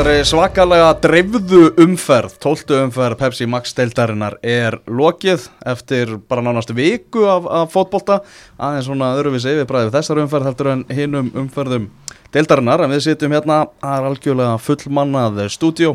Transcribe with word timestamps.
Þessari 0.00 0.24
svakalega 0.24 0.92
dreifðu 0.96 1.58
umferð, 1.84 2.38
tóltu 2.40 2.72
umferð 2.86 3.18
Pepsi 3.20 3.44
Max 3.44 3.74
deildarinnar 3.76 4.38
er 4.40 4.78
lokið 4.88 5.42
eftir 5.68 6.14
bara 6.24 6.40
nánast 6.40 6.70
viku 6.72 7.26
af, 7.28 7.44
af 7.44 7.74
fótbolta. 7.74 8.22
Aðeins 8.56 8.86
svona 8.88 9.10
öðruvísi 9.18 9.50
yfirbræði 9.52 9.90
þessar 9.92 10.22
umferð 10.22 10.48
heldur 10.48 10.70
en 10.72 10.84
hinum 10.88 11.28
umferðum 11.42 11.90
deildarinnar. 12.32 12.80
En 12.86 12.94
við 12.94 13.02
sitjum 13.10 13.34
hérna, 13.36 13.58
það 13.82 13.96
er 13.98 14.06
algjörlega 14.08 14.54
fullmannað 14.64 15.42
stúdjó 15.52 15.90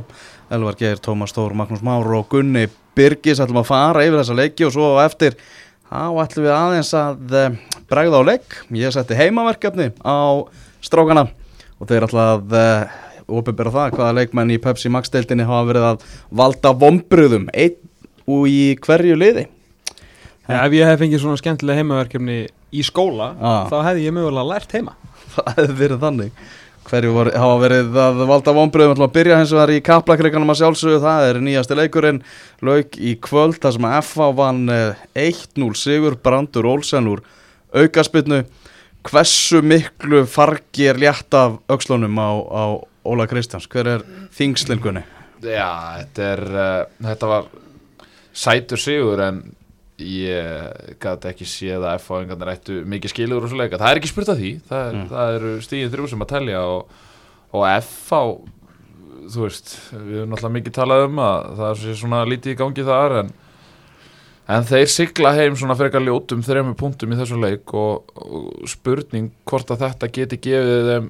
Elvar 0.53 0.77
Geir, 0.77 1.01
Tómas 1.01 1.33
Tór, 1.33 1.55
Magnús 1.57 1.81
Már 1.81 2.05
og 2.05 2.27
Gunni 2.29 2.67
Birgis 2.93 3.41
ætlum 3.41 3.63
að 3.63 3.71
fara 3.71 4.05
yfir 4.05 4.19
þessa 4.19 4.35
leiki 4.37 4.67
og 4.67 4.75
svo 4.75 4.91
eftir 5.01 5.39
þá 5.89 6.21
ætlum 6.27 6.45
við 6.45 6.53
aðeins 6.59 6.93
að 7.01 7.35
eh, 7.41 7.57
bregða 7.89 8.21
á 8.21 8.27
leik 8.29 8.59
ég 8.83 8.93
setti 8.93 9.17
heimaverkefni 9.17 9.89
á 10.05 10.45
strákana 10.85 11.25
og 11.81 11.89
þeir 11.89 12.05
ætla 12.05 12.27
að 12.35 12.55
ofinbera 13.27 13.71
það 13.73 13.95
hvaða 13.97 14.15
leikmenn 14.19 14.53
í 14.55 14.59
Pepsi 14.61 14.91
Max 14.93 15.09
deildinni 15.13 15.47
hafa 15.47 15.67
verið 15.71 15.87
að 15.91 16.03
valda 16.41 16.73
vombriðum 16.83 17.47
einn 17.53 17.77
og 18.25 18.47
í 18.49 18.75
hverju 18.85 19.15
liði? 19.17 19.47
Ja, 20.45 20.61
ef 20.67 20.75
ég 20.77 20.85
hef 20.85 20.99
fengið 21.01 21.23
svona 21.23 21.39
skemmtilega 21.41 21.81
heimaverkefni 21.81 22.37
í 22.75 22.83
skóla, 22.85 23.31
Ah. 23.41 23.65
þá 23.71 23.79
hefði 23.89 24.05
ég 24.05 24.13
mögulega 24.13 24.45
lært 24.51 24.75
heima. 24.77 24.93
það 25.35 25.49
hefði 25.57 25.75
verið 25.79 26.03
þannig. 26.05 26.31
Hverju 26.85 27.13
var, 27.15 27.29
hafa 27.33 27.55
verið 27.63 27.95
að 27.97 28.19
valda 28.29 28.53
vombriðum 28.53 28.91
ætlum 28.93 29.07
að 29.07 29.13
byrja 29.15 29.37
hins 29.39 29.53
vegar 29.55 29.71
í 29.73 29.79
kaplakreikanum 29.81 30.51
að 30.53 30.59
sjálfsögðu. 30.59 30.99
Það 31.01 31.29
er 31.31 31.39
nýjasti 31.41 31.77
leikurinn. 31.79 32.19
Lauk 32.61 32.97
í 33.01 33.15
kvöld 33.25 33.57
þar 33.63 33.73
sem 33.73 33.87
FA 34.05 34.27
vann 34.37 34.69
eh, 34.69 35.01
1-0 35.17 35.71
sigur. 35.81 36.13
Brandur 36.21 36.67
Olsen 36.69 37.09
úr 37.09 37.23
aukaspinnu 37.73 38.43
hversu 39.09 39.63
miklu 39.65 40.23
fargi 40.29 40.85
er 40.91 41.01
létt 41.01 41.33
af 41.37 41.57
aukslunum 41.73 42.21
á, 42.21 42.29
á 42.53 42.63
Óla 43.05 43.27
Kristjáns 43.29 43.67
hver 43.71 43.89
er 43.97 44.05
þingslingunni? 44.37 45.03
Já, 45.45 45.69
þetta 46.01 46.25
er 46.31 46.43
uh, 46.49 46.79
þetta 47.11 47.29
var 47.29 47.47
sætur 48.35 48.81
sigur 48.81 49.21
en 49.25 49.43
ég 50.01 50.97
gæti 50.99 51.29
ekki 51.31 51.45
séð 51.47 51.85
að 51.87 52.01
F-fáingarnir 52.01 52.49
ættu 52.51 52.81
mikið 52.91 53.13
skilur 53.13 53.45
og 53.45 53.51
svo 53.51 53.59
leika, 53.61 53.77
það 53.79 53.93
er 53.93 53.99
ekki 54.01 54.09
spurt 54.11 54.31
af 54.33 54.39
því 54.41 54.49
það, 54.67 54.81
er, 54.89 54.95
Mm. 54.97 55.05
það 55.13 55.35
eru 55.37 55.51
stíðin 55.63 55.93
þrjú 55.93 56.09
sem 56.11 56.25
að 56.25 56.31
telja 56.33 56.63
og, 56.67 56.97
og 57.55 57.63
F-fá 57.77 58.19
þú 59.31 59.45
veist, 59.45 59.71
við 59.95 60.17
höfum 60.19 60.33
náttúrulega 60.33 60.55
mikið 60.57 60.75
talað 60.75 61.05
um 61.07 61.21
að 61.23 61.47
það 61.61 61.71
er 61.87 61.95
svona 62.01 62.19
lítið 62.27 62.51
í 62.51 62.57
gangi 62.59 62.83
þar 62.89 63.15
en, 63.21 63.31
en 64.45 64.65
þeir 64.67 64.89
sigla 64.91 65.31
heim 65.37 65.55
svona 65.57 65.77
frekar 65.77 66.03
ljótum 66.05 66.43
þremur 66.45 66.77
punktum 66.77 67.13
í 67.13 67.17
þessu 67.19 67.39
leik 67.41 67.73
og, 67.73 68.11
og 68.13 68.67
spurning 68.69 69.31
hvort 69.47 69.71
að 69.73 69.85
þetta 69.87 70.11
geti 70.19 70.41
gefið 70.47 70.89
þeim 70.91 71.09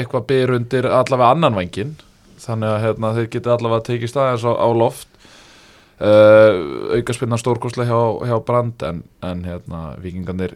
eitthvað 0.00 0.28
byr 0.30 0.54
undir 0.58 0.88
allavega 0.90 1.32
annan 1.34 1.58
vangin 1.58 1.96
þannig 2.42 2.72
að 2.72 2.82
hérna, 2.84 3.12
þeir 3.16 3.30
geti 3.32 3.52
allavega 3.52 3.86
tekið 3.88 4.12
staðins 4.12 4.44
á, 4.46 4.52
á 4.54 4.68
loft. 4.76 5.08
Uh, 5.96 6.92
aukaspinna 6.98 7.38
stórkostlega 7.40 7.88
hjá, 7.88 8.28
hjá 8.28 8.36
Brand 8.44 8.82
en, 8.84 8.98
en 9.24 9.38
hérna, 9.48 9.78
vikingarnir 10.04 10.52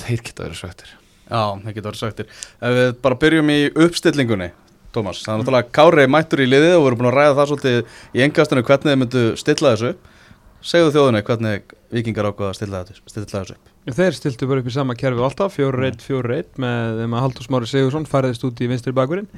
þeir 0.00 0.22
geta 0.24 0.46
verið 0.46 0.56
svektir 0.62 0.94
Já, 1.26 1.42
það 1.60 1.74
getur 1.74 1.88
verið 1.90 2.00
sagtir 2.00 2.30
Ef 2.30 2.76
við 2.78 2.88
bara 3.04 3.18
byrjum 3.20 3.52
í 3.52 3.58
uppstillingunni 3.68 4.48
Tómas, 4.94 5.20
það 5.20 5.34
er 5.34 5.42
náttúrulega 5.42 5.74
Kári 5.76 6.06
mættur 6.08 6.40
í 6.40 6.48
liðið 6.48 6.78
og 6.78 6.80
við 6.80 6.88
erum 6.88 7.02
búin 7.02 7.10
að 7.10 7.18
ræða 7.18 7.36
það 7.36 7.50
svolítið 7.50 8.00
í 8.16 8.24
engastunum 8.24 8.66
hvernig 8.70 8.88
þið 8.88 8.98
myndu 9.02 9.26
stilla 9.42 9.74
þessu 9.74 9.92
Segðu 10.60 10.90
þjóðunni 10.92 11.22
hvernig 11.24 11.74
vikingar 11.94 12.28
ákvaða 12.28 12.50
að 12.52 12.58
stilla 12.58 12.82
þessu, 12.84 13.56
upp 13.56 13.96
Þeir 13.96 14.16
stiltu 14.16 14.48
bara 14.50 14.60
upp 14.60 14.68
í 14.68 14.74
sama 14.74 14.94
kerfi 14.98 15.22
alltaf, 15.24 15.54
4-1, 15.56 16.02
4-1 16.04 16.60
með 16.60 17.00
þeim 17.00 17.14
að 17.16 17.24
Haldur 17.24 17.46
Smári 17.46 17.70
Sigursson 17.70 18.04
færðist 18.08 18.44
út 18.44 18.60
í 18.60 18.68
vinstri 18.68 18.92
bakverinn. 18.94 19.30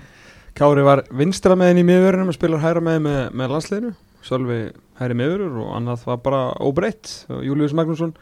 Kári 0.58 0.82
var 0.84 1.04
vinstra 1.14 1.54
meðin 1.56 1.84
í 1.84 1.86
miðverðinum 1.88 2.32
og 2.32 2.36
spilar 2.36 2.64
hæra 2.64 2.82
með 2.84 2.98
með, 3.06 3.20
með 3.38 3.54
landsliðinu. 3.54 3.92
Sölvi 4.26 4.58
hæri 4.98 5.16
miðverður 5.18 5.62
og 5.62 5.70
annað 5.78 6.04
var 6.10 6.18
bara 6.26 6.42
óbreytt. 6.58 7.14
Július 7.46 7.76
Magnússon 7.78 8.16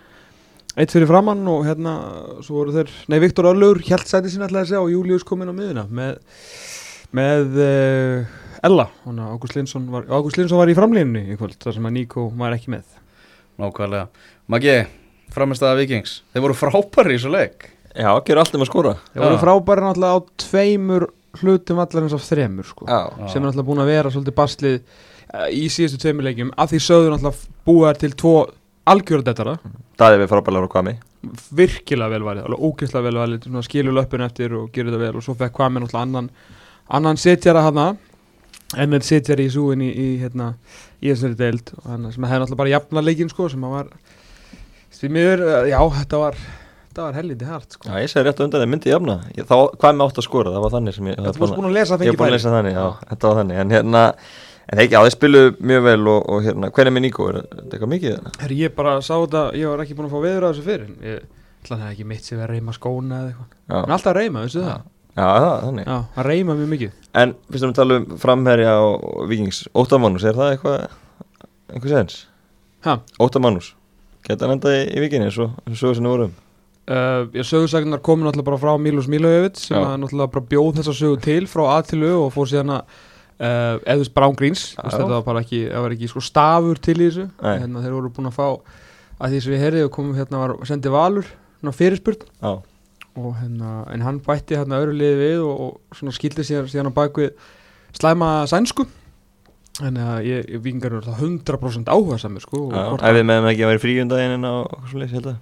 eitt 0.78 0.93
fyrir 0.93 1.09
framann 1.10 1.49
og 1.50 1.65
hérna 1.66 1.97
svo 2.44 2.60
voru 2.60 2.75
þeir, 2.77 2.93
nei 3.10 3.19
Viktor 3.25 3.49
Örlur 3.50 3.81
held 3.89 4.06
sæti 4.06 4.31
sinna 4.31 4.47
alltaf 4.47 4.62
að 4.62 4.71
segja 4.71 4.84
og 4.84 4.93
Július 4.93 5.27
kom 5.27 5.43
inn 5.43 5.50
á 5.50 5.56
miðuna 5.56 5.87
með, 5.91 6.21
með 7.16 7.59
uh, 7.65 8.40
Ella, 8.62 8.91
Ágúst 9.06 9.56
Linsson 9.56 9.87
var, 9.88 10.04
var 10.06 10.71
í 10.71 10.76
framlínunni 10.76 11.32
í 11.32 11.37
kvöld 11.41 11.56
þar 11.62 11.76
sem 11.78 11.87
að 11.88 11.94
Níko 11.97 12.26
var 12.37 12.53
ekki 12.53 12.75
með. 12.75 12.84
Nákvæmlega. 13.60 14.26
Maggi, 14.53 14.75
framistæða 15.32 15.78
vikings 15.78 16.19
Þeir 16.34 16.44
voru 16.44 16.56
frábæri 16.59 17.16
í 17.16 17.19
þessu 17.19 17.32
leik. 17.32 17.71
Já, 17.91 18.10
gerur 18.26 18.43
allt 18.43 18.56
um 18.59 18.65
að 18.65 18.71
skora. 18.71 18.94
Þeir 19.15 19.25
voru 19.25 19.41
frábæri 19.41 19.87
náttúrulega 19.87 20.16
á 20.16 20.21
tveimur 20.44 21.06
hlutum 21.41 21.81
allarins 21.81 22.16
af 22.16 22.25
þremur 22.26 22.69
sko. 22.69 22.88
Já, 22.88 23.00
sem 23.31 23.41
er 23.41 23.48
náttúrulega 23.48 23.69
búin 23.71 23.84
að 23.84 23.93
vera 23.94 24.12
svolítið 24.12 24.37
baslið 24.43 24.77
uh, 24.81 25.47
í 25.48 25.65
síðustu 25.72 26.00
tveimur 26.04 26.28
leikjum. 26.28 26.53
Af 26.60 26.72
því 26.75 26.82
sögðu 26.84 27.15
náttúrulega 27.15 27.65
búið 27.71 28.03
til 28.04 28.12
tvo 28.25 28.34
algjörðetara, 28.91 29.56
Daði 30.00 30.21
við 30.22 30.31
frábælega 30.32 30.69
á 30.69 30.72
kvami 30.72 30.94
virkilega 31.53 32.15
vel 32.15 32.25
valið 32.25 32.47
alveg 32.48 32.62
ógeðslega 32.65 33.04
vel 33.04 33.19
valið, 33.21 33.42
svona 33.44 33.62
skilur 33.66 33.92
löppun 33.92 34.25
eftir 34.25 34.54
og 34.56 34.71
gerir 34.72 34.88
þetta 34.88 35.03
vel 35.03 35.19
og 35.21 35.25
svo 35.27 35.34
fekk 35.37 35.59
hvað 38.70 38.78
með 38.78 38.86
hana 38.86 38.86
ennett 38.86 39.06
setjari 39.06 39.47
í 39.47 39.53
súin 39.53 39.82
í, 39.84 39.91
í 39.91 40.08
hérna, 40.20 40.54
í 41.03 41.10
þessari 41.10 41.38
deild 41.38 41.72
og 41.76 41.86
hann 41.91 42.08
sem 42.14 42.25
hefði 42.26 42.41
náttúrulega 42.42 42.60
bara 42.62 42.75
jafna 42.75 43.04
leikin 43.04 43.31
sko 43.32 43.48
sem 43.50 43.64
að 43.66 43.76
var 43.76 43.92
því 45.00 45.10
miður, 45.16 45.41
uh, 45.47 45.62
já 45.70 45.78
þetta 45.97 46.20
var 46.20 46.36
þetta 46.91 47.03
var 47.06 47.16
helviti 47.16 47.48
hart 47.48 47.76
sko. 47.76 47.88
Já, 47.88 47.94
ég 48.03 48.10
segi 48.10 48.25
rétt 48.26 48.41
á 48.41 48.44
undan, 48.44 48.60
ég 48.64 48.70
myndi 48.70 48.91
jafna. 48.91 49.16
Ég, 49.32 49.47
Þá 49.48 49.56
kvami 49.80 50.04
átt 50.04 50.19
að 50.20 50.26
skora, 50.26 50.53
það 50.53 50.64
var 50.66 50.72
þannig 50.75 50.97
sem 50.97 51.10
ég 51.10 51.19
Þetta 51.20 51.41
varst 51.41 51.56
búin 51.56 51.69
að 51.70 51.76
lesa 51.78 51.94
að 51.94 52.00
Ég 52.04 52.10
er 52.10 52.10
fengi 52.10 52.20
búin 52.20 52.30
að 52.30 52.34
lesa 52.36 52.54
þannig, 52.54 52.75
já, 52.76 52.86
þetta 53.12 53.30
var 53.30 53.36
þannig. 53.41 53.60
En 53.62 53.75
hérna, 53.76 54.03
en 54.66 54.80
þeir, 54.80 54.88
já, 54.91 54.98
þeir 55.06 55.14
spilu 55.14 55.42
mjög 55.70 55.84
vel 55.86 56.03
og, 56.10 56.20
og 56.34 56.42
hérna, 56.48 56.72
hvernig 56.75 56.97
með 56.97 57.04
Níko, 57.06 57.28
er 57.30 57.38
þetta 57.41 57.70
eitthvað 57.70 57.92
mikið? 57.94 58.28
Herri, 58.42 58.59
ég 58.66 58.75
bara 58.76 58.97
sá 59.00 59.14
þetta, 59.14 59.44
ég 59.56 59.70
var 59.70 59.84
ekki 59.84 59.97
búin 59.97 60.10
að 60.10 60.14
fá 60.16 60.20
veður 60.26 60.48
að 60.48 60.53
þessu 60.53 60.66
fyrir 60.66 60.91
Ég 61.06 61.22
það 65.16 65.19
sem 65.19 65.21
Já, 65.21 65.26
alltaf 65.26 65.41
það? 65.41 65.44
já, 65.44 65.44
það, 65.44 65.60
þannig 65.66 65.87
Já, 65.91 65.98
hann 66.16 66.28
reyma 66.31 66.56
mjög 66.59 66.71
mikið 66.75 66.97
En 67.21 67.34
fyrst 67.50 67.65
um 67.66 67.72
að 67.72 67.78
tala 67.81 67.97
um 67.98 68.19
framherja 68.22 68.75
og 68.84 69.25
vikings 69.31 69.62
Óttamannus, 69.75 70.25
er 70.25 70.38
það 70.38 70.53
eitthvað 70.54 70.78
einhver 71.75 71.91
sens? 71.94 72.21
Ha? 72.87 72.94
Óttamannus, 73.21 73.75
geta 74.26 74.47
hann 74.47 74.56
enda 74.59 74.75
í, 74.78 75.00
vikinni 75.03 75.26
eins 75.28 75.38
og 75.43 75.56
eins 75.66 75.76
og 75.76 75.82
sögur 75.82 75.98
sinni 75.98 76.12
vorum 76.12 76.34
uh, 76.87 77.26
Ég 77.34 77.47
sögursagnar 77.47 78.03
komin 78.06 78.28
náttúrulega 78.28 78.48
bara 78.50 78.60
frá 78.62 78.75
Mílus 78.81 79.09
Mílajöfits 79.10 79.69
sem 79.69 79.76
Já. 79.78 79.97
náttúrulega 79.98 80.34
bara 80.37 80.50
bjóð 80.54 80.81
þessa 80.81 80.97
sögu 80.97 81.21
til 81.25 81.48
frá 81.50 81.65
A 81.75 81.81
til 81.87 82.03
Ö 82.06 82.12
og 82.27 82.32
fór 82.34 82.50
síðan 82.50 82.77
að 82.78 82.82
uh, 83.41 84.34
Greens 84.38 84.75
Já. 84.75 84.81
þú 84.81 84.87
veist, 84.87 84.97
þetta 84.97 85.12
var 85.16 85.27
bara 85.27 85.44
ekki, 85.44 85.62
það 85.69 85.87
var 85.87 85.97
ekki 85.97 86.10
sko 86.12 86.25
stafur 86.25 86.81
til 86.81 86.97
í 86.98 87.09
þessu 87.10 87.28
hérna, 87.42 87.84
þeir 87.84 87.97
voru 87.98 88.15
búin 88.16 88.31
að 88.31 88.38
fá 88.38 88.48
að 89.21 89.34
því 89.34 89.42
sem 89.44 89.54
við 89.54 89.65
heyrði 89.66 89.84
og 89.87 89.94
komum 89.94 90.16
hérna 90.16 90.42
var 90.44 90.56
sendið 90.69 90.94
valur 90.97 91.31
ná, 91.60 91.72
fyrirspurn 91.77 92.22
Já, 92.41 92.53
og 93.19 93.34
hérna, 93.41 93.75
en 93.91 94.04
hann 94.06 94.21
bætti 94.25 94.59
hérna 94.59 94.78
öðru 94.82 94.94
liði 94.97 95.19
við 95.21 95.44
og, 95.47 95.60
og 95.66 95.98
svona 95.98 96.15
skildi 96.15 96.47
síðan, 96.47 96.71
síðan 96.71 96.93
á 96.94 96.98
bakvið 97.00 97.32
slæma 97.98 98.31
sænsku. 98.50 98.87
Þannig 99.81 100.09
að 100.12 100.26
ég, 100.28 100.48
ég 100.54 100.62
vingar 100.65 100.93
er 100.93 101.00
alltaf 101.00 101.22
100% 101.25 101.88
áhuga 101.88 102.19
samir 102.21 102.43
sko 102.44 102.66
ef 102.71 103.15
við 103.16 103.22
meðum 103.25 103.47
ekki 103.48 103.65
að 103.65 103.71
vera 103.71 103.82
fríundaginn 103.82 104.48
og 104.48 104.65
okkur 104.66 104.91
svo 104.91 105.00
leys, 105.00 105.15
held 105.15 105.31
að 105.31 105.38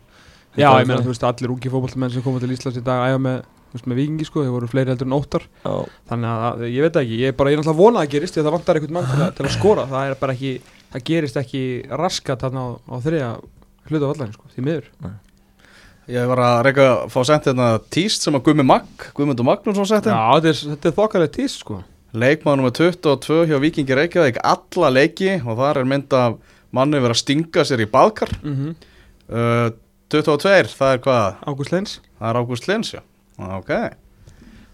Já, 0.58 0.72
ég 0.80 0.88
meina, 0.88 1.02
þú 1.04 1.12
veist, 1.12 1.24
allir 1.26 1.52
ungi 1.54 1.70
fótballmenn 1.70 2.12
sem 2.12 2.24
koma 2.24 2.40
til 2.42 2.50
Íslands 2.54 2.80
í 2.80 2.82
dag 2.84 3.04
æfa 3.06 3.20
með, 3.22 3.36
með 3.84 4.00
vikingi, 4.00 4.26
sko, 4.26 4.42
þeir 4.42 4.54
voru 4.56 4.70
fleiri 4.70 4.90
heldur 4.90 5.08
en 5.08 5.14
óttar. 5.18 5.44
Já, 5.62 5.74
þannig 6.10 6.32
að, 6.48 6.64
ég 6.72 6.86
veit 6.86 6.96
það 6.96 7.04
ekki, 7.04 7.18
ég 7.20 7.32
er 7.32 7.36
bara, 7.38 7.52
ég 7.52 7.58
er 7.58 7.62
náttúrulega 7.62 7.82
vonað 7.82 8.06
að 8.06 8.12
gerist 8.16 8.38
það 8.38 8.50
vantar 8.56 8.80
einhvern 8.80 8.96
mann 8.96 9.08
til 9.12 9.20
að, 9.20 9.30
til 9.38 9.46
að 9.46 9.54
skora. 9.54 9.86
Það 9.92 10.10
er 10.10 10.20
bara 10.24 10.34
ekki, 10.34 10.52
það 10.94 11.06
gerist 11.12 11.40
ekki 11.42 11.62
raskat 12.02 12.44
þarna 12.46 12.64
á, 12.64 12.68
á 12.74 12.96
þriðja 13.06 13.30
hluta 13.92 14.10
vallarinn, 14.10 14.34
sko, 14.34 14.52
því 14.56 14.66
miður 14.66 14.90
Ég 16.08 16.28
var 16.30 16.40
að 16.40 16.58
reyka 16.64 16.84
að 16.88 17.00
fá 17.12 17.18
sent 17.28 17.46
hérna 17.50 17.68
tíst 17.92 18.24
sem 18.24 18.36
að 18.36 18.46
Gummi 18.46 18.64
Magg 18.64 19.08
Guðmundur 19.16 19.44
Magnússon 19.44 19.88
sett 19.90 20.06
Já, 20.08 20.16
þetta 20.38 20.48
er, 20.48 20.60
þetta 20.72 20.88
er 20.88 20.94
þokkalegt 20.96 21.34
tíst, 21.36 21.60
sko. 21.60 21.82
Leikmaður 22.16 22.62
nummer 22.62 22.72
22 22.72 23.42
hjá 23.50 23.58
Vikingi 23.60 23.98
Reykjavík 23.98 24.38
alla 24.40 24.92
leiki 24.94 25.34
og 25.42 25.58
þar 25.58 25.82
er 25.82 25.90
mynd 25.90 26.16
af 26.16 26.38
manni 26.72 27.02
verið 27.02 27.16
að 27.16 27.20
stinga 27.20 27.64
sér 27.68 27.84
í 27.84 27.88
baðkar 27.92 28.32
mm 28.40 28.54
-hmm. 28.56 28.88
uh, 29.28 29.68
22, 30.08 30.72
það 30.72 30.94
er 30.94 31.02
hvað? 31.04 31.42
Ágúst 31.44 31.72
Lenz 31.74 31.98
Það 32.18 32.30
er 32.30 32.38
Ágúst 32.40 32.68
Lins, 32.68 32.92
já. 32.94 33.02
Ok. 33.38 33.72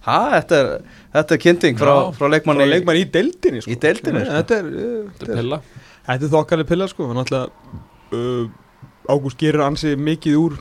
Ha, 0.05 0.19
þetta 0.37 0.59
er, 0.61 0.69
þetta 1.17 1.35
er 1.35 1.41
kynning 1.43 1.81
frá, 1.81 1.93
Já, 1.93 2.13
frá 2.19 2.29
leikmanni 2.31 2.63
Bara 2.63 2.73
leikmann 2.73 3.01
í 3.01 3.09
deildinni, 3.11 3.65
sko. 3.65 3.73
Í 3.73 3.81
deildinni, 3.81 4.23
sko. 4.23 4.37
Þetta 4.39 4.59
er, 4.61 4.69
uh, 4.71 5.11
Þetta 5.19 5.27
er 5.33 5.41
pilla. 5.41 5.59
Þetta 6.07 6.29
er 6.29 6.33
þokkaleg 6.37 6.71
pilla 6.71 6.89
sko. 6.93 7.09
Hann 7.11 7.21
alltaf, 7.25 7.75
uh, 8.15 8.47
Ágúst 9.11 9.41
gerir 9.41 9.65
ansi 9.67 9.97
mikið 10.01 10.39
úr 10.41 10.57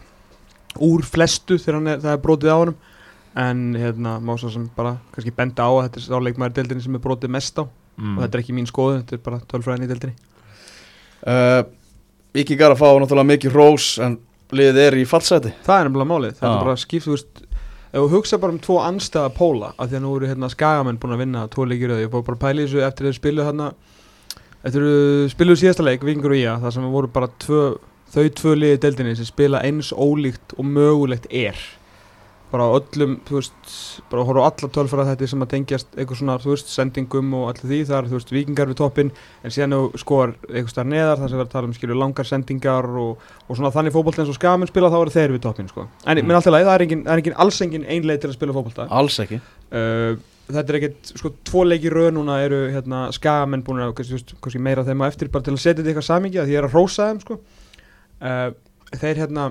úr 0.81 1.05
flestu 1.05 1.59
þegar 1.59 1.79
hann 1.79 1.93
er, 1.93 2.01
það 2.03 2.17
er 2.17 2.25
brotið 2.25 2.53
á 2.53 2.57
honum. 2.57 2.81
En 3.43 3.61
hérna 3.77 4.17
má 4.21 4.35
svo 4.37 4.51
sem 4.53 4.65
bara 4.75 4.97
kannski 5.13 5.33
benda 5.33 5.65
á 5.65 5.71
að 5.73 5.87
þetta 5.87 6.01
er 6.01 6.09
þá 6.09 6.27
leikmaður 6.27 6.57
deildinni 6.59 6.85
sem 6.85 6.97
er 6.97 7.03
brotið 7.03 7.33
mest 7.33 7.61
á. 7.61 7.65
Mm. 7.93 8.17
og 8.17 8.23
þetta 8.23 8.37
er 8.37 8.41
ekki 8.41 8.53
mín 8.57 8.65
skoðu, 8.69 8.99
þetta 9.03 9.17
er 9.17 9.23
bara 9.25 9.39
tölfræðin 9.51 9.85
í 9.85 9.89
deildinni. 9.91 10.15
Uh, 11.23 11.61
Vikingar 12.33 12.73
að 12.73 12.79
fá 12.81 12.87
náttúrulega 12.97 13.29
mikið 13.29 13.53
rós 13.53 13.87
en 14.01 14.17
liðið 14.53 14.79
er 14.83 14.97
í 14.97 15.05
fallseti 15.07 15.53
það 15.65 15.79
er 15.79 15.87
nefnilega 15.87 16.09
málið, 16.09 16.35
það 16.39 16.47
Já. 16.47 16.53
er 16.53 16.65
bara 16.65 16.81
skipt 16.81 17.05
þú 17.05 17.13
veist, 17.13 17.43
ef 17.93 17.99
þú 17.99 18.07
hugsa 18.15 18.39
bara 18.41 18.55
um 18.55 18.59
tvo 18.63 18.77
anstæða 18.81 19.33
póla 19.37 19.71
af 19.77 19.89
því 19.89 19.99
að 19.99 20.03
nú 20.05 20.13
eru 20.17 20.29
hérna 20.31 20.49
skagamenn 20.51 20.99
búin 21.01 21.15
að 21.15 21.23
vinna 21.23 21.45
tvo 21.53 21.67
leikir 21.69 21.93
ég 22.01 22.11
fór 22.13 22.25
bara 22.25 22.39
að 22.39 22.43
pæla 22.43 22.63
í 22.63 22.65
þessu 22.65 22.83
eftir 22.87 23.05
að 23.05 23.11
þeir 23.11 23.19
spiluð 23.19 23.49
hérna 23.49 23.69
eftir 24.63 24.85
að 24.87 24.93
þeir 24.97 25.33
spiluð 25.35 25.61
síðasta 25.61 25.87
leik 25.87 26.05
Vingur 26.07 26.33
og 26.33 26.41
Ía, 26.41 26.57
þar 26.63 26.75
sem 26.75 26.89
voru 26.97 27.11
bara 27.13 27.29
tvö, 27.45 27.63
þau 28.13 28.27
tvö 28.39 28.57
liði 28.60 28.77
í 28.77 28.81
deildinni 28.83 29.15
sem 29.18 29.30
spila 29.30 29.63
eins 29.65 29.94
ólíkt 29.94 30.54
og 30.57 30.68
mögulegt 30.69 31.25
er. 31.33 31.57
Bara 32.54 32.68
öllum, 32.69 33.15
þú 33.25 33.39
veist 33.39 33.71
bara 34.12 34.24
horfa 34.27 34.44
á 34.45 34.50
alla 34.51 34.68
tölfara 34.75 35.06
þetta 35.07 35.27
sem 35.31 35.42
að 35.42 35.50
tengjast 35.56 35.95
eitthvað 35.98 36.19
svona, 36.19 36.36
þú 36.44 36.51
veist, 36.51 36.68
sendingum 36.69 37.31
og 37.33 37.48
allir 37.50 37.65
því. 37.71 37.80
Þar, 37.89 38.10
þú 38.12 38.19
veist, 38.19 38.33
vikingar 38.36 38.69
við 38.69 38.77
toppin 38.77 39.10
en 39.42 39.54
síðan 39.56 39.74
þú 39.74 40.01
skoðar 40.04 40.36
eitthvað 40.51 40.69
starf 40.75 40.92
neðar 40.92 41.18
þar 41.24 41.31
sem 41.31 41.39
verður 41.39 41.48
að 41.50 41.56
tala 41.56 41.69
um 41.71 41.74
skilju 41.80 41.98
langar 41.98 42.30
sendingar 42.30 42.89
og, 43.01 43.24
og 43.48 43.57
svona 43.57 43.71
þannig 43.74 43.95
fótbolta 43.95 44.21
eins 44.21 44.30
og 44.30 44.38
skamenn 44.38 44.69
spila 44.69 44.92
þá 44.94 45.00
eru 45.00 45.16
þeir 45.16 45.33
við 45.33 45.42
toppin, 45.48 45.71
sko. 45.74 45.88
En 46.06 46.21
Mm. 46.21 46.36
alltaf 46.38 46.54
leið, 46.54 46.68
það 46.69 46.75
er 46.77 46.86
engin, 46.86 47.04
það 47.07 47.16
er 47.16 47.24
engin 47.24 47.39
alls 47.42 47.62
engin 47.66 47.89
einleið 47.89 48.21
til 48.21 48.30
að 48.30 48.38
spila 48.38 48.54
fótbolta. 48.59 48.88
Alls 49.01 49.18
ekki. 49.25 49.42
Uh, 49.74 50.21
þetta 50.54 50.69
er 50.69 50.77
ekkert, 50.83 51.13
sko, 51.18 51.33
tvo 51.50 51.66
leiki 51.66 51.89
röð 51.89 52.13
núna 52.19 52.38
eru 52.45 52.68
hérna 52.69 53.07
skamenn 53.18 53.66
búin 53.66 53.81
að 53.81 53.98
þú 53.98 54.13
veist, 54.13 54.62
meira 54.62 54.86
þeim 54.86 55.01
á 55.01 55.09
eftir 55.09 55.33
bara 55.33 55.42
til 55.42 55.57
að 55.57 55.63
setja 55.63 55.81
þetta 55.81 55.89
eitthvað 55.95 56.09
samingi 56.12 56.38
að 56.38 56.51
því 56.51 56.62
er 56.62 56.68
að 56.69 56.77
rósa 56.77 57.09
þeim, 57.09 57.21
sko 57.25 57.39
uh, 58.23 58.49
þeir 58.93 59.23
hérna 59.23 59.49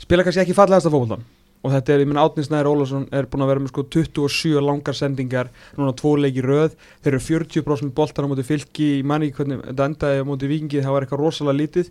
spila 0.00 0.24
kannski 0.24 0.44
ekki 0.44 0.56
fallegasta 0.56 0.92
fótboltan 0.92 1.24
og 1.66 1.72
þetta 1.72 1.94
er, 1.94 2.02
ég 2.04 2.10
menn 2.10 2.20
Átni 2.20 2.44
Snæður 2.46 2.68
Ólafsson 2.70 3.06
er 3.16 3.26
búin 3.30 3.42
að 3.42 3.50
vera 3.50 3.62
með 3.64 3.72
sko 3.72 3.84
27 3.90 4.62
langar 4.62 4.96
sendingar 4.96 5.48
núna 5.74 5.94
tvo 5.98 6.12
leiki 6.20 6.38
í 6.38 6.44
röð. 6.44 6.76
Þeir 7.02 7.16
eru 7.16 7.22
40% 7.24 7.94
boltar 7.96 8.28
á 8.28 8.30
móti 8.30 8.44
fylki 8.46 8.90
í 9.00 9.06
manni 9.06 9.32
hvernig 9.34 9.64
þetta 9.64 9.88
endaði 9.90 10.22
á 10.22 10.28
móti 10.28 10.50
vikingi 10.50 10.84
það 10.84 10.94
var 10.94 11.06
eitthvað 11.06 11.22
rosalega 11.24 11.58
lítið. 11.58 11.90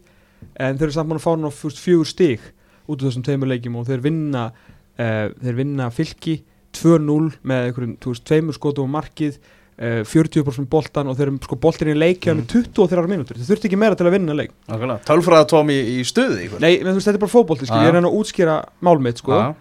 En 0.55 0.79
þeir 0.79 0.87
eru 0.87 0.95
samt 0.95 1.11
búin 1.11 1.19
að 1.19 1.25
fá 1.25 1.33
núna 1.33 1.51
fjögur 1.51 2.07
stig 2.07 2.45
út 2.85 3.01
af 3.01 3.09
þessum 3.09 3.25
tveimur 3.27 3.51
leikjum 3.51 3.79
og 3.81 3.87
þeir 3.89 4.05
vinna 4.05 4.45
uh, 4.53 5.27
þeir 5.43 5.59
vinna 5.59 5.89
fylki 5.91 6.37
2-0 6.75 7.39
með 7.47 7.69
einhverjum, 7.69 7.95
þú 8.03 8.13
veist, 8.13 8.25
tveimur 8.29 8.57
skotum 8.57 8.91
á 8.91 8.95
markið 8.99 9.39
40% 9.75 10.69
boltan 10.71 11.09
og 11.11 11.17
þeir 11.17 11.27
eru 11.27 11.39
sko 11.43 11.57
boltin 11.59 11.91
í 11.91 11.95
leikja 11.97 12.35
með 12.37 12.47
23 12.53 13.09
mínútur. 13.11 13.35
Þeir 13.35 13.49
þurfti 13.49 13.67
ekki 13.69 13.79
meira 13.81 13.97
til 13.99 14.07
að 14.07 14.15
vinna 14.15 14.35
leik. 14.37 14.53
Nákvæmlega. 14.71 15.03
Tölfræða 15.09 15.47
tóm 15.51 15.71
í, 15.73 15.77
í 15.97 16.05
stuði 16.07 16.45
ykkur 16.45 16.63
Nei, 16.63 16.77
menn, 16.79 16.93
þú 16.93 17.01
veist, 17.01 17.09
þetta 17.09 17.19
er 17.19 17.23
bara 17.25 17.33
fótbolti, 17.35 17.67
skil, 17.67 17.81
Já. 17.81 17.83
ég 17.83 17.91
er 17.91 17.97
reyna 17.99 18.11
að 18.11 18.19
útskýra 18.21 18.57
málmitt, 18.87 19.19
sko. 19.19 19.35
Já, 19.35 19.55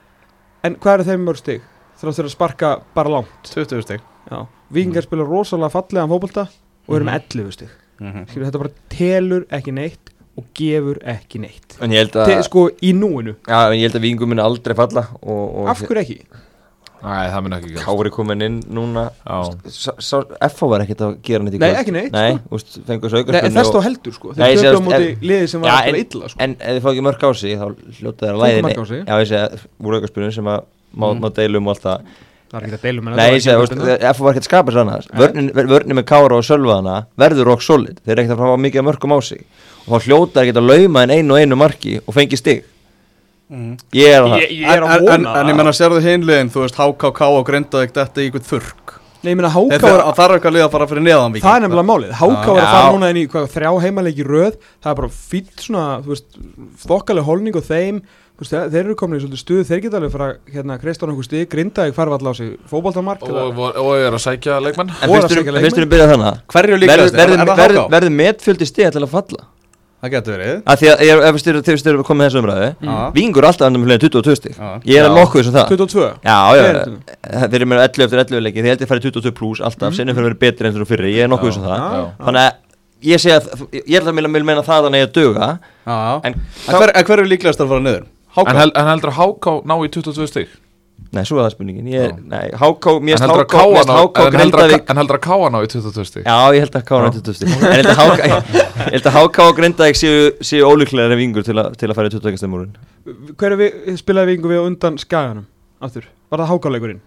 En 0.64 0.76
hvað 0.80 0.94
eru 0.94 1.04
þeim 1.10 1.26
mörg 1.26 1.40
stig? 1.42 1.64
Þeir 2.00 2.12
að 2.24 2.30
sparka 2.32 2.70
bara 2.94 3.10
langt. 3.12 3.50
20 3.50 3.82
stig. 3.84 4.00
Já, 4.30 4.38
Víkingar 4.72 5.04
spila 5.04 5.26
rosalega 5.28 5.72
fallega 5.74 6.08
fótbolta 6.08 6.46
og 6.88 6.96
eru 6.96 7.04
með 7.04 7.18
11 7.34 7.52
stig. 7.52 7.74
Mhm. 8.00 8.24
Skilur, 8.30 8.46
þetta 8.48 8.62
bara 8.62 8.72
telur 8.90 9.44
ekki 9.54 9.74
neitt 9.74 10.10
og 10.38 10.48
gefur 10.56 10.98
ekki 11.06 11.38
neitt. 11.42 11.76
En 11.80 11.92
ég 11.94 12.02
held 12.02 12.14
Te, 12.16 12.24
að 12.24 12.42
Sko, 12.48 12.68
í 12.82 12.94
núinu, 12.96 13.36
Já, 13.46 13.68
en 13.68 13.76
ég 13.78 13.86
held 13.86 13.98
að 14.00 14.06
Víkingur 14.06 14.30
muni 14.30 14.42
aldrei 14.42 14.74
falla 14.74 15.06
og, 15.22 15.44
og 15.60 15.68
af 15.70 15.84
hverju 15.84 16.02
ekki? 16.02 16.18
Nei, 17.04 17.24
það 17.28 17.42
mun 17.44 17.54
ekki 17.58 17.70
gera 17.74 17.84
Kári 17.84 18.10
komin 18.14 18.42
inn 18.46 18.60
núna. 18.72 19.02
FH 19.68 20.68
var 20.70 20.84
ekkert 20.84 21.02
að 21.04 21.14
gera 21.26 21.44
neitt 21.44 21.56
í 21.56 21.60
Nei, 21.60 21.68
kvöld. 21.68 21.80
ekki 21.82 21.92
neitt, 21.94 22.12
Nei, 22.14 22.30
sko. 22.38 22.56
úst, 22.58 22.78
fengur 22.88 23.10
þessu 23.12 23.14
Nei, 23.14 23.20
en 23.20 23.24
aukarspunni 23.34 23.58
þess 23.58 23.68
og- 23.68 23.74
þá 23.74 23.84
heldur, 23.88 24.12
sko. 24.16 24.32
Nei, 24.36 24.56
Þeir 24.56 24.64
töfum 24.74 24.88
á 24.88 24.90
móti 24.94 25.10
liði 25.20 25.48
sem 25.52 25.60
var 25.60 25.70
að 25.70 25.88
en- 25.88 25.94
illa, 26.00 26.28
sko. 26.28 26.38
En 26.40 26.56
ef 26.60 26.72
þið 26.74 26.80
fá 26.84 26.90
ekki 26.94 27.04
mörg 27.08 27.24
á 27.24 27.30
sig 27.34 27.58
þá 27.58 27.66
hljóta 27.98 28.20
þeir 28.24 28.34
að 28.34 28.38
Fengu 28.38 28.42
læðinni 28.44 28.62
mörk 28.68 28.80
á 28.80 28.84
sig. 28.88 29.04
Já, 29.04 29.14
ég 29.20 29.28
segi, 29.28 29.60
úr 29.84 29.94
aukarspunni 29.98 30.32
sem 30.32 30.44
að 30.44 30.60
má, 30.96 31.06
Mm. 31.14 31.20
má 31.20 31.28
deilum 31.34 31.66
og 31.68 31.74
allt 31.76 31.82
það. 31.84 32.00
Það 32.54 32.62
er 32.62 32.66
ekki 32.68 32.78
að 32.78 32.82
deilum 32.86 33.04
Nei, 33.16 33.30
ég 33.34 33.42
úst, 33.60 33.72
FH 34.14 34.20
var 34.22 34.32
ekkert 34.32 34.44
að 34.44 34.50
skapa 34.50 34.70
sér 34.72 34.80
annars 34.84 35.06
Nei. 35.12 35.20
Vörnin 35.64 35.94
með 35.98 36.04
Kára 36.04 36.32
og 36.38 36.44
Sölvaðana 36.44 37.06
verður 37.18 37.44
rock 37.46 37.62
solid. 37.62 38.00
Þeir 38.06 38.12
eru 38.14 38.22
ekkert 38.22 38.38
að 38.38 38.44
fá 38.44 38.56
mikið 38.62 38.84
mörgum 38.84 39.12
á 39.12 39.20
sig. 39.22 39.44
Og 39.88 40.00
þá 40.00 40.06
hljóta 40.06 40.32
þeir 40.40 40.52
geta 40.52 40.60
lauma 40.62 41.02
en 41.02 41.10
einu 41.10 41.30
og 41.34 41.40
einu 41.40 41.56
marki 41.56 42.00
og 42.06 42.14
fengi 42.14 42.36
stig 42.38 42.64
Mhm. 43.50 43.76
Ég 43.92 44.08
er 44.08 44.22
að 44.24 44.30
það. 44.32 44.40
Ég, 44.40 44.50
ég 44.60 44.68
er 44.72 44.82
að 44.82 44.94
En, 44.94 44.96
en, 44.96 45.06
vona 45.24 45.34
en 45.40 45.46
ég 45.52 45.56
menna, 45.58 45.72
sérðu 45.76 46.00
hinliðin, 46.00 46.50
þú 46.50 46.62
veist, 46.64 46.78
HKK 46.80 47.20
og 47.28 47.44
Grindavík 47.46 47.92
þetta 47.92 48.22
í 48.24 48.30
ykkur 48.30 48.44
þurrk? 48.48 48.94
Nei, 49.24 49.30
ég 49.32 49.36
meina 49.40 49.48
Þeir 49.70 49.80
þarf 49.80 49.94
er 49.94 50.02
að 50.04 50.16
þarf 50.18 50.34
eitthvað 50.36 50.52
lið 50.54 50.64
að 50.64 50.72
fara 50.74 50.86
fyrir 50.90 51.04
neðan 51.04 51.32
Víking 51.32 51.44
Það 51.48 51.54
er 51.56 51.62
nefnilega 51.64 51.88
málið, 51.88 52.10
Já. 52.12 52.56
er 52.56 52.64
að 52.64 52.72
fara 52.74 52.88
Já. 52.88 52.92
núna 52.92 53.08
inn 53.12 53.16
í 53.20 53.26
hvað, 53.32 53.46
þrjá 53.54 53.70
heimaleiki 53.84 54.20
í 54.20 54.26
röð. 54.28 54.58
Það 54.84 54.90
er 54.90 54.98
bara 55.00 55.08
fýtt 55.08 55.64
svona, 55.64 55.84
þú 56.04 56.12
veist, 56.12 56.26
þokkaleg 56.84 57.24
holning 57.24 57.56
og 57.56 57.64
þeim. 57.64 58.00
Þú 58.34 58.42
veist, 58.42 58.52
þeir, 58.52 58.68
þeir 58.74 58.84
eru 58.84 58.94
komin 58.98 59.16
í 59.20 59.22
svolítið 59.22 59.40
stuð, 59.44 59.62
þeir 59.70 59.80
geta 59.84 59.96
alveg 60.00 60.12
fara 60.12 60.28
hérna, 60.52 60.76
kreist 60.82 61.00
á 61.00 61.06
einhver 61.06 61.24
stig, 61.28 61.48
grindaði 61.48 61.94
farfa 61.94 62.18
allá 62.18 62.32
á 62.32 62.34
sig 62.36 62.52
fótboltamark. 62.68 63.22
Og, 63.22 63.56
og, 63.56 63.76
og 63.78 63.90
ég 63.96 64.08
er 64.10 64.16
að 64.18 64.24
sækja 64.26 64.58
leikmenn. 64.60 64.90
En 64.90 65.08
Og 65.08 65.16
að 65.16 65.20
fyrstur 65.28 65.40
sækja 65.40 65.52
leikmenn. 65.54 65.68
fyrstur 65.70 65.88
byrja 65.94 66.08
þannig 66.10 66.40
Hverju 66.50 66.74
er, 66.74 66.82
er 66.82 66.88
verður- 66.90 67.14
verður- 67.14 67.80
HK? 67.84 67.90
verður 67.94 68.14
metfjöldi 68.18 68.66
stig 68.66 68.92
til 68.92 69.04
að 69.06 69.12
falla 69.14 69.44
Það 70.04 70.10
getur 70.12 70.34
verið 70.36 70.56
að 70.68 70.80
því 70.82 70.88
að 70.92 71.02
ég- 71.08 71.22
ef 71.24 71.34
við 71.34 71.40
styrir 71.40 71.62
til 71.64 71.76
styrir 71.80 72.02
komið 72.04 72.20
með 72.20 72.26
þessu 72.28 72.40
umræðu 72.42 72.66
Já. 72.84 72.96
Vingur 73.14 73.46
alltaf 73.48 73.66
andan 73.70 73.80
með 73.84 73.88
hlutin 73.94 74.10
22 74.12 74.34
stig 74.36 74.56
Já. 74.58 74.68
Ég 74.84 74.98
er 75.00 75.06
að 75.08 75.14
Já. 75.14 75.16
nokkuð 75.20 75.44
sem 75.46 75.54
það 75.54 75.68
22 75.70 76.02
Já, 76.04 76.36
já, 76.44 76.60
Hver 76.60 76.68
er 76.68 76.80
já, 76.84 77.46
þeir 77.48 77.56
eru 77.60 77.68
með 77.72 77.80
11 77.86 78.04
eftir 78.04 78.20
11 78.24 78.42
leiki 78.44 78.60
Þeir 78.60 78.68
held 78.74 78.84
ég 78.84 78.90
farið 78.92 79.06
22 79.08 79.32
pluss 79.38 79.60
alltaf 79.64 79.88
Mm. 79.88 79.96
Sinnum 79.96 80.14
fyrir 80.18 80.26
að 80.26 80.28
vera 80.28 80.40
betri 80.44 80.68
enn 80.68 80.76
þú 80.76 80.86
fyrir 80.92 81.08
Ég 81.14 81.24
er 81.24 81.28
nokkuð 81.32 81.50
Já. 81.50 81.54
sem 81.56 81.62
það 81.64 81.78
Já. 81.80 82.04
Þannig 82.26 82.42
að 82.44 82.52
ég 83.08 83.22
segi 83.24 83.34
að 83.38 83.44
Ég 83.80 83.94
held 83.96 84.08
að 84.12 84.14
mér 84.18 84.32
vil 84.36 84.44
meina 84.44 84.62
það 84.68 84.84
að 84.84 84.92
neða 84.98 85.12
duga 85.16 85.48
Já, 85.88 86.20
En 86.24 86.34
en 86.34 86.74
hver, 86.74 86.92
hverju 87.08 87.26
líklegast 87.32 87.60
að 87.64 87.68
fara 87.72 87.80
niður? 87.88 88.04
HK? 88.34 88.48
En, 88.50 88.56
hel, 88.60 88.70
en 88.74 88.86
heldur 88.92 89.10
að 89.12 89.18
HK 89.22 89.46
ná 89.64 89.74
í 89.80 89.88
22 89.88 90.26
stig 90.28 90.48
Nei, 91.14 91.22
svo 91.28 91.38
er 91.38 91.44
það 91.46 91.52
spurningin. 91.54 91.86
Ég, 91.92 92.16
nei, 92.30 92.48
HK, 92.58 92.94
mér 93.06 93.20
finnst 93.22 93.52
Káa 93.54 93.84
ná- 93.86 93.96
HK 94.00 94.24
en 94.24 94.38
heldur 94.40 94.62
að- 94.64 94.70
Grindavík 94.74 94.92
heldur 94.98 95.18
að 95.18 95.22
Káa 95.28 95.50
ná 95.54 95.58
í 95.62 95.70
22 95.70 96.04
stig? 96.08 96.24
Já, 96.26 96.36
ég 96.56 96.64
held 96.64 96.74
að 96.74 96.82
HK 96.82 97.00
ná 97.04 97.08
22 97.14 97.34
stig. 97.38 97.48
En 97.54 97.62
ég 97.62 97.86
held 98.96 99.08
að 99.10 99.18
HK 99.20 99.38
og 99.48 99.56
Grindavík 99.60 100.00
séu, 100.00 100.28
séu 100.42 100.66
ólíklega 100.68 101.10
en 101.12 101.18
Vingur 101.22 101.46
til, 101.46 101.54
að- 101.62 101.76
til 101.78 101.88
að 101.90 101.94
fara 102.00 102.10
í 102.10 102.14
22 102.18 102.40
stemúrin 102.42 102.74
Hver 103.38 103.52
er 103.52 103.58
við, 103.60 103.80
spilaði 104.00 104.34
vingu 104.34 104.48
við 104.52 104.62
undan 104.66 104.98
skaganum? 104.98 105.46
Aftur? 105.84 106.06
Var 106.32 106.40
það 106.42 106.50
hákáleikurinn? 106.54 107.00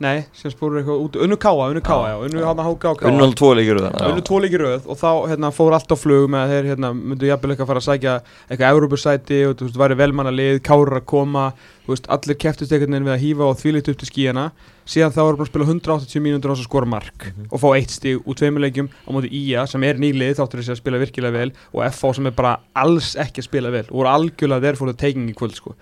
Nei, 0.00 0.22
sem 0.32 0.48
spúrur 0.48 0.80
eitthvað 0.80 1.00
út 1.04 1.16
Unnu 1.20 1.36
káa, 1.36 1.66
unnu 1.68 1.82
káa, 1.84 2.06
já, 2.08 2.14
unnu 2.24 2.44
hann 2.46 2.62
háká 2.64 2.92
og 2.94 3.02
káa 3.02 3.10
Unnal 3.10 3.34
tvo 3.36 3.50
leikir 3.52 3.82
þannig 3.84 4.06
Unnu 4.08 4.22
tvo 4.24 4.38
leiki 4.40 4.56
í 4.56 4.60
röð 4.62 4.86
og 4.88 4.96
þá 4.96 5.10
hérna, 5.28 5.50
fór 5.52 5.76
allt 5.76 5.92
á 5.92 5.96
flug 6.00 6.30
með 6.32 6.40
að 6.40 6.54
þeir 6.54 6.68
hérna, 6.70 6.90
myndu 6.96 7.28
jafnvel 7.28 7.52
eitthvað 7.52 7.68
fara 7.68 7.82
að 7.82 7.88
sækja 7.90 8.14
eitthvað 8.46 8.76
Európusæti 8.78 9.40
og 9.44 9.58
þú 9.60 9.68
veist, 9.68 9.80
væri 9.82 9.98
velmanna 10.00 10.32
lið, 10.32 10.62
kárar 10.64 11.02
að 11.02 11.04
koma 11.12 11.50
þú 11.84 11.92
veist, 11.92 12.08
allir 12.16 12.38
keftist 12.40 12.72
einhvern 12.72 12.96
veginn 12.96 13.08
við 13.10 13.16
að 13.16 13.24
hýfa 13.26 13.48
og 13.50 13.58
þvílitt 13.60 13.90
upp 13.92 13.98
til 14.00 14.08
skíjana 14.08 14.46
síðan 14.88 15.12
þá 15.14 15.20
voru 15.20 15.38
búin 15.38 15.46
að 15.46 15.50
spila 15.52 15.66
180 15.68 16.24
mínútur 16.24 16.50
á 16.50 16.52
þess 16.54 16.64
að 16.64 16.68
skora 16.70 16.88
mark 16.88 17.26
og 17.50 17.60
fá 17.60 17.68
eitt 17.76 17.92
stig 17.94 18.24
úr 18.24 18.38
tveimur 18.40 18.64
leikjum 18.64 18.88
á 18.88 19.10
móti 19.12 19.30
IA 19.36 19.66
sem 19.68 19.84
er 19.86 20.00
nýlið 20.00 20.38
þáttur 20.40 20.62
þessi 20.62 20.74
að 20.74 20.80
spila 20.80 21.02
virkilega 21.02 21.36
vel 21.36 21.52
og 21.74 21.84
FH 21.90 22.14
sem 22.16 22.30
er 22.30 22.36
bara 22.38 22.54
alls 22.72 23.12
ekki 23.20 23.44
að 23.44 23.48
spila 23.50 23.74
vel 23.74 23.84
og 23.90 24.00
voru 24.00 24.10
algjörlega 24.14 24.64
there 24.64 24.80
for 24.80 24.90
the 24.90 24.96
taking 24.96 25.28
í 25.30 25.36
kvöld 25.36 25.58
sko. 25.58 25.76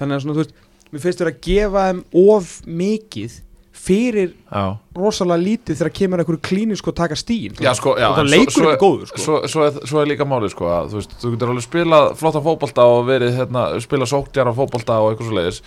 þannig 0.00 0.18
að 0.18 0.24
svona, 0.24 0.36
þú 0.36 0.44
veist, 0.44 0.58
mér 0.90 1.04
finnst 1.04 1.22
þér 1.22 1.30
að 1.30 1.40
gefa 1.46 1.86
þeim 1.86 2.02
of 2.26 2.52
mikið 2.66 3.38
fyrir 3.80 4.34
Já, 4.50 4.64
rosalega 4.96 5.42
lítið 5.44 5.78
þegar 5.80 5.92
kemur 6.00 6.22
einhverju 6.22 6.42
klínisk 6.48 6.90
og 6.90 6.96
taka 6.98 7.16
stíin 7.18 7.56
já 7.62 7.70
sko 7.78 7.94
já, 8.00 8.08
og 8.10 8.18
það 8.18 8.30
leikur 8.34 8.56
svo, 8.56 8.68
ekki 8.72 8.84
góður 8.84 9.10
sko. 9.10 9.22
svo, 9.24 9.38
svo, 9.52 9.64
er, 9.68 9.80
svo 9.92 10.02
er 10.02 10.10
líka 10.10 10.26
málið 10.28 10.54
sko 10.54 10.68
að, 10.70 10.92
þú, 10.92 11.00
veist, 11.00 11.16
þú 11.22 11.32
getur 11.34 11.54
alveg 11.54 11.66
spilað 11.66 12.12
flotta 12.20 12.44
fótbolta 12.44 12.86
og 12.90 13.02
verið 13.08 13.40
hérna, 13.40 13.64
spila 13.84 14.08
sóktjara 14.10 14.54
fótbolta 14.56 15.00
og 15.00 15.12
eitthvað 15.12 15.30
svo 15.30 15.38
leiðis 15.40 15.62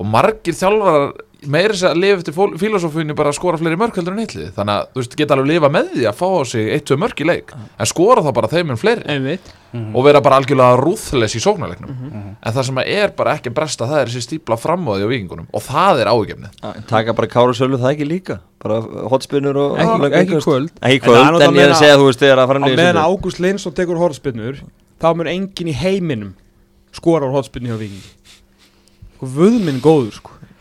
og 0.00 0.08
margir 0.08 0.56
þjálfarar 0.56 1.10
meiri 1.48 1.76
sér 1.78 1.94
að 1.94 2.00
lifa 2.02 2.20
eftir 2.20 2.34
filosófínu 2.60 3.14
bara 3.16 3.30
að 3.32 3.38
skora 3.38 3.58
fleiri 3.60 3.78
mörk 3.80 3.96
heldur 3.96 4.12
en 4.16 4.22
hitli 4.24 4.48
þannig 4.56 4.74
að 4.74 4.84
þú 4.90 5.00
veist, 5.00 5.14
geta 5.16 5.36
alveg 5.36 5.48
lifa 5.54 5.70
með 5.72 5.86
því 5.94 6.04
að 6.10 6.18
fá 6.18 6.26
á 6.28 6.42
sig 6.50 6.68
eitt, 6.74 6.84
tvö 6.88 6.96
mörk 7.00 7.20
í 7.20 7.26
leik 7.28 7.48
en 7.56 7.88
skora 7.88 8.24
þá 8.26 8.30
bara 8.36 8.50
þeim 8.52 8.70
en 8.74 8.80
fleiri. 8.80 9.04
Einmitt. 9.08 9.46
Og 9.70 10.02
vera 10.02 10.20
bara 10.20 10.36
algjörlega 10.40 10.80
rúðles 10.80 11.36
í 11.38 11.40
sóknarleiknum. 11.40 11.90
Mhm. 11.94 12.34
en 12.42 12.52
það 12.52 12.64
sem 12.66 12.78
er 12.84 13.08
bara 13.16 13.34
ekki 13.36 13.48
að 13.50 13.54
bresta 13.54 13.86
það 13.86 14.00
er 14.00 14.06
þessi 14.10 14.22
stípla 14.26 14.56
framóði 14.58 15.04
á 15.06 15.08
vikingunum 15.12 15.46
og 15.52 15.62
það 15.62 16.00
er 16.00 16.06
ágefnið 16.10 16.52
Taka 16.88 17.12
bara 17.14 17.28
Kára 17.30 17.50
og 17.54 17.56
Sölvu 17.56 17.78
það 17.78 17.92
ekki 17.94 18.06
líka? 18.08 18.40
Bara 18.60 18.80
hotspinnur 19.08 19.56
og 19.56 19.78
ekki, 19.78 20.10
ekki 20.20 20.40
kvöld. 20.44 20.70
Ekki 20.82 20.98
En 20.98 21.00
kvöld, 21.06 21.24
náttúrulega 21.24 21.48
en 21.48 21.54
ég 21.54 21.62
er 21.62 21.70
að 21.70 21.78
segja 21.80 21.96
þú 21.96 22.06
veist 22.10 22.20
þegar 22.20 22.38
að 22.42 22.48
fara 22.50 22.58
á 22.60 23.10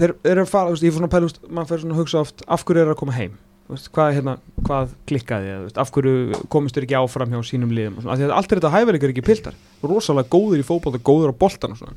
þeir, 0.00 0.14
eru 0.32 0.44
að 0.44 0.50
fara, 0.50 0.70
þú 0.70 0.76
veist, 0.76 0.86
ég 0.86 0.94
fór 0.94 1.02
svona 1.02 1.12
þú 1.24 1.30
veist, 1.30 1.40
maður 1.50 1.70
fer 1.70 1.82
svona 1.84 1.96
að 1.96 2.02
hugsa 2.02 2.22
oft 2.24 2.44
af 2.46 2.64
hverju 2.68 2.84
er 2.84 2.92
að 2.92 2.98
koma 3.00 3.16
heim? 3.16 3.36
Þú 3.66 3.76
veist, 3.76 3.90
hvað, 3.94 4.14
hérna, 4.16 4.36
hvað 4.66 4.94
klikkaði 5.10 5.50
eða, 5.52 5.60
þú 5.60 5.68
af 5.84 5.92
hverju 5.94 6.40
komist 6.50 6.78
þeir 6.78 6.86
ekki 6.88 6.98
áfram 6.98 7.36
hjá 7.36 7.42
sínum 7.46 7.74
liðum 7.76 8.00
og 8.00 8.04
svona, 8.04 8.16
af 8.16 8.20
því 8.20 8.26
að 8.26 8.34
allt 8.40 8.50
er 8.50 8.60
þetta 8.60 8.72
hæfileikar 8.74 9.12
ekki 9.14 9.26
piltar. 9.28 9.60
Rosalega 9.84 10.32
góður 10.32 10.62
í 10.62 10.66
fótbolta, 10.66 11.02
góður 11.06 11.30
á 11.30 11.40
boltan 11.44 11.76
svona. 11.78 11.94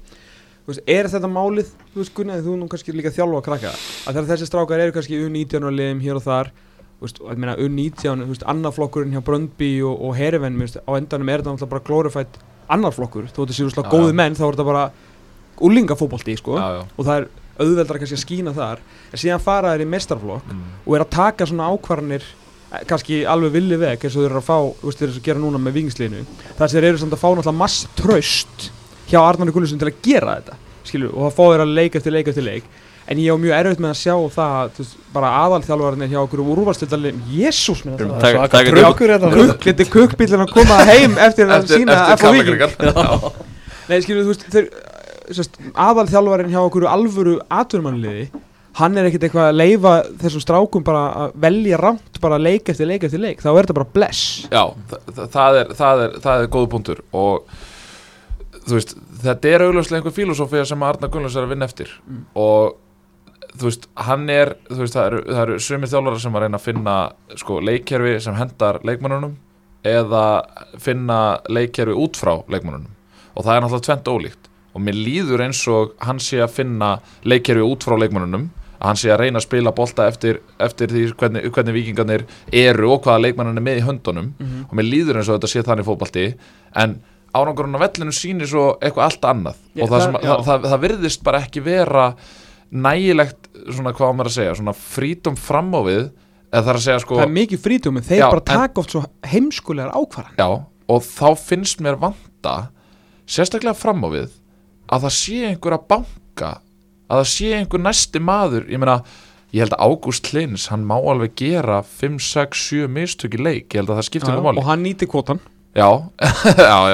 Þú 0.63 0.71
veist, 0.71 0.83
er 0.87 1.09
þetta 1.11 1.31
málið, 1.33 1.71
þú 1.91 2.03
veist 2.03 2.13
Gunnar, 2.15 2.43
þú 2.45 2.59
nú 2.59 2.67
kannski 2.71 2.93
líka 2.95 3.11
þjálfa 3.11 3.41
að 3.41 3.47
krakka. 3.49 3.73
Að 4.07 4.29
þessi 4.29 4.47
strákar 4.47 4.83
eru 4.85 4.93
kannski 4.95 5.17
U19 5.25 5.65
og 5.67 5.73
liðum 5.75 6.03
hér 6.05 6.19
og 6.21 6.23
þar 6.23 6.53
þú 7.03 7.07
veist, 7.07 7.19
og 7.19 7.31
ég 7.33 7.41
meina 7.43 7.55
U19, 7.59 8.23
þú 8.23 8.29
veist, 8.31 8.45
annarflokkurinn 8.53 9.15
hjá 9.17 9.23
Bröndby 9.27 9.71
og, 9.83 9.97
og 10.07 10.15
veist, 10.61 10.77
á 10.79 10.91
endanum 10.95 11.31
er 11.33 11.43
þetta 11.43 11.67
bara 11.73 11.83
glorified 11.83 12.37
annarflokkur, 12.71 13.27
þú 13.27 13.43
veist, 13.43 13.59
þessi 13.59 13.65
Já, 13.83 13.91
góði 13.91 14.13
já. 14.13 14.17
menn, 14.21 14.37
þá 14.39 14.45
er 14.45 14.55
þetta 14.55 14.67
bara 14.69 14.83
úlingafótbolti, 15.63 16.37
sko, 16.39 16.55
já, 16.57 16.79
já. 16.79 16.85
og 16.95 17.07
það 17.09 17.19
er 17.19 17.27
auðveldra 17.59 17.99
kannski 18.01 18.17
að 18.17 18.23
skína 18.25 18.53
þar, 18.55 18.79
en 19.11 19.19
síðan 19.21 19.41
fara 19.43 19.73
þeir 19.75 19.85
í 19.85 19.89
mestarflokk 19.93 20.47
Mm. 20.53 20.63
og 20.87 20.95
er 20.95 21.03
að 21.05 21.09
taka 21.09 21.45
svona 21.45 21.67
ákvarðanir 21.73 22.23
eh, 22.73 22.85
kannski 22.89 23.23
alveg 23.29 23.51
villi 23.53 23.77
veg 23.77 23.99
eins 24.03 24.15
og 24.15 24.23
þeir 24.23 24.31
eru 24.31 24.41
að 24.41 24.47
fá, 24.49 24.57
þú 24.81 24.87
veist, 24.89 24.99
þeir 24.99 25.09
eru 25.09 25.19
að 25.19 25.27
gera 25.27 25.39
núna 25.43 25.59
með 25.61 25.73
vingsliðinu 25.77 26.23
þar 26.57 26.67
sem 26.69 26.79
þeir 26.81 26.89
eru 26.89 26.97
samt 27.03 27.13
að 27.13 27.21
fá 27.21 27.27
náttúrulega 27.29 27.57
mass 27.59 27.87
tröst 27.99 28.71
hjá 29.11 29.19
Arnarni 29.21 29.51
Gunnarsson 29.53 29.79
til 29.79 29.91
að 29.91 30.01
gera 30.01 30.39
þetta 30.39 30.55
skilju, 30.83 31.11
og 31.13 31.29
það 31.29 31.37
fá 31.37 31.43
þeir 31.53 31.61
að 31.67 31.75
leik 31.77 31.95
eftir 31.95 32.11
leik 32.11 32.27
eftir 32.27 32.43
leik. 32.43 32.63
En 33.03 33.17
ég 33.19 33.35
á 33.35 33.37
mjög 33.37 33.51
erfitt 33.59 33.79
með 33.83 33.89
að 33.91 33.99
sjá 33.99 34.15
það 34.31 34.77
veist, 34.79 34.93
bara 35.11 35.29
aðalþjálfarnir 35.43 36.07
hjá 36.13 36.19
okkur 36.23 36.39
úrvalstildarlegin, 36.53 37.17
jésús 37.35 37.81
minn 37.83 37.97
Taka- 37.97 38.13
þetta 38.15 38.21
taka- 38.23 38.47
taka- 38.47 38.71
Trukkur 38.77 39.11
hérna 39.11 39.31
Kukk, 39.33 39.65
liti 39.67 39.85
kukkbílinn 39.91 40.43
að 40.45 40.53
koma 40.55 40.77
heim 40.87 41.17
eftir 41.19 41.51
að 41.51 41.67
sína 41.67 41.97
eftir 41.99 42.15
F.O. 42.15 42.31
Víking 42.31 42.57
kallakringar 42.63 43.33
Nei, 43.89 43.97
skilju, 44.05 44.23
þú 44.23 44.31
veist, 44.31 44.45
þeir, 44.55 44.69
aðalþjálfarinn 45.73 46.51
hjá 46.53 46.59
okkur 46.65 46.85
alvöru 46.89 47.37
atvinnumannliði 47.53 48.25
hann 48.79 48.97
er 48.97 49.05
ekkert 49.05 49.27
eitthvað 49.27 49.49
að 49.51 49.57
leifa 49.59 49.91
þessum 50.23 50.41
strákum 50.41 50.83
bara 50.85 51.03
að 51.25 51.33
velja 51.43 51.77
rámt 51.77 52.17
bara 52.23 52.39
leik 52.41 52.69
eftir 52.73 52.87
leik 52.89 53.03
eftir 53.05 53.21
leik, 53.21 53.41
þá 53.43 53.51
er 53.51 53.59
þetta 53.67 53.75
bara 53.77 53.91
bless. 53.93 54.21
Já, 54.49 54.63
þa- 54.89 55.01
þa- 55.13 55.27
það 55.35 55.57
er, 55.59 55.73
það 55.77 56.01
er, 56.07 56.15
það 56.23 56.41
er 56.45 56.47
góða 56.55 56.69
punktur. 56.71 57.01
Og 57.13 57.43
þú 58.63 58.77
veist, 58.79 58.95
þetta 59.21 59.51
er 59.53 59.65
augljóslega 59.67 59.99
einhver 60.01 60.15
filosófía 60.15 60.63
sem 60.65 60.85
Arna 60.87 61.09
Gunnlaugs 61.11 61.35
er 61.37 61.45
að 61.45 61.53
vinna 61.53 61.67
eftir. 61.69 61.91
Mm. 62.09 62.23
og 62.33 62.79
þú 63.59 63.67
veist, 63.69 63.85
hann 64.07 64.23
er 64.33 64.55
þú 64.71 64.79
veist, 64.81 64.95
það 64.97 65.05
eru, 65.11 65.21
það 65.29 65.41
eru 65.43 65.59
sumir 65.67 65.91
þjálfarar 65.91 66.23
sem 66.23 66.33
að 66.39 66.41
reyna 66.47 66.57
að 66.57 66.65
finna 66.65 66.95
sko, 67.43 67.59
leikkerfi 67.61 68.15
sem 68.25 68.33
hendar 68.39 68.79
leikmannunum 68.89 69.35
eða 69.85 70.23
finna 70.81 71.19
leikkerfi 71.53 71.93
út 71.93 72.17
frá 72.17 72.33
leikmannunum 72.49 72.89
og 73.35 73.45
það 73.45 73.53
er 73.53 73.61
náttúrulega 73.67 73.85
tvent 73.91 74.09
ólíkt 74.15 74.49
og 74.73 74.81
mér 74.81 74.97
líður 74.97 75.43
eins 75.45 75.61
og 75.69 75.93
hann 76.01 76.19
sé 76.19 76.41
að 76.43 76.51
finna 76.57 76.95
leikkerfi 77.23 77.61
út 77.65 77.83
frá 77.85 77.97
leikmannunum 78.01 78.49
að 78.83 78.87
hann 78.89 78.99
sé 78.99 79.11
að 79.13 79.19
reyna 79.23 79.39
að 79.39 79.45
spila 79.45 79.71
bolta 79.71 80.07
eftir, 80.11 80.41
eftir 80.59 80.87
því 80.91 81.03
hvernig, 81.15 81.45
hvernig 81.55 81.73
vikingarnir 81.77 82.25
eru 82.51 82.89
og 82.91 83.03
hvaða 83.05 83.21
leikmannan 83.27 83.57
er 83.61 83.63
með 83.63 83.79
í 83.79 83.85
höndunum. 83.87 84.33
Mhm. 84.39 84.65
og 84.69 84.73
mér 84.75 84.89
líður 84.89 85.17
eins 85.21 85.29
og 85.29 85.39
þetta 85.39 85.51
sé 85.53 85.63
þannig 85.63 85.85
fótbalti 85.87 86.25
en 86.75 86.97
árangurinn 87.33 87.77
á 87.79 87.83
vellinu 87.85 88.11
sýnir 88.13 88.45
svo 88.49 88.77
eitthvað 88.81 89.05
allt 89.07 89.21
annað. 89.25 89.55
Já, 89.73 89.83
og 89.83 89.89
það, 89.89 90.01
það- 90.01 90.21
það, 90.23 90.43
það, 90.45 90.67
það 90.73 90.81
virðist 90.83 91.23
bara 91.23 91.39
ekki 91.39 91.63
vera 91.63 92.13
nægilegt 92.73 93.49
svona 93.69 93.93
hvað 93.93 94.13
maður 94.17 94.29
að 94.31 94.35
segja 94.37 94.55
svona 94.57 94.73
frítum 94.77 95.37
fram 95.37 95.71
á 95.77 95.81
við 95.85 96.03
það 96.53 96.69
er 96.93 96.99
sko 97.01 97.17
er 97.21 97.31
mikið 97.33 97.61
frítum 97.63 97.97
en 97.97 98.05
þeir 98.05 98.19
Já, 98.21 98.27
bara 98.29 98.45
taka 98.45 98.81
oft 98.81 98.93
svo 98.93 99.03
heimskulegar 99.25 99.93
ákvarðan 99.93 100.37
já, 100.37 100.47
og 100.89 101.01
þá 101.05 101.27
finnst 101.39 101.81
mér 101.81 101.97
vanta 102.01 102.55
sérstaklega 103.25 103.75
fram 103.77 104.03
á 104.05 104.09
við 104.13 104.29
að 104.93 105.05
það 105.07 105.15
sé 105.17 105.37
einhver 105.49 105.77
að 105.77 105.85
banka 105.93 106.51
að 107.09 107.21
það 107.21 107.29
sé 107.33 107.51
einhver 107.57 107.83
næsti 107.83 108.21
maður 108.23 108.67
ég 108.71 108.81
meina, 108.81 108.99
ég 109.53 109.63
held 109.65 109.75
að 109.77 109.83
Ágúst 109.87 110.31
Lins 110.35 110.67
hann 110.71 110.85
má 110.89 110.95
alveg 110.97 111.35
gera 111.39 111.81
5, 111.85 112.19
6, 112.29 112.63
7 112.69 112.91
mistök 112.93 113.37
í 113.37 113.41
leik, 113.41 113.67
ég 113.73 113.81
held 113.81 113.93
að 113.93 114.01
það 114.01 114.07
skiptir 114.09 114.33
einhver 114.33 114.47
máli. 114.49 114.61
og 114.63 114.69
hann 114.69 114.85
nýti 114.85 115.09
kvotan 115.09 115.41
já, 115.81 115.89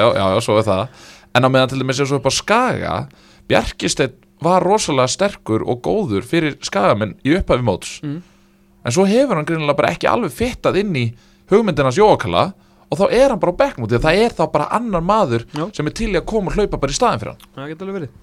já, 0.00 0.08
já, 0.16 0.24
já, 0.32 0.40
svo 0.40 0.56
er 0.56 0.64
það. 0.64 1.06
En 1.36 1.44
á 1.44 1.48
meðan 1.52 1.70
til 1.70 1.80
dæmis 1.82 2.00
eins 2.00 2.12
og 2.14 2.20
upp 2.22 2.28
á 2.28 2.32
Skaga 2.32 2.94
Bjarkisteinn 3.50 4.16
var 4.40 4.64
rosalega 4.64 5.10
sterkur 5.12 5.64
og 5.68 5.82
góður 5.84 6.24
fyrir 6.24 6.56
Skagamenn 6.64 7.16
í 7.26 7.34
upphafi 7.36 7.64
móts. 7.66 7.98
Mm. 8.00 8.22
en 8.84 8.94
svo 8.94 9.04
hefur 9.04 9.36
hann 9.36 9.44
greinilega 9.44 9.76
bara 9.76 9.90
ekki 9.92 10.08
alveg 10.08 10.32
fittað 10.32 10.78
inn 10.80 10.94
í 10.96 11.06
hugmyndinans 11.52 11.98
Jóakala 12.00 12.46
og 12.90 12.98
þá 12.98 13.04
er 13.08 13.28
hann 13.30 13.42
bara 13.42 13.54
á 13.54 13.60
bekknum 13.62 13.90
því 13.90 14.00
að 14.00 14.08
það 14.08 14.24
er 14.24 14.34
þá 14.38 14.42
bara 14.54 14.70
annar 14.80 15.06
maður 15.06 15.46
Já. 15.54 15.64
sem 15.76 15.86
er 15.86 15.96
til 16.00 16.10
í 16.10 16.18
að 16.18 16.26
koma 16.32 16.50
og 16.50 16.58
hlaupa 16.58 16.80
bara 16.82 16.94
í 16.94 16.98
staðin 16.98 17.22
fyrir 17.22 17.36
hann 17.36 17.54
það 17.54 17.72
getur 17.74 17.88
alveg 17.88 18.00
verið 18.00 18.18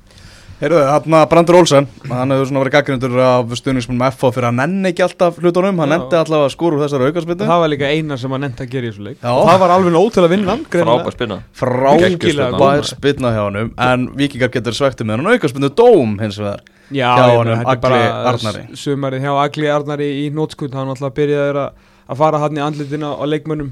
Heyrðu, 0.57 0.77
hann 0.89 1.13
að 1.13 1.25
Brandur 1.29 1.55
Olsen, 1.59 1.85
hann 2.09 2.33
hefur 2.33 2.47
svona 2.49 2.61
verið 2.63 2.73
gaggrindur 2.73 3.17
af 3.21 3.51
stuðningsmennum 3.59 4.07
FH 4.07 4.31
fyrir 4.33 4.47
að 4.47 4.55
nenni 4.57 4.89
ekki 4.89 5.03
alltaf 5.05 5.35
hlutunum, 5.37 5.81
hann 5.83 5.91
nendi 5.93 6.17
allavega 6.17 6.47
að 6.47 6.53
skóra 6.55 6.79
úr 6.79 6.81
þessari 6.81 7.09
aukarspindu. 7.11 7.45
það 7.45 7.61
var 7.61 7.69
líka 7.69 7.91
eina 7.93 8.17
sem 8.17 8.33
hann 8.33 8.41
nefndi 8.41 8.65
að 8.65 8.71
gera 8.71 8.87
í 8.87 8.89
þessu 8.89 9.05
leik 9.05 9.19
Já. 9.21 9.27
og 9.35 9.43
það 9.51 9.59
var 9.61 9.73
alveg 9.75 9.93
nóg 9.93 10.07
til 10.15 10.23
að 10.23 10.33
vinna 10.33 10.55
hann. 10.55 10.63
Frábær 10.73 11.19
góð. 11.21 11.35
Frábær 11.61 12.89
spilna 12.89 13.33
hjá 13.35 13.43
honum, 13.43 13.69
en 13.85 14.07
vikingar 14.17 14.49
getur 14.55 14.79
svekti 14.79 15.05
með 15.05 15.19
hann 15.21 15.29
aukarspindu 15.35 15.69
dóm 15.77 16.17
hins 16.23 16.41
vegar. 16.41 16.65
Já, 16.89 17.11
hjá 17.13 17.37
er 17.37 17.53
Agli 17.53 17.81
bara 17.83 18.01
Arnari. 18.31 18.65
Sumarið 18.81 19.27
hjá 19.27 19.33
Agli 19.43 19.69
Arnari 19.69 20.09
í 20.23 20.27
nótskund 20.33 20.73
Hann 20.73 20.89
alltaf 20.89 21.13
byrjaði 21.17 21.61
að, 21.67 21.87
að 22.07 22.19
fara 22.21 22.41
hann 22.41 22.57
í 22.57 22.63
andlitina 22.63 23.13
á 23.13 23.23
leikmönnum 23.27 23.71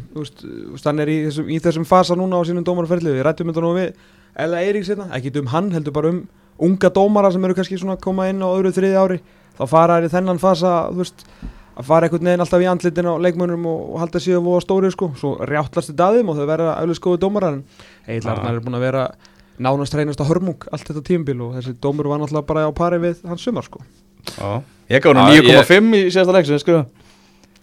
Hann 0.83 1.03
er 1.03 1.11
í 1.11 1.17
þessum, 1.27 1.49
í 1.49 1.59
þessum 1.63 1.87
fasa 1.87 2.17
núna 2.19 2.39
á 2.39 2.47
sínum 2.47 2.65
dómarferðli 2.67 3.15
Við 3.15 3.25
rættum 3.27 3.51
þetta 3.51 3.63
nú 3.63 3.73
við 3.77 3.93
Ella 4.45 4.63
Eiríks 4.63 4.91
hérna 4.91 5.09
Ekki 5.15 5.33
um 5.39 5.51
hann, 5.53 5.71
heldur 5.75 5.95
bara 5.95 6.11
um 6.11 6.23
unga 6.65 6.91
dómara 6.91 7.31
sem 7.31 7.43
eru 7.43 7.55
kannski 7.55 7.79
svona 7.79 7.97
að 7.97 8.05
koma 8.05 8.29
inn 8.31 8.43
á 8.43 8.47
öðru 8.47 8.73
þriði 8.75 8.99
ári 8.99 9.19
Þá 9.55 9.63
fara 9.71 9.99
þær 9.99 10.07
í 10.07 10.11
þennan 10.11 10.41
fasa 10.41 10.73
veist, 10.91 11.23
að 11.75 11.87
fara 11.87 12.07
einhvern 12.07 12.27
veginn 12.27 12.43
alltaf 12.43 12.63
í 12.63 12.67
andlitina 12.67 13.13
á 13.15 13.23
leikmönnum 13.23 13.67
og, 13.71 13.85
og 13.93 14.01
halda 14.03 14.21
síðan 14.23 14.43
voða 14.43 14.63
stóri 14.65 14.91
sko. 14.91 15.09
Svo 15.19 15.31
rjáttlast 15.47 15.91
þetta 15.91 16.09
að 16.09 16.19
þeim 16.19 16.31
og 16.31 16.39
þau 16.39 16.49
verða 16.49 16.73
auðvitað 16.81 16.99
skoðu 16.99 17.21
dómarar 17.23 17.55
En 17.55 17.63
Egil 18.07 18.27
Já. 18.27 18.31
Arnar 18.33 18.59
er 18.59 18.65
búin 18.65 18.77
að 18.79 18.85
vera 18.87 19.05
nánast 19.55 19.95
reynast 19.95 20.23
að 20.23 20.33
hörmung 20.33 20.67
allt 20.75 20.89
þetta 20.89 21.05
tímabil 21.07 21.37
og 21.45 21.55
þessi 21.55 21.75
dómur 21.83 22.11
var 22.11 22.19
náttúrulega 22.19 22.49
bara 22.51 22.67
á 22.67 22.71
pari 22.75 22.99
við 23.03 23.23
hans 23.31 23.47
sumar 23.47 23.67
sko. 23.67 23.83
Já. 24.35 24.59
Ég 24.91 25.03
gaf 25.03 25.15
hann 25.15 25.35
Já, 25.35 25.63
9,5 25.63 25.95
í 25.95 26.05
síðasta 26.09 26.35
leik 26.35 26.49
sem 26.49 26.57
ég 26.57 26.63
skrifa. 26.65 27.04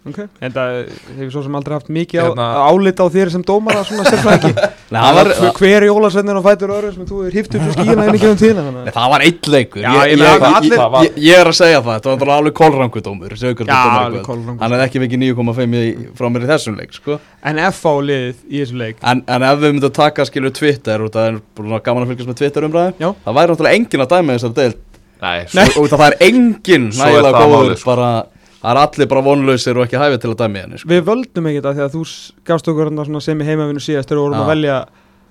Okay. 0.09 0.27
en 0.41 0.53
það 0.55 0.77
hefur 1.17 1.31
svo 1.35 1.43
sem 1.47 1.57
aldrei 1.59 1.75
haft 1.79 1.91
mikið 1.93 2.21
Hérna- 2.23 2.49
á, 2.59 2.61
álita 2.73 3.05
á 3.05 3.09
þér 3.15 3.31
sem 3.35 3.45
dómara 3.47 3.83
svona 3.89 4.05
sérfræðingi 4.09 4.53
Nei, 4.93 5.01
það 5.01 5.19
var, 5.19 5.31
Hver- 5.57 5.87
jólasveitin 5.89 6.37
og 6.41 6.45
fætur 6.47 6.73
öðru 6.77 6.91
sem 6.97 7.07
þú 7.09 7.21
er 7.29 7.37
hýft 7.39 7.55
upp 7.57 7.63
í 7.65 7.75
skína 7.77 8.07
inn 8.09 8.19
í 8.19 8.23
gefum 8.23 8.41
tíðina 8.43 8.65
þannig 8.67 8.83
að- 8.83 8.97
það 8.99 9.13
var 9.15 9.25
eitt 9.29 9.49
leikur. 9.55 9.81
Já, 9.83 9.93
ég, 9.93 10.19
ég 10.21 10.47
allir- 10.49 10.83
var- 10.83 11.07
ég, 11.07 11.17
ég 11.27 11.41
er 11.41 11.51
að 11.53 11.57
segja 11.63 11.81
það, 11.81 11.95
þetta 11.97 12.17
var 12.21 12.33
alveg 12.37 12.63
alveg 12.63 14.27
kolrangur. 14.27 14.61
Hann 14.61 14.75
hefði 14.77 14.85
ekki 14.89 15.03
vikið 15.07 15.23
9,5 15.33 15.79
í- 15.81 16.09
frá 16.19 16.29
mér 16.29 16.45
í 16.45 16.51
þessum 16.53 16.77
leik, 16.77 16.93
sko. 16.93 17.19
en 17.43 17.59
FA 17.73 17.95
liðið 18.05 18.35
í 18.51 18.61
þessum 18.63 18.79
leik 18.83 18.97
En, 19.03 19.23
en 19.27 19.43
ef 19.49 19.59
við 19.63 19.73
myndum 19.75 19.91
að 19.91 19.97
taka 19.99 20.27
skilur 20.29 20.53
Twitter 20.55 21.03
og 21.03 21.11
það 21.15 21.29
er 21.31 21.39
búin 21.57 21.73
að 21.75 21.83
gaman 21.89 22.05
að 22.05 22.13
fylgjast 22.13 22.31
með 22.31 22.39
Twitter 22.43 22.67
umræðum 22.69 23.01
Já. 23.03 23.09
það 23.25 23.37
væri 23.39 23.53
náttúrulega 23.53 23.79
engin 23.81 24.05
að 24.05 24.13
dæma 24.13 24.37
þessar 24.37 24.55
deild 24.61 24.79
Nei, 25.23 25.47
Nei. 25.55 25.67
svo, 25.71 25.85
og 25.87 25.91
það 25.93 26.05
er 26.09 26.17
engin 26.27 26.87
er 26.91 26.97
nægilega 26.99 27.43
góður 27.47 27.77
sko. 27.79 27.91
bara, 27.93 28.09
það 28.62 28.73
er 28.73 28.83
allir 28.87 29.11
bara 29.11 29.26
vonlausir 29.26 29.78
og 29.78 29.87
ekki 29.87 30.00
hæfið 30.00 30.21
til 30.23 30.33
að 30.33 30.40
dæma 30.42 30.59
í 30.59 30.64
henni 30.64 30.81
sko. 30.81 30.90
við 30.92 31.07
völdum 31.11 31.49
ekkert 31.50 31.71
að 31.71 31.78
því 31.78 31.87
að 31.87 31.95
þú 31.97 32.02
gafst 32.50 32.73
okkur 32.73 32.92
svona 32.97 33.23
sem 33.26 33.42
í 33.42 33.49
heimavinu 33.49 33.83
síðast 33.83 34.09
þegar 34.09 34.21
við 34.21 34.26
vorum 34.28 34.42
að 34.42 34.52
velja 34.52 34.76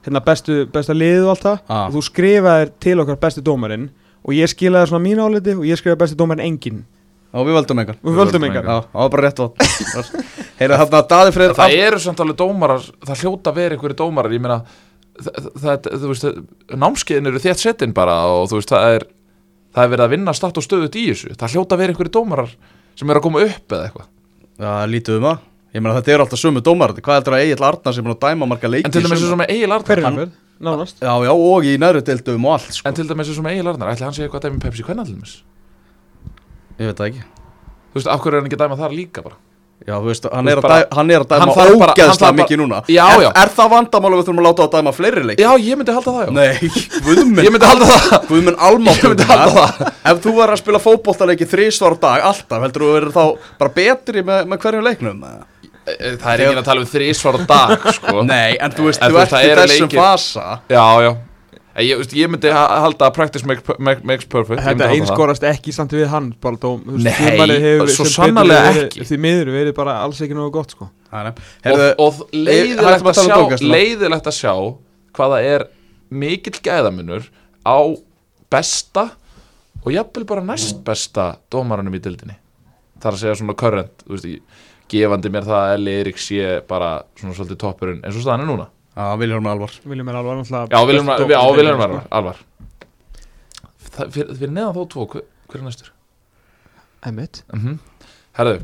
hérna 0.06 0.22
bestu, 0.26 0.64
besta 0.74 0.96
liðið 0.98 1.28
og 1.28 1.34
allt 1.36 1.46
það. 1.46 1.60
Og 1.78 1.96
þú 1.96 2.04
skrifaðir 2.08 2.72
til 2.82 2.96
okkar 3.04 3.20
besti 3.22 3.44
dómarinn 3.46 3.90
og 4.22 4.34
ég 4.38 4.50
skilaði 4.50 4.90
svona 4.90 5.06
mín 5.06 5.22
áliti 5.22 5.56
og 5.58 5.68
ég 5.68 5.80
skrifaði 5.80 6.02
besti 6.04 6.20
dómarinn 6.20 6.48
engin 6.48 6.84
og 7.32 7.46
við 7.48 7.56
völdum 7.56 7.80
engan. 7.80 8.00
Við 8.04 8.18
völdum 8.18 8.44
engan. 8.44 8.66
Já, 8.68 8.88
það 8.92 9.04
var 9.06 9.12
bara 9.14 9.24
rétt 9.24 9.38
vald 9.40 9.62
Heyrðu 10.60 10.80
þarna 10.82 11.00
Daði 11.14 11.34
Freyr 11.36 11.54
það 11.56 11.76
eru 11.86 12.00
samt 12.04 12.24
alveg 12.24 12.40
dómarar 12.42 12.88
það 13.08 13.22
hljóta 13.22 13.54
vera 13.56 13.78
einhverju 13.78 13.98
dómarar 14.02 14.36
ég 14.36 14.44
meina, 14.44 14.58
það, 15.16 15.48
það, 15.64 15.88
þú 16.02 16.10
veist 16.12 16.28
námskeiðin 16.84 17.32
eru 17.32 17.42
þétt 17.46 17.64
settin 17.64 17.96
bara 17.96 18.18
og 18.34 18.50
þú 18.52 18.60
veist, 18.60 18.74
það 18.76 18.98
er 18.98 19.08
það 19.72 19.86
er 19.86 19.94
verið 19.94 20.06
að 20.06 20.14
vinna 20.18 20.36
start 20.36 20.60
og 20.60 20.68
stöðut 20.68 21.00
í 21.00 21.06
þessu. 21.08 21.32
Það 21.40 21.56
hljóta 21.56 21.80
vera 21.80 21.96
einhverju 21.96 22.14
dómarar 22.18 22.52
sem 23.02 23.10
eru 23.12 23.22
að 23.22 23.26
koma 23.26 23.42
upp 23.48 23.74
eða 23.76 23.88
eitthvað. 23.90 24.08
Já, 24.62 24.72
lítið 24.94 25.18
um 25.18 25.28
það. 25.28 25.48
Ég 25.72 25.82
meina 25.84 25.98
þetta 25.98 26.12
eru 26.14 26.26
alltaf 26.26 26.40
sömu 26.42 26.62
dómar 26.64 26.92
Hvað 26.98 27.16
heldur 27.18 27.36
að 27.38 27.44
Egil 27.46 27.64
Arnar 27.64 27.96
sem 27.96 28.08
er 28.08 28.14
að 28.14 28.24
dæma 28.26 28.48
marga 28.52 28.70
leiki 28.70 28.90
en 28.90 28.94
til 28.94 29.04
dæmis 29.06 29.22
eins 29.22 29.32
og 29.32 29.40
með 29.40 29.54
Egil 29.54 29.70
er 29.72 29.76
Arnar 29.78 30.10
umferð? 30.12 30.34
nánast. 30.62 31.00
Já, 31.02 31.14
já, 31.26 31.32
og 31.34 31.66
í 31.66 31.78
næru 31.82 32.02
deildum 32.06 32.44
og 32.46 32.58
allt 32.60 32.76
sko. 32.76 32.88
en 32.90 32.98
til 32.98 33.08
dæmis 33.10 33.32
eins 33.32 33.40
og 33.40 33.46
með 33.48 33.56
Egil 33.56 33.72
Arnar 33.72 33.94
ætli 33.94 34.06
hann 34.06 34.14
sé 34.18 34.26
eitthvað 34.26 34.42
að 34.42 34.46
dæma 34.50 34.60
um 34.60 34.64
Pepsi 34.66 34.86
hvernig 34.86 35.08
til 35.08 35.16
dæmis? 35.16 35.34
Ég 36.78 36.92
veit 36.92 37.00
það 37.00 37.08
ekki. 37.08 37.24
Þú 37.92 37.98
veist, 37.98 38.12
af 38.12 38.22
hverju 38.22 38.36
er 38.36 38.42
hann 38.42 38.50
ekki 38.52 38.60
að 38.60 38.64
dæma 38.66 38.78
þar 38.82 38.96
líka 39.00 39.24
bara 39.26 39.40
Já, 39.82 39.96
þú 39.98 40.10
veist, 40.12 40.26
hann 40.30 40.46
Þú 40.46 40.52
er 40.52 40.60
veist 40.60 40.66
að, 40.66 40.70
bara- 40.70 40.88
hann 40.98 41.12
er 41.12 41.24
að 41.24 41.30
dæma 41.32 41.40
hann 41.42 41.50
þarf 41.56 41.78
bara- 41.82 41.92
hann 41.92 41.96
ógeðslega 41.98 42.36
mikið 42.38 42.60
núna. 42.62 42.80
Já, 42.86 43.06
er, 43.16 43.22
já. 43.26 43.30
er 43.42 43.50
það 43.58 43.70
vandamál 43.72 44.12
að 44.12 44.18
við 44.20 44.26
þurfum 44.28 44.42
að 44.42 44.48
láta 44.48 44.66
að 44.68 44.76
dæma 44.76 44.92
fleiri 44.98 45.24
leiki? 45.26 45.42
já, 45.42 45.52
ég 45.66 45.80
myndi 45.80 45.96
halda 45.96 46.12
það 46.12 46.28
já. 46.28 46.32
Nei, 46.38 46.70
guðminn 47.08 47.46
ég 47.48 47.56
myndi 47.56 47.70
halda 47.72 47.88
það. 47.90 48.28
Guðminn 48.30 48.60
Ég 49.02 49.08
myndi 49.10 49.30
halda 49.32 49.56
almáttur 49.56 49.90
Ef 50.12 50.22
þú 50.22 50.36
var 50.38 50.54
að 50.54 50.62
spila 50.62 50.84
fótboltaleiki 50.86 51.48
þrísvar 51.50 51.98
dag 52.04 52.28
alltaf, 52.30 52.62
heldur 52.62 52.86
þú 52.86 52.92
verður 53.00 53.16
þá 53.18 53.24
bara 53.64 53.74
betri 53.82 54.24
með, 54.28 54.46
með 54.54 54.62
hverjum 54.68 54.86
leiknum? 54.86 55.26
Eh, 55.82 56.14
það 56.22 56.30
er 56.36 56.46
enginn 56.46 56.62
að 56.62 56.70
tala 56.70 56.86
um 56.86 56.90
þrísvar 56.94 57.42
dag 57.50 57.90
sko. 57.98 58.22
Nei, 58.30 58.54
en 58.62 58.72
þú 58.78 58.92
veist, 58.92 59.02
En 59.02 59.12
þú 59.12 59.22
ert 59.24 59.34
það 59.34 59.50
í 59.50 59.54
þessum 59.64 59.94
fasa. 59.98 60.48
Já, 60.70 60.86
já 61.08 61.12
ég, 61.80 62.02
ég 62.20 62.28
myndi 62.30 62.50
ha- 62.52 62.82
halda 62.84 63.08
að 63.08 63.14
practice 63.16 63.46
make, 63.48 63.64
make, 63.80 64.04
makes 64.04 64.26
perfect 64.26 64.60
Þetta 64.62 64.88
það. 64.88 64.96
einskorast 64.98 65.44
ekki 65.48 65.72
samt 65.76 65.92
við 65.96 66.08
hann 66.12 66.34
bara 66.42 66.58
dóm, 66.60 66.82
þú 66.84 66.98
veist, 66.98 67.06
Nei, 67.06 67.14
hefur 67.64 67.88
svo 67.96 68.26
verið- 68.28 68.82
ekki. 68.86 69.06
Því 69.08 69.20
miður 69.24 69.52
verið 69.56 69.76
bara 69.78 69.94
alls 70.04 70.20
ekki 70.22 70.36
nógu 70.36 70.52
gott 70.52 70.72
sko 70.76 70.90
Nei, 71.12 71.24
nei. 71.24 71.32
og, 71.32 71.40
Heyrðu, 71.64 71.96
og 72.00 72.20
leiðilegt 72.34 72.86
að 72.86 73.08
að, 73.08 73.08
um 73.08 73.30
sjá, 73.30 73.36
dómgæsluna. 73.38 73.72
leiðilegt 73.78 74.28
að 74.28 74.38
sjá 74.42 74.54
hvaða 75.16 75.42
er 75.44 75.68
mikill 76.12 76.60
gæðamunur 76.64 77.30
á 77.68 77.78
besta 78.52 79.06
og 79.86 79.92
jafnvel 79.96 80.26
bara 80.28 80.42
næst 80.46 80.84
besta 80.86 81.38
dómaranum 81.52 81.96
í 81.96 82.02
dildinni 82.04 82.36
þar 83.02 83.16
að 83.16 83.22
segja 83.24 83.36
svona 83.40 83.56
current 83.58 84.04
þú 84.06 84.18
veist, 84.18 84.42
gefandi 84.92 85.32
mér 85.32 85.48
það 85.48 85.62
að 85.64 85.74
Eli 85.78 85.92
Eirík 86.02 86.20
sé 86.20 86.62
bara 86.68 86.92
svona 87.18 87.34
svolítið 87.34 87.58
toppurinn 87.64 88.02
eins 88.04 88.16
og 88.20 88.26
staðan 88.26 88.44
er 88.44 88.50
núna 88.52 88.68
Já, 88.92 89.16
Viljum 89.20 89.48
Alvar. 89.48 89.72
Viljum 89.88 90.10
er 90.12 90.16
alvar 90.20 90.42
Já, 90.44 90.80
deildinni, 90.88 91.36
Alvar, 91.36 91.94
alvar. 92.12 92.42
Það, 93.92 94.12
fyrir, 94.16 94.52
neðan 94.52 94.76
þó 94.76 94.84
tvo, 94.92 95.06
hver, 95.12 95.24
hver 95.52 95.62
er 95.62 95.66
næstur? 95.68 95.92
sko. 95.92 95.98
Einmitt 97.08 97.42
Mm 97.54 97.80
Herðu, 98.38 98.62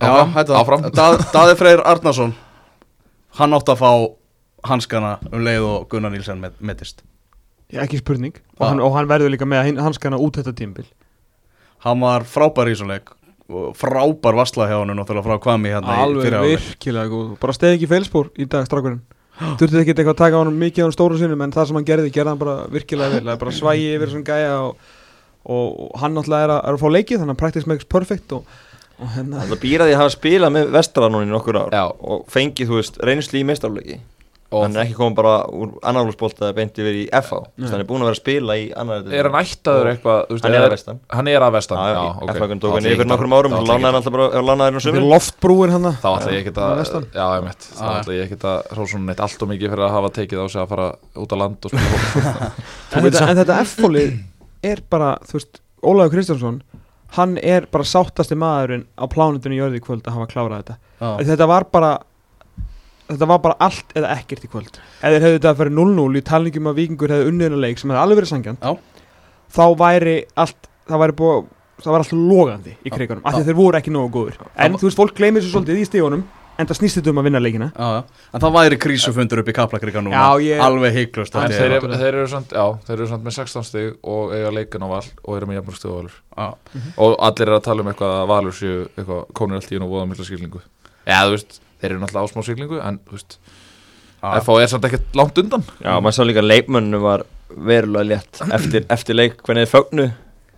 Já, 0.00 0.12
áfram, 0.56 0.84
Daði 1.34 1.56
Freyr 1.58 1.82
Arnason 1.84 2.34
Hann 3.38 3.56
átti 3.56 3.74
að 3.74 3.80
fá 3.82 3.90
hanskana 4.68 5.16
um 5.32 5.42
leið 5.44 5.66
og 5.68 5.88
Gunnar 5.92 6.12
Nílsen 6.14 6.38
met, 6.40 6.54
metist. 6.64 7.02
Já, 7.68 7.82
ekki 7.82 7.98
spurning. 8.00 8.36
Og 8.56 8.68
hann, 8.68 8.80
og 8.80 8.94
hann 8.96 9.08
verður 9.10 9.32
líka 9.34 9.48
með 9.48 9.76
hanskana 9.82 10.20
út 10.22 10.38
þetta 10.38 10.54
tímbil 10.56 10.86
Hann 11.84 12.00
var 12.00 12.24
frábær 12.28 12.70
í 12.70 12.76
svo 12.78 12.88
leik 12.88 13.10
og 13.52 13.74
frábær 13.76 14.38
vassla 14.38 14.70
hjá 14.70 14.78
hann 14.78 14.94
náttúrulega 14.96 15.26
frá 15.26 15.40
Kvami 15.42 15.74
hérna 15.74 15.98
í 15.98 16.04
Alveg 16.06 16.38
virkilega 16.54 17.10
góð 17.12 17.34
Bara 17.42 17.56
steði 17.56 17.76
ekki 17.76 17.90
feilspór 17.90 18.30
í 18.40 18.46
dag 18.48 18.64
strákurinn 18.70 19.02
Þurfti 19.34 19.80
ekki 19.80 19.94
eitthvað 19.94 20.12
að 20.12 20.20
taka 20.20 20.38
á 20.38 20.42
hann 20.44 20.58
mikið 20.60 20.84
á 20.84 20.86
hann 20.86 20.94
stóru 20.94 21.18
sinum 21.18 21.40
en 21.42 21.54
það 21.54 21.70
sem 21.70 21.78
hann 21.80 21.88
gerði, 21.88 22.12
gerði 22.14 22.30
hann 22.30 22.42
bara 22.42 22.56
virkilega 22.70 23.16
vel. 23.16 23.32
Er 23.32 23.40
bara 23.40 23.54
svægi 23.54 23.88
yfir 23.96 24.12
svona 24.12 24.28
gæja 24.28 24.52
og, 24.62 24.92
og, 25.44 25.82
hann 26.02 26.14
náttúrulega 26.14 26.46
er 26.46 26.54
að, 26.54 26.60
er 26.62 26.78
að 26.78 26.84
fá 26.84 26.88
leikið 26.94 27.22
þannig 27.22 27.34
að 27.34 27.40
practice 27.42 27.70
makes 27.70 27.90
perfect 27.90 28.34
og, 28.36 28.56
og 29.00 29.14
hérna. 29.16 29.42
Það 29.50 29.62
býra 29.66 29.88
því 29.88 29.96
að 29.96 30.02
hafa 30.04 30.14
spilað 30.14 30.54
með 30.54 30.74
vestra 30.78 31.10
núna 31.10 31.26
í 31.26 31.32
nokkur 31.32 31.60
ár 31.64 31.74
Já. 31.74 31.84
og 31.90 32.26
fengið, 32.30 32.70
þú 32.70 32.78
veist, 32.78 33.00
reynsli 33.10 33.42
í 33.42 33.48
meistarleiki 33.48 33.98
Og 33.98 34.23
Hann 34.62 34.76
er 34.76 34.82
ekki 34.84 34.96
komið 34.98 35.16
bara 35.18 35.32
úr 35.50 35.72
annarflóksbólta 35.90 36.44
eða 36.48 36.56
beint 36.58 36.78
yfir 36.80 36.96
í 37.00 37.04
FH 37.18 37.40
hann 37.64 37.80
er 37.80 37.86
búin 37.88 38.04
að 38.04 38.08
vera 38.08 38.14
að 38.14 38.20
spila 38.20 38.56
í 38.60 38.64
annar 38.82 39.08
er 39.18 39.28
hann 39.28 39.38
ættaður 39.40 39.90
eitthvað 39.92 40.20
þú 40.28 40.36
veist, 40.36 40.44
Hann 40.44 40.54
er 40.58 40.64
að 40.66 40.74
vestan. 40.74 41.00
Hann 41.14 41.30
er 41.32 41.46
að 41.46 41.54
vestan, 41.56 41.78
Já, 41.80 41.88
já, 41.88 41.96
já, 41.96 42.12
ok. 42.24 42.34
FH 42.34 42.58
tók 42.64 42.76
ég 42.84 42.96
yfir 42.98 43.10
nokkrum 43.10 43.34
árum 43.38 43.56
og 43.58 43.66
lánaði 43.68 43.88
hann 43.88 43.98
alltaf 44.00 44.16
bara, 44.18 44.28
lánaði 44.50 44.68
hann 44.68 44.78
er 44.80 44.86
sömur 44.86 45.08
loftbrúin 45.14 45.74
hann 45.74 45.90
þá 46.04 46.08
ætla 46.14 46.36
ég 46.36 46.44
ekki 46.44 46.54
Á 46.54 46.66
að 46.68 46.78
vestan. 46.82 47.08
já, 47.14 47.24
ég 47.34 47.44
mitt, 47.48 47.68
þá 47.74 47.84
ætla 47.98 48.16
ég 48.18 48.24
ekki 48.28 48.38
að 48.52 48.70
hrósunum 48.76 49.10
neitt 49.10 49.24
allt 49.24 49.42
og 49.44 49.50
mikið 49.54 49.74
fyrir 49.74 49.86
að 49.88 49.94
hafa 49.98 50.12
tekið 50.20 50.44
á 50.44 50.46
sig 50.54 50.62
að 50.62 50.70
fara 50.74 50.86
út 51.24 51.34
á 51.34 51.36
land 51.40 51.68
og 51.68 51.74
spila 51.74 53.28
en 53.32 53.38
þetta, 53.42 53.58
F-fólið 53.64 54.16
er 54.64 54.82
bara, 54.90 55.14
þú 55.28 55.38
veist, 55.40 55.60
Ólaður 55.84 56.14
Kristjánsson 56.14 56.62
hann 57.14 57.36
er 57.38 57.66
bara 57.70 57.86
sáttasti 57.86 58.36
maðurinn 58.38 58.86
á 58.98 59.04
plánundinu 59.10 59.58
í 59.58 59.62
örði 59.62 59.78
í 59.78 59.84
kvöld 59.84 60.06
að 60.08 60.16
hafa 60.16 60.30
klárað 60.32 60.62
þetta. 60.64 60.76
Já. 60.98 61.10
þetta 61.28 61.46
var 61.50 61.66
bara 61.70 61.90
þetta 63.14 63.28
var 63.32 63.40
bara 63.46 63.56
allt 63.68 63.94
eða 63.96 64.12
ekkert 64.18 64.44
í 64.44 64.50
kvöld. 64.52 64.78
Ef 65.00 65.08
þeir 65.14 65.24
hefðu 65.26 65.38
þetta 65.38 65.52
að 65.54 65.60
fyrir 65.62 65.76
0-0 65.80 66.20
í 66.20 66.24
talningum 66.30 66.70
að 66.72 66.78
vikingur 66.82 67.14
hefðu 67.16 67.32
unnið 67.32 67.58
leik 67.64 67.78
sem 67.82 67.90
hefði 67.94 68.02
alveg 68.04 68.20
verið 68.22 68.32
sangjan 68.34 68.58
Já. 68.60 68.72
þá 69.54 69.64
væri 69.84 70.16
allt 70.44 70.70
það 70.88 71.02
væri 71.04 71.18
búið 71.22 71.44
það 71.84 71.90
var 71.94 72.02
allt 72.04 72.12
logandi 72.14 72.72
í 72.86 72.90
krigunum 72.94 73.24
af 73.26 73.34
því 73.34 73.44
þeir 73.48 73.56
voru 73.58 73.78
ekki 73.80 73.92
nógu 73.92 74.10
góður 74.14 74.36
en 74.62 74.76
þú 74.78 74.86
veist, 74.88 74.96
fólk 75.00 75.14
gleymir 75.18 75.42
svo 75.42 75.56
svolítið 75.58 75.80
í 75.82 75.86
stígunum 75.88 76.22
en 76.54 76.68
það 76.70 76.76
snýst 76.78 77.00
þetta 77.00 77.10
um 77.10 77.18
að 77.18 77.24
vinna 77.26 77.40
leikina. 77.42 77.66
Já, 77.74 77.86
já. 77.96 78.28
En 78.30 78.42
það 78.44 78.52
væri 78.54 78.76
krísufundur 78.78 79.40
upp 79.42 79.48
í 79.50 79.54
Kaplakrika 79.56 79.98
núna. 80.06 80.14
Já, 80.14 80.44
ég- 80.54 80.60
Alveg 80.62 80.92
heiklust 80.94 81.34
en 81.34 81.50
þeir, 81.50 81.72
eru- 81.80 81.88
þeir 81.98 82.14
eru 82.20 82.28
samt, 82.30 82.52
já, 82.54 82.66
þeir 82.86 82.94
eru 82.94 83.08
samt 83.10 83.24
með 83.26 83.34
16 83.40 83.64
stig 83.66 83.96
og 84.06 84.30
eiga 84.36 84.52
leikin 84.54 84.86
á 84.86 84.88
val 84.92 85.02
og 85.24 85.34
eru 85.36 85.48
með 85.50 85.58
jafnmörg 85.58 85.80
stig 85.80 85.90
á 85.90 85.94
valur 85.98 86.14
Já. 86.14 86.46
og 87.02 87.16
allir 87.26 87.48
eru 87.48 87.56
að 87.58 87.64
tala 87.66 87.82
um 87.82 87.90
eitthvað 87.90 88.14
að 88.20 88.30
valur 88.30 88.54
séu 88.54 88.76
eitthvað 88.94 89.24
konur 89.34 89.58
allt 89.58 89.72
í 89.72 89.74
einu 89.80 89.88
og 89.88 89.92
voða 89.96 90.06
mikla 90.12 90.28
skilningu. 90.30 90.62
Já, 91.10 91.18
þú 91.26 91.34
veist, 91.34 91.58
þeir 91.84 91.92
eru 91.92 92.02
náttúrulega 92.02 92.32
ásmá 92.32 92.46
skilningu 92.48 92.80
en, 92.80 92.98
þú 93.04 93.18
veist. 93.18 93.38
FH 94.24 94.58
er 94.64 94.70
samt 94.72 94.88
ekkert 94.88 95.16
langt 95.20 95.38
undan. 95.42 95.64
Já, 95.84 95.92
maður 96.00 96.16
sá 96.16 96.24
líka 96.24 96.44
leikmönnum 96.44 97.02
var 97.04 97.26
verulega 97.54 98.14
létt 98.14 98.44
eftir, 98.56 98.86
eftir 98.90 99.18
leik 99.18 99.42
hvernig 99.44 99.66
þið 99.68 99.74
fögnu 99.74 100.06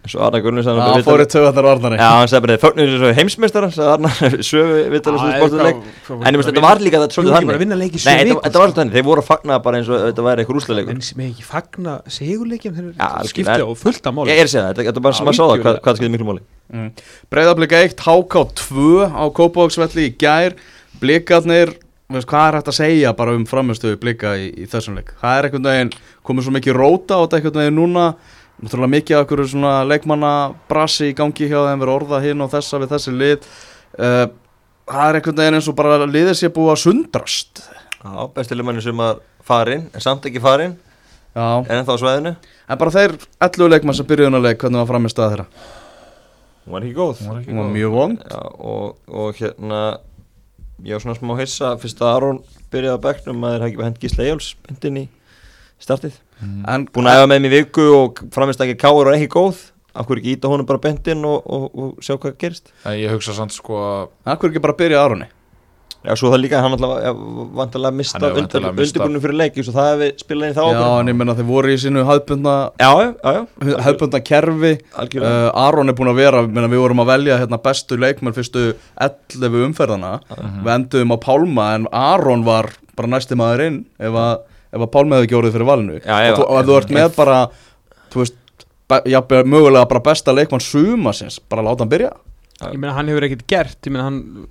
eins 0.07 0.14
og 0.14 0.22
Arna 0.22 0.40
Gunnus 0.44 0.66
Já, 0.66 0.72
það 0.79 1.00
fóru 1.07 1.24
töðar 1.31 1.66
varnari 1.66 1.98
Já, 1.98 2.07
hann 2.14 2.31
sagði 2.31 2.44
bara 2.44 2.55
þið 2.55 2.62
fögnu 2.62 2.85
eins 2.85 3.05
og 3.09 3.16
heimsmeistara 3.18 3.70
sagði 3.74 3.88
Arna 3.96 4.11
sögu 4.50 4.77
vitala 4.92 5.20
sem 5.20 5.33
sportuð 5.35 5.62
leik. 5.66 5.81
En 6.07 6.31
ég 6.31 6.38
veist, 6.38 6.50
þetta 6.50 6.64
var 6.64 6.83
líka 6.85 7.00
þetta 7.03 7.16
Þú 7.16 7.18
svolítið 7.18 7.35
ekki 7.35 7.35
bara 7.35 7.40
þannig 7.42 7.57
að 7.57 7.64
vinna 7.64 7.79
leik 7.81 7.96
í 7.96 8.03
Nei, 8.07 8.14
þetta, 8.22 8.37
var 8.37 8.55
svolítið 8.55 8.81
þannig, 8.81 8.96
þeir 8.96 9.07
voru 9.09 9.24
að 9.24 9.29
fagna 9.33 9.59
bara 9.66 9.81
eins 9.81 9.90
og 9.90 10.05
þetta 10.05 10.27
væri 10.29 10.44
eitthvað 10.44 10.61
rúsleikur 10.61 10.94
en 10.94 11.03
sem 11.09 11.24
ekki 11.27 11.46
fagna 11.46 11.96
segurleikjum 12.16 12.77
þeir 12.77 12.87
Já, 12.87 12.92
eru 12.92 13.09
algjörlega. 13.09 13.33
skipti 13.35 13.66
á 13.66 13.70
fullt 13.83 14.07
af 14.07 14.16
máli. 14.16 14.31
Ég 14.31 14.42
er 14.44 14.46
að 14.46 14.55
segja 14.55 14.64
það, 14.64 14.72
þetta 14.77 14.88
þetta 14.90 15.03
er 15.03 15.07
bara 15.09 15.18
sem 15.18 15.33
að 15.33 15.38
sá 15.40 15.42
það 15.42 15.66
hvað, 15.66 15.98
skiptir 15.98 16.14
miklu 16.14 16.29
máli. 16.31 16.44
Mm. 16.66 16.88
Breiðablika 17.35 17.83
1, 17.87 17.98
HK 18.07 18.44
2 18.62 19.11
á 19.11 19.24
Kópavóksvelli 19.40 20.07
í 20.07 20.14
gær 20.20 20.57
Blikarnir, 21.00 21.74
veist, 22.12 22.28
hvað 22.30 22.48
er 22.48 22.59
hægt 22.61 22.70
að 22.72 22.78
segja 22.78 23.12
bara 23.18 23.35
um 23.37 23.44
framistöðu 23.48 23.98
blika 24.00 24.35
í, 24.40 24.48
í 24.62 24.66
þessum 24.70 24.96
leik? 24.98 25.12
Það 25.20 25.38
er 25.40 25.48
einhvern 25.48 25.68
veginn, 25.70 25.92
komið 26.26 26.46
svo 26.46 26.54
mikið 26.56 26.78
róta 26.78 27.18
og 27.20 27.26
þetta 27.28 27.40
einhvern 27.40 27.62
veginn 27.64 27.78
núna. 27.80 28.06
Náttúrulega 28.56 28.92
mikið 28.94 29.16
af 29.18 29.24
einhverju 29.26 29.48
svona 29.52 29.72
leikmanna 29.85 30.32
brasi 30.70 31.11
í 31.11 31.16
gangi 31.18 31.48
hjá 31.50 31.59
þeim 31.66 31.82
verið 31.82 31.96
orða 31.98 32.20
hinn 32.24 32.40
og 32.40 32.48
þessa 32.54 32.80
við 32.80 32.94
þessi 32.94 33.12
lið. 33.20 33.48
Uh, 34.00 34.26
Það 34.87 35.09
er 35.11 35.16
einhvern 35.18 35.38
veginn 35.40 35.56
eins 35.59 35.66
og 35.66 35.74
bara 35.74 35.96
liðið 36.06 36.37
sé 36.38 36.48
búið 36.54 36.68
að 36.76 36.82
sundrast. 36.85 37.61
Já, 37.98 38.12
besti 38.37 38.54
leikmanni 38.54 38.85
sem 38.85 39.00
að 39.02 39.16
farin, 39.42 39.88
en 39.90 40.02
samt 40.04 40.28
ekki 40.30 40.38
farin 40.44 40.76
Já, 41.35 41.46
en 41.66 41.72
ennþá 41.80 41.96
á 41.98 42.02
svæðinu. 42.04 42.32
En 42.70 42.78
bara 42.78 42.92
þeir 42.94 43.16
11 43.42 43.72
leikmann 43.74 43.96
sem 43.98 44.06
byrjuðun 44.06 44.38
að 44.38 44.46
leik, 44.46 44.61
hvernig 44.62 44.78
var 44.85 44.88
framist 44.92 45.18
að 45.18 45.32
þeirra? 45.35 45.46
Hún 46.62 46.76
var 46.76 46.87
ekki 46.87 46.96
góð. 47.00 47.18
Hún 47.24 47.32
var 47.32 47.40
ekki 47.42 47.50
Hún 47.50 47.59
var 47.61 47.66
góð. 47.66 47.74
mjög 47.74 47.96
vond. 47.96 48.22
Já, 48.30 48.40
og, 48.70 48.94
og 49.11 49.42
hérna 49.42 49.80
ég 50.84 50.96
var 50.96 51.04
svona 51.04 51.16
smá 51.18 51.36
hissa 51.40 51.72
fyrst 51.80 52.02
að 52.02 52.12
Aron 52.12 52.42
byrjaði 52.72 52.98
á 53.00 53.04
bekknum 53.06 53.46
að 53.46 53.54
þeir 53.54 53.64
hafi 53.64 53.72
ekki 53.72 53.86
hend 53.86 54.02
Gísla 54.02 54.26
Eyjóls 54.26 54.50
bindin 54.66 54.98
í 55.00 55.06
startið. 55.82 56.18
En 56.42 56.84
búin 56.92 57.08
að 57.08 57.22
æfa 57.22 57.30
með 57.30 57.40
mér 57.44 57.48
í 57.48 57.54
viku 57.60 57.86
og 57.94 58.20
framist 58.34 58.60
ekki 58.64 58.76
káur 58.80 59.08
og 59.08 59.16
ekki 59.16 59.30
góð. 59.32 59.62
Af 59.96 60.04
hverju 60.04 60.20
ekki 60.20 60.34
íta 60.36 60.50
honum 60.52 60.68
bara 60.68 60.82
bendin 60.84 61.24
og, 61.24 61.46
og, 61.48 61.64
og 61.72 62.04
sjá 62.04 62.18
hvað 62.20 62.36
gerist? 62.42 62.68
En 62.84 62.98
ég 63.00 63.14
hugsa 63.14 63.32
samt 63.32 63.54
sko 63.56 63.78
að 63.80 64.02
Akkur 64.34 64.52
ekki 64.52 64.60
bara 64.60 64.76
byrja 64.76 65.00
Aroni 65.00 65.30
Já, 66.07 66.12
svo 66.14 66.31
það 66.31 66.40
líka, 66.45 66.61
hann 66.62 66.77
vantilega 67.57 67.90
mista 67.99 68.31
undirbúinu 68.31 69.21
fyrir 69.25 69.38
leiki 69.40 69.64
svo 69.66 69.75
það 69.75 69.88
hefði 69.90 70.09
spilað 70.23 70.51
inn 70.51 70.57
þá 70.57 70.62
Já, 70.66 70.83
en 71.01 71.11
ég 71.11 71.16
menna 71.19 71.35
þeir 71.35 71.49
voru 71.49 71.73
í 71.73 71.79
sínu 71.83 72.05
já, 72.05 72.90
hefbundna 73.83 74.21
kerfi. 74.27 74.73
Uh, 75.19 75.49
Aron 75.64 75.90
er 75.90 75.97
búin 75.99 76.12
að 76.12 76.21
vera, 76.21 76.42
menna, 76.47 76.71
við 76.71 76.83
vorum 76.85 77.03
að 77.03 77.11
velja 77.11 77.40
hérna, 77.42 77.59
bestu 77.64 77.99
leikmenn 77.99 78.37
fyrstu 78.37 78.66
11 79.03 79.66
umferðana 79.66 80.12
við 80.37 80.73
enduðum 80.77 81.16
á 81.16 81.19
Pálma 81.27 81.69
en 81.81 81.88
Aron 81.90 82.47
var 82.47 82.71
bara 82.97 83.11
næsti 83.16 83.38
maður 83.38 83.64
inn 83.66 83.81
ef 83.99 84.21
að, 84.23 84.47
ef 84.71 84.87
að 84.87 84.92
Pálma 84.95 85.21
hefði 85.21 85.40
orðið 85.40 85.59
fyrir 85.59 85.71
valinu. 85.73 85.99
Já, 86.05 86.21
og, 86.37 86.45
og 86.47 86.61
ef 86.61 86.71
þú 86.71 86.79
ert 86.79 86.95
með 87.01 87.11
bara 87.19 87.40
þú 88.14 88.23
veist, 88.23 88.38
jafnvel, 89.11 89.42
mögulega 89.57 89.90
bara 89.90 90.07
besta 90.07 90.35
leikmann 90.37 90.62
sumasins, 90.62 91.40
bara 91.51 91.66
láta 91.66 91.83
hann 91.83 91.92
byrja 91.92 92.14
Ég 92.57 92.79
meina 92.81 92.95
hann 92.97 93.11
hefur 93.12 93.27
ekkert 93.27 93.42
gert 93.53 93.85
Ég 93.85 93.92
meina 93.92 94.07
hann, 94.07 94.47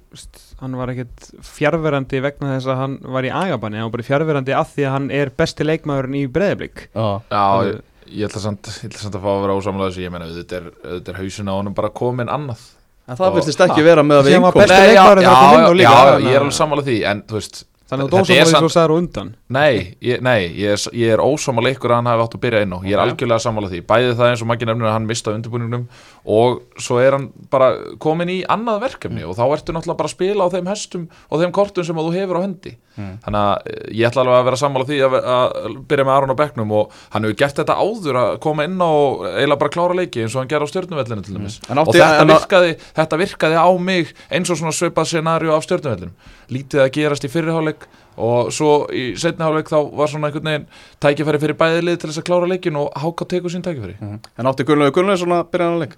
hann 0.62 0.76
var 0.78 0.92
ekkert 0.94 1.32
fjárverandi 1.48 2.20
vegna 2.22 2.52
þess 2.54 2.70
að 2.70 2.78
hann 2.84 2.96
var 3.16 3.26
í 3.26 3.32
agabanni 3.34 3.80
Hann 3.82 3.88
var 3.90 3.96
bara 3.98 4.06
fjárverandi 4.12 4.54
af 4.54 4.76
því 4.76 4.86
að 4.86 4.94
hann 5.00 5.10
er 5.24 5.32
besti 5.42 5.66
leikmaðurinn 5.66 6.20
í 6.22 6.24
breyðablík 6.30 6.86
Já, 6.94 7.08
já, 7.34 7.44
ég, 7.72 7.82
ég 8.22 8.30
ætla 8.30 8.44
samt 8.46 8.70
ég 8.70 8.92
ætla 8.92 9.04
samt 9.08 9.18
að 9.18 9.26
fá 9.26 9.32
að 9.34 9.44
vera 9.48 9.58
ósamlega 9.58 9.90
þessu 9.90 10.06
ég 10.06 10.14
meina, 10.14 10.30
þetta 10.38 10.62
er, 10.62 10.72
er 11.02 11.22
hausin 11.24 11.50
á 11.50 11.54
honum 11.58 11.74
bara 11.78 11.90
komin 11.90 12.30
annað. 12.30 12.62
En 13.10 13.18
það 13.18 13.32
Og- 13.32 13.40
virtist 13.40 13.62
ekki 13.66 13.84
vera 13.86 14.02
með 14.06 14.22
að 14.22 14.28
við 14.30 14.36
Nei, 14.36 14.42
já, 14.42 15.06
leikmaðurinn 15.06 15.26
já, 15.26 15.30
já, 15.30 15.34
já, 15.34 15.40
þannig 15.56 15.82
ég 15.82 16.36
er 16.36 16.36
að- 16.36 16.44
alveg 16.46 16.60
sammála 16.62 16.86
því 16.86 17.00
en 17.10 17.26
þú 17.26 17.42
veist, 17.42 17.66
Þannig 17.86 18.08
að 18.08 18.10
Þetta 18.10 18.18
er 18.18 18.26
dósamálið 18.26 18.50
samt- 18.50 18.64
svo 18.66 18.70
sagður 18.74 18.90
á 18.90 18.98
undan. 18.98 19.28
Nei, 19.54 19.74
ég, 20.02 20.22
nei, 20.26 20.40
ég 20.58 20.72
er, 20.74 20.80
ég 20.98 21.12
er 21.14 21.22
ósámála 21.22 21.70
ykkur 21.76 21.92
að 21.94 22.00
hann 22.00 22.08
hafi 22.10 22.24
átt 22.24 22.34
að 22.34 22.42
byrja 22.42 22.62
inn 22.66 22.74
á 22.74 22.80
Ég 22.82 22.94
er 22.98 23.02
algjörlega 23.04 23.44
sammála 23.46 23.70
því. 23.70 23.82
Bæði 23.86 24.16
það 24.18 24.30
eins 24.32 24.42
og 24.42 24.48
maður 24.50 24.66
nefnir 24.72 24.88
að 24.90 24.96
hann 24.96 25.06
mista 25.06 25.34
undirbúningnum 25.38 25.84
Og 26.26 26.62
svo 26.82 26.98
er 26.98 27.14
hann 27.14 27.28
bara 27.54 27.68
komin 28.02 28.32
í 28.34 28.40
annað 28.50 28.80
verkefni 28.82 29.22
Og 29.28 29.36
þá 29.38 29.44
ertu 29.46 29.74
náttúrulega 29.76 30.00
bara 30.00 30.10
að 30.10 30.14
spila 30.16 30.48
á 30.50 30.54
þeim 30.56 30.70
hestum 30.72 31.04
Og 31.30 31.42
þeim 31.42 31.52
kortum 31.54 31.86
sem 31.86 32.00
þú 32.00 32.14
hefur 32.16 32.40
á 32.42 32.46
hendi. 32.46 32.72
Mm. 32.96 33.12
Þannig 33.26 33.42
að 33.42 33.70
eh, 33.70 33.84
ég 34.00 34.10
ætla 34.10 34.24
alveg 34.24 34.40
að 34.40 34.48
vera 34.48 34.60
sammála 34.62 34.88
því 34.90 34.98
að, 35.06 35.18
að 35.36 35.76
byrja 35.92 36.08
með 36.08 36.16
Aron 36.16 36.34
á 36.34 36.42
bekknum 36.42 36.74
Og 36.80 36.96
hann 37.14 37.28
hefur 37.28 37.38
gert 37.44 37.62
þetta 37.62 37.76
áður 37.78 38.20
að 38.24 38.32
koma 38.46 38.66
inn 38.66 38.82
á 38.82 38.92
Eiginlega 39.36 39.62
bara 39.62 39.76
klára 39.76 40.00
leiki 40.00 40.24
eins 40.24 40.34
og 40.34 40.42
hann 40.42 40.50
gerði 40.50 40.66
á 40.66 40.72
stjörnuvellinu 40.74 41.28
til 41.28 41.36
dæmis. 41.38 41.60
En 41.70 41.84
Og 41.84 41.92
þetta 41.94 42.26
virkaði, 42.32 42.74
þetta 42.98 43.22
virkaði 43.22 43.62
á 43.62 43.70
mig 43.92 44.16
eins 44.34 44.50
og 44.50 44.60
svona 44.62 44.74
svipað 44.74 45.12
scenaríu 45.12 45.54
af 45.54 45.68
stjörnuvellinum 45.68 46.34
Lítið 46.56 46.86
að 46.88 46.92
gerast 46.98 47.26
í 47.26 47.32
fyrriháleik 47.34 47.86
og 48.22 48.52
svo 48.56 48.86
í 48.96 49.10
setniháleik 49.20 49.70
þá 49.72 49.78
var 49.92 50.12
svona 50.12 50.30
einhvern 50.30 50.48
veginn 50.48 50.68
tækifæri 51.04 51.42
fyrir 51.42 51.58
bæði 51.60 51.82
lið 51.84 51.98
til 52.00 52.10
þess 52.12 52.22
að 52.22 52.28
klára 52.30 52.50
leikin 52.50 52.80
og 52.80 52.94
háka 52.96 53.28
tekur 53.28 53.52
sín 53.52 53.66
tækifæri. 53.66 53.98
En 54.00 54.50
átti 54.50 54.68
Gunnlaugur 54.68 55.02
Gunnlaugur 55.02 55.36
að 55.36 55.50
byrja 55.52 55.68
hann 55.68 55.78
að 55.80 55.84
leik 55.84 55.98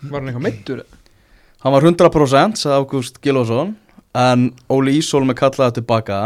Var 0.00 0.20
hann 0.20 0.30
eitthvað 0.30 0.46
meittur? 0.46 0.82
Hann 1.60 1.74
var 1.74 1.84
100% 1.84 2.60
sagði 2.60 2.76
Ágúst 2.80 3.20
Gilvason 3.24 3.74
en 4.16 4.46
Óli 4.72 4.96
Ísólmi 4.98 5.36
kallaði 5.38 5.80
tilbaka 5.80 6.20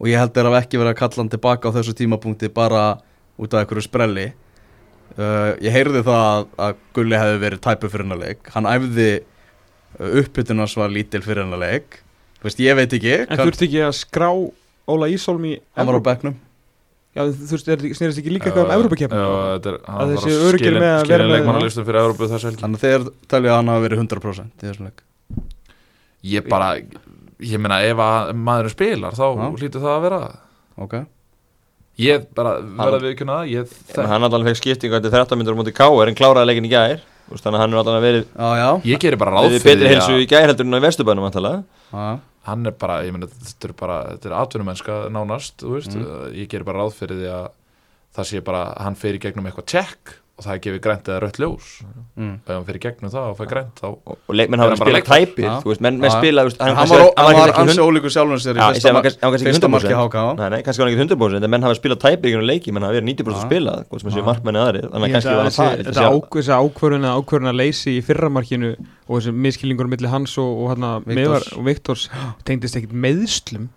og 0.00 0.08
ég 0.10 0.18
held 0.18 0.34
þeir 0.34 0.48
hafa 0.50 0.62
ekki 0.64 0.80
verið 0.80 0.92
að 0.94 1.00
kalla 1.00 1.22
hann 1.22 1.32
tilbaka 1.32 1.70
á 1.70 1.76
þessu 1.78 1.94
tímapunkti 2.00 2.50
bara 2.52 2.84
út 3.40 3.54
af 3.54 3.62
einhverju 3.62 3.86
sprelli 3.86 4.26
uh, 5.14 5.54
Ég 5.62 5.70
heyrði 5.74 6.02
það 6.08 6.48
að, 6.66 6.82
Gulli 6.96 7.20
hefði 7.20 7.42
verið 7.46 7.64
tæpu 7.68 7.92
fyrir 7.92 8.08
hennar 8.08 8.22
leik 8.24 8.52
hann 8.56 8.68
æfði 8.70 9.08
uh, 9.20 10.20
uppbytunars 10.24 10.76
var 10.80 10.92
lítil 10.92 11.22
fyrir 11.24 11.44
hennar 11.46 11.62
leik 11.62 12.00
Þú 12.40 12.48
veist, 12.48 12.62
ég 12.64 12.76
veit 12.78 12.94
ekki 12.96 13.16
En 13.26 13.40
þurfti 13.44 13.68
ekki 13.68 13.82
að 13.84 13.96
skrá 14.00 14.30
Óla 14.90 15.10
Ísólm 15.12 15.44
í 15.46 15.58
hann 15.76 15.86
var 15.86 16.00
á 16.00 16.02
Evrópu? 16.02 16.34
Já, 17.10 17.24
þú 17.26 17.50
veist, 17.50 17.68
er- 17.68 17.94
snerist 17.98 18.18
ekki 18.22 18.30
líka 18.30 18.50
eitthvað 18.50 18.68
um 18.68 18.74
Evrópakefni? 18.76 19.18
Já, 19.18 19.30
þetta 19.58 19.70
er 19.72 19.78
Að 19.82 20.10
öruggir 20.14 20.58
skilin- 20.62 20.82
með 20.84 20.92
að 20.94 21.08
vera 21.10 21.24
leikmannalistum 21.26 21.84
fyrir 21.88 22.00
Evrópu 22.04 22.28
þessu 22.30 22.46
helgi. 22.46 22.62
Þannig 22.62 22.78
að 22.78 22.84
þeir 22.86 23.06
telja 23.32 23.50
að 23.50 23.56
hann 23.56 23.70
hafa 23.72 23.82
verið 23.88 23.98
100% 23.98 24.50
í 24.62 24.66
þessum 24.68 24.84
leik. 24.86 25.00
Ég 26.30 26.48
bara, 26.48 26.68
ég 27.40 27.58
meina 27.58 27.80
ef 27.82 27.96
að 27.96 28.30
maðurinn 28.36 28.70
spilar 28.76 29.12
þá 29.18 29.26
Já. 29.26 29.50
hlýtur 29.58 29.80
það 29.82 29.96
að 29.96 30.02
vera. 30.06 30.20
Ok. 30.78 30.94
Ég 31.98 32.26
bara 32.32 32.60
verða 32.62 33.00
við 33.02 33.10
ekki 33.16 33.26
það 33.26 33.50
Ég 33.50 33.66
En 33.98 34.06
hann 34.08 34.22
allan 34.22 34.44
fekk 34.46 34.56
skiptingu 34.62 34.94
eftir 34.96 35.10
13 35.10 35.36
myndur 35.36 35.52
á 35.52 35.60
móti 35.60 35.74
K.R. 35.74 36.08
en 36.08 36.14
kláraði 36.14 36.46
leikin 36.46 36.64
í 36.64 36.70
gær. 36.70 37.00
Þú 37.26 37.34
veist, 37.34 37.44
Þannig 37.44 37.58
að 37.58 37.60
hann 37.60 37.74
er 37.74 37.78
allan 37.82 38.02
verið, 38.02 38.24
Já, 38.38 38.48
já, 38.58 38.70
Ég 38.86 38.98
gerir 38.98 39.18
bara 39.18 39.30
ráð 39.34 39.58
fyrir 39.58 39.90
hann 42.48 42.66
er 42.66 42.72
bara, 42.72 43.02
ég 43.04 43.12
meina, 43.12 43.26
þetta 43.28 43.68
er 43.68 43.72
bara 43.76 43.96
þetta 44.14 44.30
er 44.30 44.36
atvinnumennska 44.40 44.94
nánast, 45.12 45.58
þú 45.60 45.74
veist 45.76 45.94
Mm. 45.96 46.34
ég 46.40 46.48
gerir 46.48 46.64
bara 46.64 46.78
ráð 46.84 46.94
fyrir 46.96 47.18
því 47.20 47.28
að 47.34 47.50
það 48.16 48.24
sé 48.30 48.40
bara, 48.44 48.62
hann 48.80 48.94
fer 48.96 49.14
í 49.14 49.20
gegnum 49.22 49.46
eitthvað 49.46 49.66
check 49.66 50.14
og 50.40 50.44
það 50.46 50.54
er 50.56 50.60
gefið 50.64 50.80
grænt 50.86 51.08
eða 51.10 51.18
rött 51.20 51.38
ljós. 51.42 51.66
Mm. 52.16 52.34
ef 52.40 52.50
hann 52.54 52.64
fer 52.64 52.76
í 52.78 52.80
gegnum 52.80 53.10
það 53.12 53.26
og 53.30 53.36
fær 53.38 53.48
grænt 53.50 53.80
þá 53.80 53.86
Og, 53.90 54.16
og 54.16 54.34
leikmenn 54.40 54.60
hafa 54.62 54.72
hann 54.72 54.80
spilað 54.80 55.04
tæpir, 55.10 55.48
þú 55.60 55.68
veist, 55.70 55.82
menn, 55.84 55.98
menn 56.00 56.12
spila, 56.14 56.44
hann 56.60 56.88
var, 56.90 57.04
hann 57.20 57.68
ansi 57.68 57.84
ólíkur 57.84 58.12
sjálfum 58.14 58.40
sér 58.40 58.56
í 58.56 58.60
fyrsta, 58.60 58.80
segi, 58.80 58.88
hann 58.88 58.96
ma- 58.96 59.02
kannski- 59.04 59.20
hann 59.24 59.34
kannski 59.34 59.46
ekki 59.46 59.54
fyrsta 59.54 59.68
100%. 59.68 59.74
marki 59.76 59.94
HK 60.00 60.24
Nei, 60.40 60.48
nei, 60.54 60.60
kannski 60.66 60.80
var 60.82 60.88
hann 60.90 60.96
ekki 60.96 61.14
100% 61.14 61.44
en 61.44 61.52
menn 61.54 61.66
hafa 61.68 61.78
spilað 61.78 62.00
tæpir 62.04 62.26
í 62.26 62.32
einhvern 62.34 62.48
leiki, 62.50 62.72
menn 62.76 62.86
hafa 62.88 62.96
verið 62.96 63.08
90% 63.10 63.36
Já. 63.36 63.46
spilað, 63.46 63.84
hvort 63.90 64.00
sem 64.06 64.10
séu 64.16 64.24
markmenni 64.30 64.60
aðri 64.64 64.82
þannig 64.88 65.06
að 65.06 65.14
kannski 65.16 65.34
var 65.36 65.40
að 65.40 65.56
hann 65.60 65.70
það 65.70 65.86
þessi- 65.90 66.60
ákvörðun 66.60 67.08
að 67.10 67.16
ákvörðun 67.20 67.50
að 67.52 67.58
leysi 67.60 67.96
í 67.98 68.04
fyrramarkinu 68.08 68.70
og 68.80 69.14
þessi 69.20 69.32
miskilningur 69.46 69.88
milli 69.92 70.08
hans 70.08 70.36
og, 70.40 70.50
og, 70.64 70.68
hana, 70.72 70.92
Viktors. 71.04 72.08
Og 72.10 72.40
tengdist 72.48 72.76
ekkit 72.80 72.92
meðslum 72.92 73.68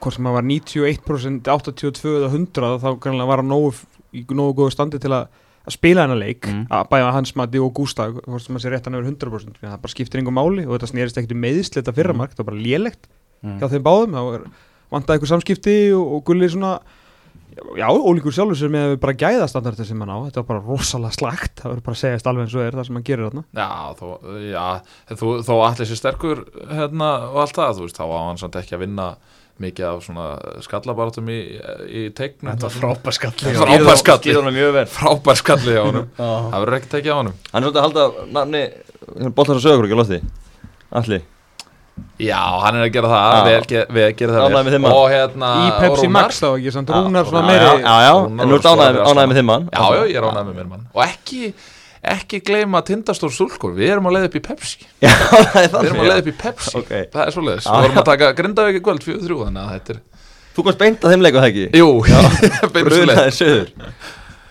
hvort 0.00 0.14
sem 0.16 0.26
að 0.28 0.32
var 0.38 0.46
91%, 0.48 1.44
82 1.44 2.12
eða 2.18 2.30
100 2.32 2.78
þá 2.80 2.86
kannski 3.04 3.26
var 3.28 3.42
hann 3.42 3.50
nógu, 3.52 3.74
í 4.14 4.24
nógu 4.30 4.54
góðu 4.62 4.72
standi 4.76 5.00
til 5.02 5.10
að 5.16 5.26
að 5.64 5.72
spila 5.78 6.02
hennar 6.04 6.18
leik 6.20 6.44
Mm. 6.44 6.66
að 6.68 6.88
bæja 6.92 7.12
hans 7.14 7.30
mati 7.40 7.58
og 7.58 7.70
Gústa 7.74 8.10
hvort 8.12 8.42
sem 8.44 8.56
að 8.58 8.60
sé 8.66 8.70
rétt 8.74 8.84
hann 8.84 8.98
yfir 8.98 9.06
100% 9.14 9.62
það 9.62 9.78
bara 9.80 9.92
skiptir 9.94 10.20
engum 10.20 10.36
máli 10.36 10.66
og 10.66 10.74
þetta 10.76 10.90
snerist 10.92 11.16
ekkit 11.16 11.32
um 11.32 11.40
meðsl 11.40 11.78
þetta 11.80 11.94
fyrramark, 11.96 12.34
það 12.36 12.44
var 12.44 12.50
bara 12.52 12.64
lélegt 12.66 13.08
Mm. 13.44 13.58
hjá 13.60 13.68
þeim 13.72 13.82
báðum, 13.84 14.12
þá 14.12 14.50
vantaði 14.92 15.16
eitthvað 15.18 15.32
samskipti 15.32 15.74
og, 15.96 16.12
og 16.18 16.24
gulli 16.28 16.48
svona 16.52 16.74
já, 17.78 17.86
ólíkur 17.88 18.32
sjálfur 18.34 18.56
sem 18.58 18.72
með 18.72 18.96
bara 19.02 19.14
gæðastandardi 19.20 19.84
sem 19.86 20.00
hann 20.00 20.10
á, 20.12 20.18
þetta 20.28 20.42
var 20.42 20.48
bara 20.52 20.64
rosalega 20.68 21.12
slagt 21.16 21.60
það 21.60 21.70
verður 21.72 21.84
bara 21.88 21.96
að 21.96 22.00
segjast 22.02 22.26
alveg 22.30 22.44
eins 22.46 22.54
og 22.58 22.64
er 22.64 22.76
það 22.78 22.86
sem 22.88 22.98
hann 22.98 23.06
gerir 23.08 23.28
þarna 23.28 23.44
já, 23.54 23.68
þó, 24.00 24.06
já, 24.48 24.66
þú, 25.20 25.32
þó 25.48 25.54
allir 25.68 25.88
sér 25.90 26.00
sterkur 26.00 26.44
hérna 26.72 27.10
og 27.30 27.40
allt 27.44 27.56
það, 27.60 27.72
þú 27.78 27.86
veist, 27.88 28.00
þá 28.00 28.04
á 28.04 28.18
hann 28.28 28.40
samt 28.42 28.58
ekki 28.60 28.76
að 28.78 28.84
vinna 28.84 29.08
mikið 29.62 29.84
af 29.86 30.00
svona 30.02 30.24
skallabaratum 30.66 31.28
í, 31.30 31.38
í 31.86 32.00
tegnum 32.16 32.50
Þetta 32.50 32.66
var 32.66 32.74
frábær 32.74 33.14
skalli. 33.14 33.52
Frábær 33.54 34.00
skalli. 34.00 34.22
skýrði 34.24 34.40
honum 34.40 34.56
mjög 34.58 34.72
vel. 34.78 34.86
Frábær 34.90 35.38
skalli 35.38 35.76
á 35.78 35.82
honum. 35.86 36.08
Já. 36.18 36.30
það 36.50 36.58
verður 36.64 36.78
ekki 36.80 36.90
tekið 36.96 37.12
á 37.14 37.16
honum. 37.20 37.36
Hann 37.52 37.62
er 37.62 37.68
svolítið 37.68 37.82
að 37.82 37.86
halda 37.86 38.26
nafni 38.38 38.64
boltar 39.38 39.60
að 39.60 39.64
sögur 39.68 39.86
ekki 39.86 39.94
á 39.94 40.00
lofti? 40.02 40.20
Allir 40.94 41.22
já, 42.18 42.38
hann 42.64 42.74
er 42.74 42.88
að 42.88 42.92
gera 42.94 43.10
það, 43.10 43.34
Já. 43.34 43.42
við, 43.46 43.66
ge- 43.70 43.86
við 43.94 44.06
gerum 44.18 44.34
það 44.34 44.44
Ánægður 44.48 44.80
með 44.82 44.94
og 44.98 45.04
hérna 45.12 45.50
í 45.54 45.66
og 45.68 45.76
Pepsi. 45.84 46.08
Max 46.10 46.40
þá 46.42 46.46
ekki, 46.56 46.72
samt 46.74 46.90
Rúnar 46.90 47.28
svona 47.28 47.42
meiri 47.46 47.68
já, 47.84 47.94
já, 48.02 48.14
en 48.26 48.50
nú 48.50 48.58
ánægð 48.58 48.98
svo 48.98 49.12
ánægð 49.14 49.28
með 49.30 49.38
þeim 49.38 49.48
mann? 49.50 49.68
Já, 49.70 49.84
já, 49.94 50.02
ég 50.10 50.18
er 50.18 50.26
ánægð 50.26 50.48
með 50.48 50.56
mér 50.58 50.68
mann. 50.72 50.84
Og 50.94 51.02
ekki, 51.06 51.52
ekki 52.12 52.40
gleyma 52.44 52.80
tindastór 52.86 53.32
stúlkur 53.34 53.74
Við 53.76 53.92
erum 53.94 54.08
að 54.10 54.16
leiða 54.16 54.28
upp 54.30 54.36
í 54.38 54.42
Pepsi. 54.44 54.86
Já, 55.04 55.12
það 55.12 55.60
er 55.62 55.70
Við 55.74 55.88
erum 55.88 56.02
að 56.02 56.08
leiða 56.10 56.22
upp 56.24 56.30
í 56.30 56.36
Pepsi. 56.42 56.74
Ok. 56.80 56.92
Það 57.14 57.22
er 57.24 57.36
svo 57.36 57.44
leiðis 57.46 57.68
Já, 57.68 57.70
Við 57.74 57.86
vorum 57.86 58.02
að 58.02 58.08
taka 58.10 58.32
grindavík 58.40 58.78
í 58.80 58.82
kvöld 58.84 59.06
4-3 59.06 59.38
Þannig 59.44 59.62
að 59.64 59.72
þetta 59.74 59.94
er 59.96 60.02
þú 60.54 60.64
komst 60.68 60.82
beint 60.84 61.04
að 61.04 61.14
þeim 61.14 61.24
leiku 61.24 61.40
það 61.42 61.48
ekki? 61.50 61.64
Jú, 61.80 61.88
beinu 62.04 62.92
svo 62.94 63.06
leið 63.08 63.08
brunaði 63.10 63.34
söður 63.34 63.72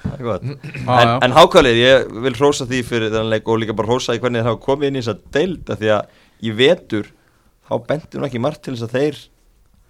Það 0.03 0.19
er. 0.19 0.41
Já, 0.83 0.97
en, 0.99 1.11
en 1.23 1.35
hákvælið, 1.37 1.77
ég 1.79 2.09
vil 2.25 2.33
hrósa 2.35 2.65
því 2.67 2.81
fyrir 2.89 3.13
þennan 3.13 3.31
leik 3.31 3.47
og 3.47 3.61
líka 3.61 3.75
bara 3.77 3.87
hrósa 3.87 4.11
því 4.11 4.23
hvernig 4.25 4.43
hafa 4.43 4.59
komið 4.65 4.89
inn 4.89 4.97
í 4.99 5.03
þessa 5.03 5.15
deild 5.37 5.71
af 5.71 5.79
því 5.79 5.91
að 5.95 6.17
í 6.43 6.51
vetur 6.59 7.07
þá 7.69 7.73
bentur 7.87 8.19
nú 8.19 8.27
ekki 8.27 8.41
margt 8.43 8.65
til 8.65 8.75
þess 8.75 8.87
að 8.89 8.97
þeir 8.97 9.21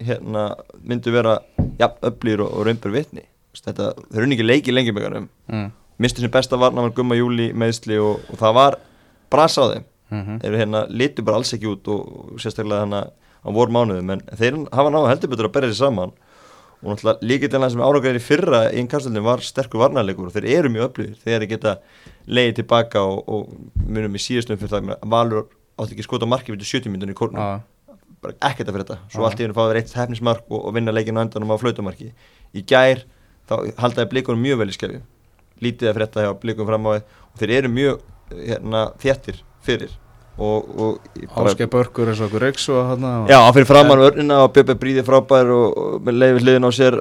hérna, 0.06 0.44
myndu 0.86 1.14
vera 1.14 1.34
jafn 1.80 2.08
öflýr 2.10 2.44
og, 2.46 2.52
og 2.54 2.68
raunbur 2.68 2.94
vitni. 2.94 3.24
Þetta, 3.54 3.90
þeir 4.10 4.22
eru 4.22 4.36
ekki 4.36 4.46
leiki 4.46 4.74
lengi 4.74 4.94
Mm. 4.94 5.66
Mistu 5.98 6.22
sem 6.24 6.32
besta 6.32 6.58
varna 6.60 6.84
var 6.84 6.94
Gumma 6.96 7.16
Júli 7.18 7.52
meðsli 7.56 7.98
og, 8.02 8.22
og 8.30 8.40
það 8.40 8.56
var 8.60 8.78
bras 9.32 9.58
á 9.58 9.64
þeim. 9.72 9.90
Mhm. 10.14 10.36
þeir 10.42 10.56
hérna 10.60 10.84
litu 10.92 11.24
bara 11.24 11.40
alls 11.40 11.54
ekki 11.56 11.66
út 11.70 11.88
og, 11.90 12.02
og 12.34 12.42
sérstaklega 12.42 12.84
hérna 12.84 13.00
á 13.44 13.48
vor 13.52 13.72
mánuðum 13.72 14.12
en 14.14 14.22
þeir 14.36 14.60
hafa 14.70 14.92
náðu 14.92 15.08
heldur 15.10 15.32
betur 15.32 15.48
að 15.48 15.54
berja 15.56 15.72
sér 15.72 15.80
saman. 15.88 16.12
Og 16.84 16.92
náttúrulega 16.92 17.24
líka 17.24 17.48
til 17.48 17.60
það 17.62 17.70
sem 17.72 17.82
árangarinn 17.86 18.20
í 18.20 18.24
fyrra 18.24 18.60
í 18.68 18.80
innkastöldin 18.82 19.24
var 19.24 19.40
sterkur 19.40 19.80
varnarleikur 19.80 20.28
og 20.28 20.34
þeir 20.34 20.48
eru 20.52 20.72
mjög 20.74 20.90
öflugir 20.90 21.14
þegar 21.22 21.40
þeir 21.40 21.50
geta 21.54 21.76
leiðið 22.28 22.58
tilbaka 22.60 23.00
og, 23.00 23.22
og 23.24 23.86
munum 23.88 24.18
í 24.18 24.20
síðustum 24.20 24.60
fyrir 24.60 24.74
það 24.74 24.92
að 24.98 25.08
Valur 25.14 25.46
átti 25.80 25.96
ekki 25.96 26.04
skota 26.04 26.28
marki 26.28 26.52
fyrir 26.52 26.68
70 26.68 26.92
myndunni 26.92 27.16
í 27.16 27.18
kórnum. 27.18 27.40
Já, 27.40 27.96
bara 28.24 28.36
ekkert 28.50 28.70
fyrir 28.70 28.84
þetta 28.84 28.98
svo 29.08 29.24
Já. 29.24 29.26
allt 29.28 29.40
í 29.40 29.46
hennu 29.46 29.56
fáður 29.56 29.80
eitt 29.80 29.96
hefnismark 29.96 30.44
og, 30.50 30.60
og 30.60 30.76
vinna 30.76 30.94
leikinu 30.94 31.20
á 31.20 31.24
endanum 31.24 31.52
á 31.52 31.60
flautamarki 31.60 32.10
í 32.54 32.62
gær 32.68 33.02
þá 33.48 33.54
haldaði 33.80 34.10
blikunum 34.12 34.44
mjög 34.44 34.62
vel 34.62 34.70
í 34.70 34.76
skefju 34.76 35.00
lítið 35.62 35.90
að 35.90 35.98
frétta 36.00 36.24
hjá 36.24 36.32
blikum 36.40 36.66
fram 36.70 36.88
á 36.88 36.90
við. 36.96 37.04
Og 37.34 37.42
þeir 37.42 37.52
eru 37.58 37.74
mjög 37.74 38.00
hérna, 38.34 38.86
þéttir 39.02 39.42
fyrir. 39.64 39.92
Og, 40.34 40.64
og 40.82 41.44
Áskei 41.46 41.68
Börkur 41.70 42.08
eins 42.10 42.18
og 42.18 42.32
okkur 42.32 42.42
og 42.74 42.88
hann 42.88 43.04
Já, 43.30 43.36
hann 43.38 43.54
fyrir 43.54 43.68
framann 43.68 44.00
örnina 44.02 44.40
og 44.42 44.50
Bjöbbi 44.56 44.74
Bríði 44.80 45.04
frábær 45.06 45.46
og, 45.54 45.76
og 45.78 46.00
með 46.02 46.16
leiði 46.18 46.40
hliðin 46.42 46.66
á 46.66 46.70
sér 46.74 46.96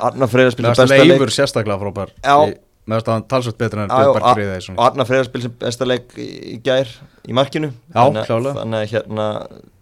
Arna 0.00 0.28
Freyra 0.32 0.54
spil 0.54 0.64
sem 0.64 0.88
Leifur 0.88 1.04
besta 1.04 1.26
leik. 1.28 1.34
Sérstaklega 1.36 1.76
frábær 1.82 2.14
Já. 2.24 2.36
Í- 2.48 2.56
Mér 2.90 2.98
finnst 3.00 3.10
að 3.12 3.16
hann 3.16 3.26
talsvöld 3.30 3.58
betur 3.60 3.84
en 3.84 3.92
Björn 3.94 4.20
a- 4.26 4.34
Friðið 4.34 4.68
og 4.74 4.84
Arna 4.88 5.06
Freyra 5.08 5.26
spil 5.28 5.42
sem 5.46 5.54
besta 5.62 5.86
leik 5.88 6.14
í, 6.18 6.58
gær 6.66 6.90
í 7.30 7.36
markinu. 7.36 7.70
Já, 7.94 8.00
þannig, 8.02 8.30
að- 8.34 8.62
að 8.80 8.86
hérna 8.90 9.26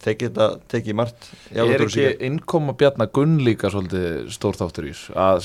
tekið 0.05 0.29
þetta 0.31 0.47
tekið 0.71 0.95
margt 0.99 1.27
Já, 1.55 1.63
Er 1.67 1.83
ekki 1.83 2.05
innkoma 2.29 2.75
Bjarna 2.79 3.07
Gunn 3.11 3.39
líka 3.43 3.71
svolítið 3.73 4.29
stór 4.35 4.55
þáttur 4.59 4.87
í 4.87 4.93
að 5.19 5.41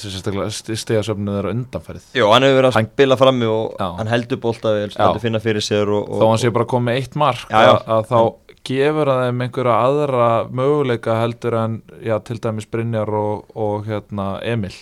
sérstaklega 0.00 0.48
stegasöfnið 0.80 1.36
þeirra 1.36 1.52
undanfærið 1.54 2.06
Jú, 2.16 2.28
hann 2.32 2.46
hefur 2.46 2.58
verið 2.62 2.70
að 2.70 2.78
Hann- 2.78 2.90
spila 2.94 3.16
frammi 3.20 3.48
og 3.52 3.76
Já. 3.78 3.88
hann 3.98 4.06
heldur 4.12 4.40
bólta 4.40 4.72
vel, 4.78 4.88
Já. 4.88 4.98
heldur 5.04 5.20
finna 5.26 5.38
fyrir 5.44 5.60
sér 5.64 5.88
og, 5.92 6.08
og, 6.08 6.20
þó 6.22 6.28
hann 6.32 6.38
sé 6.44 6.52
bara 6.56 6.64
komið 6.64 7.00
eitt 7.02 7.16
mark 7.20 7.48
Já, 7.50 7.60
já. 7.66 7.72
Að, 7.74 7.88
að 7.98 8.06
þá 8.08 8.20
gefur 8.68 9.08
að 9.12 9.20
þeim 9.26 9.42
einhverja 9.46 9.76
aðra 9.88 10.30
möguleika 10.50 11.18
heldur 11.22 11.54
en 11.64 11.82
já, 12.04 12.16
til 12.24 12.38
dæmis 12.38 12.66
Brynjar 12.70 13.08
og, 13.12 13.44
og 13.54 13.86
hérna, 13.88 14.30
Emil 14.44 14.72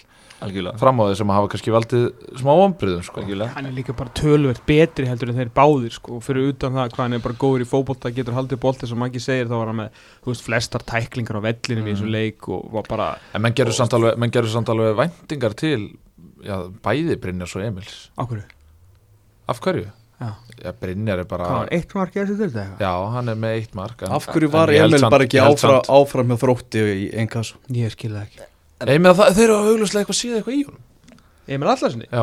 algjörlega, 0.44 0.78
fram 0.80 1.00
á 1.00 1.04
því 1.08 1.16
sem 1.20 1.32
hafa 1.32 1.50
kannski 1.52 1.72
valdið 1.74 2.04
smá 2.40 2.50
ombriðum 2.52 3.04
sko. 3.06 3.22
algjörlega. 3.22 3.54
hann 3.56 3.68
er 3.70 3.76
líka 3.76 3.94
bara 3.96 4.12
tölvert 4.16 4.62
betri 4.68 5.06
heldur 5.08 5.32
en 5.32 5.38
þeir 5.40 5.52
báðir 5.56 5.94
sko, 5.96 6.20
fyrir 6.24 6.50
utan 6.52 6.76
það 6.76 6.90
hvað 6.94 7.04
hann 7.04 7.18
er 7.18 7.24
bara 7.24 7.38
góður 7.40 7.64
í 7.64 7.68
fótbolta 7.70 8.12
getur 8.14 8.36
haldið 8.36 8.60
bolti 8.62 8.90
sem 8.90 9.00
Maggi 9.00 9.22
segir 9.22 9.48
þá 9.50 9.56
var 9.56 9.72
hann 9.72 9.80
með 9.82 10.00
veist, 10.28 10.44
flestar 10.46 10.84
tæklingar 10.86 11.40
á 11.40 11.46
vellinum 11.46 11.86
í 11.88 11.94
þessu 11.94 12.10
leik 12.12 12.48
og 12.52 12.66
var 12.76 12.90
bara 12.90 13.12
en 13.32 13.44
menn 13.46 13.56
gerur 13.56 13.76
samt 13.76 13.96
alveg, 13.96 14.18
menn 14.20 14.34
gerur 14.34 14.52
samt 14.52 14.72
alveg 14.72 14.96
væntingar 14.98 15.56
til 15.56 15.94
já, 16.44 16.56
bæði 16.84 17.20
Brynjars 17.22 17.56
og 17.56 17.64
Emils 17.66 17.94
ákveðu 18.18 18.44
af 19.46 19.62
hverju? 19.62 19.86
Já. 20.16 20.30
Já, 20.64 20.70
Brynjar 20.80 21.20
er 21.20 21.28
bara 21.28 21.44
hvað 21.44 21.58
var 21.60 21.72
eitt 21.76 21.90
mark 21.96 22.14
eða 22.16 22.36
þetta 22.40 22.62
eitthvað 22.62 22.84
já, 22.86 22.92
hann 23.12 23.28
er 23.28 23.40
með 23.40 23.56
eitt 23.60 23.74
mark 23.76 24.04
en, 24.06 24.14
Af 24.16 24.28
hverju 24.32 24.48
var 24.54 24.72
Emil 24.72 25.08
bara 25.12 25.26
ekki 25.28 25.42
áfram, 25.44 25.82
áfram 25.92 26.32
hjá 26.32 26.38
þrótti 26.40 26.84
í 27.04 27.08
einn 27.12 27.28
kassu? 27.28 27.58
ég 27.68 27.92
skilði 27.92 28.16
það 28.16 28.28
ekki 28.30 28.46
Nei, 28.84 28.98
með 29.00 29.14
það, 29.20 29.30
þeir 29.38 29.44
eru 29.46 29.56
að 29.56 29.70
auglustlega 29.72 30.04
eitthvað 30.04 30.18
síða 30.20 30.36
eitthvað 30.40 30.56
í 30.58 30.64
honum. 30.66 30.82
Emil 31.46 31.68
Allarssoni 31.70 32.06
Já, 32.10 32.22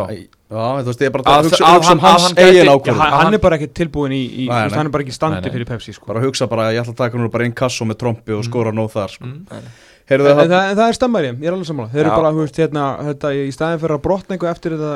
Já, 0.54 0.64
þú 0.84 0.90
veist, 0.90 1.00
ég 1.02 1.08
er 1.08 1.14
bara 1.16 1.24
Að- 1.24 1.38
að 1.40 1.46
hugsa, 1.48 1.64
að 1.64 1.78
hugsa 1.80 1.94
um 1.96 2.00
hann- 2.04 2.12
hans 2.12 2.24
hann 2.28 2.42
eigin 2.44 2.68
ákvörðum 2.74 3.00
hann, 3.00 3.12
hann- 3.14 3.24
hann 3.26 3.34
er 3.34 3.40
bara 3.46 3.58
ekki 3.58 3.70
tilbúin 3.80 4.12
í, 4.12 4.20
í 4.44 4.48
Nei, 4.50 4.68
nei. 4.68 4.76
hann 4.78 4.86
er 4.86 4.92
bara 4.92 5.04
ekki 5.06 5.16
standi 5.16 5.40
Nei, 5.40 5.48
nei. 5.48 5.54
fyrir 5.56 5.66
Pepsi 5.70 5.94
sko. 5.96 6.06
Bara 6.12 6.20
að 6.20 6.26
hugsa 6.28 6.48
bara, 6.52 6.66
ég 6.76 6.82
ætla 6.84 6.92
að 6.94 7.00
taka 7.00 7.18
nú 7.18 7.30
bara 7.32 7.44
einn 7.48 7.56
kassu 7.56 7.86
með 7.88 7.98
trompi 8.04 8.36
og 8.36 8.44
skora 8.44 8.74
nóg 8.76 8.92
þar 8.92 9.10
sko. 9.16 9.24
mm. 9.26 9.64
Heyrðu 10.12 10.28
en, 10.28 10.36
það, 10.36 10.44
en, 10.44 10.50
það, 10.52 10.70
en 10.70 10.78
það 10.78 10.90
er 10.90 10.98
stemmari, 11.00 11.30
ég 11.40 11.48
er 11.48 11.54
alveg 11.56 11.70
sammála. 11.72 11.90
Þeir 11.94 12.02
eru 12.04 12.10
bara, 12.20 12.32
þú 12.36 12.42
veist, 12.44 12.58
hérna, 12.60 12.84
þetta, 13.08 13.32
í 13.48 13.52
staðin 13.56 13.80
fyrir 13.80 13.96
að 13.96 14.02
brotna 14.04 14.36
eitthvað 14.36 14.52
eftir 14.52 14.76
þetta 14.76 14.94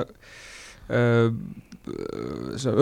uh, 0.91 1.29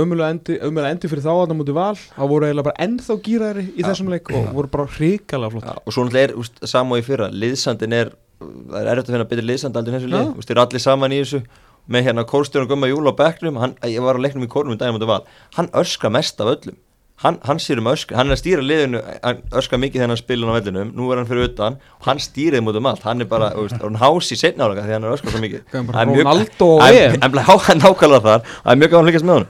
umölu 0.01 0.25
endi, 0.25 0.57
ömulega 0.65 0.91
endi 0.95 1.09
fyrir 1.11 1.21
þá 1.25 1.29
að 1.35 1.41
það 1.51 1.57
múti 1.59 1.75
val 1.77 1.93
þá 1.95 2.23
voru 2.31 2.47
eiginlega 2.47 2.65
bara 2.71 2.85
ennþá 2.88 3.17
gýraðri 3.27 3.65
í 3.77 3.85
þessum 3.85 4.09
leik 4.09 4.31
og 4.33 4.47
voru 4.55 4.71
bara 4.73 4.88
hrikalega 4.95 5.51
flott 5.53 5.67
Já, 5.69 5.75
og 5.85 5.93
svo 5.93 6.05
náttúrulega 6.07 6.33
er 6.65 6.71
samá 6.73 6.97
í 6.97 7.03
fyrra 7.05 7.27
liðsandin 7.29 7.93
er, 7.93 8.09
það 8.39 8.80
er 8.82 8.89
erfitt 8.93 9.10
að 9.10 9.13
finna 9.15 9.28
betri 9.32 9.45
liðsand 9.50 9.78
aldrei 9.80 9.95
þessu 10.00 10.10
lið, 10.12 10.32
þeir 10.45 10.56
eru 10.58 10.63
allir 10.65 10.84
saman 10.86 11.15
í 11.15 11.21
þessu. 11.24 11.43
Með 11.86 12.08
hérna 12.08 12.24
kórstjórn 12.26 12.67
Gumma 12.71 12.88
Júl 12.89 13.06
á 13.06 13.13
bekknum 13.13 13.60
hann, 13.62 13.76
ég 13.86 14.02
var 14.02 14.17
á 14.17 14.24
leiknum 14.24 14.43
í 14.48 14.50
kórnum 14.50 14.74
í 14.74 14.80
daginn 14.82 14.98
mútið 14.98 15.12
val. 15.12 15.21
Hann 15.60 15.67
öskra 15.78 16.10
mest 16.10 16.39
af 16.41 16.50
öllum. 16.56 16.80
Hann, 17.24 17.38
hann 17.48 17.60
um 17.80 17.88
öskra, 17.93 18.17
hann 18.17 18.28
er 18.28 18.36
að 18.36 18.39
stýra 18.41 18.63
liðinu 18.65 19.00
hann 19.24 19.38
öskra 19.56 19.78
mikið 19.80 20.02
þegar 20.02 20.12
hann 20.12 20.19
spila 20.19 20.50
á 20.52 20.56
vellinum. 20.58 20.89
Nú 20.98 21.12
er 21.13 21.21
hann 21.21 21.30
fyrir 21.30 21.45
utan. 21.48 21.78
Og 22.02 22.10
hann 22.10 22.19
stýrið 22.19 22.65
mútið 22.65 22.89
allt. 22.89 23.06
Hann 23.06 23.21
er 23.24 23.30
bara, 23.30 23.52
hann 23.56 23.95
hás 24.02 24.32
í 24.34 24.39
setna 24.41 24.65
álega 24.67 24.84
því 24.84 24.98
hann 24.98 25.06
er 25.08 25.13
öskra 25.15 25.32
svo 25.32 25.43
mikið. 25.45 25.62
Það 25.71 26.02
er 26.02 26.10
mjög- 26.12 26.28
og 26.65 27.62
hann 27.69 27.80
nákvæmlega 27.86 28.21
þar. 28.26 28.41
Og 28.41 28.65
það 28.65 28.74
er 28.76 28.82
mjög 28.82 28.91
gaman 28.95 29.06
að 29.06 29.12
fylgjast 29.13 29.30
með 29.30 29.38
honum 29.38 29.48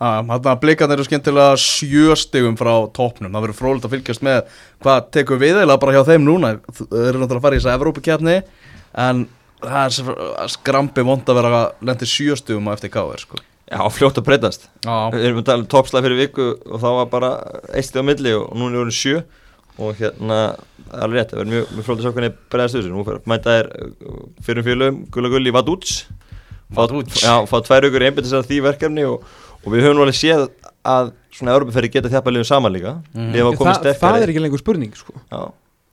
Þannig 0.00 0.46
að 0.48 0.60
blikarnir 0.62 0.96
eru 0.96 1.04
skemmtilega 1.04 1.56
sjö 1.60 2.14
stigum 2.16 2.54
frá 2.56 2.72
toppnum. 2.96 3.34
Það 3.34 3.42
verður 3.44 3.58
frólægt 3.58 3.84
að 3.84 3.94
fylgjast 3.94 4.22
með 4.24 4.38
hvað 4.80 5.10
tekur 5.12 5.40
við 5.42 5.60
eða 5.60 5.76
bara 5.82 5.92
hjá 5.98 6.06
þeim 6.08 6.24
núna. 6.24 6.54
Þeir 6.78 7.10
eru 7.10 7.20
náttúrulega 7.20 7.36
að 7.36 7.44
fara 7.44 7.58
í 7.58 7.60
þessa 7.60 7.74
Evrópukefni 7.76 8.36
En 8.98 9.26
það 9.60 10.00
er 10.00 10.50
skrambi 10.50 11.04
vond 11.06 11.28
að 11.28 11.38
vera 11.38 11.62
lendi 11.84 12.08
sjö 12.08 12.36
stigum 12.38 12.70
á 12.70 12.74
káir 12.80 13.22
sko. 13.22 13.42
Já, 13.70 13.84
fljótt 13.94 14.18
að 14.18 14.26
breytast. 14.26 14.64
Við 14.82 15.26
erum 15.28 15.44
að 15.44 15.46
tala 15.46 15.62
um 15.62 15.68
toppslag 15.70 16.02
fyrir 16.02 16.18
viku 16.24 16.46
og 16.66 16.80
þá 16.82 16.88
var 16.96 17.10
bara 17.12 17.30
eitt 17.70 17.86
stíð 17.86 18.02
á 18.02 18.08
milli 18.08 18.32
og 18.34 18.48
núna 18.58 18.74
er 18.74 18.82
orðin 18.82 18.98
sjö. 18.98 19.20
Og 19.80 19.94
hérna, 20.00 20.38
það 20.88 21.04
er 21.04 21.12
rétt, 21.14 21.30
það 21.30 21.38
verður 21.38 21.52
mjög, 21.52 21.68
fljótt 21.76 22.00
að 22.00 22.02
sjá 22.02 22.14
hvernig 22.16 22.40
bregðast 22.50 22.76
þessu, 22.76 22.90
nú 22.90 23.20
mæta 23.30 23.54
uh, 23.62 24.16
fyrir 24.44 24.66
félögum, 24.66 24.98
Gulla 25.14 25.30
Gull 25.30 25.46
í 25.46 25.54
Vadúts 25.54 26.00
Vaduz. 26.70 27.22
Já, 27.22 27.34
fá 27.50 27.56
tvær 27.66 27.86
aukur 27.88 28.04
einbindis 28.06 28.34
að 28.36 28.50
því 28.50 28.58
verkefni 28.68 29.06
og, 29.08 29.24
og 29.64 29.72
við 29.74 29.84
höfum 29.86 30.02
alveg 30.04 30.16
séð 30.18 30.46
að 30.90 31.12
svona 31.36 31.54
Európaferri 31.56 31.90
geta 31.92 32.08
þjapa 32.12 32.32
liðum 32.32 32.48
saman 32.48 32.72
líka. 32.74 32.94
Var 33.14 33.58
komið 33.58 33.82
það, 33.84 33.90
það 34.00 34.20
er 34.24 34.32
ekki 34.32 34.42
lengur 34.44 34.62
spurning 34.62 34.94
sko. 34.96 35.14
Já, 35.30 35.42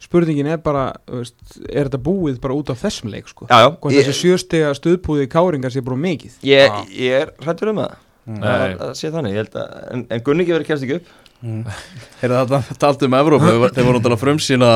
spurningin 0.07 0.47
er 0.53 0.59
bara 0.63 0.85
þú 1.07 1.21
veist, 1.23 1.37
er 1.67 1.89
þetta 1.89 1.99
búið 2.05 2.39
bara 2.43 2.55
út 2.57 2.71
af 2.73 2.81
þessum 2.85 3.11
leik 3.11 3.27
sko? 3.31 3.47
já, 3.49 3.57
já. 3.65 3.69
Hvort 3.81 3.93
Ég, 3.97 4.07
þessi 4.07 4.17
sjöstega 4.23 4.73
stuðpúði 4.77 5.27
káringar 5.31 5.73
sé 5.73 5.81
bara 5.85 5.97
mikið? 5.99 6.37
Ég, 6.47 6.81
ég 6.95 7.21
er 7.25 7.31
hrættur 7.43 7.73
um 7.73 7.81
það. 7.83 7.95
Nei. 8.27 8.43
að, 8.43 8.73
að 8.83 8.89
sé 8.99 9.07
þannig, 9.13 9.31
ég 9.37 9.43
held 9.45 9.53
að 9.55 9.75
en, 9.95 10.01
en 10.11 10.23
Gunni 10.25 10.43
ekki 10.43 10.55
verið 10.57 10.67
kjæst 10.71 10.83
ekki 10.87 10.97
upp. 10.99 11.11
Heyrðu 12.21 12.39
þetta 12.49 12.77
taldi 12.81 13.07
um 13.07 13.15
Evrópu. 13.19 13.45
Þeir 13.47 13.59
voru- 13.61 13.73
Þeir 13.75 13.85
voru 13.87 13.99
náttúrulega 13.99 14.21
frumsýna 14.23 14.71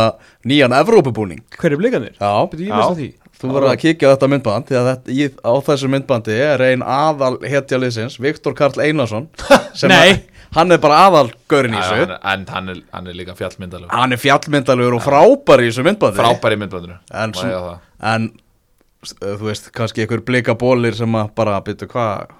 nýjan 0.47 0.75
Evrópubúning. 0.77 1.41
Hver 1.57 1.73
er 1.75 1.81
blikanir? 1.81 2.13
Já, 2.19 2.31
Byrju, 2.51 2.67
ég 2.69 2.75
veist 2.77 2.93
að 2.93 3.01
því 3.01 3.09
þú 3.41 3.51
verður 3.55 3.71
að 3.73 3.79
kíkja 3.83 4.09
á 4.09 4.13
þetta 4.15 4.29
myndband 4.31 4.67
Því 4.69 4.77
að 4.79 4.89
þetta, 4.91 5.15
í, 5.15 5.29
á 5.41 5.53
þessu 5.67 5.89
myndbandi 5.91 6.35
er 6.45 6.63
ein 6.69 6.83
aðal 6.85 7.33
hetja 7.49 7.79
liðsins 7.81 8.19
Viktor 8.21 8.53
Karl 8.57 8.81
Einarsson 8.85 9.27
sem 9.79 9.89
Nei. 9.93 10.11
að- 10.11 10.27
Hann 10.51 10.67
er 10.75 10.81
bara 10.83 10.97
aðal 11.07 11.29
gaurin 11.47 11.71
í 11.71 11.79
þessu. 11.79 12.09
en 12.11 12.15
en 12.27 12.41
hann 12.51 12.65
er, 12.73 12.79
hann 12.91 13.05
er 13.07 13.15
líka 13.15 13.31
fjallmyndalög 13.39 13.93
Hann 13.95 14.11
er 14.11 14.19
fjallmyndalegur 14.19 14.97
og 14.97 15.03
frábær 15.05 15.61
í 15.63 15.69
þessu 15.69 15.85
myndbandi. 15.87 16.19
Frábær 16.19 16.51
í 16.51 16.57
myndbandinu. 16.59 16.97
En 17.15 17.31
sem-. 17.39 17.77
En 18.11 18.25
uh, 18.35 19.37
þú 19.39 19.47
veist, 19.47 19.69
kannski 19.71 20.03
einhver 20.03 20.19
blika 20.27 20.57
bólir 20.59 20.97
sem 20.97 21.15
að 21.15 21.29
bara 21.39 21.55
byrja 21.63 21.87
hvað 21.93 22.35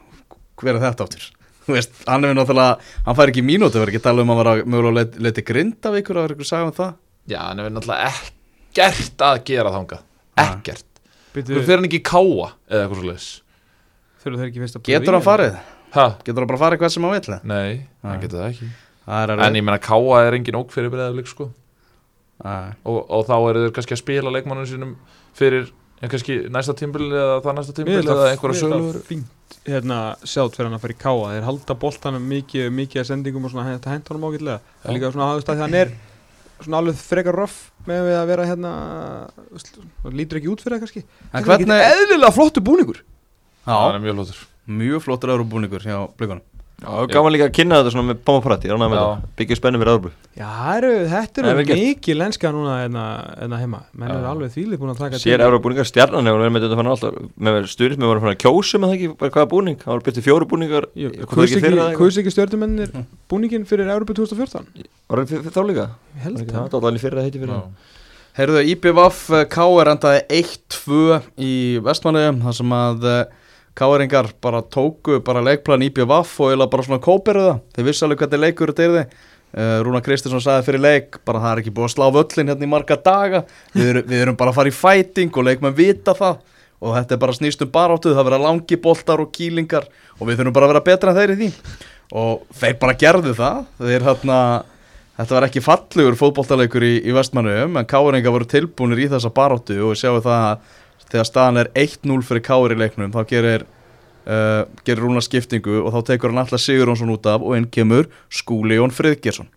Hver 0.59 0.75
er 0.75 0.81
þetta 0.83 1.07
áttur? 1.07 1.23
Þú 1.69 1.77
veist, 1.77 1.95
hann 2.09 2.27
er 2.27 2.35
náttúrulega 2.35 3.05
Hann 3.07 3.15
fær 3.21 3.31
ekki 3.31 3.45
mínúti, 3.47 3.79
verður 3.79 3.93
ekki 3.93 4.03
tala 4.03 4.25
um 4.27 4.35
að 4.35 4.41
vera 4.43 4.57
mögulega 4.75 4.97
leit, 4.99 5.15
leiti 5.29 5.45
grind 5.47 5.87
af 5.87 5.95
ykkur 6.01 6.19
að 6.19 6.27
vera 6.27 6.35
ykkur 6.35 6.49
sagði 6.51 6.67
um 6.67 6.75
það. 6.81 6.93
Já, 7.31 7.39
hann 7.47 7.63
er 7.63 7.71
náttúrulega 7.77 8.11
ekkert 8.11 9.25
að 9.31 9.39
gera 9.53 9.71
þangað. 9.77 10.03
Ekkert 10.41 10.85
Byrju, 11.31 11.55
Þú 11.55 11.63
fyrir 11.63 11.79
hann 11.79 11.87
ekki 11.87 12.01
í 12.01 12.05
káa 12.05 12.51
eða 12.69 12.81
eitthvað 12.83 12.99
svo 12.99 13.07
leis 13.07 13.27
þurfa 14.21 14.37
þeir 14.41 14.49
ekki 14.51 14.61
fyrst 14.61 14.77
að 14.77 14.85
Getur 14.91 15.17
hann 15.17 15.25
farið? 15.25 15.57
Hæ? 15.91 16.05
Getur 16.25 16.43
hann 16.43 16.51
bara 16.51 16.61
farið 16.61 16.81
hvað 16.81 16.93
sem 16.93 17.07
hann 17.07 17.15
vill? 17.17 17.37
Nei, 17.51 17.87
hann 18.05 18.21
getur 18.21 18.41
það 18.41 18.49
ekki. 18.51 18.69
Það 19.05 19.23
er 19.23 19.43
En 19.47 19.57
ég 19.57 19.65
meina 19.65 19.81
káa 19.81 20.21
er 20.27 20.37
engin 20.37 20.59
ók 20.59 20.69
fyrir 20.71 20.91
breyðaflik 20.93 21.29
sko. 21.31 21.49
Nei. 22.41 22.71
og, 22.89 22.99
og 23.05 23.27
þá 23.27 23.35
eru 23.51 23.59
þeir 23.65 23.73
kannski 23.75 23.93
að 23.93 23.99
spila 24.01 24.31
leikmannum 24.33 24.65
sínum 24.65 24.93
fyrir 25.37 25.67
en 26.01 26.09
kannski 26.09 26.39
næsta 26.49 26.73
tímbil 26.73 27.11
eða 27.11 27.35
það 27.45 27.57
næsta 27.59 27.75
tímbil 27.77 27.99
eða 28.01 28.31
einhverja 28.31 28.61
sögur 28.63 28.97
fínt 29.05 29.57
hérna 29.67 29.97
sjátt 30.25 30.55
fyrir 30.57 30.71
hann 30.71 30.77
að 30.79 30.81
fara 30.87 30.95
í 30.95 31.01
káa 31.03 31.27
þeir 31.35 31.45
halda 31.45 31.75
boltanum 31.83 32.25
mikið, 32.31 32.71
mikið 32.73 33.03
að 33.03 33.09
sendingum 33.11 33.45
og 33.45 33.53
svona 33.53 33.67
svona 36.65 36.81
alveg 36.81 37.01
frekar 37.01 37.37
rough 37.37 37.57
með 37.89 38.05
við 38.07 38.19
að 38.19 38.29
vera 38.31 38.47
hérna 38.49 38.71
lítur 40.11 40.41
ekki 40.41 40.53
út 40.53 40.63
fyrir 40.63 40.77
það 40.77 40.85
kannski. 40.85 41.03
En 41.31 41.47
hvernig 41.47 41.85
eðlilega 41.89 42.35
flottu 42.35 42.63
búningur. 42.65 43.03
Já, 43.65 43.75
er 43.91 44.01
mjög 44.01 44.21
lótur 44.21 44.47
mjög 44.69 45.01
flottur 45.05 45.31
Evrópubúningur 45.33 45.83
hjá 45.83 45.97
blikunum. 46.17 46.43
Já, 46.43 46.50
gaman 46.81 47.33
líka 47.35 47.45
að 47.45 47.53
kynna 47.53 47.77
þetta 47.79 47.91
svona 47.93 48.07
með 48.09 48.21
þetta? 48.95 49.29
Byggja 49.37 49.57
spennum 49.59 49.81
fyrir 49.83 49.91
Európu 49.91 50.11
já, 50.33 50.47
eru, 50.77 50.91
þetta 51.11 51.43
Það 51.43 51.49
er 51.51 51.59
eru 51.61 51.75
mikið 51.77 52.17
lenska 52.17 52.51
núna 52.55 52.77
hérna, 52.79 53.03
hérna 53.37 53.59
heima. 53.61 53.81
Menn 54.01 54.13
eru 54.15 54.29
alveg 54.31 54.53
þvílið 54.55 54.81
búin 54.81 54.93
að 54.95 55.01
taka 55.03 55.19
Sér 55.21 55.43
Európa-búningar 55.45 55.89
stjarnan 55.91 56.29
hefur 56.31 56.41
verið 56.41 56.55
með 56.55 56.65
þetta 56.65 56.79
fann 56.79 56.91
alltaf 56.95 57.19
með 57.47 57.59
styrist 57.69 58.01
með 58.01 58.11
voru 58.11 58.23
fann 58.25 58.33
að 58.33 58.41
kjósa 58.41 58.81
með 58.81 58.93
það 58.93 58.97
ekki 58.97 59.11
bara 59.21 59.35
hvaða 59.37 59.51
búning, 59.53 59.77
það 59.81 59.93
voru 59.93 60.05
byrtið 60.07 60.27
fjóru 60.27 60.49
búningar. 60.55 60.89
Það. 60.95 61.95
Kaus 62.01 62.17
ekki 62.17 62.31
það 62.31 62.35
stjórnumennir 62.37 62.95
búningin 63.29 63.67
fyrir 63.69 63.91
Európa 63.91 64.17
2014 64.17 64.71
Var 65.11 65.25
það 65.27 65.51
þá 65.53 65.61
líka? 65.67 65.89
Ég 66.15 66.25
held 66.25 66.41
Það. 66.41 66.55
það? 66.55 66.77
Var 66.81 66.89
allir 66.89 67.03
fyrir 67.05 67.19
það 67.19 67.27
heiti 67.29 67.41
fyrir 67.43 67.57
það 67.57 67.89
Heyrðu, 68.31 68.61
IPVF 68.71 69.17
KR 69.51 69.89
endaði 69.91 70.19
1-2 70.39 70.99
í 71.43 71.53
Vestmanniðum 71.83 72.37
þar 72.45 72.55
sem 72.55 72.75
að 72.77 73.07
KR-ingar 73.77 74.31
bara 74.43 74.61
tóku 74.61 75.19
bara 75.23 75.41
leikplan 75.45 75.83
IPVF 75.87 76.33
og 76.43 76.53
eða 76.55 76.67
bara 76.71 76.83
svona 76.87 77.01
kóperu 77.03 77.43
það. 77.47 77.59
Þeir 77.75 77.87
vissi 77.87 78.05
alveg 78.07 78.23
hvernig 78.25 78.41
leikur 78.45 78.73
þetta 78.73 78.87
er 78.87 78.95
þið 78.97 79.29
Rúna 79.83 79.99
Kristinsson 80.03 80.39
sagði 80.43 80.63
fyrir 80.69 80.79
leik 80.83 81.17
bara 81.27 81.41
það 81.43 81.51
er 81.53 81.61
ekki 81.63 81.73
búið 81.75 81.87
að 81.89 81.93
slá 81.95 82.05
völlin 82.15 82.51
hérna 82.51 82.67
í 82.67 82.71
marga 82.71 82.95
daga. 83.03 83.41
Við, 83.75 83.89
erum- 83.93 84.05
við 84.07 84.21
erum 84.25 84.37
bara 84.39 84.51
að 84.53 84.59
fara 84.61 84.71
í 84.71 84.75
fæting 84.75 85.31
og 85.35 85.47
leikmenn 85.47 85.75
vita 85.75 86.13
það. 86.15 86.37
Og 86.81 86.95
þetta 86.97 87.13
er 87.17 87.21
bara 87.21 87.35
snýst 87.37 87.61
um 87.65 87.69
baráttu 87.71 88.13
það 88.15 88.27
verða 88.29 88.41
langi 88.45 88.77
boltar 88.81 89.19
og 89.21 89.31
kýlingar 89.35 89.85
og 90.19 90.27
við 90.29 90.39
þurfum 90.39 90.55
bara 90.55 90.65
að 90.69 90.71
vera 90.73 90.85
betra 90.87 91.11
en 91.11 91.19
þeir 91.19 91.33
í 91.35 91.39
því. 91.41 91.49
Og 92.21 92.45
þeir 92.61 92.77
bara 92.81 92.95
gerðu 93.03 93.35
það. 93.37 93.65
Þeir 93.83 94.07
hérna 94.09 94.39
Þetta 95.21 95.35
var 95.35 95.45
ekki 95.45 95.61
fallegur 95.61 96.15
fótboltaleikur 96.17 96.81
í, 96.87 96.93
í 97.05 97.11
vestmannum 97.13 97.75
en 97.77 97.85
Káringa 97.85 98.31
voru 98.33 98.47
tilbúinir 98.49 99.03
í 99.03 99.09
þessa 99.11 99.29
baráttu 99.35 99.75
og 99.83 99.91
við 99.91 99.99
sjáum 100.01 100.21
það 100.23 100.45
að 100.47 100.71
þegar 101.11 101.27
staðan 101.27 101.61
er 101.61 101.69
1-0 101.77 102.25
fyrir 102.27 102.43
Kári 102.45 102.77
í 102.77 102.81
leiknum 102.81 103.13
þá 103.13 103.21
gerir, 103.29 103.65
uh, 104.25 104.63
gerir 104.87 105.03
Rúna 105.03 105.23
skiptingu 105.23 105.81
og 105.83 105.95
þá 105.95 106.13
tekur 106.13 106.33
hann 106.33 106.43
alltaf 106.43 106.63
Sigurjónsson 106.63 107.11
út 107.13 107.27
af 107.29 107.43
og 107.43 107.57
inn 107.57 107.67
kemur 107.71 108.09
Skúli 108.31 108.79
Jón 108.79 108.93
Friðgjersson. 108.95 109.49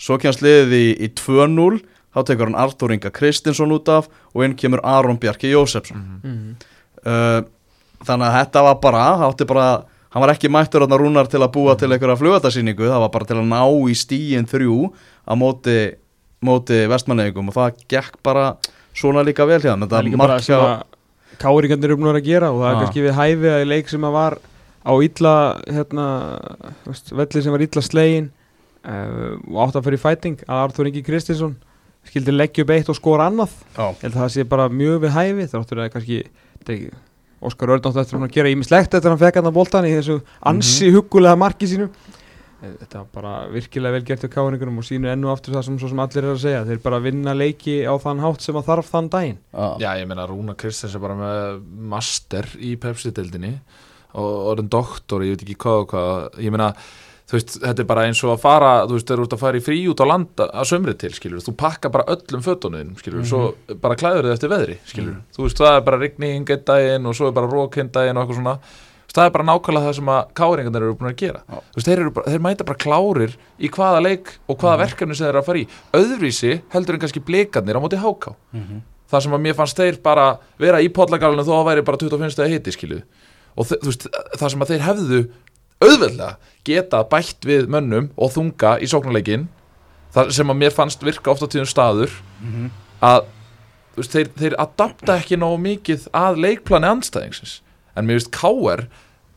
Svo 0.00 0.18
kemst 0.22 0.42
liðið 0.44 0.74
í, 0.78 0.88
í 1.06 1.10
2-0 1.18 1.82
þá 2.14 2.24
tekur 2.24 2.50
hann 2.50 2.58
Artur 2.58 2.94
Inga 2.94 3.12
Kristinsson 3.14 3.74
út 3.74 3.88
af 3.92 4.10
og 4.34 4.42
inn 4.46 4.56
kemur 4.58 4.82
Aron 4.82 5.20
Bjarki 5.22 5.52
Jósefsson. 5.52 6.02
Uh, 7.04 7.44
þannig 8.04 8.26
að 8.28 8.36
þetta 8.40 8.66
var 8.66 8.82
bara, 8.82 9.04
það 9.20 9.30
átti 9.30 9.48
bara 9.48 9.68
hann 10.08 10.24
var 10.24 10.32
ekki 10.32 10.48
mættur 10.50 10.84
þarna 10.84 10.98
rúnar 10.98 11.28
til 11.30 11.42
að 11.44 11.52
búa 11.54 11.76
til 11.76 11.90
einhverja 11.92 12.16
flugatarsýningu, 12.18 12.86
það 12.88 13.02
var 13.04 13.10
bara 13.12 13.28
til 13.28 13.38
að 13.38 13.48
ná 13.50 13.62
í 13.90 13.96
stíin 13.98 14.48
þrjú 14.48 14.90
á 15.28 15.32
móti 15.36 15.78
móti 16.44 16.84
vestmanneigum 16.90 17.50
og 17.50 17.56
það 17.56 17.80
gekk 17.90 18.18
bara 18.22 18.52
svona 18.98 19.24
líka 19.26 19.46
vel 19.48 19.60
þeim. 19.62 19.86
það 19.86 19.98
er 20.00 20.06
líka 20.08 20.20
bara 20.20 20.36
mark 20.38 20.46
sem 20.46 20.58
að 20.58 21.38
káringarnir 21.38 21.90
eru 21.92 21.96
búin 22.00 22.10
að 22.16 22.24
gera 22.26 22.50
og 22.50 22.62
það 22.64 22.70
er 22.72 22.78
kannski 22.82 23.04
við 23.06 23.16
hæfi 23.18 23.50
að 23.54 23.62
í 23.62 23.68
leik 23.70 23.88
sem 23.92 24.04
að 24.08 24.16
var 24.18 24.38
á 24.88 24.92
illa 25.04 25.34
hérna, 25.68 26.06
velli 27.12 27.42
sem 27.44 27.52
var 27.54 27.64
illa 27.66 27.82
slegin 27.84 28.28
uh, 28.88 29.34
og 29.52 29.58
átt 29.66 29.78
að 29.78 29.88
fyrir 29.88 30.02
fæting 30.02 30.38
að 30.48 30.62
Artur 30.64 30.88
Ingi 30.90 31.02
Kristinsson 31.06 31.56
skildi 32.08 32.32
leggja 32.32 32.64
upp 32.64 32.70
eitt 32.72 32.88
og 32.88 32.96
skora 32.96 33.26
annað. 33.28 33.52
Það 34.00 34.30
sé 34.32 34.44
bara 34.48 34.68
mjög 34.72 35.02
við 35.04 35.12
hæfi 35.18 35.48
þáttur 35.52 35.82
að 35.84 35.90
kannski 35.92 36.20
ekki- 36.64 36.94
Óskar 37.38 37.70
Örn 37.70 37.84
átti 37.86 38.00
eftir 38.02 38.18
að 38.18 38.32
gera 38.34 38.50
ímislegt 38.50 38.94
eftir 38.96 39.06
að 39.06 39.12
hann 39.14 39.20
fekk 39.20 39.36
hann 39.38 39.46
að 39.46 39.54
boltan 39.54 39.84
í 39.86 39.92
þessu 39.94 40.16
ansi 40.50 40.88
huggulega 40.90 41.38
marki 41.38 41.68
sínu. 41.70 41.84
Eh, 41.86 42.17
þetta 42.58 43.00
var 43.00 43.08
bara 43.14 43.32
virkilega 43.52 43.94
vel 43.94 44.04
gert 44.08 44.24
hjá 44.24 44.30
káringurum 44.34 44.80
og 44.82 44.86
sínur 44.86 45.12
ennu 45.12 45.30
aftur 45.30 45.54
það 45.54 45.66
sem, 45.68 45.76
svo 45.78 45.90
sem 45.92 46.02
allir 46.02 46.24
er 46.24 46.32
að 46.32 46.40
segja. 46.42 46.62
Þeir 46.66 46.80
bara 46.84 47.02
vinna 47.04 47.34
leiki 47.36 47.76
á 47.86 47.94
þann 48.02 48.22
hátt 48.24 48.42
sem 48.44 48.58
að 48.58 48.70
þarf 48.72 48.92
þann 48.94 49.10
daginn. 49.14 49.42
Já. 49.52 49.66
Já, 49.84 49.90
ég 50.02 50.08
meina 50.10 50.26
Rúna 50.26 50.56
Kristins 50.58 50.96
er 50.98 51.04
bara 51.04 51.18
með 51.18 51.60
master 51.94 52.48
í 52.58 52.74
Pepsi-deildinni 52.82 53.52
og 54.18 54.48
orðin 54.54 54.72
doktor, 54.72 55.22
ég 55.22 55.36
veit 55.36 55.44
ekki 55.46 55.58
hvað 55.62 55.84
og 55.84 55.92
hvað. 55.92 56.40
Ég 56.42 56.54
meina, 56.54 56.72
þú 57.28 57.36
veist, 57.36 57.54
þetta 57.60 57.84
er 57.84 57.88
bara 57.92 58.04
eins 58.08 58.24
og 58.24 58.32
að 58.32 58.42
fara, 58.42 58.72
þú 58.88 58.96
veist, 58.96 59.06
þeir 59.10 59.16
eru 59.18 59.26
út 59.28 59.36
að 59.36 59.42
fara 59.44 59.60
í 59.60 59.64
frí 59.68 59.78
út 59.92 60.02
á 60.02 60.06
land 60.08 60.42
að 60.48 60.68
sömri 60.72 60.94
til, 60.98 61.12
skilur, 61.14 61.44
þú 61.44 61.54
pakka 61.60 61.92
bara 61.94 62.06
öllum 62.14 62.44
fötunum, 62.44 62.94
skilur, 62.98 63.26
svo 63.28 63.42
bara 63.82 63.98
klæður 64.00 64.30
þið 64.30 64.34
eftir 64.34 64.52
veðri, 64.54 64.78
skilur, 64.88 65.18
þú 65.36 65.44
veist, 65.44 65.60
það 65.60 65.76
er 65.76 65.84
bara 65.90 66.00
rigning 66.00 66.52
einn 66.56 66.64
daginn 66.72 67.10
og 67.10 67.18
svo 67.18 67.28
er 67.28 67.36
bara 67.36 67.50
rók 67.52 67.76
einn 67.78 67.92
daginn 67.92 68.16
og 68.16 68.24
eitthvað 68.24 68.40
svona, 68.40 68.56
það 69.14 69.24
er 69.24 69.32
bara 69.34 69.46
nákvæmlega 69.48 69.86
það 69.88 69.94
sem 69.98 70.10
að 70.12 70.26
káringarnir 70.38 70.84
eru 70.84 70.94
búin 70.98 71.10
að 71.12 71.16
gera 71.22 71.40
Já. 71.48 71.56
þú 71.58 71.78
veist, 71.78 71.88
þeir, 71.88 72.10
bara, 72.12 72.26
þeir 72.34 72.42
mæta 72.44 72.64
bara 72.68 72.78
klárir 72.84 73.32
í 73.58 73.70
hvaða 73.72 74.02
leik 74.04 74.32
og 74.48 74.58
hvaða 74.60 74.80
verkefni 74.84 75.16
sem 75.16 75.24
þeir 75.26 75.32
eru 75.32 75.40
að 75.42 75.48
fara 75.48 75.62
í 75.62 75.68
öðruvísi 75.98 76.52
heldur 76.74 76.94
en 76.98 77.00
kannski 77.04 77.24
blikarnir 77.24 77.78
á 77.78 77.80
móti 77.80 77.96
háká 78.02 78.34
Mhm. 78.52 78.82
það 79.10 79.22
sem 79.24 79.32
að 79.32 79.40
mér 79.46 79.54
fannst 79.56 79.76
þeir 79.80 80.02
bara 80.02 80.26
vera 80.60 80.80
í 80.84 80.88
podlagalinu 80.92 81.44
þó 81.46 81.54
að 81.62 81.66
væri 81.70 81.84
bara 81.84 81.96
25 81.96 82.30
stegi 82.36 82.52
hiti 82.58 82.70
skilu 82.76 83.02
og 83.56 83.66
veist, 83.66 84.06
það 84.38 84.50
sem 84.50 84.60
að 84.60 84.68
þeir 84.74 84.84
hefðu 84.84 85.20
auðveldlega 85.80 86.36
geta 86.66 87.00
bætt 87.08 87.46
við 87.48 87.68
mönnum 87.70 88.10
og 88.18 88.32
þunga 88.34 88.76
í 88.82 88.86
sóknarleikin 88.90 89.48
það 90.14 90.30
sem 90.36 90.48
að 90.52 90.56
mér 90.60 90.74
fannst 90.74 91.02
virka 91.04 91.30
oft 91.32 91.42
á 91.42 91.48
tíðum 91.48 91.68
staður 91.70 92.10
Mhm. 92.42 92.70
að 93.02 93.24
þú 93.94 94.02
veist, 94.02 94.12
þeir, 94.12 94.28
þeir 94.38 94.54
adapta 94.58 95.16
ekki 95.18 95.36
nógu 95.40 95.58
mikið 95.62 96.08
að 96.12 96.36
leikplani 96.44 96.86
anstæðingsins 96.92 97.60
en 97.98 98.06
mér 98.08 98.20
veist 98.20 98.30
K.R. 98.34 98.86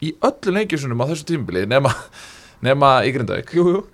í 0.02 0.14
öllu 0.26 0.54
leikjusunum 0.60 1.02
á 1.04 1.06
þessu 1.12 1.28
tímabili 1.32 1.66
nema, 1.70 1.92
nema 2.66 2.92
í 3.06 3.12
Grindavík 3.16 3.52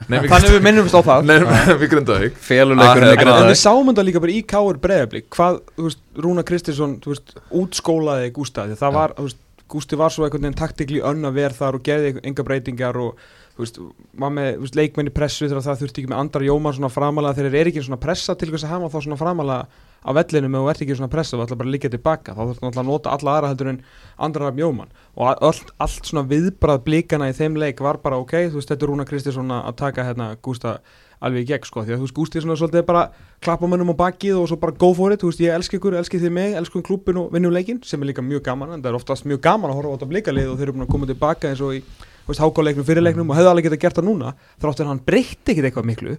þannig 0.07 0.53
við 0.53 0.63
minnumst 0.67 0.95
á 0.95 1.01
það 1.07 1.25
nema 1.31 1.57
í 1.77 1.89
Grindavík 1.91 2.37
Feluleikurinn 2.43 3.09
Ah, 3.09 3.15
í. 3.15 3.17
En 3.17 3.21
Grindavík. 3.23 3.49
við 3.53 3.59
sáum 3.63 3.89
þetta 3.91 4.05
líka 4.07 4.21
bara 4.23 4.35
í 4.37 4.43
Káur 4.53 4.79
Breiðablík 4.83 5.27
hvað, 5.35 5.59
þú 5.77 5.87
veist, 5.89 6.01
Rúna 6.27 6.45
Kristinsson 6.47 6.97
þú 7.03 7.13
veist, 7.15 7.35
útskólaði 7.63 8.31
Gústa 8.35 8.67
því 8.69 8.79
það 8.79 8.91
Já. 8.91 8.97
var, 9.01 9.15
þú 9.19 9.27
veist, 9.29 9.43
Gústi 9.67 9.97
var 9.99 10.13
svo 10.15 10.23
einhvern 10.23 10.45
veginn 10.47 10.55
taktikli 10.61 11.01
önn 11.03 11.27
að 11.27 11.33
vera 11.41 11.55
þar 11.57 11.75
og 11.75 11.81
gerði 11.83 12.13
enga 12.23 12.43
breytingar 12.47 12.95
og 13.03 13.17
þú 13.57 13.63
veist, 13.65 13.79
var 14.23 14.31
með 14.31 14.49
veist, 14.61 14.77
leikmenni 14.79 15.11
pressu 15.11 15.49
þegar 15.49 15.65
það 15.65 15.81
þurfti 15.81 16.03
ekki 16.05 16.11
með 16.13 16.21
andra 16.23 16.47
jóman 16.47 16.75
svona 16.77 16.91
framalega 16.93 17.35
þegar 17.35 17.51
þeir 17.51 17.59
eru 17.65 17.73
ekki 17.73 17.83
svona 17.83 17.99
pressa 17.99 18.35
til 18.39 18.47
þess 18.53 18.63
að 18.63 18.71
hafa 18.77 18.91
þá 18.93 18.97
svona 19.03 19.19
framalega 19.19 19.83
á 20.03 20.09
vellinum 20.13 20.55
ef 20.55 20.61
þú 20.61 20.69
ert 20.71 20.83
ekki 20.85 20.97
svona 20.99 21.11
pressa, 21.11 21.37
þú 21.37 21.47
ætla 21.47 21.57
bara 21.59 21.69
að 21.69 21.75
liggja 21.75 21.93
tilbaka 21.93 22.35
þá 22.35 22.41
þurfti 22.43 22.63
náttúrulega 22.65 22.83
að 22.83 22.91
nota 22.91 23.15
alla 23.15 23.33
aðra 23.37 23.51
heldur 23.51 23.71
en 23.71 23.81
andra 24.27 24.51
af 24.51 24.61
jóman 24.61 24.93
og 25.15 25.43
allt, 25.49 25.73
allt 25.81 26.07
svona 26.07 26.27
viðbrað 26.29 26.85
blíkana 26.85 27.31
í 27.31 27.35
þeim 27.37 27.57
leik 27.57 27.81
var 27.83 27.99
bara 28.03 28.19
ok, 28.21 28.37
þú 28.51 28.61
veist, 28.61 28.71
þetta 28.71 28.85
er 28.85 28.91
Rúna 28.93 29.07
Kristinsson 29.09 29.53
að 29.57 29.75
taka 29.81 30.05
hérna 30.07 30.31
Gústa 30.41 30.77
alveg 31.17 31.47
í 31.47 31.49
gegn 31.49 31.65
sko, 31.65 31.81
því 31.81 31.95
að 31.95 31.97
þú 31.97 32.05
veist, 32.05 32.15
Gústi 32.17 32.41
svona 32.43 32.57
svolítið 32.59 32.83
bara 32.85 33.07
klappa 33.41 33.69
mönnum 33.69 33.89
á 33.93 33.95
bakið 33.97 34.37
og 34.37 34.51
svo 34.51 34.59
bara 34.61 34.75
go 34.77 34.91
for 34.93 35.13
it, 35.13 35.23
þú 35.23 35.31
veist, 35.31 35.41
ég 35.41 35.55
elski 35.55 35.79
ykkur, 35.79 35.97
elski 35.97 36.21
þið 36.21 36.33
mig, 36.35 36.53
elskum 36.59 36.83
klúbbin 36.85 37.17
og 37.23 37.33
vinnum 37.33 37.55
leikin, 37.55 37.81
sem 37.85 38.01
er 38.05 38.11
líka 38.11 38.21
mjög 38.21 38.43
gaman, 38.45 38.75
en 38.75 38.83
það 38.85 38.91
er 38.91 38.99
oftast 38.99 39.25
mjög 39.25 39.41
gaman 39.47 39.73
að 39.73 39.79
horfa 39.79 39.89
á 39.89 39.95
þetta 39.97 40.11
blikalið 40.13 40.51
og 40.51 40.59
þeir 40.59 40.67
eru 40.67 40.77
búin 40.77 40.85
að 40.85 40.93
koma 40.93 41.09
tilbaka 41.09 41.49
eins 41.49 41.63
og 41.65 41.73
í, 41.73 41.81
hákáleiknum, 42.27 42.85
fyrirleiknum 42.85 43.33
og 43.33 43.39
hefðu 43.39 43.53
alveg 43.53 43.69
getað 43.69 43.83
gert 43.87 43.97
það 43.97 44.09
núna, 44.11 44.35
þráttur 44.61 44.85
að 44.85 44.91
hann 44.93 45.05
breytti 45.09 45.55
ekkit 45.55 45.69
eitthvað 45.71 45.89
miklu, 45.89 46.17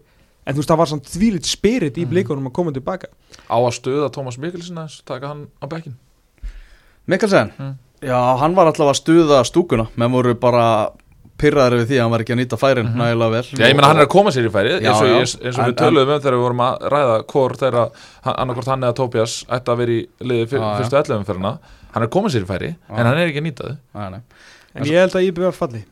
en 0.48 0.54
þú 0.56 0.62
veist, 0.62 0.70
það 0.72 0.80
var 0.80 0.88
samt 0.90 1.10
þvílitt 1.12 1.46
spirit 1.46 1.98
í 2.00 2.06
blikunum 2.08 2.48
að 2.48 2.54
koma 2.56 2.72
tilbaka. 2.72 3.08
Á 3.52 3.56
að 3.60 3.74
stöða 3.76 4.08
Tómas 4.14 4.38
Mikkelsen 4.40 4.78
aðeins, 4.80 5.02
taka 5.04 5.28
hann 5.28 5.46
á 5.60 5.66
bekkin 5.68 5.94
Mikkelsen, 7.08 7.52
Mm. 7.58 7.74
já, 8.02 8.18
hann 8.38 8.54
var 8.54 8.66
alltaf 8.66 8.88
að 8.90 8.98
stuða 9.02 9.44
stúkuna 9.44 9.88
menn 9.96 10.12
voru 10.12 10.34
bara 10.34 10.90
pyrraður 11.38 11.78
við 11.80 11.86
því 11.88 11.96
að 11.96 12.02
hann 12.02 12.10
var 12.10 12.20
ekki 12.24 12.34
að 12.34 12.40
nýta 12.40 12.58
færin 12.58 12.88
Mhm. 12.88 12.98
nægilega 12.98 13.30
vel 13.30 13.42
Já, 13.42 13.66
ég 13.68 13.74
meina 13.76 13.86
hann 13.88 13.96
er 13.98 14.06
að 14.06 14.08
koma 14.10 14.30
sér 14.30 14.46
í 14.48 14.50
færi 14.50 14.80
Já, 14.82 14.90
eins 14.90 15.00
og, 15.02 15.08
eins, 15.20 15.36
eins 15.36 15.58
og 15.58 15.64
En- 15.64 15.70
við 15.72 15.76
töluðum 15.78 16.14
um 16.14 16.20
þegar 16.20 16.34
við 16.34 16.42
vorum 16.42 16.60
að 16.66 16.78
ræða 16.90 17.24
hvort 17.26 17.58
þeirra, 17.58 17.90
annarkort 18.24 18.66
hann 18.66 18.80
eða 18.82 18.94
Tobias 18.94 19.44
ætti 19.48 19.72
að 19.72 19.76
vera 19.78 19.90
í 19.92 20.06
liði 20.20 20.48
fyr, 20.48 20.60
fyrstu 20.80 20.96
11 20.98 21.18
umferðina 21.24 21.58
hann 21.94 22.02
er 22.02 22.06
að 22.08 22.10
koma 22.10 22.28
sér 22.28 22.42
í 22.42 22.46
færi, 22.46 22.68
Já. 22.90 22.98
en 22.98 23.06
hann 23.06 23.18
er 23.18 23.28
ekki 23.28 23.38
að 23.40 23.46
nýta 23.46 23.64
þau. 23.94 24.22
En 24.74 24.84
ég 24.84 24.98
held 24.98 25.12
að 25.12 25.26
IBF 25.28 25.56
falli. 25.56 25.84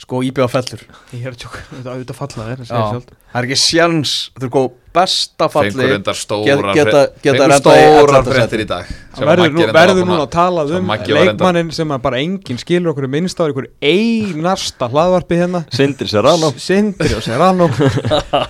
Sko 0.00 0.22
íbjöða 0.24 0.48
fellur. 0.48 0.82
Ég 1.12 1.26
er 1.28 1.34
að 1.34 1.42
tjóka, 1.42 1.58
þetta 1.74 1.92
auðvitað 1.92 2.16
falla 2.16 2.44
þér, 2.46 2.60
það. 2.70 3.02
Það 3.30 3.36
er 3.40 3.46
ekki 3.46 3.56
sjans, 3.60 4.12
þú 4.40 4.46
er 4.46 4.50
góð 4.54 4.68
besta 4.96 5.46
falli 5.52 5.70
fengur 5.74 5.92
endar 5.98 6.16
Get- 6.16 6.22
stórar 6.24 6.70
geta- 6.74 7.02
geta 7.22 7.48
stórar 7.60 8.14
11. 8.16 8.32
fréttir 8.32 8.62
í 8.64 8.66
dag. 8.70 8.88
Það 9.18 9.28
verður 9.30 9.52
nú, 9.54 9.66
verður 9.76 10.00
núna 10.08 10.24
að 10.24 10.30
tala 10.32 10.64
um 10.78 10.88
leikmannin 11.04 11.70
sem 11.76 11.92
bara 12.00 12.16
enginn 12.24 12.58
skilur 12.58 12.94
okkur 12.94 13.06
minnst 13.12 13.38
á 13.38 13.44
einhver 13.44 13.68
einarsta 13.84 14.88
hlaðvarpi 14.88 15.36
hérna. 15.42 15.62
Sindri 15.70 16.08
Serrano. 16.08 16.50
Sindri 16.56 17.14
og 17.14 17.22
Serrano. 17.22 17.68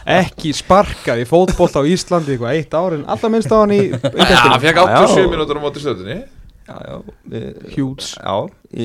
Ekki 0.07 0.55
sparkað 0.57 1.25
í 1.25 1.29
fótbolt 1.29 1.77
á 1.77 1.83
Íslandi 1.83 2.37
eitthvað 2.39 2.57
eitt 2.57 2.79
ár 2.79 2.95
en 2.97 3.05
alltaf 3.11 3.31
minnst 3.35 3.51
á 3.53 3.59
hann 3.59 3.75
í 3.75 3.83
Já, 3.91 4.37
hann 4.47 4.61
fekk 4.63 4.81
Já, 4.81 4.87
87 4.87 5.27
já. 5.27 5.31
mínútur 5.35 5.59
á 5.59 5.63
móti 5.67 5.83
stöðunni. 5.83 6.21
Já, 6.71 6.77
já 6.79 6.97
við- 7.29 7.73
Hjúts 7.75 8.15
Já, 8.17 8.35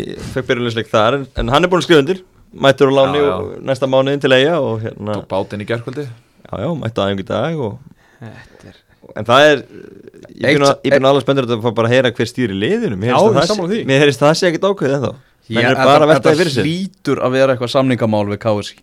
ég 0.01 0.17
fekk 0.33 0.47
byrjulegsleik 0.49 0.89
þar 0.89 1.21
en, 1.21 1.27
en 1.37 1.47
hann 1.53 1.63
er 1.63 1.69
búin 1.69 1.83
að 1.83 1.87
skrifa 1.87 2.01
undir 2.03 2.23
Mættur 2.53 2.91
á 2.91 2.93
láni 2.99 3.19
Já, 3.19 3.25
já. 3.25 3.35
og 3.35 3.63
næsta 3.65 3.87
mánuðin 3.89 4.21
til 4.21 4.31
eiga 4.35 4.59
og 4.61 4.81
hérna 4.85 5.15
tók 5.21 5.27
bátinn 5.31 5.61
í 5.61 5.67
gerkvöldi 5.67 6.05
Já, 6.05 6.53
já, 6.61 6.69
mættu 6.79 7.01
aðeins 7.03 7.23
í 7.23 7.27
dag 7.27 7.59
og 7.59 7.77
Þetta 8.21 8.69
er 8.69 8.81
En 9.15 9.25
það 9.25 9.47
er 9.51 9.63
Ég 10.35 10.59
finn 10.93 11.05
alveg 11.05 11.23
spenndur 11.25 11.45
að 11.47 11.61
fá 11.63 11.71
bara 11.77 11.87
að 11.87 11.93
heyra 11.95 12.09
hver 12.11 12.27
stýri 12.27 12.55
liðinu. 12.57 12.97
Mér 12.99 13.13
Já, 13.13 13.17
það 13.21 13.45
sammála 13.47 13.69
sé- 13.69 13.75
því. 13.75 13.85
Mér 13.87 13.99
heyrist 14.01 14.21
að 14.23 14.27
það 14.31 14.37
sé 14.39 14.47
ekkert 14.49 14.65
ákveðið 14.69 14.95
ennþá. 14.97 15.11
Menn 15.45 15.61
Ég- 15.63 15.69
er 15.69 15.75
bara 15.75 16.05
að 16.05 16.09
velta 16.11 16.31
því 16.31 16.39
fyrir 16.39 16.51
Þetta 16.51 16.63
sér. 16.63 16.65
hlýtur 16.65 17.21
að 17.23 17.31
vera 17.31 17.53
eitthvað 17.55 17.71
samningamál 17.75 18.25
við 18.31 18.39
KSI 18.43 18.75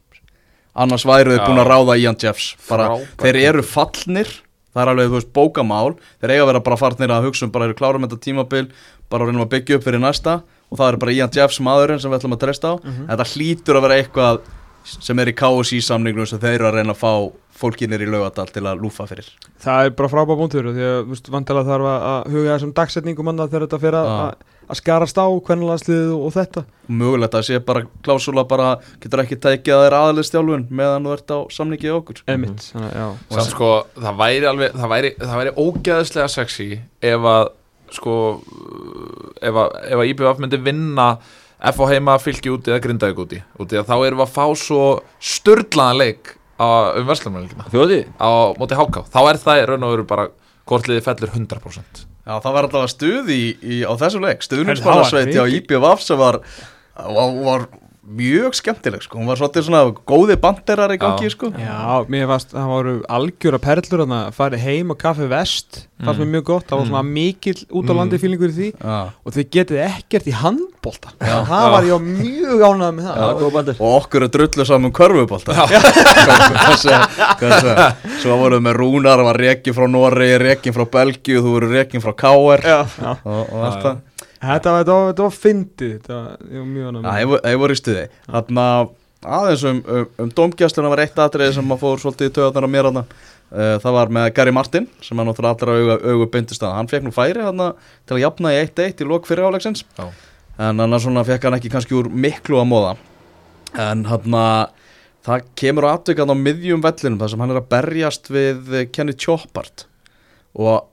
Annars 0.77 1.05
væru 1.05 1.33
þau 1.35 1.39
Já. 1.41 1.47
búin 1.49 1.61
að 1.61 1.69
ráða 1.73 1.99
Ian 2.01 2.17
Jeffs. 2.23 2.47
Bara. 2.69 2.87
Þeir 3.19 3.37
eru 3.43 3.63
fallnir. 3.63 4.29
Það 4.73 4.83
er 4.83 4.89
alveg, 4.95 5.09
þú 5.11 5.17
veist, 5.19 5.33
bókamál. 5.37 5.97
Þeir 6.23 6.31
eiga 6.33 6.43
að 6.43 6.47
vera 6.53 6.61
bara 6.61 6.77
farnir 6.81 7.11
að 7.13 7.25
hugsa 7.29 7.43
um 7.45 7.51
bara 7.51 7.65
eru 7.69 7.75
klárum 7.75 8.07
þetta 8.07 8.21
tímabil 8.25 8.71
bara 9.11 9.27
reynum 9.27 9.45
að 9.45 9.51
byggja 9.53 9.75
upp 9.77 9.85
fyrir 9.85 10.01
næsta 10.01 10.43
og 10.73 10.81
það 10.81 10.89
er 10.89 11.01
bara 11.05 11.15
Ian 11.19 11.37
Jeffs 11.37 11.61
maðurinn 11.61 12.01
sem 12.01 12.13
við 12.13 12.23
ætlum 12.23 12.37
að 12.39 12.43
treysta 12.47 12.73
á. 12.73 12.75
Þetta 13.13 13.31
hlýtur 13.35 13.79
að 13.79 13.87
vera 13.87 14.01
eitthvað 14.01 14.43
sem 14.83 15.19
er 15.23 15.31
í 15.31 15.37
KSI 15.37 15.81
samningnum 15.85 16.27
sem 16.27 16.41
þeir 16.43 16.57
eru 16.57 16.69
að 16.71 16.79
reyna 16.81 16.95
að 16.97 17.03
fá 17.03 17.13
fólkinir 17.63 18.03
í 18.03 18.09
laugadal 18.11 18.49
til 18.51 18.65
að 18.67 18.81
lúfa 18.83 19.07
fyrir. 19.07 19.29
Það 19.63 19.87
er 19.87 19.93
bara 19.99 20.11
frábæð 20.11 20.41
búntur 20.41 20.71
því 20.73 20.87
að 20.87 20.97
þú 20.97 21.13
veist, 21.13 21.29
vantilega 21.31 21.69
þarf 21.69 21.91
að 21.93 22.33
huga 22.33 22.57
þessum 22.57 22.73
dagsetningum 22.79 23.31
annað 23.33 23.53
þegar 23.53 23.67
þetta 23.67 23.81
fyrir 23.83 23.99
að, 24.01 24.11
að, 24.73 24.79
skarast 24.81 25.21
á 25.21 25.27
hvernig 25.47 25.93
og, 26.17 26.27
þetta. 26.35 26.65
Mögulegt 27.03 27.39
að 27.39 27.47
sé 27.47 27.61
bara 27.69 27.85
klásúla 28.03 28.47
bara 28.49 28.73
getur 29.03 29.23
ekki 29.23 29.39
tekið 29.47 29.77
að 29.77 29.85
þeir 29.85 29.99
aðalistjálfun 30.01 30.67
meðan 30.81 31.09
þú 31.09 31.17
ert 31.17 31.35
á 31.37 31.39
samningi 31.59 31.91
í 31.91 31.95
okkur. 31.95 32.23
Emitt, 32.35 32.69
þannig 32.73 32.91
að 32.91 32.99
já. 32.99 33.07
Samt 33.37 33.53
sko, 33.53 33.73
það 34.01 34.23
væri 34.25 34.51
alveg, 34.51 34.79
það 34.81 34.95
væri, 34.97 35.15
það 35.23 35.43
væri 35.43 35.57
ógeðslega 35.67 36.33
sexy 36.33 36.71
ef 37.13 37.31
að, 37.37 37.53
sko, 37.97 38.19
ef 39.41 39.63
að, 39.65 39.81
að 39.97 40.05
IBF 40.13 40.43
myndi 40.43 40.61
vinna 40.63 41.09
F 41.63 41.79
á 41.79 41.87
heima 41.93 42.19
fylki 42.19 42.51
úti 42.51 42.73
eða 42.73 42.83
grindaði 42.83 43.19
úti, 43.23 43.43
úti 43.63 43.79
að 43.79 43.91
þá 43.91 43.97
erum 43.99 44.23
við 44.23 44.27
að 44.27 44.33
fá 44.35 44.47
svo 44.59 44.87
sturdlaðan 45.23 46.01
leik 46.01 46.33
á, 46.59 46.99
um 46.99 47.07
verslunarleikina 47.07 47.69
Þjóði 47.71 48.01
á 48.19 48.31
móti 48.59 48.79
háká, 48.79 49.05
þá 49.13 49.21
er 49.23 49.43
það 49.45 49.67
raun 49.71 49.87
og 49.87 49.95
veru 49.95 50.09
bara 50.11 50.31
hvort 50.67 50.91
liði 50.91 51.05
fellur 51.07 51.31
100% 51.37 52.09
Já, 52.23 52.37
það 52.39 52.53
var 52.55 52.67
alltaf 52.69 52.91
stuð 52.93 53.31
í, 53.35 53.41
í, 53.59 53.77
á 53.83 53.93
þessu 53.99 54.21
leik. 54.23 54.45
Það 54.45 54.61
var 54.61 54.77
Stuðningsmannarsveiti 54.79 55.41
á. 55.43 55.45
IBVF 55.59 56.05
sem 56.05 56.21
var, 56.21 56.39
var, 56.95 57.33
var 57.43 57.65
mjög 58.03 58.57
skemmtileg 58.59 59.03
sko. 59.05 59.19
hún 59.21 59.29
var 59.31 59.39
svolítið 59.39 59.69
svona 59.69 59.83
góði 60.09 60.35
banderar 60.43 60.91
í 60.91 60.99
gangi 60.99 61.29
Já. 61.29 61.33
sko. 61.37 61.53
Já, 61.55 62.03
mér 62.11 62.27
varst, 62.27 62.51
það 62.51 62.71
voru 62.73 62.95
algjöra 63.07 63.61
perlur 63.63 64.03
þannig 64.03 64.19
að 64.19 64.37
fara 64.41 64.59
heim 64.59 64.91
og 64.91 64.99
kaffi 64.99 65.29
vest 65.31 65.85
fannst 66.03 66.19
mér 66.19 66.31
mjög 66.33 66.45
gott, 66.49 66.67
það 66.67 66.81
var 66.81 66.89
svona 66.89 67.03
mikill 67.07 67.61
út 67.71 67.87
á 67.87 67.95
landi 67.95 68.19
fílingur 68.19 68.51
í 68.51 68.57
því. 68.57 68.71
Já. 68.75 68.99
og 69.23 69.37
þið 69.37 69.49
getið 69.55 69.83
ekkert 69.87 70.27
í 70.27 70.35
handbolta. 70.35 71.15
Já. 71.23 71.37
það 71.47 71.67
var 71.77 71.87
ég 71.87 71.95
á 71.95 72.01
mjög 72.03 72.65
ánægð 72.67 72.93
með 72.99 73.07
það. 73.07 73.15
Já, 73.23 73.77
og 73.79 73.89
okkur 73.93 74.27
er 74.27 74.33
drullu 74.35 74.67
saman 74.67 74.97
körfubólta 74.99 75.53
svo 78.23 78.39
voruð 78.41 78.65
með 78.67 78.79
Rúnar 78.83 79.23
var 79.23 79.39
rekin 79.39 79.77
frá 79.77 79.87
Noregi, 79.91 80.39
rekin 80.43 80.75
frá 80.75 80.85
Belgíu 80.99 81.43
þú 81.43 81.55
voru 81.57 81.71
rekin 81.71 82.03
frá 82.03 82.15
KR 82.19 82.67
og, 82.73 83.29
og 83.29 83.63
allt 83.63 83.87
það 83.87 84.01
Þetta 84.43 84.73
var, 84.75 84.83
þetta 84.83 84.95
var, 84.97 85.07
þetta 85.13 85.27
var 85.29 85.37
fyndið. 85.39 85.93
Þetta 86.01 86.17
var, 86.19 86.67
mjög 86.73 86.97
ég 87.23 87.29
vo- 87.31 87.41
ég 87.47 87.61
voru 87.63 87.77
í 87.77 87.79
stuði 87.79 88.05
Þannig 88.27 88.63
að 88.65 88.91
aðeins 89.39 89.63
um, 89.71 89.79
um, 89.87 90.09
um 90.25 90.33
domgjastluna 90.41 90.91
var 90.91 91.03
eitt 91.05 91.21
atriði 91.23 91.55
sem 91.55 91.69
maður 91.71 91.83
fór 91.85 92.03
svolítið 92.03 92.31
í 92.31 92.35
töðunar 92.39 92.67
á 92.67 92.71
mér 92.75 92.89
þarna. 92.89 93.05
Uh, 93.53 93.77
Það 93.85 93.97
var 93.99 94.13
með 94.17 94.29
Gary 94.35 94.55
Martin 94.57 94.89
sem 95.05 95.21
er 95.23 95.29
náttúrulega 95.29 95.55
allra 95.55 95.77
auga, 95.79 95.97
auga 96.11 96.27
bindist 96.35 96.65
að. 96.67 96.75
Hann 96.81 96.91
fekk 96.91 97.07
nú 97.07 97.15
færi 97.15 97.39
þarna 97.45 97.71
til 98.09 98.17
að 98.17 98.23
jafna 98.25 98.53
í 98.57 98.61
1-1 98.65 99.05
í 99.05 99.09
lok 99.13 99.29
fyrir 99.31 99.47
áleiksins. 99.47 99.85
Já. 99.99 100.09
En 100.67 100.83
annars 100.83 101.07
svona 101.07 101.23
fekk 101.29 101.47
hann 101.47 101.57
ekki 101.61 101.71
kannski 101.73 101.97
úr 101.97 102.11
miklu 102.11 102.59
að 102.61 102.69
móða 102.73 102.97
En 103.81 104.03
hann 104.11 104.35
það 105.23 105.45
kemur 105.57 105.87
á 105.87 105.95
atvikan 105.97 106.29
á 106.29 106.37
miðjum 106.37 106.83
vellinum 106.83 107.21
þar 107.23 107.31
sem 107.33 107.43
hann 107.45 107.55
er 107.55 107.61
að 107.63 107.69
berjast 107.73 108.29
við 108.33 108.73
Kenny 108.93 109.15
Choppart 109.15 109.87
og 110.59 110.89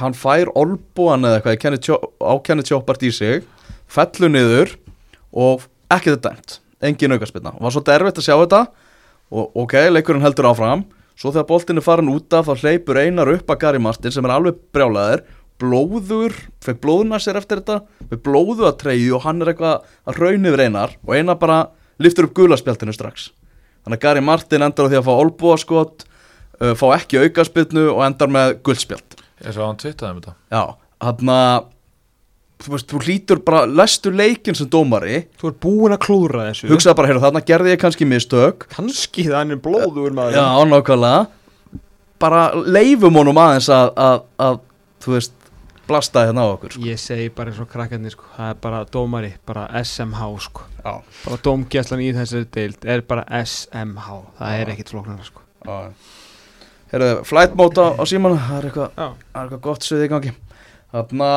hann 0.00 0.16
fær 0.16 0.50
olbúan 0.58 1.26
eða 1.26 1.38
eitthvað 1.40 1.56
í 1.56 1.60
Kenny 1.62 1.80
Chop- 1.84 2.10
á 2.22 2.32
Kenny 2.44 2.64
Choppart 2.66 3.02
í 3.06 3.10
sig 3.14 3.44
fellur 3.88 4.32
niður 4.32 4.74
og 5.32 5.66
ekki 5.92 6.14
þetta 6.14 6.30
dæmt. 6.32 6.58
Engin 6.84 7.14
aukarspilna, 7.16 7.54
var 7.58 7.74
svolítið 7.74 7.96
erfitt 7.96 8.20
að 8.20 8.26
sjá 8.28 8.36
þetta 8.38 8.60
og 9.34 9.56
ok, 9.64 9.74
leikurinn 9.90 10.22
heldur 10.24 10.46
áfram. 10.52 10.84
Svo 11.18 11.32
þegar 11.34 11.48
boltinn 11.48 11.80
er 11.80 11.84
farin 11.84 12.12
út 12.12 12.32
af 12.36 12.46
þá 12.46 12.62
hleypur 12.62 13.00
einar 13.02 13.30
upp 13.32 13.50
að 13.50 13.58
Gary 13.64 13.80
Martin 13.82 14.14
sem 14.14 14.24
er 14.28 14.34
alveg 14.36 14.60
brjálæður 14.72 15.24
blóður, 15.58 16.34
fekk 16.62 16.78
blóðuna 16.84 17.18
sér 17.18 17.40
eftir 17.40 17.58
þetta 17.58 17.80
með 18.12 18.20
blóðu 18.22 18.68
að 18.68 18.76
treyju 18.84 19.16
og 19.16 19.24
hann 19.24 19.42
er 19.42 19.50
eitthvað 19.52 19.88
að 20.06 20.20
raun 20.22 20.46
yfir 20.46 20.62
einar 20.68 20.94
og 21.02 21.14
einar 21.18 21.38
bara 21.40 21.56
liftur 21.98 22.28
upp 22.28 22.36
gulaspjaltinu 22.38 22.94
strax. 22.94 23.32
Þannig 23.82 23.98
að 23.98 24.04
Gary 24.04 24.22
Martin 24.22 24.62
endar 24.62 24.86
á 24.86 24.90
því 24.92 25.00
að 25.00 25.08
fá 25.08 25.14
olbúaskot 25.16 26.04
uh, 26.06 26.74
fá 26.78 26.86
ekki 26.94 27.18
aukarspilnu 27.24 27.88
og 27.90 28.04
endar 28.06 28.30
með 28.30 28.54
guldspjalt 28.66 29.18
Ég 29.44 29.54
svo 29.54 29.64
að 29.64 29.68
hann 29.70 29.80
twittaði 29.82 30.10
um 30.14 30.20
þetta. 30.20 30.34
Já, 30.54 30.62
hann 31.06 31.32
að 31.34 31.66
þú 32.58 32.74
veist, 32.74 32.88
þú 32.90 33.00
hlýtur 33.06 33.40
bara, 33.46 33.62
lestu 33.70 34.12
leikin 34.14 34.56
sem 34.58 34.68
dómari. 34.70 35.20
Þú 35.38 35.50
er 35.50 35.56
búin 35.62 35.94
að 35.94 36.02
klúðra 36.06 36.48
þessu. 36.48 36.70
Hugsaði 36.72 36.98
bara, 36.98 37.10
heyrðu, 37.12 37.24
þarna 37.26 37.42
gerði 37.46 37.74
ég 37.74 37.82
kannski 37.82 38.08
mistök. 38.08 38.66
Kanski 38.74 39.28
það 39.28 39.38
hann 39.38 39.54
er 39.54 39.60
blóður 39.62 40.16
maður. 40.16 40.38
Já, 40.38 40.46
nákvæmlega. 40.72 41.26
Bara 42.18 42.42
leifum 42.66 43.14
honum 43.20 43.38
aðeins 43.38 43.68
að, 43.70 43.92
að, 44.02 44.22
að 44.42 44.56
þú 45.04 45.14
veist, 45.14 45.34
blasta 45.88 46.24
hérna 46.26 46.44
á 46.44 46.48
okkur 46.50 46.74
sko. 46.74 46.84
Ég 46.88 47.00
segi 47.00 47.28
bara 47.34 47.52
eins 47.52 47.60
og 47.62 47.68
krakkarnir 47.70 48.12
sko 48.12 48.26
Það 48.34 48.50
er 48.52 48.58
bara 48.66 48.80
dómari, 48.92 49.30
bara 49.48 49.68
SMH 49.80 50.26
sko. 50.48 50.66
Já, 50.82 50.90
Bara 51.22 51.38
dómgæslan 51.46 52.02
í 52.04 52.10
þessari 52.16 52.48
deild 52.58 52.88
er 52.90 53.04
bara 53.08 53.24
SMH 53.38 54.18
Það 54.40 54.58
er 54.58 54.72
ekkit 54.74 54.92
flóknara 54.92 55.28
sko. 55.30 55.46
Já 55.62 55.78
Heyrðu, 56.88 57.14
flight 57.28 57.56
mode 57.58 57.84
á, 57.84 57.88
á 58.00 58.02
síman 58.08 58.36
Það 58.40 58.58
er 58.58 58.68
eitthvað, 58.68 58.92
það 58.96 59.16
er 59.34 59.40
eitthvað 59.42 59.64
gott 59.68 59.86
svið 59.88 60.04
í 60.04 60.12
gangi. 60.12 60.34
Þarna 60.94 61.30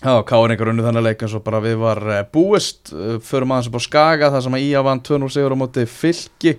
Já, 0.00 0.14
káringar 0.24 0.70
unni 0.72 0.80
þannig 0.80 1.04
leik 1.04 1.22
eins 1.26 1.34
og 1.36 1.42
bara 1.44 1.58
við 1.60 1.74
var 1.82 1.98
uh, 2.08 2.20
búist. 2.32 2.88
Uh, 2.88 3.18
Förum 3.20 3.52
aðeins 3.52 3.68
upp 3.68 3.76
á 3.76 3.82
Skaga 3.84 4.30
þar 4.32 4.46
sem 4.46 4.54
að 4.56 4.62
Ía 4.64 4.80
vann 4.86 5.02
2-0 5.04 5.28
sigur 5.34 5.52
á 5.52 5.60
móti 5.60 5.84
fylki. 5.84 6.54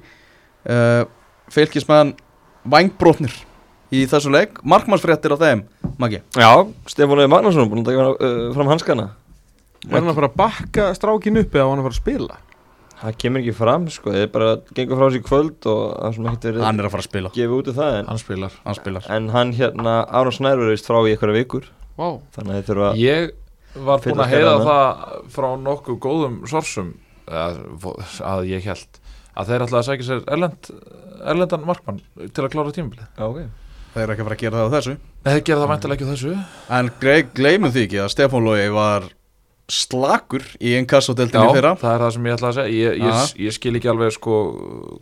Uh, 0.62 1.08
Fylkismenn 1.50 2.14
Vængbrótnir 2.70 3.34
í 3.90 4.04
þessu 4.10 4.30
leik. 4.30 4.62
Markmannsfréttir 4.62 5.34
á 5.34 5.42
þeim, 5.42 5.66
Maggi? 5.98 6.22
Já, 6.38 6.52
Stefán 6.86 7.18
Leif 7.18 7.34
Magnússon 7.34 7.72
búin 7.72 7.82
að 7.82 7.90
taka 7.90 8.08
uh, 8.14 8.46
fram 8.54 8.70
hanskana. 8.70 9.08
Var 9.88 9.98
hann 9.98 10.14
að 10.14 10.20
fara 10.20 10.30
að 10.30 10.38
bakka 10.38 10.88
strákin 10.94 11.42
upp 11.42 11.58
eða 11.58 11.66
var 11.66 11.74
hann 11.74 11.82
að 11.82 11.90
fara 11.90 11.98
að 11.98 12.04
spila? 12.04 12.40
Það 13.02 13.16
kemur 13.24 13.42
ekki 13.42 13.54
fram 13.58 13.86
sko, 13.90 14.12
þeir 14.14 14.28
bara 14.34 14.50
gengur 14.78 15.00
frá 15.00 15.08
sér 15.10 15.18
í 15.18 15.24
kvöld 15.26 15.68
og 15.72 15.80
það 15.96 16.08
er 16.10 16.16
svona 16.18 16.32
ekkert 16.36 16.48
verið 16.52 16.66
Hann 16.68 16.80
er 16.82 16.88
að 16.88 16.94
fara 16.94 17.02
að 17.02 17.08
spila. 17.10 17.32
Gefið 17.38 17.56
út 17.58 17.70
af 17.72 17.78
það 17.80 17.96
en, 18.00 18.10
Hann 18.12 18.20
spilar. 18.22 18.58
Hann 18.66 18.78
spilar. 18.78 19.08
En 19.16 19.30
hann 19.34 19.54
hérna, 19.58 19.94
Aron 20.20 20.36
Snær 20.38 20.62
vist 20.70 20.90
frá 20.90 21.00
í 21.02 21.14
einhverja 21.16 21.38
vikur. 21.40 21.66
Vá. 21.98 22.08
Þannig 22.38 22.52
að 22.52 22.60
þeir 22.60 22.68
þurfa 22.72 22.92
Ég 23.02 23.32
var 23.88 24.04
búinn 24.04 24.22
að 24.26 24.32
heyra 24.36 24.54
það 24.68 25.16
frá 25.32 25.48
nokkuð 25.66 25.98
góðum 26.04 26.38
sorsum 26.52 26.94
að, 27.32 27.58
að 28.28 28.46
ég 28.52 28.66
held 28.68 29.00
að 29.32 29.48
þeir 29.52 29.64
ætlaði 29.66 29.80
að 29.82 29.88
sækja 29.88 30.08
sér 30.10 30.24
erlend, 30.36 30.70
erlendan 31.32 31.66
markmann 31.66 32.02
til 32.36 32.44
að 32.46 32.52
klára 32.54 32.74
tímabilið. 32.76 33.08
Já, 33.16 33.26
ok. 33.32 33.42
Þeir 33.94 34.04
eru 34.06 34.14
ekki 34.14 34.22
að 34.24 34.28
fara 34.30 34.36
að 34.38 34.42
gera 34.44 34.60
það 34.60 34.68
á 34.68 34.74
þessu. 34.76 34.94
Nei, 35.22 35.32
þeir 35.32 35.46
gera 35.48 35.62
það 35.64 35.72
væntalega 35.72 35.98
ekki 35.98 36.08
á 36.08 36.12
þessu. 36.12 36.34
En 36.78 36.92
gle- 37.02 37.30
gleymum 37.40 37.72
því 37.76 37.82
ekki 37.88 38.00
að 38.04 38.12
Stefán 38.14 38.46
Lói 38.46 38.68
var 38.76 39.08
slakur 39.72 40.44
í 40.60 40.74
inkassodeldinni 40.82 41.48
Já, 41.48 41.56
fyrra. 41.56 41.72
það 41.80 41.94
er 41.96 42.04
það 42.06 42.14
sem 42.18 42.26
ég 42.28 42.36
ætlaði 42.38 42.52
að 42.52 42.58
segja. 42.60 42.76
Ég, 42.76 43.02
ég, 43.06 43.34
ég 43.48 43.56
skil 43.56 43.74
ekki 43.80 43.92
alveg 43.92 44.14
sko 44.18 44.38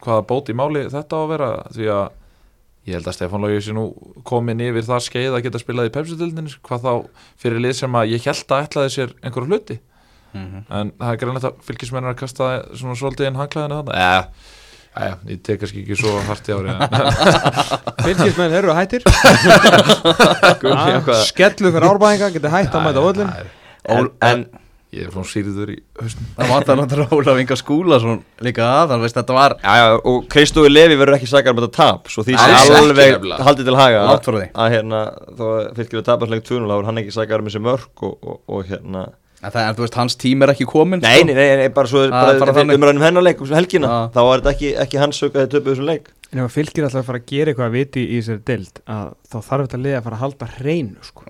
hvaða 0.05 0.25
bót 0.29 0.51
í 0.53 0.55
máli 0.57 0.83
þetta 0.93 1.17
á 1.17 1.21
að 1.23 1.31
vera 1.33 1.49
því 1.73 1.89
að 1.95 2.07
ég 2.89 2.95
held 2.97 3.09
að 3.11 3.15
Stefán 3.17 3.43
Lógi 3.43 3.61
sé 3.65 3.73
nú 3.75 3.83
komin 4.25 4.61
yfir 4.65 4.85
það 4.87 5.03
skeið 5.07 5.35
að 5.37 5.43
geta 5.47 5.61
spilað 5.61 5.89
í 5.89 5.93
pepsutildinni 5.97 6.53
hvað 6.65 6.85
þá 6.85 6.93
fyrir 7.41 7.63
lið 7.65 7.75
sem 7.81 7.97
að 7.99 8.13
ég 8.15 8.29
held 8.29 8.53
að 8.55 8.63
ætlaði 8.67 8.93
sér 8.95 9.15
einhverju 9.25 9.49
hluti. 9.51 9.79
Mhm. 10.29 10.59
en 10.69 10.91
það 10.93 11.11
er 11.11 11.17
greinlegt 11.17 11.45
að 11.49 11.61
fylgismenn 11.65 12.05
er 12.05 12.13
að 12.13 12.19
kasta 12.19 12.47
svona 12.77 12.93
svolítið 12.99 13.27
inn 13.31 13.37
hangklæðinu 13.39 13.77
þarna. 13.79 13.95
Eða, 13.97 14.19
eða, 14.93 15.15
ég 15.31 15.39
tek 15.41 15.61
kannski 15.63 15.81
ekki 15.81 15.97
svo 15.97 16.11
hart 16.27 16.49
í 16.49 16.53
ári 16.53 16.69
en, 16.69 16.83
Fylgismenn 18.05 18.53
eru 18.59 18.75
hættir. 18.77 19.01
Gummi, 20.61 20.83
eitthvað. 20.93 21.23
Skellu 21.31 21.71
fyrir 21.73 21.87
árbæðinga 21.89 22.29
Getur 22.35 22.53
hætt 22.53 22.77
að 22.77 22.85
mæta 22.85 23.25
Nei, 23.25 23.49
En, 23.89 24.09
en 24.21 24.45
ég 24.95 25.05
er 25.05 25.11
frá 25.13 25.21
sýriður 25.29 25.69
í 25.75 25.77
hausnum. 25.99 26.29
Það 26.37 26.51
vantar 26.53 26.79
náttúrulega 26.79 27.17
Ólaf 27.19 27.39
Inga 27.43 27.57
Skúlason 27.59 28.23
líka 28.45 28.65
að 28.65 28.91
Þannig 28.93 29.05
veist 29.05 29.19
þetta 29.19 29.35
var 29.37 29.55
Já, 29.61 29.73
já, 29.77 29.85
og 30.09 30.27
Kristófi 30.33 30.71
Levi 30.71 30.97
verður 30.97 31.17
ekki 31.19 31.29
sakar 31.29 31.53
um 31.53 31.61
þetta 31.61 31.75
tap 31.77 32.09
Svo 32.09 32.25
því 32.25 32.37
ekki 32.39 32.75
alveg 32.79 33.27
haldið 33.45 33.69
til 33.69 33.77
haga. 33.77 34.01
Að 34.49 34.73
hérna, 34.73 35.01
þó 35.37 35.45
að 35.53 35.63
fylgir 35.77 35.99
við 35.99 36.05
tapasleik 36.09 36.45
2-0 36.49 36.65
þá 36.65 36.75
er 36.79 36.89
hann 36.89 37.01
ekki 37.03 37.13
sakar 37.19 37.43
um 37.43 37.51
þessi 37.51 37.61
mörk 37.69 38.05
og, 38.09 38.15
og, 38.23 38.39
og 38.49 38.65
hérna. 38.71 39.05
En, 39.39 39.53
það, 39.53 39.61
en 39.69 39.75
þú 39.77 39.83
veist, 39.85 39.95
hans 40.01 40.17
tím 40.19 40.41
er 40.43 40.51
ekki 40.51 40.65
komin 40.67 40.99
Nei, 40.99 41.21
nei, 41.23 41.31
nei, 41.37 41.45
nei 41.61 41.69
bara 41.71 41.87
svo 41.87 42.01
Það 42.11 42.41
er 42.49 42.73
umræðum 42.75 43.05
hennarleik 43.05 43.39
um 43.45 43.53
helgina 43.55 43.87
Já. 43.87 43.99
Þá 44.17 44.19
er 44.25 44.41
þetta 44.41 44.51
ekki, 44.55 44.71
ekki 44.83 44.99
hans 44.99 45.21
sög 45.21 45.37
að 45.37 45.45
þið 45.45 45.53
töpuð 45.53 45.71
þessum 45.75 45.87
leik. 45.87 46.09
En 46.33 46.41
ef 46.41 46.49
að 46.49 46.55
fylgir 46.57 46.87
alltaf 46.89 46.99
að 46.99 47.07
fara 47.07 47.21
að 47.21 47.29
gera 47.31 47.53
eitthvað 47.53 47.69
að 47.69 47.77
viti 47.77 48.03
í 48.03 48.17
þessari 48.19 48.43
deild 48.49 48.81
að 48.97 49.05
þá 49.31 49.37
þarf 49.47 49.63
þetta 49.69 49.79
lið 49.85 49.95
að 49.95 50.03
fara 50.09 50.17
að 50.19 50.23
halda 50.25 50.49
hreinu 50.57 51.07
sko. 51.07 51.23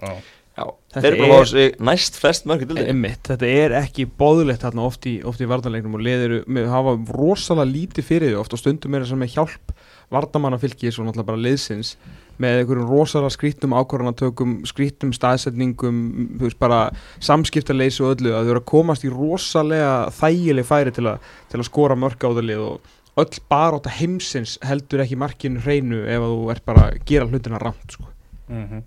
Þeir 0.93 1.07
eru 1.09 1.19
bara 1.21 1.35
að 1.35 1.41
fá 1.43 1.51
sig 1.51 1.75
næst 1.89 2.15
flest 2.17 2.47
mörk 2.49 2.63
í 2.63 2.69
dildinni 2.69 2.93
Einmitt, 2.93 3.21
þetta 3.29 3.49
er 3.49 3.75
ekki 3.83 4.07
bóðlegt 4.19 4.63
þarna 4.65 4.87
oft 4.87 5.05
í, 5.09 5.19
oft 5.27 5.43
í 5.43 5.49
vartanleiknum 5.49 5.99
og 5.99 6.05
liðir 6.05 6.39
með 6.49 6.71
hafa 6.73 6.95
rosalega 7.13 7.69
lítið 7.69 8.07
fyrir 8.07 8.33
því 8.33 8.39
oft 8.41 8.55
og 8.55 8.61
stundum 8.63 8.97
er 8.97 9.05
þess 9.05 9.15
að 9.15 9.21
með 9.23 9.35
hjálp 9.35 9.75
vardamanna 10.09 10.57
fylgis 10.57 10.97
og 10.97 11.05
náttúrulega 11.05 11.29
bara 11.29 11.43
liðsins 11.43 11.93
með 12.39 12.61
einhverjum 12.61 12.89
rosalega 12.89 13.35
skrítnum 13.35 13.75
ákvarðanatökum 13.77 14.53
skrítnum 14.69 15.11
staðsetningum 15.13 15.99
þú 16.39 16.47
veist 16.47 16.59
bara 16.61 16.79
samskiptaleysi 17.25 18.05
og 18.05 18.15
öllu 18.15 18.31
að 18.33 18.47
þau 18.47 18.53
eru 18.53 18.61
að 18.63 18.69
komast 18.71 19.05
í 19.05 19.11
rosalega 19.13 19.91
þægileg 20.17 20.69
færi 20.69 20.95
til, 20.95 21.05
að 21.11 21.35
til 21.51 21.59
að 21.59 21.67
skora 21.67 21.99
mörk 21.99 22.23
á 22.25 22.29
það 22.31 22.47
lið 22.47 22.63
og 22.65 22.95
öll 23.19 23.41
barátta 23.51 23.91
heimsins 23.99 24.55
heldur 24.65 25.03
ekki 25.03 25.19
markinu 25.19 25.61
hreinu 25.65 26.05
ef 26.07 26.23
að 26.23 26.33
þú 26.37 26.47
ert 26.53 26.65
bara 26.69 26.87
að 26.87 27.01
gera 27.09 27.27
hlutina 27.27 27.61
ramt 27.61 27.97
sko. 27.97 28.07
Mhm. 28.47 28.85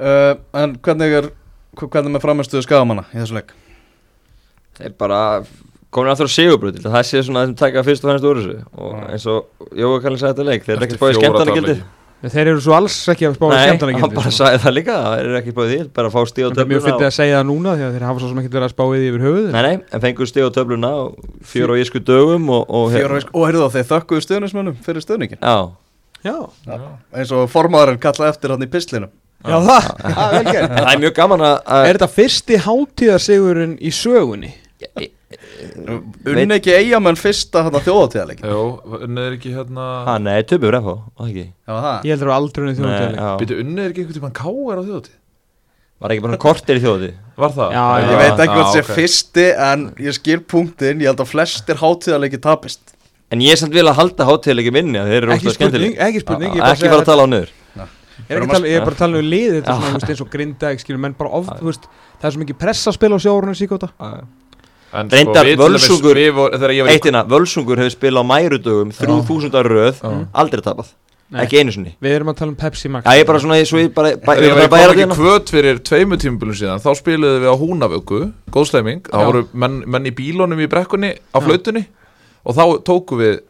Uh, 0.00 0.34
En 0.62 0.76
hvernig 0.82 1.16
er 1.20 1.30
Hvernig 1.76 2.14
með 2.14 2.22
framistuðu 2.24 2.64
skagamanna 2.64 3.02
í 3.12 3.18
þessu 3.20 3.36
leik? 3.36 3.50
Þeir 4.78 4.94
bara 5.00 5.18
komin 5.92 6.12
aftur 6.12 6.28
á 6.28 6.32
sigurbröð 6.32 6.80
Það 6.86 7.02
sé 7.08 7.20
svona 7.26 7.42
það 7.44 7.50
sem 7.52 7.58
taka 7.60 7.82
fyrst 7.84 8.04
og 8.04 8.10
fannst 8.12 8.26
úr 8.30 8.40
þessu. 8.40 8.56
Og 8.80 8.96
eins 9.12 9.26
og 9.28 9.68
Jói 9.76 10.00
kallir 10.04 10.20
sagði 10.22 10.32
þetta 10.32 10.46
leik 10.50 10.64
Þeir 10.66 10.76
eru 10.76 10.84
ekki 10.88 10.98
spáðið 10.98 11.14
fjóra 11.16 11.22
skemmtana 11.22 11.44
tapleiki. 11.52 11.60
gildi 11.76 11.92
En 12.24 12.32
þeir 12.32 12.48
eru 12.48 12.60
svo 12.64 12.72
alls 12.72 12.94
ekki 13.12 13.26
að 13.28 13.34
spáða 13.36 13.52
Nei, 13.52 13.66
skemmtana 13.68 13.98
hann 14.00 14.14
bara 14.16 14.30
sagði 14.32 14.58
það 14.64 14.74
líka 14.78 14.94
Það 15.04 15.16
eru 15.20 15.34
ekki 15.40 15.52
spáðið 15.52 15.72
því 15.76 15.88
Bara 15.98 16.08
að 16.08 16.14
fá 16.16 16.20
stíð 16.32 16.46
á 16.46 16.48
Það 16.48 16.62
er 16.62 16.70
mjög 16.70 16.80
töfluna 16.80 16.86
fyndið 16.86 16.96
og- 16.96 17.10
að 17.10 17.16
segja 17.18 17.36
það 17.36 17.46
núna 17.50 17.74
því 17.76 17.84
að 17.86 17.92
þeir 17.96 18.06
hafa 18.08 18.18
svo 18.22 18.28
sem 18.30 18.40
ekki 18.40 18.52
verið 18.56 18.66
að 18.66 18.72
spá 18.72 18.84
í 18.86 18.96
því 18.96 19.06
yfir 19.10 19.26
höfuð 19.26 19.48
Nei, 19.52 19.62
nei, 19.66 19.76
en 19.92 20.00
fengur 20.06 20.30
stíð 20.32 20.48
á 20.48 20.50
töfluna 20.56 20.90
og 20.96 21.08
Fjör 21.44 21.68
og 21.76 21.82
ísku 21.84 22.00
dögum 22.00 22.48
og, 22.56 22.62
og 22.72 22.88
hérna- 22.96 23.20
og 23.36 23.44
heyrðu 23.44 23.60
þá, 23.60 23.68
þeir 23.76 23.86
þökkuðu 23.92 24.20
fyrir 24.80 25.04
stöðningin 25.04 25.40
Já, 29.46 29.52
Já, 29.52 29.56
já 29.56 29.66
það, 29.66 29.90
það 30.02 30.22
er 30.26 30.36
vel 30.36 30.52
gert. 30.52 30.76
Það 30.76 30.92
er 30.94 31.02
mjög 31.04 31.14
gaman 31.20 31.44
að 31.46 31.74
Er 31.76 31.90
þetta 31.98 32.08
fyrsti 32.16 32.58
hátíðarsigurinn 32.66 33.76
í 33.80 33.92
sögunni? 33.94 34.52
Unni 36.26 36.54
ekki 36.56 36.72
eigamenn 36.76 37.16
fyrsta 37.18 37.62
þjóðatíðarleikin 37.72 38.50
Jó, 38.50 38.60
unnið 39.00 39.22
er 39.26 39.36
ekki 39.36 39.52
hérna 39.56 39.86
Ha, 40.06 40.16
nei, 40.22 40.40
töfum 40.48 40.72
refá, 40.74 40.92
það 41.18 41.30
ekki? 41.30 41.44
Já, 41.46 41.72
það? 41.74 41.94
Ég 42.06 42.12
heldur 42.14 42.30
að 42.32 42.36
aldrei 42.40 42.62
unnið 42.64 42.74
Nei, 42.76 42.80
þjóðtíðarleik 42.82 43.22
já. 43.22 43.30
Býtu, 43.42 43.58
unnið 43.62 43.82
er 43.86 43.92
ekki 43.94 44.02
einhvern 44.04 44.18
tímann 44.18 44.36
káir 44.36 44.76
á 44.76 44.82
þjóðatíð 44.86 45.14
Var 45.96 46.12
ekki 46.14 46.24
bara 46.26 46.38
kortir 46.46 46.76
í 46.78 46.82
þjóði 46.84 47.10
Var 47.40 47.54
það? 47.56 47.74
Já, 47.76 47.84
Ég 48.06 48.20
veit 48.20 48.42
ekki 48.44 48.56
hvort 48.58 48.72
sé 48.76 48.82
ok. 48.84 48.90
fyrsti 49.00 49.46
en 49.66 49.86
ég 50.06 50.16
skil 50.18 50.40
punktin, 50.54 51.00
ég 51.04 51.10
held 51.10 51.22
að 51.24 51.30
flestir 51.32 51.80
hátíðarleiki 51.80 52.40
tapist. 52.44 52.92
En 53.32 53.42
ég 53.44 53.56
er 53.56 53.60
samt 53.60 53.74
vil 53.76 53.86
að 53.88 53.96
halda 53.98 54.26
hátíðleiki 54.28 54.72
minni 54.76 55.00
að 55.00 55.08
þeir 55.14 55.22
eru 55.24 55.34
Ekki 55.36 55.54
spurning, 55.56 55.96
ekki 56.06 56.22
spurning 56.22 56.52
er 56.60 56.66
Ekki 56.74 56.90
bara 56.92 57.00
að 57.02 57.08
tala 57.10 57.24
á 57.24 57.28
niður 57.32 57.54
Ég 58.16 58.30
er 58.32 58.40
ekki 58.40 58.48
að 58.48 58.52
tala- 58.56 58.66
ég 58.70 58.76
er 58.80 58.84
bara 58.86 58.96
að 58.96 58.98
tala 59.04 59.18
um 59.20 59.26
lið 59.30 59.50
Þetta 59.56 59.68
er 59.70 59.80
svona 59.80 59.92
veist, 59.98 60.08
eins 60.10 60.20
og 60.24 60.30
grindag 60.32 60.80
skilur 60.80 60.98
menn 61.04 61.14
bara 61.18 61.30
of, 61.36 61.46
þú 61.60 61.68
veist, 61.70 61.88
Það 62.20 62.24
er 62.28 62.32
svo 62.36 62.40
mikið 62.44 62.58
pressa 62.58 62.90
að 62.90 62.94
spila 62.96 63.16
á 63.16 63.20
sjórunum 63.20 63.56
síkóta 63.58 63.90
Reyndar 64.96 65.44
dæmis- 65.44 65.58
Völsungur- 65.60 66.16
ég 66.16 66.88
Eittina, 66.88 67.24
Völsungur 67.28 67.76
hefur 67.76 67.92
spilað 67.92 68.22
á 68.22 68.30
mærudögum 68.30 68.92
3000 68.96 69.66
röð, 69.66 70.00
aldrei 70.32 70.62
tapað. 70.62 70.94
Nei. 71.28 71.42
Ekki 71.44 71.58
einu 71.58 71.72
sinni. 71.74 71.96
Við 72.00 72.12
erum 72.14 72.28
að 72.30 72.36
tala 72.38 72.50
um 72.52 72.54
Pepsi 72.56 72.88
Max. 72.88 73.04
Já, 73.04 73.10
ég 73.18 73.20
er 73.20 73.26
bara 73.26 73.38
svona, 73.40 73.56
svo 73.66 73.78
ég 73.82 73.92
bara 73.92 74.12
bæ- 74.14 74.36
Þegar 74.38 74.42
ég 74.42 74.46
ég 74.46 74.50
er 74.50 74.54
bara 74.54 74.66
að 74.68 74.70
bæra 74.70 74.86
kom 74.86 74.96
þérna 74.96 75.10
ekki 75.10 75.18
kvöt 75.18 75.50
fyrir 75.50 75.78
tveimu 75.82 76.16
tímubulum 76.22 76.54
síðan 76.54 76.80
Þá 76.80 76.90
spiluðum 76.94 77.42
við 77.42 77.50
á 77.50 77.56
Húnavöku 77.58 78.32
Góðsleiming 78.52 79.00
Það 79.10 79.20
Já. 79.20 79.26
voru 79.26 79.48
menn, 79.52 79.82
menn 79.90 80.04
í 80.06 80.12
bílónum 80.14 80.60
í 80.62 80.68
brekkunni 80.70 81.18
Á 81.34 81.38
flautunni. 81.42 81.86
Og 82.46 82.54
þá 82.54 82.62
tóku 82.84 83.18
við 83.18 83.40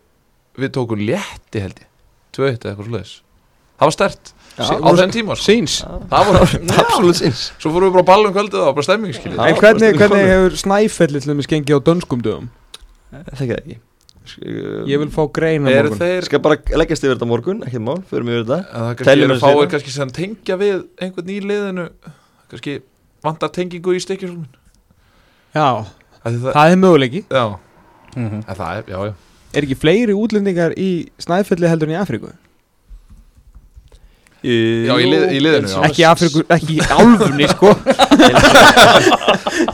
Við 0.57 0.71
tóku 0.73 0.97
létti 0.97 1.61
held 1.61 1.77
ég. 1.77 1.87
Tvö 2.33 2.49
eitt 2.49 2.65
eða 2.65 2.73
eitthvað 2.77 2.89
sluðis 2.89 3.21
Það 3.77 3.85
var 3.85 3.91
stert. 3.93 4.33
Á 4.57 4.89
þenn 4.97 5.13
tíma 5.13 5.35
sko. 5.37 5.45
Síns 5.53 5.75
Það 5.85 6.29
var 6.31 6.37
Absolutt 6.83 7.19
síns 7.21 7.41
Svo 7.61 7.73
fórum 7.75 7.91
við 7.91 7.97
bara 7.99 8.05
á 8.07 8.11
ballum 8.13 8.33
kvöldið 8.37 8.55
og 8.57 8.63
það 8.63 8.69
var 8.71 8.77
bara 8.79 8.87
stemmingskilið 8.89 9.37
Já. 9.37 9.49
En 9.51 9.59
hvernig, 9.61 9.99
hvernig 10.01 10.31
hefur 10.31 10.57
Snæfelli 10.63 11.21
til 11.21 11.33
dæmis 11.35 11.51
gengið 11.51 11.77
á 11.77 11.81
dönskum 11.91 12.23
dögum? 12.25 12.47
Þekki 13.13 13.51
það 13.51 13.59
ekki. 13.61 13.77
Ég 14.91 14.99
vil 14.99 15.11
fá 15.15 15.21
greina 15.37 15.71
morgun. 15.71 15.99
þeir 16.01 16.25
Skal 16.27 16.41
bara 16.43 16.57
leggjast 16.83 17.05
yfir 17.07 17.15
þetta 17.15 17.29
morgun, 17.31 17.61
ekkert 17.69 17.85
mál, 17.87 18.01
förum 18.11 18.31
yfir 18.33 18.43
þetta. 18.49 18.59
Það 18.99 19.13
er 19.13 19.35
síðan. 19.39 19.69
kannski 19.75 19.93
sem 19.95 20.11
tengja 20.17 20.57
við 20.59 20.81
einhvern 21.05 21.31
í 21.31 21.37
liðinu. 21.47 21.85
Kannski 22.51 22.75
vantar 23.25 23.53
tengingu 23.55 23.95
í 23.95 24.01
stekjusólmin 24.03 24.49
Já, 25.55 25.69
það, 26.25 26.41
það 26.57 26.73
er 26.73 26.81
möguleiki. 26.83 27.23
Já, 27.31 27.45
Mhm. 28.17 28.43
en 28.49 28.55
það 28.57 28.77
er, 28.81 28.85
já, 28.89 28.99
já. 29.07 29.15
Er 29.55 29.63
ekki 29.69 29.77
fleiri 29.77 30.15
útlendingar 30.17 30.73
í 30.77 31.09
Snæfelli 31.21 31.69
heldur 31.69 31.89
en 31.91 31.95
í 31.95 32.01
Afríku? 32.01 32.33
Já, 34.45 34.95
í 35.01 35.07
lið- 35.11 35.31
í 35.33 35.39
liðinu, 35.43 35.69
já. 35.73 35.79
Ekki 35.89 36.03
í 36.03 36.07
Afríku, 36.07 36.43
ekki 36.55 36.75
í 36.77 36.81
álfunni 36.93 37.47
sko 37.51 37.71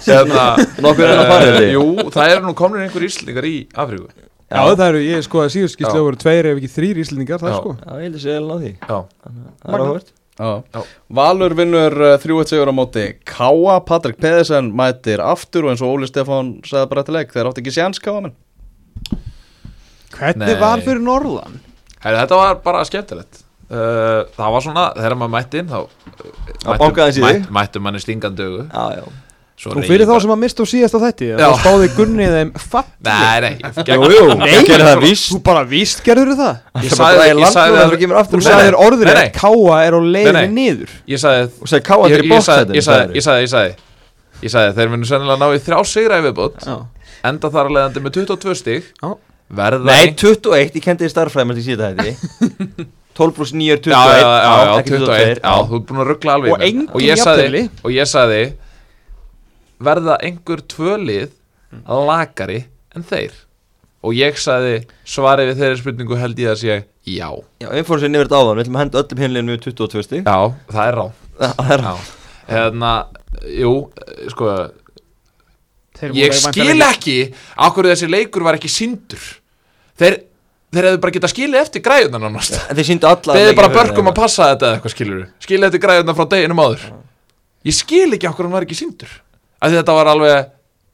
Hérna, 0.07 0.45
Nokkur 0.83 1.07
er 1.09 1.19
að 1.19 1.29
fara 1.29 1.43
eh, 1.43 1.51
þetta 1.57 1.67
Jú, 1.75 1.83
það 2.15 2.35
eru 2.37 2.45
nú 2.47 2.55
komnir 2.59 2.85
einhver 2.87 3.05
íslendingar 3.09 3.49
í 3.49 3.55
Afríku 3.75 4.09
Já, 4.53 4.63
það 4.77 4.83
eru, 4.87 5.03
ég 5.07 5.23
sko 5.27 5.43
að 5.43 5.53
síðust 5.57 5.77
skýrslu 5.79 5.99
Já. 6.01 6.05
voru 6.07 6.21
tveir 6.21 6.49
ef 6.53 6.59
ekki 6.61 6.71
þrýr 6.77 7.01
íslendingar, 7.03 7.43
það 7.43 7.51
er 7.53 7.59
sko 7.59 7.75
Já, 7.77 7.93
ég 7.93 8.07
held 8.07 8.17
að 8.19 8.25
sé 8.25 8.37
alveg 8.39 8.53
á 8.53 8.59
því 8.63 8.73
Já, 8.73 8.99
Það 9.67 9.77
er 9.77 9.85
áhvert 9.87 10.11
Já. 10.33 10.51
Já. 10.73 10.81
Valur 11.21 11.55
vinnur 11.59 11.97
uh, 12.01 12.15
3-1 12.23 12.51
sigur 12.55 12.71
á 12.73 12.75
móti 12.75 13.05
Káa, 13.29 13.75
Patrik 13.85 14.17
Pedersen 14.23 14.71
mætir 14.79 15.21
aftur 15.25 15.67
og 15.69 15.75
eins 15.75 15.83
og 15.85 15.93
Óli 15.99 16.09
Stefán 16.09 16.55
sagði 16.65 16.89
bara 16.95 17.05
til 17.05 17.17
leik, 17.19 17.35
þeir 17.35 17.51
átti 17.51 17.61
ekki 17.67 17.75
séns 17.77 18.01
Káa 18.03 18.23
menn 18.25 18.37
Hvernig 20.17 20.49
Nei. 20.49 20.59
var 20.61 20.81
fyrir 20.85 21.01
Norðan? 21.05 21.61
Þetta 22.03 22.39
var 22.41 22.59
bara 22.65 22.83
skemmtilegt 22.89 23.42
uh, 23.73 24.23
Það 24.37 24.55
var 24.57 24.65
svona, 24.69 24.87
þegar 25.01 25.19
maður 25.21 25.35
mætti 25.39 25.61
inn 25.63 25.73
þá 25.73 25.81
í 27.09 27.19
þig. 27.19 27.27
mætt, 27.27 27.51
Mættum 27.59 27.87
manni 27.89 28.03
stingandögu 28.03 28.65
Og 29.63 29.85
fyrir 29.87 30.09
þá 30.09 30.17
sem 30.25 30.31
að 30.33 30.39
mista 30.43 30.65
á 30.65 30.67
síðast 30.67 30.97
á 30.97 31.01
þetta 31.05 31.27
þá 31.39 31.61
spáði 31.61 31.89
Gunni 31.95 32.25
þeim 32.33 32.49
falli. 32.59 32.95
Nei, 33.07 33.41
nei, 33.45 33.53
Þú 35.31 35.39
bara 35.47 35.63
víst 35.71 36.01
gerður 36.03 36.33
það? 36.41 36.57
Ég 36.83 36.89
Það 36.91 36.99
sagði- 36.99 37.29
ég 37.29 38.15
að 38.19 38.33
Þú 38.33 38.41
sagðir 38.43 38.77
orður 38.81 39.11
að. 39.13 39.21
Káa 39.37 39.77
er 39.87 39.95
á 39.95 40.01
leiðinni 40.03 40.49
niður. 40.57 40.97
Ég 41.13 41.23
sagði 41.23 41.45
ég, 41.45 41.53
ég, 41.63 41.71
sagði, 41.71 42.31
bóksætin 42.33 42.75
ég, 42.75 42.87
sagði, 42.89 43.15
ég 43.15 43.27
sagði, 43.29 43.45
ég 43.47 43.53
sagði. 43.53 43.77
Ég 44.43 44.51
sagði, 44.57 44.73
þeir 44.81 44.91
munu 44.97 45.07
sennilega 45.13 45.39
ná 45.39 45.47
í 45.55 45.61
þrjá 45.63 45.79
sigra 45.93 46.19
í 46.19 46.25
viðbót. 46.27 46.59
Já. 46.67 46.77
Enda 47.31 47.53
þar 47.55 47.69
að 47.71 47.77
leiðandi 47.77 48.03
með 48.03 48.17
22 48.19 48.57
stig. 48.59 48.91
Já. 48.99 49.13
Verða 49.53 49.85
Nei, 49.93 50.09
ein- 50.09 50.17
21, 50.19 50.75
ég 50.75 50.83
kendi 50.83 51.05
þið 51.07 51.13
starffræði 51.15 51.47
með 51.53 51.61
því 51.61 51.65
síðan 51.69 52.03
þetta 52.03 52.89
12 53.19 53.35
pluss 53.37 53.53
9 53.53 53.73
er 53.75 53.81
21 53.83 53.93
Já, 53.93 54.03
já, 54.17 54.33
já, 54.33 54.53
já, 54.65 54.75
ekki 54.81 54.93
21 54.97 55.41
Já, 55.43 55.55
þú 55.69 55.79
ert 55.79 55.87
búin 55.91 56.03
að 56.03 56.11
ruggla 56.13 56.35
alveg 56.39 56.53
Og 56.57 56.63
engin 56.67 56.89
Og 56.93 57.03
ég 57.05 57.21
sagði, 57.21 57.47
jafntefli. 57.47 57.63
og 57.85 57.95
ég 57.97 58.09
sagði 58.13 58.43
verða 59.83 60.17
einhver 60.23 60.61
tvölið 60.71 61.31
lagari 61.89 62.61
en 62.97 63.05
þeir? 63.09 63.33
Og 64.03 64.15
ég 64.19 64.39
sagði 64.41 64.77
svarið 65.07 65.51
við 65.53 65.61
þeirri 65.63 65.81
spurningu 65.81 66.19
held 66.21 66.39
ég 66.43 66.53
að 66.53 66.61
sé 66.63 66.77
já. 67.07 67.29
Já, 67.63 67.69
við 67.71 67.85
fórum 67.89 68.03
sér 68.03 68.13
nefnir 68.13 68.29
þetta 68.29 68.41
áðan, 68.43 68.57
við 68.59 68.65
ætlum 68.65 68.77
að 68.79 68.83
henda 68.85 69.03
öllum 69.03 69.23
hinleginu 69.25 69.57
22 69.67 70.05
stík 70.07 70.27
já, 70.29 70.39
það 70.71 70.89
er 70.89 70.99
rá 71.01 71.07
Það 71.43 71.71
er 71.77 71.85
já. 71.87 71.95
hérna, 72.53 72.93
jú, 73.63 73.73
sko 74.35 74.51
Þeir 75.99 76.15
ég 76.19 76.35
skil 76.35 76.83
ekki 76.83 77.17
okkur 77.67 77.89
þessi 77.93 78.09
leikur 78.11 78.43
var 78.47 78.59
ekki 78.59 78.71
sindur 78.73 79.23
þeir, 80.01 80.17
þeir 80.73 80.89
hefðu 80.89 81.03
bara 81.05 81.15
getað 81.19 81.33
skilið 81.35 81.61
eftir 81.63 81.85
græðunan 81.85 82.25
nánast. 82.27 82.57
En 82.69 82.79
þeir 82.79 82.89
síndu 82.89 83.09
alla 83.11 83.37
þeir 83.37 83.47
hefðu 83.51 83.59
bara 83.61 83.69
þeim. 83.69 84.09
að 84.13 84.19
passa 84.23 84.49
þetta 84.53 84.69
eða 84.71 84.79
eitthvað 84.81 84.95
skilur 84.97 85.23
skilið 85.47 85.69
eftir 85.69 85.85
græðunan 85.87 86.19
frá 86.19 86.27
deginum 86.33 86.65
áður. 86.65 86.89
Ég 87.69 87.79
skil 87.79 88.09
ekki 88.17 88.29
okkur 88.33 88.49
hann 88.49 88.57
var 88.59 88.67
ekki 88.67 88.79
sindur 88.79 89.13
af 89.63 89.71
því 89.71 89.79
þetta 89.83 89.95
var 90.01 90.11
alveg 90.17 90.51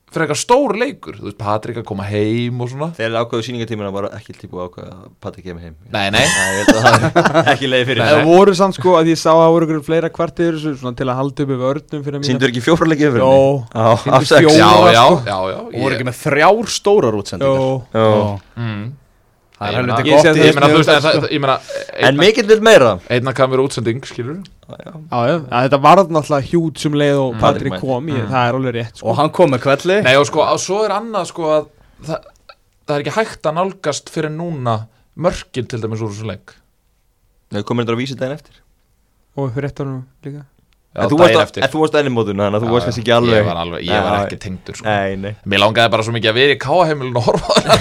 fyrir 0.09 0.25
eitthvað 0.25 0.39
stór 0.41 0.73
leikur. 0.81 1.17
Þú 1.21 1.27
veist, 1.29 1.37
Patrik 1.37 1.79
að 1.83 1.85
koma 1.89 2.05
heim 2.09 2.61
og 2.65 2.71
svona. 2.73 2.87
Þeir 2.97 3.17
ákvæðu 3.21 3.45
síningatímina 3.45 3.91
var 3.93 4.07
ekki 4.17 4.33
að 4.39 4.63
ákvæða 4.65 4.93
að 4.95 5.11
Patrik 5.21 5.45
kemur 5.45 5.65
heim. 5.67 5.75
Nei, 5.93 6.07
nei, 6.15 6.23
Nei, 6.25 6.47
ég 6.57 6.63
held 6.63 6.79
að 6.79 6.87
það 6.87 7.51
ekki 7.53 7.69
leiði 7.69 7.89
fyrir 7.91 8.01
Það 8.09 8.23
voru 8.31 8.55
samt 8.57 8.79
sko 8.79 8.95
að 8.97 9.11
ég 9.13 9.21
sá 9.21 9.29
að 9.35 9.51
voru 9.53 9.69
ykkur 9.69 9.83
fleira 9.85 10.09
kvartir 10.13 10.57
þessu 10.57 10.73
svona 10.81 10.97
til 10.97 11.09
að 11.13 11.19
halda 11.21 11.45
upp 11.45 12.07
fyrir 12.09 12.17
mína 12.23 12.29
Sýndur 12.31 12.53
ekki 12.55 12.65
fjóra 12.65 12.89
leikið 12.89 13.13
fyrir 13.19 13.27
Jó. 13.27 13.37
Já, 13.69 13.89
Sýndu 14.01 14.17
af 14.17 14.29
sex 14.33 14.49
fjóra. 14.49 14.95
já, 14.97 15.05
Jóra, 15.05 15.21
já, 15.29 15.37
sko. 15.53 15.67
Og 15.69 15.85
voru 15.85 15.99
ekki 15.99 16.09
með 16.09 16.19
þrjár 16.25 16.73
stórar 16.79 17.21
útsendingar 17.21 17.61
Jó, 17.61 17.69
Já. 17.93 18.09
Já. 18.09 18.73
Það 19.59 19.69
er 19.69 19.77
helviti 19.79 20.11
gott 20.11 20.27
í 20.29 21.31
þú 21.35 21.41
meina 21.43 21.57
En 22.09 22.17
mikill 22.21 22.47
vil 22.47 22.61
meira 22.63 22.93
einna 23.11 23.33
kann 23.35 23.51
vera 23.51 23.65
útsending, 23.67 24.05
skilur 24.07 24.37
Já, 24.69 24.77
já. 24.85 24.93
já, 24.93 25.21
já, 25.27 25.37
að 25.51 25.65
þetta 25.67 25.81
var 25.83 26.03
náttúrulega 26.05 26.49
hjút 26.53 26.79
sem 26.79 26.93
leið 27.01 27.19
og 27.23 27.33
Mm. 27.35 27.41
Patrik 27.41 27.79
kom, 27.81 28.07
Mm. 28.07 28.29
það 28.31 28.49
er 28.49 28.55
alveg 28.59 28.75
rétt 28.77 28.97
sko. 29.01 29.09
Og 29.09 29.17
hann 29.17 29.31
kom 29.31 29.51
með 29.51 29.63
kvelli 29.65 30.03
Nei 30.05 30.15
og 30.17 30.27
sko, 30.27 30.41
og 30.45 30.61
svo 30.63 30.85
er 30.85 30.91
annað 30.95 31.27
sko 31.33 31.43
að 31.57 31.67
það, 32.07 32.25
það 32.87 32.95
er 32.97 33.03
ekki 33.03 33.17
hægt 33.19 33.43
að 33.51 33.55
nálgast 33.59 34.11
fyrir 34.15 34.31
núna 34.31 34.77
mörkin 35.19 35.67
til 35.69 35.81
dæmis 35.83 36.01
úr 36.05 36.13
þessu 36.15 36.27
leik 36.31 36.55
Við 37.51 37.65
komum 37.65 37.83
þetta 37.85 37.97
að 37.97 38.03
vísa 38.05 38.15
daginn 38.21 38.37
eftir 38.39 38.61
og 39.39 39.53
fyrir 39.55 39.69
rétt 39.71 39.81
árum 39.83 40.05
líka 40.25 40.45
En 40.99 41.11
þú 41.13 41.19
varst, 41.21 41.59
en 41.63 41.71
þú 41.73 41.81
varst 41.83 41.97
ennimótun 42.01 42.41
Þannig 42.43 42.59
að 42.59 42.65
þú 42.65 42.73
varst 42.73 42.89
kannski 42.89 43.03
ekki 43.05 43.13
alveg 43.15 43.39
Ég 43.39 43.47
var, 43.47 43.59
alveg, 43.63 43.85
ég 43.87 44.05
var 44.07 44.17
ekki 44.25 44.39
tengdur 44.43 44.79
sko. 44.79 44.87
Nei, 44.89 45.17
nei 45.23 45.33
Mér 45.53 45.63
langaði 45.63 45.93
bara 45.95 46.07
svo 46.07 46.15
mikið 46.17 46.31
að 46.33 46.39
vera 46.39 46.55
í 46.55 46.59
káaheimilin 46.63 47.19
og 47.19 47.27
horfa 47.29 47.51
á. 47.55 47.77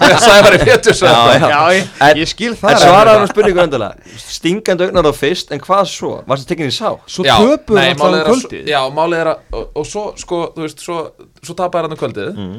Þegar 0.00 0.20
Sævari 0.24 0.60
Péturs 0.62 1.02
Já, 1.02 1.14
já. 1.40 1.60
ég, 1.74 1.90
En- 2.06 2.20
ég 2.20 2.30
skil 2.30 2.52
En 2.52 2.60
það 2.60 2.84
svaraði 2.84 3.18
hann 3.22 3.32
spurningu 3.32 3.62
endilega 3.64 3.94
Stingandi 4.24 4.86
augnar 4.86 5.10
á 5.10 5.14
fyrst 5.16 5.52
En 5.54 5.60
hvað 5.64 5.84
svo? 5.90 6.12
Varst 6.30 6.46
það 6.46 6.52
tekinni 6.54 6.76
sá? 6.76 6.90
Svo 7.10 7.26
Já, 7.26 7.34
töpuðu 7.40 7.78
nei, 7.80 7.90
alltaf 7.90 8.04
málið 8.06 8.14
um 8.14 8.14
er 8.14 8.22
að- 8.22 8.30
kvöldið 8.30 8.70
Já, 8.70 8.80
málið 9.00 9.18
er 9.24 9.32
að 9.32 9.38
og, 9.60 9.64
og 9.74 9.84
svo, 9.90 10.06
sko, 10.20 10.40
þú 10.56 10.66
veist, 10.66 10.78
svo, 10.86 10.96
svo 11.42 11.58
tapaði 11.58 11.88
hann 11.88 11.96
um 11.96 12.02
kvöldið 12.04 12.30
mm. 12.36 12.58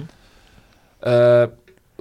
uh, 1.08 1.46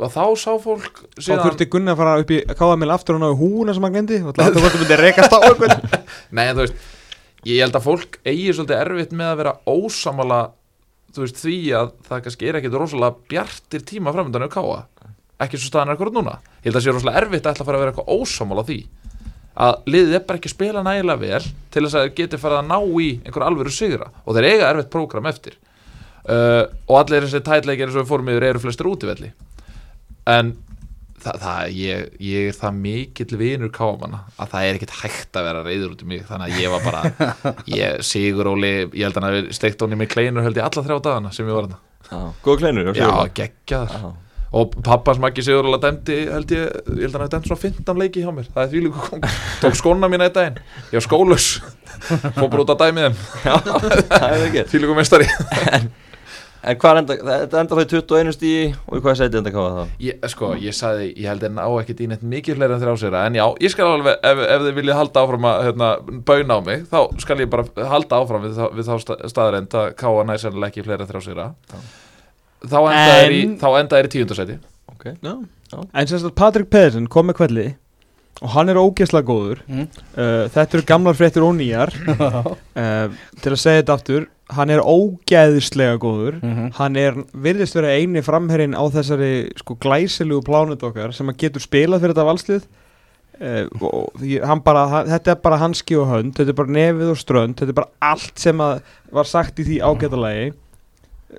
Og 0.01 0.09
þá 0.15 0.23
sá 0.41 0.53
fólk 0.63 0.95
Þá 1.17 1.21
síðan 1.27 1.45
þurfti 1.45 1.71
Gunni 1.75 1.93
að 1.93 2.01
fara 2.01 2.19
upp 2.23 2.31
í 2.33 2.39
KML 2.57 2.95
aftur 2.95 3.19
og 3.19 3.23
ná 3.25 3.29
í 3.29 3.37
húna 3.37 3.75
sem 3.77 3.85
hann 3.85 3.97
glendi 3.99 4.19
og 4.25 4.33
þetta 4.33 4.61
hvort 4.65 4.75
þú 6.71 7.00
ég 7.49 7.63
held 7.65 7.77
að 7.77 7.87
fólk 7.87 8.21
eigi 8.25 8.53
svolítið 8.53 8.81
erfitt 8.81 9.13
með 9.17 9.33
að 9.33 9.41
vera 9.41 9.57
ósamala 9.71 10.41
þú 11.15 11.25
veist, 11.25 11.41
því 11.41 11.59
að 11.75 11.93
það 12.07 12.25
kannski 12.27 12.49
er 12.49 12.59
ekkit 12.61 12.77
rosalega 12.79 13.31
bjartir 13.31 13.87
tíma 13.87 14.13
framöndan 14.15 14.47
á 14.47 14.51
káa 14.53 14.81
ekki 15.41 15.61
svo 15.61 15.71
staðan 15.71 15.93
er 15.93 15.97
akkurat 15.97 16.17
núna. 16.17 16.39
Ég 16.61 16.69
held 16.69 16.77
að 16.77 16.81
það 16.81 16.87
sé 16.87 16.95
rosalega 16.95 17.21
erfitt 17.23 17.47
að 17.47 17.55
ætla 17.55 17.65
að 17.65 17.69
fara 17.69 17.79
að 17.79 17.85
vera 17.85 17.93
eitthvað 17.95 18.21
ósamala 18.21 18.65
því. 18.69 18.79
Að 19.61 19.91
liðið 19.93 20.17
er 20.17 20.25
bara 20.29 20.41
ekki 20.41 20.51
að 20.51 20.55
spila 20.55 20.83
nægilega 20.85 21.23
vel 21.25 21.43
til 21.73 21.83
þess 21.85 21.97
að 21.97 22.05
þeir 22.05 22.15
geti 22.21 22.41
farið 22.41 22.59
að 22.61 22.69
ná 22.71 22.79
í 23.01 23.09
einhver 23.25 23.45
alvöru 23.47 23.73
sigra. 23.75 24.11
Og 24.25 24.37
þeir 24.37 24.49
eiga 24.51 24.71
erfitt 24.71 24.91
prógram 24.93 25.29
eftir. 25.31 25.57
Uh, 26.21 26.65
og 26.87 26.99
allir 27.01 27.25
þessi 27.25 27.41
tætleikir 27.47 27.89
eins 27.89 27.97
og 27.97 28.05
við 28.05 28.11
fórum 28.11 28.29
yfir 28.29 28.47
eru 28.51 28.61
flestir 28.61 28.89
útivelli 28.91 29.31
en 30.29 30.51
það, 31.25 31.37
það 31.43 31.75
ég, 31.77 32.07
ég 32.31 32.49
er 32.51 32.57
það 32.59 32.81
mikill 32.87 33.39
vinur 33.41 33.71
káamanna 33.75 34.23
að 34.41 34.55
það 34.55 34.67
er 34.69 34.79
ekkit 34.79 34.97
hægt 35.03 35.39
að 35.41 35.47
vera 35.51 35.63
reyður 35.67 35.93
út 35.95 36.03
í 36.05 36.09
mig 36.11 36.25
þannig 36.29 36.49
að 36.49 36.65
ég 36.65 36.75
var 36.75 36.87
bara 36.87 37.35
ég, 37.81 38.01
Sigur 38.07 38.51
Óli, 38.55 38.73
ég 38.89 39.05
held 39.07 39.21
að 39.21 39.23
hann 39.23 39.29
hafi 39.31 39.59
steikt 39.61 39.85
honni 39.85 40.01
með 40.01 40.11
kleinur 40.17 40.47
held 40.47 40.59
ég 40.61 40.67
alla 40.67 40.85
þrjá 40.89 40.99
dagana 41.07 41.33
sem 41.37 41.47
ég 41.49 41.57
var 41.59 41.69
hann 41.69 41.79
Góða 42.43 42.59
kleinur 42.65 42.91
já, 42.97 43.07
geggjaður. 43.39 43.93
Já. 44.03 44.11
og 44.59 44.73
pappans 44.83 45.21
Maggi 45.23 45.45
Sigur 45.47 45.69
Óla 45.71 45.79
dæmdi 45.85 46.17
held 46.27 46.55
ég, 46.57 46.65
ég 46.97 47.05
held 47.05 47.15
að 47.15 47.21
hann 47.21 47.27
hafi 47.27 47.35
dæmt 47.37 47.51
svona 47.51 47.63
15 47.63 48.01
leiki 48.03 48.25
hjá 48.25 48.33
mér. 48.35 48.49
Það 48.51 48.65
er 48.65 48.71
því 48.73 48.81
líka 48.89 49.05
kong 49.07 49.29
tók 49.63 49.77
skóna 49.79 50.11
mína 50.11 50.27
í 50.27 50.33
daginn. 50.35 50.59
Ég 50.91 50.97
var 50.99 51.07
skólus 51.07 51.51
fór 52.39 52.49
bara 52.51 52.65
út 52.65 52.73
að 52.75 52.83
dæmi 52.83 53.05
þeim. 53.07 53.21
Það 54.11 54.27
er 54.33 54.47
ekki. 54.49 54.65
Því 54.73 54.83
líka 54.83 54.97
mestari 54.99 55.29
En 55.79 55.87
hvað 56.61 56.99
enda, 57.01 57.15
þetta 57.25 57.61
enda 57.63 57.77
þá 57.79 57.81
í 57.81 57.89
21 57.95 58.35
stíi 58.37 58.65
Og 58.87 58.97
í 58.99 59.01
hvað 59.01 59.15
seti 59.21 59.39
enda 59.41 59.53
káða 59.55 59.71
þá? 59.79 59.95
Ég, 60.05 60.19
sko, 60.29 60.51
ég 60.61 60.75
sagði, 60.77 61.07
ég 61.17 61.31
held 61.31 61.47
að 61.49 61.55
ná 61.57 61.63
ekki 61.81 61.95
dýn 61.97 62.13
eitt 62.17 62.27
mikið 62.35 62.59
fleiri 62.59 62.75
en 62.77 62.83
þrjá 62.83 62.97
sér 63.01 63.17
en 63.23 63.39
já, 63.41 63.45
ég 63.65 63.73
skal 63.73 63.89
alveg, 63.95 64.19
ef, 64.29 64.43
ef 64.45 64.65
þið 64.67 64.77
viljið 64.81 64.99
halda 65.01 65.23
áfram 65.25 65.47
að 65.49 65.63
hérna, 65.71 65.89
bauna 66.29 66.59
á 66.59 66.61
mig, 66.67 66.85
þá 66.93 66.99
skal 67.25 67.39
ég 67.41 67.51
bara 67.55 67.89
halda 67.95 68.21
áfram 68.21 68.45
við, 68.45 68.61
við 68.77 68.91
þá 68.91 69.15
staðarend 69.33 69.77
að 69.81 69.89
káa 70.05 70.25
næsarlega 70.29 70.69
ekki 70.73 70.85
fleiri 70.85 71.07
en 71.07 71.11
þrjá 71.15 71.25
sér 71.31 71.43
þá 72.61 72.77
enda 72.93 73.15
er 73.25 73.33
í, 73.33 73.43
En- 73.47 73.55
þá 73.61 73.69
enda 73.81 73.99
er 74.03 74.09
í 74.11 74.13
tíundasæti 74.13 74.59
Ok 74.93 75.07
Já. 75.17 75.33
Já. 75.71 75.79
En 75.97 76.11
sagt 76.11 76.35
Patrik 76.37 76.69
Pedersen 76.69 77.07
kom 77.09 77.31
með 77.31 77.39
kvelli 77.41 77.67
og 78.41 78.53
hann 78.55 78.69
er 78.73 78.79
ógeðslega 78.81 79.27
góður 79.29 79.63
Mm. 79.69 79.87
uh, 80.17 80.45
Þetta 80.53 80.77
eru 80.79 80.85
gamlar 80.89 81.17
fréttir 81.17 81.45
og 81.45 81.55
nýjar 81.57 81.93
uh, 82.05 83.09
Til 83.43 83.53
að 83.55 83.61
segja 83.61 83.81
þetta 83.83 83.97
aftur 83.97 84.29
Hann 84.57 84.71
er 84.75 84.83
ógeðslega 84.83 85.99
góður. 86.03 86.41
Mhm. 86.43 86.71
Hann 86.79 86.97
er, 86.99 87.19
virðist 87.33 87.77
vera 87.79 87.95
eini 87.95 88.23
framherrin 88.27 88.75
á 88.75 88.83
þessari 88.91 89.51
sko 89.61 89.77
glæsilugu 89.81 90.45
plánut 90.49 90.83
okkar 90.83 91.15
sem 91.15 91.29
að 91.31 91.39
getur 91.45 91.63
spilað 91.65 92.03
fyrir 92.03 92.15
þetta 92.15 92.31
valslið. 92.31 92.71
Uh, 93.41 93.65
og 93.81 94.25
hann 94.45 94.61
bara, 94.61 94.83
hann, 94.91 95.07
þetta 95.09 95.31
er 95.33 95.39
bara 95.41 95.57
hanski 95.63 95.97
og 95.97 96.11
hönd 96.11 96.35
þetta 96.37 96.53
er 96.53 96.57
bara 96.59 96.75
nefið 96.77 97.13
og 97.15 97.17
strönd 97.17 97.57
þetta 97.57 97.73
er 97.73 97.77
bara 97.79 98.11
allt 98.11 98.43
sem 98.43 98.59
að 98.61 98.83
var 99.17 99.25
sagt 99.31 99.63
í 99.63 99.65
því 99.65 99.79
ágætalagi 99.81 100.51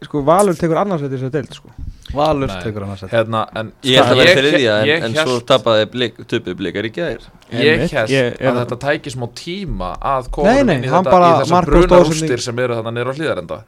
sko 0.06 0.22
Valur 0.28 0.56
tekur 0.56 0.78
annars 0.82 1.02
þetta 1.04 1.18
þess 1.18 1.28
að 1.28 1.34
deild 1.36 1.54
sko. 1.58 1.70
Valur 2.16 2.48
Nei. 2.52 2.62
tekur 2.64 2.84
hann 2.86 2.94
að 2.96 3.00
setja 3.02 3.18
hérna, 3.18 3.42
en 3.56 3.72
Ég 3.88 3.98
held 4.04 4.12
að 4.12 4.22
vera 4.22 4.42
því 4.42 4.64
en, 4.72 4.88
ég 4.88 5.04
en 5.06 5.14
hélt- 5.16 5.28
svo 5.28 5.40
tapaði 5.48 5.86
blik, 5.94 6.18
töpuð 6.28 6.56
blikar 6.60 6.88
í 6.88 6.92
gæðir 6.96 7.28
ég 7.52 7.84
held 7.92 8.10
ég 8.12 8.36
er- 8.40 8.52
að 8.52 8.60
þetta 8.66 8.78
tæki 8.86 9.12
smá 9.14 9.28
tíma 9.36 9.92
að 10.00 10.32
koma 10.32 10.56
inn 10.60 10.70
í 10.84 10.90
hann 10.92 11.06
þetta 11.06 11.22
í 11.22 11.40
þessar 11.42 11.56
mark 11.56 11.68
og 11.68 11.72
bruna 11.72 11.88
stóðsending. 11.88 12.30
rústir 12.32 12.40
sem 12.42 12.60
eru 12.60 12.76
þannig 12.76 12.98
nýra 13.00 13.16
hlýðarenda 13.16 13.60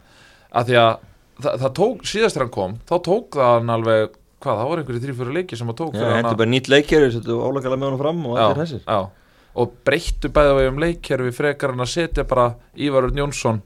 að 0.53 0.65
því 0.67 0.76
að 0.84 0.97
það, 1.43 1.55
það 1.63 1.74
tók, 1.80 2.03
síðast 2.03 2.36
þegar 2.36 2.45
hann 2.47 2.55
kom 2.57 2.74
þá 2.89 2.95
tók 3.07 3.30
það 3.39 3.53
hann 3.57 3.69
alveg 3.78 4.09
hvað, 4.43 4.55
það 4.59 4.67
voru 4.67 4.84
einhverju 4.84 5.03
þrjú-fjöru 5.07 5.34
leiki 5.39 5.57
sem 5.57 5.67
að 5.71 5.76
tók 5.80 5.93
hann 5.95 6.15
hendur 6.17 6.34
að- 6.34 6.38
bara 6.43 6.49
nýtt 6.51 6.67
leikjari 6.74 7.11
Settu 7.15 7.39
álagala 7.39 7.78
með 7.80 7.88
honum 7.88 7.99
fram 8.03 8.26
og 8.28 8.38
allir 8.38 8.82
já. 8.84 9.09
og 9.55 9.71
breyttu 9.86 10.28
bæða 10.30 10.55
vegum 10.59 10.80
leikkerfi 10.84 11.32
frekar 11.32 11.71
en 11.71 11.80
að 11.80 11.91
setja 11.95 12.24
bara 12.28 12.55
Ívarur 12.76 13.11
Jónsson 13.15 13.61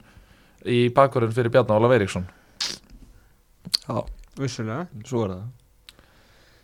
í 0.66 0.90
bakverðin 0.94 1.34
fyrir 1.34 1.50
Bjarnar 1.50 1.80
Óla 1.82 1.90
Veiríksson 1.90 2.28
Já, 3.88 3.98
Vissulega. 4.38 4.86
Svo 5.08 5.24
er 5.26 5.34
það. 5.34 5.44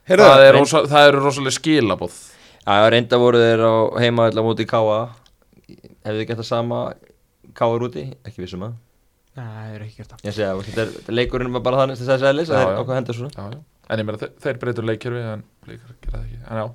Heyrðu, 0.10 0.24
það, 0.28 0.46
er 0.46 0.56
rosa, 0.58 0.82
það 0.92 1.08
eru 1.10 1.22
rosalega 1.24 1.56
skilabóð 1.58 2.16
Já, 2.64 2.74
reynda 2.92 3.20
voru 3.22 3.40
þeir 3.40 3.62
á 3.64 3.74
heima 4.04 4.26
öll 4.30 4.40
á 4.40 4.44
móti 4.44 4.66
Káa 4.68 4.98
Hefðu 6.04 6.18
þið 6.20 6.28
gett 6.28 6.42
það 6.42 6.50
sama 6.50 6.80
Káa 7.56 7.78
úti? 7.88 8.04
Ekki 8.28 8.44
vissum 8.44 8.66
að. 8.68 8.74
Nei, 9.34 9.44
það 9.46 9.74
er 9.76 9.84
ekki 9.86 9.98
gert 10.02 10.12
það. 10.14 10.24
Ég 10.28 10.36
segja, 10.36 10.50
þetta 10.68 10.84
er, 10.84 10.92
leikurinn 11.18 11.54
var 11.56 11.64
bara 11.66 11.80
þannig 11.82 11.98
til 12.00 12.06
þess 12.08 12.22
að 12.24 12.30
eðlis 12.34 12.52
Já, 12.52 12.54
að 12.54 12.60
þeir 12.64 12.74
já. 12.74 12.80
ákvað 12.84 12.98
hendur 13.00 13.18
svona 13.18 13.32
já, 13.34 13.46
já. 13.56 13.62
en 13.94 14.02
ég 14.04 14.08
meina 14.10 14.20
þeir, 14.22 14.34
þeir 14.44 14.60
breytur 14.62 14.88
leikkerfi 14.90 15.24
en 15.32 15.44
leikar 15.70 15.96
gera 16.04 16.14
það 16.18 16.26
ekki. 16.28 16.40
En 16.44 16.60
já, 16.62 16.66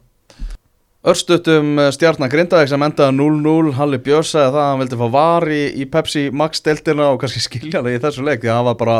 Örstutum 1.08 1.78
stjarnar 1.94 2.28
Grindavík 2.28 2.68
sem 2.68 2.82
endaði 2.84 3.14
0-0 3.16 3.70
Halli 3.78 3.96
Björns 4.02 4.32
sagði 4.34 4.50
það 4.50 4.58
að 4.60 4.66
hann 4.66 4.80
vildi 4.82 4.96
fá 5.00 5.04
var 5.14 5.44
í, 5.54 5.84
Pepsi 5.88 6.24
Max 6.36 6.60
deltina 6.66 7.06
og 7.14 7.20
kannski 7.22 7.40
skilja 7.46 7.80
það 7.80 7.94
í 7.94 8.00
þessu 8.02 8.24
leik 8.26 8.42
því 8.42 8.50
að 8.50 8.58
það 8.58 8.66
var 8.66 8.76
bara 8.82 8.96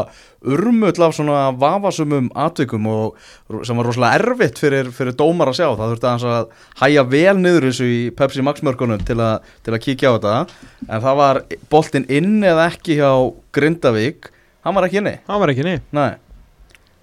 urmull 0.55 1.05
af 1.05 1.17
svona 1.19 1.41
vafasumum 1.61 2.31
atvikum 2.47 2.87
og 2.89 3.19
sem 3.67 3.81
var 3.81 3.91
rosalega 3.91 4.21
erfitt 4.23 4.63
fyrir, 4.63 4.89
fyrir 4.95 5.19
dómar 5.19 5.51
að 5.53 5.59
sjá. 5.59 5.67
Það 5.67 5.93
þurfti 5.93 6.09
aðeins 6.13 6.29
að 6.33 6.55
hæja 6.85 7.05
vel 7.17 7.35
niður 7.43 7.67
þessu 7.69 7.89
í 7.91 7.99
Pepsi 8.23 8.47
Max 8.47 8.65
mörkunum 8.65 9.03
til, 9.03 9.19
til 9.67 9.75
að 9.75 9.83
kíkja 9.85 10.15
á 10.15 10.17
þetta. 10.17 10.63
En 10.87 11.05
það 11.05 11.21
var 11.21 11.43
boltinn 11.75 12.09
inn 12.09 12.39
eða 12.41 12.71
ekki 12.71 12.97
hjá 13.03 13.11
Grindavík. 13.59 14.31
Hann 14.65 14.79
var 14.79 14.89
ekki 14.89 15.03
inni, 15.03 15.19
Hann 15.29 15.45
var 15.45 15.53
ekki 15.53 15.69
niður 15.69 15.85
nei 15.99 16.11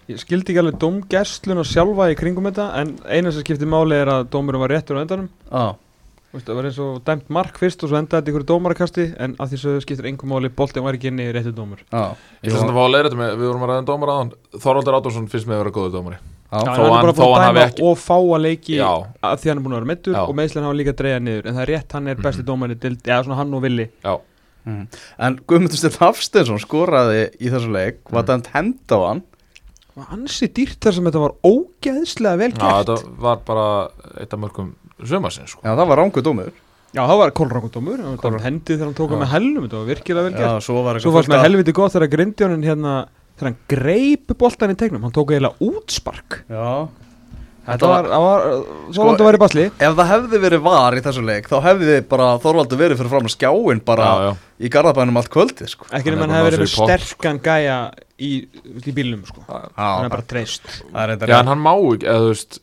Ég 0.08 0.20
skildi 0.22 0.54
ekki 0.54 0.62
alveg 0.62 0.76
dómgessluna 0.82 1.64
sjálfa 1.66 2.12
í 2.14 2.18
kringum 2.20 2.46
þetta 2.52 2.66
en 2.82 2.92
eina 3.10 3.32
sem 3.34 3.42
skipti 3.42 3.66
máli 3.66 3.98
er 3.98 4.12
að 4.14 4.28
dómurum 4.36 4.62
var 4.62 4.70
réttur 4.76 5.00
á 5.00 5.02
endanum. 5.02 5.30
Á, 5.50 5.74
Vist, 6.36 6.46
Það 6.50 6.56
var 6.60 6.66
eins 6.68 6.78
og 6.84 6.96
dæmt 7.08 7.30
mark 7.32 7.56
fyrst 7.58 7.84
og 7.86 7.90
svo 7.90 7.96
endaði 7.98 8.20
þetta 8.22 8.32
ykkur 8.34 8.44
dómarakasti 8.50 9.06
en 9.24 9.36
að 9.40 9.54
því 9.54 9.58
svo 9.62 9.74
skiptir 9.82 10.06
einhver 10.10 10.28
máli 10.28 10.50
boltin 10.52 10.84
var 10.84 10.94
ekki 10.98 11.08
inni 11.08 11.30
réttur 11.32 11.56
dómur. 11.56 11.80
Á 11.96 12.12
ég 12.44 12.52
ætla 12.52 12.60
samt 12.60 12.74
að 12.74 12.76
fá 12.76 12.84
að 12.84 12.92
leiða 12.92 13.06
þetta 13.08 13.20
með 13.22 13.32
við 13.40 13.48
vorum 13.50 13.64
að 13.66 13.70
ræða 13.72 13.80
um 13.80 13.88
dómar 13.90 14.12
aðan 14.14 14.32
Þorvaldur 14.66 14.98
Átvarsson 15.00 15.30
finnst 15.32 15.48
með 15.48 15.56
að 15.56 15.62
vera 15.64 15.74
góður 15.80 15.94
dómari. 15.96 16.18
Já, 16.46 16.60
þó 16.60 16.68
hann 16.68 16.76
er 16.76 16.92
hann- 16.92 17.06
bara 17.08 17.14
búin 17.16 17.26
hann 17.26 17.40
að 17.40 17.46
hafi 17.48 17.56
dæma 17.56 17.70
ekki- 17.72 17.84
og 17.90 17.98
fá 17.98 18.18
að 18.20 18.42
leiki 18.46 18.76
Já. 18.76 18.92
að 19.24 19.40
því 19.42 19.48
hann 19.50 19.58
er 19.58 19.64
búin 19.66 19.74
að 19.74 19.80
vera 19.80 19.90
meittur 19.96 20.14
Já. 20.14 20.22
og 20.28 20.36
meðslega 20.36 20.66
hafa 20.68 20.78
líka 20.80 20.92
að 20.94 21.00
dreyja 21.02 21.20
niður 21.24 21.46
en 21.50 21.56
það 21.56 21.64
er 21.66 21.72
rétt, 21.74 21.92
hann 21.96 22.08
er 22.08 22.16
besti 22.16 22.44
Mhm. 22.44 22.48
dómari 22.52 22.76
dild, 22.80 23.02
já 23.04 23.24
svona 23.24 23.36
hann 23.36 23.54
og 23.54 23.62
Willi 23.64 23.90
já, 24.04 24.20
Mm. 24.66 24.88
En 25.20 25.36
Guðmundur 25.48 25.78
Steinn 25.78 25.94
Hafsteinsson 26.00 26.58
skoraði 26.58 27.30
í 27.38 27.52
þessu 27.54 27.70
leik, 27.72 27.98
var 28.10 28.24
Mm. 28.24 28.28
dæmt 28.28 28.48
hend 28.48 28.76
á 28.90 28.98
hann 29.08 29.22
var 29.96 30.08
ansi 30.18 30.48
dýrt 30.52 30.80
þar 30.84 30.94
sem 30.98 31.06
þetta 31.10 31.22
var 31.24 31.34
ógeðslega 31.48 32.38
vel 32.42 32.52
Já, 32.52 32.60
gert. 32.60 32.90
þetta 32.92 33.18
var 33.26 33.42
bara 33.48 33.66
eitt 34.22 34.34
af 34.36 34.40
mörgum 34.44 34.74
sömarsinn 35.04 35.48
sko. 35.48 35.62
Já, 35.64 35.74
það 35.76 35.88
var 35.92 35.98
rángu 36.04 36.24
dómur. 36.26 36.52
Já, 36.96 37.02
það 37.04 37.18
var 37.20 37.32
kólrangundómur 37.36 37.98
Það 38.00 38.18
Kol- 38.22 38.32
var 38.38 38.44
hendið 38.46 38.78
þegar 38.78 38.86
hann 38.88 38.96
tók 38.96 39.10
Já. 39.10 39.14
hann 39.16 39.24
með 39.26 39.32
helnum 39.36 39.64
Þetta 39.66 39.80
var 39.82 39.88
virkilega 39.90 40.24
vel 40.24 40.34
gert. 40.36 40.46
Já, 40.48 40.60
svo 40.64 40.84
var 40.86 41.00
fannst 41.04 41.30
mér 41.34 41.42
helviti 41.44 41.74
gott 41.76 41.92
þegar 41.96 42.12
Grindjónin 42.14 42.64
hérna 42.64 42.94
Þegar 43.36 43.50
hann 43.50 43.58
greip 43.68 44.32
boltan 44.40 44.72
í 44.72 44.78
tegnum 44.80 45.04
Hann 45.04 45.12
tók 45.12 45.34
eiginlega 45.36 45.60
útspark. 45.60 46.38
Já 46.48 46.88
Þetta 47.66 47.90
var, 47.90 48.08
það 48.12 48.24
var 48.26 48.44
Sko- 48.46 48.92
Svo 48.96 49.06
langt 49.08 49.22
að 49.24 49.28
vera 49.30 49.40
í 49.40 49.42
basli. 49.42 49.64
Ef 49.88 49.96
það 49.98 50.10
hefði 50.12 50.42
verið 50.44 50.66
var 50.66 50.98
í 50.98 51.04
þessu 51.06 51.24
leik 51.26 51.48
þá 51.50 51.56
hefði 51.66 51.96
bara 52.12 52.28
Þorvaldur 52.44 52.82
verið 52.82 53.00
fyrir 53.02 53.14
fram 53.16 53.30
að 53.30 53.34
skjáin 53.36 53.82
bara 53.88 54.10
Já, 54.10 54.26
já. 54.28 54.34
í 54.60 54.72
garðabænum 54.76 55.18
allt 55.22 55.32
kvöldið 55.34 55.72
sko. 55.72 55.88
Ekki 55.90 56.12
er 56.14 56.20
hann 56.22 56.36
hefði 56.36 56.52
verið 56.52 56.64
með 56.66 56.76
pott, 56.76 56.94
sterkan 56.94 57.42
gæja 57.48 57.80
í, 58.22 58.32
í 58.86 58.94
bílnum 59.00 59.26
sko. 59.26 59.42
Já, 59.50 59.58
Hann 59.80 60.06
er 60.10 60.14
bara 60.14 60.28
treyst. 60.30 60.70
Það 60.92 61.16
er 61.18 61.34
Já, 61.34 61.40
en 61.42 61.52
hann 61.54 61.66
má 61.66 61.74
ekki, 61.74 62.06
eða 62.06 62.22
þú 62.28 62.32
veist 62.36 62.62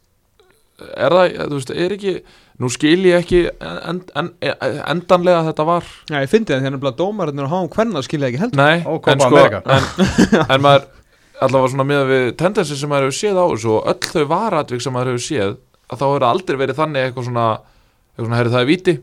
Er 0.83 1.15
það, 1.15 1.27
eða, 1.33 1.45
þú 1.51 1.59
veist, 1.59 1.75
er 1.79 1.93
ekki 1.99 2.15
Nú 2.63 2.69
skil 2.71 3.01
ég 3.09 3.23
ekki 3.25 3.39
en, 3.65 4.01
en, 4.15 4.29
endanlega 4.93 5.41
að 5.41 5.47
þetta 5.49 5.65
var. 5.67 5.87
Já, 6.13 6.19
ég 6.21 6.31
fyndi 6.31 6.53
það 6.53 6.61
þegar 6.61 6.75
hann 6.77 6.83
bleið 6.85 6.99
dómarinn 7.01 7.43
og 7.43 7.49
háum 7.51 7.71
hvernig 7.73 8.05
skilja 8.07 8.29
ekki 8.29 8.43
heldur. 8.43 8.61
Nei, 8.61 8.85
Ó, 8.87 8.93
en 9.11 9.23
sko 9.25 9.41
en, 9.49 9.89
en 10.53 10.63
maður 10.63 10.85
allavega 11.47 11.73
svona 11.73 11.87
með 11.89 12.03
við 12.11 12.27
tendensi 12.41 12.79
sem 12.79 12.91
maður 12.93 13.09
hefur 13.09 13.19
séð 13.19 13.41
á 13.41 13.47
þessu 13.53 13.73
og 13.77 13.89
öll 13.93 14.11
þau 14.13 14.27
varatvík 14.33 14.85
sem 14.85 14.95
maður 14.95 15.13
hefur 15.13 15.25
séð 15.27 15.55
að 15.93 16.03
þá 16.03 16.05
hefur 16.09 16.27
aldrei 16.29 16.61
verið 16.61 16.79
þannig 16.79 17.07
eitthvað 17.07 17.29
svona, 17.29 17.47
eitthvað 18.13 18.29
svona 18.29 18.41
herri 18.41 18.53
það 18.53 18.65
er 18.65 18.71
víti. 18.71 18.95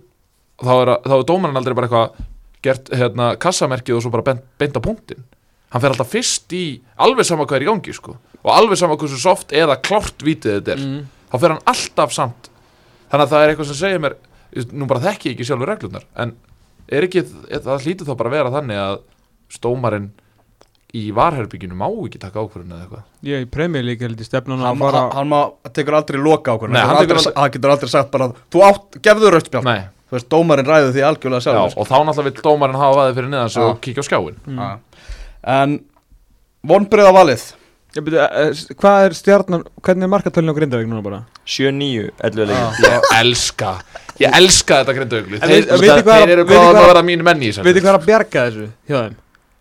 Og 0.60 0.68
þá 0.68 0.74
er, 0.76 0.94
þá 1.06 1.16
er 1.18 1.28
dómarinn 1.32 1.60
aldrei 1.60 1.78
bara 1.78 1.90
eitthvað 1.90 2.24
gert 2.66 2.94
hérna 3.00 3.28
kassamerkið 3.40 3.98
og 3.98 4.04
svo 4.04 4.14
bara 4.14 4.40
beint 4.60 4.76
á 4.76 4.82
punktin 4.84 5.28
hann 5.70 5.84
fer 5.84 5.94
alltaf 5.94 6.10
fyrst 6.12 6.54
í 6.58 6.64
alveg 7.02 7.28
sama 7.28 7.46
hvað 7.46 7.60
er 7.60 7.66
í 7.66 7.70
gangi 7.70 7.94
sko. 7.96 8.16
Og 8.42 8.52
alveg 8.54 8.80
sama 8.80 8.98
hversu 9.00 9.20
soft 9.22 9.54
eða 9.56 9.78
klárt 9.84 10.24
vítið 10.26 10.58
þetta 10.58 10.74
er. 10.76 10.82
Mm. 10.82 11.04
þá 11.30 11.36
fer 11.44 11.54
hann 11.54 11.68
alltaf 11.70 12.16
samt. 12.16 12.50
Þannig 13.10 13.26
að 13.26 13.34
það 13.34 13.44
er 13.44 13.54
eitthvað 13.54 13.70
sem 13.70 13.80
segir 13.80 14.02
mér 14.04 14.18
nú 14.74 14.88
bara 14.90 15.04
þekki 15.04 15.30
ég 15.30 15.36
ekki 15.36 15.46
sjálfur 15.46 15.70
reglurnar 15.70 16.08
en 16.18 16.34
er 16.90 17.06
ekki, 17.06 17.22
það 17.22 17.86
hlýtur 17.86 18.08
þá 18.10 18.16
bara 18.18 18.32
að 18.32 18.36
vera 18.38 18.54
þannig 18.56 18.82
að 18.82 18.96
stómarinn 19.54 20.08
í 20.98 21.04
varherbygginu 21.14 21.76
má 21.78 21.86
ekki 21.92 22.18
taka 22.22 22.42
ákvörðun 22.42 22.74
eða 22.74 22.86
eitthvað? 22.88 23.04
Ég 23.30 23.44
í 23.46 23.48
premjör 23.54 23.86
líka 23.86 24.08
held 24.08 24.22
í 24.24 24.26
stefnun 24.26 24.58
hann, 24.64 24.72
að 24.74 24.82
fara 24.82 25.04
hann, 25.04 25.12
hann 25.20 25.30
má, 25.30 25.40
tekur 25.76 25.98
aldrei 26.00 26.18
loka 26.22 26.56
ákvörðun. 26.56 26.74
Nei, 26.74 26.82
hann, 26.82 26.96
hann 26.96 27.04
aldrei, 27.04 27.34
hann 27.36 27.54
getur 27.54 27.74
aldrei 27.76 27.92
sagt 27.94 28.12
bara 28.16 28.32
þú 28.50 28.64
átt, 28.66 28.98
gefðu 29.06 29.32
rauðspjál 29.36 29.64
Nei, 29.68 29.84
þú 30.10 30.18
veist, 30.18 30.30
dómarinn 30.34 30.70
ræður 30.72 30.96
því 30.98 31.06
algjörlega 31.12 31.44
já, 31.44 31.46
sjálfur. 31.46 31.78
og 31.78 31.90
þá 31.92 31.96
náttúrulega 32.10 32.32
vill 32.32 32.46
dómarinn 32.50 32.82
hafa 32.82 33.00
vaðið 33.04 33.20
fyrir 33.20 33.38
Já. 33.38 33.62
og 33.68 33.80
kíkja 33.86 34.02
á 34.02 34.08
skjáin 34.10 34.42
mm. 34.50 34.60
Já. 34.66 35.06
en 35.60 35.80
vonbreiða 36.74 37.16
valið 37.20 37.48
Ég 37.98 38.04
byrja, 38.06 38.26
eh, 38.38 38.52
Hvað 38.78 39.04
er 39.08 39.14
stjarnan, 39.18 39.64
hvernig 39.82 40.06
er 40.06 40.12
markatölun 40.14 40.52
á 40.54 40.58
Grindavík 40.60 40.86
núna 40.86 41.02
bara? 41.02 41.24
7-9, 41.42 42.12
11 42.22 42.46
leikir. 42.46 42.84
Ég 42.86 43.08
elska, 43.18 43.72
ég 44.22 44.36
elska 44.38 44.84
þetta 44.84 44.94
grindaugli 44.94 45.40
En 45.42 45.50
Þeir, 45.50 45.66
hvað- 45.66 46.04
þeir 46.06 46.34
eru 46.36 46.46
hvað- 46.46 46.78
að 46.78 46.86
vera 46.86 47.02
mínu 47.02 47.26
menni 47.26 47.50
Veitir 47.50 47.82
hvað 47.82 47.96
er 47.96 47.98
að 47.98 48.06
bjarga 48.06 48.44
þessu 48.46 48.68
hjá 48.86 48.98
þeim? 49.00 49.16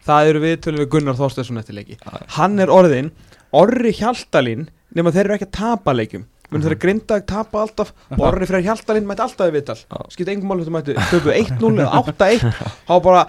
Það 0.08 0.30
eru 0.30 0.40
viðtölum 0.46 0.80
við 0.80 0.90
Gunnar 0.94 1.18
Þorsteinsson 1.18 1.60
eftir 1.60 1.76
leiki. 1.76 1.98
Hann 2.38 2.56
er 2.62 2.72
orðin 2.72 3.10
Orri 3.58 3.92
Hjaltalín 3.96 4.68
nema 4.96 5.12
þeir 5.12 5.26
eru 5.26 5.36
ekki 5.36 5.48
að 5.50 5.56
tapa 5.58 5.92
leikjum. 5.96 6.24
Menn 6.48 6.64
þeir 6.64 6.72
eru 6.72 6.80
Grindavík 6.80 7.28
tapa 7.28 7.60
alltaf? 7.60 7.92
Og 8.16 8.24
Orri 8.30 8.48
Freyr 8.48 8.64
Hjaltalín 8.64 9.04
mætti 9.08 9.20
alltaf 9.26 9.50
í 9.50 9.52
viðtal. 9.52 9.76
Já. 9.84 9.98
Skipt 10.14 10.32
engum 10.32 10.48
mál 10.48 10.62
þetta 10.62 10.74
mætti 10.78 10.96
töpu 11.12 11.28
1-0 11.34 11.84
eða 11.84 11.90
8-1 12.08 12.40
Há 12.88 12.94
bara 13.06 13.22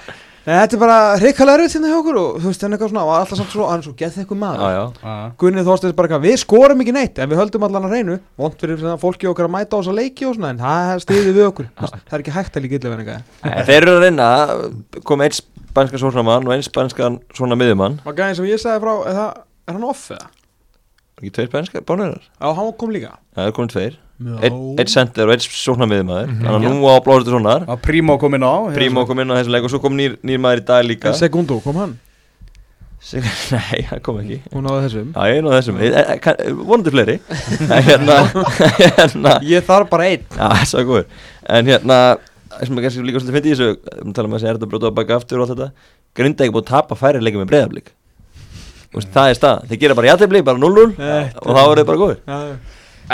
þetta 0.50 0.74
er 0.78 0.82
bara 0.82 0.98
hrikalega 1.20 1.60
rauð 1.60 1.74
hérna 1.76 1.90
hjá 1.92 1.98
okkur 2.00 2.18
og 2.22 2.30
þú 2.40 2.48
veist, 2.48 2.64
hann 2.64 2.72
er 2.72 2.78
eitthvað 2.78 2.92
svona 2.94 3.04
og 3.04 3.12
alltaf 3.18 3.38
samt 3.42 3.52
svo, 3.54 3.64
hann 3.70 3.84
er 3.84 3.86
svo 3.86 3.94
geð 4.00 4.16
eitthvað 4.24 4.40
maður. 4.40 4.64
Já, 4.64 4.70
já. 5.04 5.14
Gunni 5.44 5.66
Þorsteins 5.68 5.98
bara 6.00 6.08
eitthvað, 6.08 6.26
við 6.26 6.38
skorum 6.42 6.82
ekki 6.86 6.96
neitt 6.96 7.20
en 7.20 7.30
við 7.30 7.42
höldum 7.44 7.66
allan 7.68 7.86
að 7.90 7.94
reynu, 7.98 8.16
vond 8.40 8.56
fyrir 8.64 8.80
svona 8.80 9.02
fólki 9.04 9.30
okkar 9.30 9.46
að 9.50 9.56
mæta 9.60 9.76
á 9.76 9.80
þessa 9.84 10.00
leiki 10.00 10.24
og 10.26 10.34
svona 10.40 10.56
en 10.56 10.64
það 10.64 11.04
stiði 11.04 11.36
við 11.36 11.46
okkur, 11.52 11.68
það 11.76 12.16
er 12.16 12.24
ekki 12.24 12.38
hægt 12.40 12.56
að 12.56 12.64
líka 12.66 12.80
illa 12.80 12.96
spanskan 15.70 16.02
sóknarmann 16.02 16.48
og 16.50 16.54
einn 16.56 16.66
spanskan 16.66 17.20
svona 17.38 17.56
miðjumann. 17.60 18.00
Og 18.06 18.18
gæðin 18.18 18.36
sem 18.40 18.50
ég 18.50 18.60
sagði 18.62 18.84
frá, 18.84 18.94
er, 19.10 19.18
það, 19.22 19.40
er 19.70 19.78
hann 19.80 19.88
off 19.94 20.06
eða? 20.16 20.28
ekki 21.20 21.32
tveir 21.36 21.50
spanskar 21.50 21.82
bánurar 21.84 22.22
Já, 22.40 22.48
hann 22.56 22.70
kom 22.80 22.94
líka. 22.96 23.10
Það 23.36 23.48
er 23.50 23.56
komin 23.58 23.72
tveir. 23.74 23.98
Ein 24.20 24.88
sender 24.92 25.28
og 25.28 25.34
einn 25.36 25.44
sóknarmiðjumaður 25.44 26.28
Mhm. 26.30 26.44
þannig 26.44 26.68
að 26.70 26.78
nú 26.80 26.88
á 26.92 26.96
blóðurstu 27.04 27.32
svonar 27.34 27.66
að 27.68 27.82
Prímó 27.84 28.16
kom 28.20 28.34
inn 28.36 28.44
á 28.48 28.56
Prímo 28.76 29.04
kom 29.08 29.20
inn 29.20 29.32
á 29.32 29.36
þessu 29.40 29.52
leik 29.52 29.64
og 29.68 29.72
svo 29.74 29.80
kom 29.84 29.96
nýr, 30.00 30.16
nýr 30.24 30.40
maður 30.40 30.62
í 30.64 30.66
dag 30.66 30.86
líka. 30.88 31.08
En 31.12 31.20
Segundo, 31.20 31.60
kom 31.64 31.76
hann? 31.76 31.98
Sig- 33.02 33.24
Nei, 33.56 33.82
hann 33.90 34.00
kom 34.04 34.18
ekki. 34.20 34.42
Hún 34.52 34.64
náði 34.68 34.88
þessum. 34.90 35.12
Já, 35.16 35.36
einu 35.40 35.52
af 35.52 35.60
þessum, 35.64 35.78
E- 35.80 35.92
e- 36.04 36.18
kann- 36.20 36.42
vonandi 36.68 36.92
fleiri. 36.92 37.20
En 37.76 37.84
hérna, 37.88 38.18
hérna 38.84 39.38
Ég 39.48 39.64
þarf 39.68 39.90
bara 39.92 40.08
einn. 40.12 40.26
Já, 40.36 40.50
það 40.68 40.80
er 40.82 40.90
góður. 40.90 41.06
En 41.50 41.66
hérna, 41.72 42.00
það 42.00 42.20
sem 42.68 42.78
er 42.80 42.86
kannski 42.86 43.06
líka 43.06 43.22
svolítið 43.22 43.38
fyndi 43.38 43.52
í 43.52 43.56
þessu 43.56 44.04
um 44.06 44.14
tala 44.16 44.28
um 44.30 44.34
að 44.36 44.40
þessi 44.40 44.50
er 44.50 44.58
þetta 44.60 44.70
bróta 44.74 44.90
á 44.92 44.98
baka 45.00 45.18
aftur 45.20 45.40
og 45.40 45.46
allt 45.46 45.54
þetta 45.56 45.70
Grinda 46.20 46.44
ekki 46.46 46.56
búið 46.56 46.66
að 46.66 46.72
tapa 46.74 46.98
færi 47.00 47.22
leikið 47.24 47.42
með 47.44 47.50
breyðablík 47.54 47.94
Það 48.90 49.30
er 49.30 49.38
stað, 49.38 49.64
þeir 49.70 49.80
gera 49.84 49.96
bara 50.00 50.08
jættibli, 50.10 50.40
bara 50.48 50.58
0-0 50.58 50.86
Þetta- 50.98 51.44
og 51.46 51.56
þá 51.56 51.62
er 51.62 51.80
þeir 51.80 51.88
bara 51.92 52.02
góður 52.02 52.20
Já, 52.26 52.40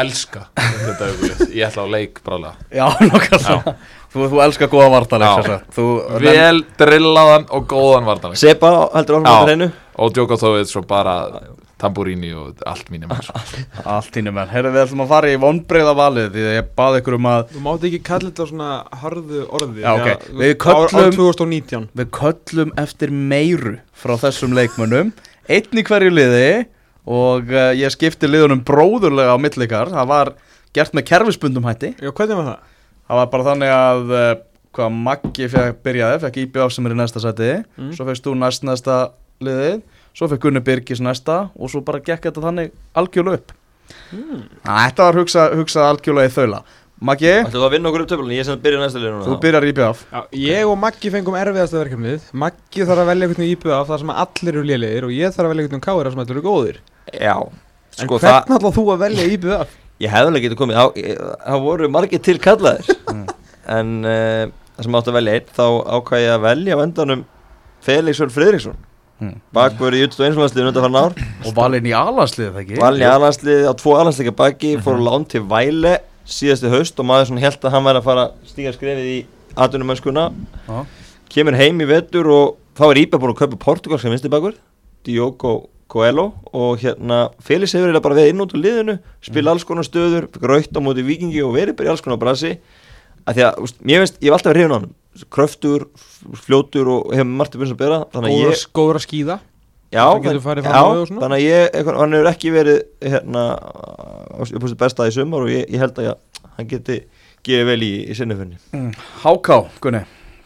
Elska 0.01 0.41
þetta 0.55 1.09
auglið 1.09 1.43
Ég 1.55 1.67
ætla 1.67 1.83
á 1.83 1.87
leik 1.95 2.21
brálega 2.23 2.53
já, 2.71 2.85
nokkarlega 3.11 3.75
þú, 4.15 4.29
þú 4.31 4.41
elskar 4.45 4.71
góða 4.71 5.59
þú, 5.75 5.85
Vel 6.23 6.63
drillaðan 6.79 7.45
og 7.51 7.67
góðan 7.69 8.07
vartanleik 8.07 8.39
Sepa 8.39 8.71
heldur 8.95 9.21
Já. 9.21 9.35
á 9.35 9.43
hreinu. 9.45 9.71
Og 9.95 10.11
Djoko 10.15 10.35
Þóvið 10.39 10.65
svo 10.71 10.81
bara 10.87 11.15
Tamburini 11.79 12.29
og 12.35 12.61
allt 12.65 12.87
mínum 12.91 13.11
sko. 13.19 13.35
allt 13.83 14.11
þínu 14.15 14.31
menn, 14.31 14.47
heyrðu 14.47 14.71
við 14.71 14.81
ætlum 14.85 15.01
að 15.03 15.09
fara 15.11 15.31
í 15.33 15.39
vonbreiða 15.39 15.93
valið 15.97 16.29
því 16.31 16.43
að 16.47 16.53
ég 16.55 16.69
baði 16.79 17.01
ykkur 17.01 17.17
um 17.17 17.27
að 17.31 17.49
Þú 17.51 17.63
mátti 17.65 17.89
ekki 17.89 17.99
kalla 18.07 18.29
þetta 18.29 18.45
svona 18.51 18.69
harðu 19.01 19.41
orði 19.59 19.83
Já, 19.83 19.89
ok. 19.91 20.07
þú- 20.23 20.37
Við 20.39 20.53
köllum- 20.63 20.95
Ár 21.03 21.17
2019 21.17 21.89
við 21.99 22.09
köllum 22.15 22.71
eftir 22.79 23.11
meiru 23.11 23.73
frá 23.95 24.15
þessum 24.23 24.55
leikmönnum. 24.55 25.11
Einn 25.51 25.75
í 25.75 25.83
hverju 25.83 26.13
liði 26.15 26.65
og 27.05 27.51
uh, 27.51 27.73
ég 27.75 27.91
skipti 27.93 28.27
liðunum 28.31 28.63
bróðurlega 28.65 29.35
á 29.35 29.37
millikar 29.37 29.91
það 29.91 30.07
var 30.07 30.33
gert 30.73 30.95
með 30.95 31.05
kerfisbundum 31.11 31.67
hætti. 31.67 31.91
Já, 31.99 32.09
hvernig 32.11 32.39
var 32.39 32.47
það? 32.55 32.71
Það 33.09 33.19
var 33.21 33.27
bara 33.33 33.47
þannig 33.51 33.73
að 33.75 34.13
uh, 34.15 34.31
hvað 34.75 34.95
Maggi 35.05 35.47
fekk 35.51 35.83
byrjaði, 35.85 36.21
fekk 36.25 36.39
IBF 36.45 36.73
sem 36.75 36.85
er 36.89 36.95
í 36.95 36.97
næsta 36.99 37.21
seti 37.23 37.51
Mm. 37.77 37.91
svo 37.95 38.05
fekkst 38.09 38.25
þú 38.27 38.33
næst 38.39 38.63
næsta 38.67 38.95
liðið. 39.45 39.81
Svo 40.15 40.27
fekk 40.31 40.41
Gunni 40.45 40.61
Birgis 40.63 41.01
næsta 41.03 41.49
og 41.59 41.69
svo 41.71 41.81
bara 41.83 41.99
gekk 41.99 42.27
þetta 42.29 42.43
þannig 42.43 42.71
algjörlega 42.95 43.39
upp. 43.41 43.53
Mm. 44.11 44.41
þetta 44.65 45.05
var 45.09 45.19
hugsað 45.21 45.55
hugsa 45.59 45.85
algjörlega 45.91 46.31
í 46.31 46.35
þaula. 46.35 46.63
Maggi, 47.05 47.31
þú 47.51 47.59
að 47.67 47.73
vinna 47.75 47.89
okkur 47.91 48.03
upp 48.05 48.09
töflunni, 48.09 48.37
ég 48.39 48.45
sem 48.47 48.59
byrja 48.63 48.79
næsta 48.79 48.99
liður 49.01 49.17
núna. 49.17 49.25
Þú 49.27 49.33
byrjar 49.43 49.65
IBF 49.67 50.03
Já, 50.13 50.21
ég 50.39 50.69
og 50.71 50.77
Maggi 50.79 51.11
fengum 51.11 51.35
erfiðasta 51.35 51.81
verkefnið. 51.81 52.29
Maggi 52.43 52.85
þarf 52.87 53.01
að 53.03 53.09
velja 53.11 53.27
einhvern 53.27 53.41
veginn 53.43 53.57
íbjöða 53.57 53.79
þar 53.89 53.99
sem 54.03 54.13
allir 54.15 54.53
eru 54.55 54.63
lélegir 54.69 55.03
og 55.09 55.11
ég 55.11 55.35
þarf 55.35 55.43
að 55.45 55.51
velja 55.51 55.65
einhvern 55.65 55.75
veginn 55.75 55.85
káir 55.87 56.07
þar 56.07 56.15
sem 56.15 56.23
allir 56.23 56.37
eru 56.37 56.45
góðir. 56.47 56.77
Já, 57.11 57.35
En 57.95 58.07
sko 58.07 58.19
hvernig 58.19 58.55
ætlað 58.59 58.77
þú 58.79 58.85
að 58.95 59.03
velja 59.03 59.27
íbjöða? 59.35 59.67
Ég 60.03 60.11
hefði 60.11 60.31
alveg 60.31 60.43
getið 60.45 60.59
komið, 60.59 60.79
þá- 60.81 61.61
voru 61.63 61.87
margir 61.91 62.19
til 62.23 62.35
kallaðir. 62.43 62.89
En 63.75 63.93
uh, 64.05 64.49
það 64.75 64.87
sem 64.87 64.97
átti 64.99 65.09
að 65.11 65.15
velja 65.17 65.35
einn 65.39 65.47
Þá 65.55 65.63
ákvað 65.97 66.21
ég 66.21 66.33
að 66.35 66.43
velja 66.45 66.75
á 66.75 66.79
endanum 66.83 67.23
Felixson 67.85 68.33
Friðriksson. 68.33 68.75
Mm. 69.23 69.37
Bakvör 69.55 69.95
í 69.95 70.01
21. 70.03 70.35
landsliðinu 70.41 70.71
undan 70.73 70.83
farin 70.83 70.99
ár. 70.99 71.13
Og 71.47 71.55
valinn 71.55 71.87
í 71.87 71.93
alansliðið 71.95 72.51
það 72.51 72.61
ekki? 72.65 72.79
Valin 72.81 73.05
í 73.05 73.07
aðlandslið 73.07 73.63
á 73.71 73.73
tvo 73.79 73.93
aðlandsleika 73.95 74.33
baki 74.41 74.73
Fór 74.83 74.99
á 74.99 75.05
lán 75.07 75.25
til 75.31 75.41
Væle 75.47 75.93
síðasti 76.27 76.71
haust 76.73 76.99
Og 76.99 77.07
maður 77.07 77.39
held 77.39 77.63
að 77.69 77.75
hann 77.77 77.85
væri 77.87 78.01
að 78.01 78.07
fara 78.09 78.25
að 78.27 78.49
stíga 78.51 78.73
skrefið 78.75 79.07
í 79.13 79.17
atvinnumennskuna. 79.55 80.25
Já. 80.67 80.81
Kemur 81.31 81.55
heim 81.61 81.79
í 81.79 81.87
vetur 81.87 82.27
og 82.35 82.57
þá 82.75 82.83
er 82.89 83.01
Íba 83.05 83.21
búin 83.21 83.31
að 83.31 83.39
kaupa 83.45 83.61
portugalska 83.63 84.11
vinsti 84.11 84.31
bakur 84.33 84.57
Diogo 85.07 85.55
Coelho 85.95 86.27
Og 86.55 86.81
hérna 86.83 87.21
Felix 87.43 87.73
hefur 87.75 87.87
eiginlega 87.89 88.03
bara 88.05 88.19
veið 88.19 88.33
inn 88.33 88.43
út 88.45 88.53
á 88.53 88.59
liðinu 88.59 88.97
Spila 89.23 89.55
alls 89.55 89.65
konar 89.67 89.87
stöður 89.87 90.27
Gröytt 90.35 90.75
á 90.75 90.79
móti 90.83 91.05
vikingi 91.07 91.39
og 91.47 91.55
verið 91.55 91.79
bara 91.79 91.89
í 91.89 91.95
alls 91.95 92.03
konar 92.05 92.19
brasi 92.21 92.57
að 93.25 93.39
því 93.39 93.43
að, 93.47 93.59
úst, 93.65 93.77
mér 93.81 94.03
veist, 94.03 94.17
ég 94.21 94.29
hef 94.29 94.35
alltaf 94.37 94.51
verið 94.53 94.61
hrifin 94.67 94.75
á 94.75 94.79
hann 94.83 94.91
kröftur, 95.33 95.85
fljótur 96.45 96.89
og 96.91 97.13
hefur 97.15 97.29
margt 97.39 97.55
búin 97.57 97.71
að 97.73 97.79
bera 97.79 97.99
þannig 98.13 98.29
að 98.29 98.35
Góður, 98.75 98.99
ég, 98.99 98.99
að 98.99 99.05
skýða 99.05 99.37
já, 99.95 100.01
hann 100.03 100.23
getur 100.25 100.43
farið 100.43 100.67
fram 100.67 100.75
á 100.75 100.85
við 100.91 100.99
og 101.01 101.07
svona. 101.09 101.21
þannig 101.23 101.37
að 101.39 101.45
ég, 101.47 101.89
hann 101.95 102.15
hefur 102.17 102.29
ekki 102.33 102.51
verið 102.53 102.79
hérna, 103.05 103.45
upp 104.45 104.61
á 104.61 104.67
sitt 104.69 104.81
besta 104.83 105.07
í 105.09 105.15
sumar 105.15 105.45
og 105.47 105.53
ég, 105.55 105.63
ég 105.73 105.81
held 105.81 106.01
að 106.03 106.09
ég, 106.11 106.41
hann 106.59 106.69
geti 106.75 106.99
gefið 107.47 107.69
vel 107.71 107.79
í, 107.87 107.93
í 108.05 108.17
sinnufunni 108.19 108.59
Mm. 108.75 108.91
Háká, 109.23 109.57
Gunni, 109.81 110.03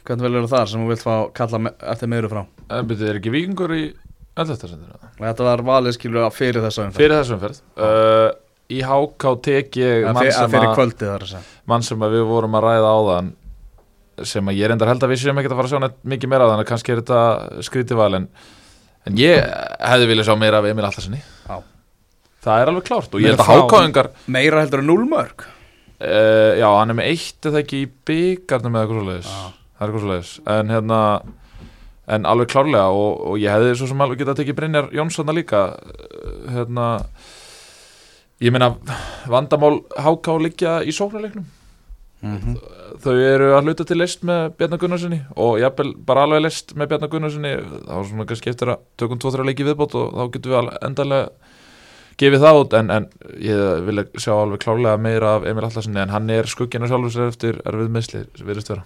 hvernig 0.07 0.27
velur 0.29 0.47
það 0.47 0.55
þar 0.55 0.71
sem 0.71 0.85
þú 0.85 0.91
vilt 0.93 1.03
fá 1.03 1.13
kalla 1.41 1.63
me 1.65 1.73
eftir 1.95 2.13
meiru 2.13 2.31
frá 2.31 2.45
En 2.69 2.87
byrjuð 2.87 3.09
er 3.09 3.19
ekki 3.19 3.33
vikingur 3.33 3.73
í 3.73 3.83
11. 3.83 3.89
sendur 3.89 4.05
og 4.05 4.08
þetta 4.47 5.47
var 5.47 5.65
valið 5.67 5.97
skilur 5.97 6.27
að 6.27 6.37
fyrir 6.37 6.63
þessa 6.65 6.85
umferð. 6.85 7.01
Fyrir 7.01 7.17
þessum 7.19 7.41
ferð 7.43 7.59
uh, 7.79 8.29
Í 8.69 8.83
HK 8.85 9.31
tek 9.41 9.77
ég 9.81 10.03
Að 10.05 10.13
mann 10.19 10.31
sem 10.31 10.51
fyrir 10.53 10.69
að, 10.69 11.27
segja. 11.31 11.43
mann 11.71 11.85
sem 11.85 12.05
að 12.05 12.15
við 12.19 12.25
vorum 12.29 12.57
að 12.59 12.65
ræða 12.67 12.93
áðan 12.99 13.31
sem 14.29 14.51
að 14.51 14.59
ég 14.59 14.69
reyndar 14.69 14.91
held 14.91 15.03
að 15.05 15.13
við 15.13 15.21
séum 15.23 15.39
ekkert 15.39 15.55
að 15.55 15.61
fara 15.61 15.69
að 15.69 15.73
sjá 15.73 15.81
neitt 15.85 15.99
mikið 16.13 16.31
meira 16.33 16.49
þannig 16.51 16.65
að 16.65 16.69
kannski 16.73 16.93
er 16.93 17.01
þetta 17.01 17.21
skrítið 17.65 17.99
val 18.01 18.09
en, 18.19 18.25
en 19.07 19.19
ég 19.19 19.45
hefði 19.79 20.09
viljað 20.11 20.27
sjá 20.27 20.35
meira 20.41 20.59
af 20.59 20.67
Emil 20.67 20.83
Allarssoni 20.83 21.21
það 22.43 22.63
er 22.63 22.71
alveg 22.73 22.85
klárt 22.89 23.15
og 23.15 23.23
ég 23.23 23.31
held 23.31 23.43
að 23.45 23.49
hákáðingar 23.53 24.11
Meira 24.27 24.61
heldur 24.63 24.83
en 24.83 24.89
núlmörk 24.91 25.47
uh, 25.99 26.53
já, 26.59 26.67
hann 26.67 26.93
er 26.93 26.97
með 26.99 27.11
eitt 27.13 27.49
eða 27.49 27.63
ekki 27.63 27.83
í 27.83 27.89
byggarnum 28.09 28.75
eða 28.75 28.85
eitthvað 28.85 29.01
svoleiðis. 29.03 29.31
Já. 29.31 29.41
það 29.49 29.83
er 29.83 29.89
eitthvað 29.89 30.05
svoleiðis. 30.05 30.33
En 30.55 30.73
hérna 30.73 30.99
en 32.09 32.25
alveg 32.29 32.49
klárlega 32.53 32.89
og, 32.95 33.21
og 33.31 33.37
ég 33.41 33.53
hefði 33.53 33.75
svo 33.77 33.89
sem 33.91 34.01
alveg 34.03 34.23
getað 34.23 34.41
tekið 34.41 34.57
Brynjar 34.57 34.89
Jónssona 34.95 35.35
líka 35.35 35.61
eh, 35.75 36.49
hérna 36.55 36.87
ég 38.39 38.53
meina 38.55 38.73
vandamál 39.29 39.81
háká 39.99 40.37
liggja 40.41 40.79
í 40.83 40.95
sóknarleiknum. 40.95 41.47
Mhm. 42.19 42.55
þau 42.99 43.13
eru 43.15 43.45
að 43.55 43.69
hluta 43.69 43.85
til 43.87 43.95
list 43.95 44.25
með 44.27 44.49
Bjarnar 44.59 44.79
Gunnarssoni 44.81 45.21
og 45.39 45.53
jafnvel 45.61 45.93
bara 46.03 46.25
alveg 46.25 46.41
list 46.43 46.73
með 46.75 46.89
Bjarnar 46.91 47.11
Gunnarssoni 47.13 47.51
þá 47.87 47.93
er 47.95 48.09
svona 48.09 48.25
kannski 48.27 48.51
eftir 48.51 48.71
að 48.73 48.81
tökum 48.99 49.21
2-3 49.23 49.45
leiki 49.47 49.63
viðbót 49.63 49.95
og 49.95 50.17
þá 50.17 50.33
getum 50.33 50.51
við 50.51 50.73
endalega 50.83 51.29
gefið 52.19 52.43
það 52.43 52.59
út. 52.59 52.75
En, 52.75 52.91
en 52.91 53.07
ég 53.39 53.85
vil 53.87 54.03
sjá 54.19 54.33
alveg 54.35 54.63
klárlega 54.65 54.99
meira 54.99 55.37
af 55.37 55.47
Emil 55.47 55.63
Allarssoni 55.63 56.01
en 56.03 56.11
hann 56.11 56.33
er 56.33 56.49
skuggina 56.51 56.89
sjálfur 56.91 57.15
sér 57.15 57.31
eftir 57.31 57.61
erfið 57.63 57.93
meðsli 57.95 58.25
virðist 58.41 58.73
vera 58.73 58.83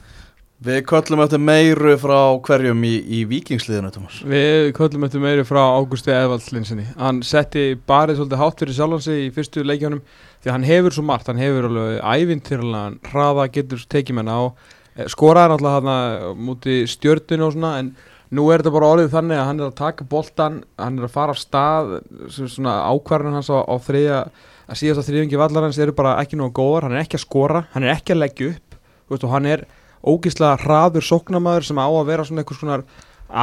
Við 0.64 0.78
köllum 0.88 1.20
eftir 1.26 1.42
meiru 1.44 1.96
frá 2.00 2.18
hverjum 2.46 2.84
í, 2.88 2.94
í 3.04 3.24
vikingsliðinu, 3.28 3.90
Thomas 3.92 4.22
Við 4.24 4.70
köllum 4.78 5.04
eftir 5.08 5.20
meiri 5.24 5.44
frá 5.48 5.60
Ágústi 5.76 6.14
Eðvaldslinsinni 6.14 6.86
Hann 6.96 7.20
setti 7.28 7.74
barið 7.90 8.22
svolítið 8.22 8.40
hátt 8.40 8.64
fyrir 8.64 8.78
sjálfan 8.78 9.04
sig 9.04 9.26
í 9.26 9.34
fyrstu 9.36 9.66
leikjónum 9.68 10.00
því 10.44 10.54
hann 10.54 10.68
hefur 10.68 10.96
svo 10.96 11.04
margt, 11.08 11.28
hann 11.28 11.42
hefur 11.42 11.68
alveg 11.70 12.00
ævintýrlega 12.04 13.12
hraða, 13.12 13.50
getur 13.52 13.84
tekið 13.92 14.18
menn 14.20 14.32
á. 14.32 14.52
Eh, 14.96 15.08
skoraði 15.12 15.54
náttúrulega 15.54 15.78
hann 15.80 16.42
múti 16.48 16.80
stjörninu 16.92 17.48
og 17.48 17.54
svona 17.56 17.76
en 17.82 17.94
nú 18.34 18.48
er 18.52 18.64
þetta 18.64 18.76
bara 18.76 18.90
orðið 18.96 19.14
þannig 19.14 19.40
að 19.40 19.48
hann 19.50 19.62
er 19.62 19.70
að 19.70 19.78
taka 19.80 20.08
boltan 20.10 20.58
hann 20.80 21.00
er 21.00 21.08
að 21.08 21.16
fara 21.16 21.36
af 21.36 21.40
stað 21.40 21.94
svona 22.34 22.80
ákvarðan 22.90 23.40
hans 23.40 23.52
á, 23.52 23.60
á 23.64 23.76
þriðja 23.84 24.20
að 24.64 24.80
síðast 24.80 25.04
að 25.04 25.08
þriðjungi 25.12 25.40
vallar 25.44 25.68
hans 25.68 25.80
eru 25.84 25.96
bara 25.96 26.18
ekki 26.24 26.40
nú 26.40 26.50
góðar, 26.56 26.88
hann 26.88 26.98
er 26.98 27.06
ekki 27.06 27.20
að 27.20 27.26
skora, 27.28 27.66
hann 27.76 27.88
er 27.88 27.96
ekki 27.96 28.16
að 28.16 28.22
leggja 28.24 28.52
upp 28.54 28.78
veist, 29.12 29.24
og 29.28 29.34
hann 29.36 29.50
er 29.50 29.66
ógislega 30.04 30.60
hraður 30.64 31.06
sóknamaður 31.08 31.68
sem 31.70 31.80
á 31.80 31.88
að 31.88 32.08
vera 32.12 32.26
svona 32.28 32.44
eitthvað 32.44 32.60
svona 32.60 32.80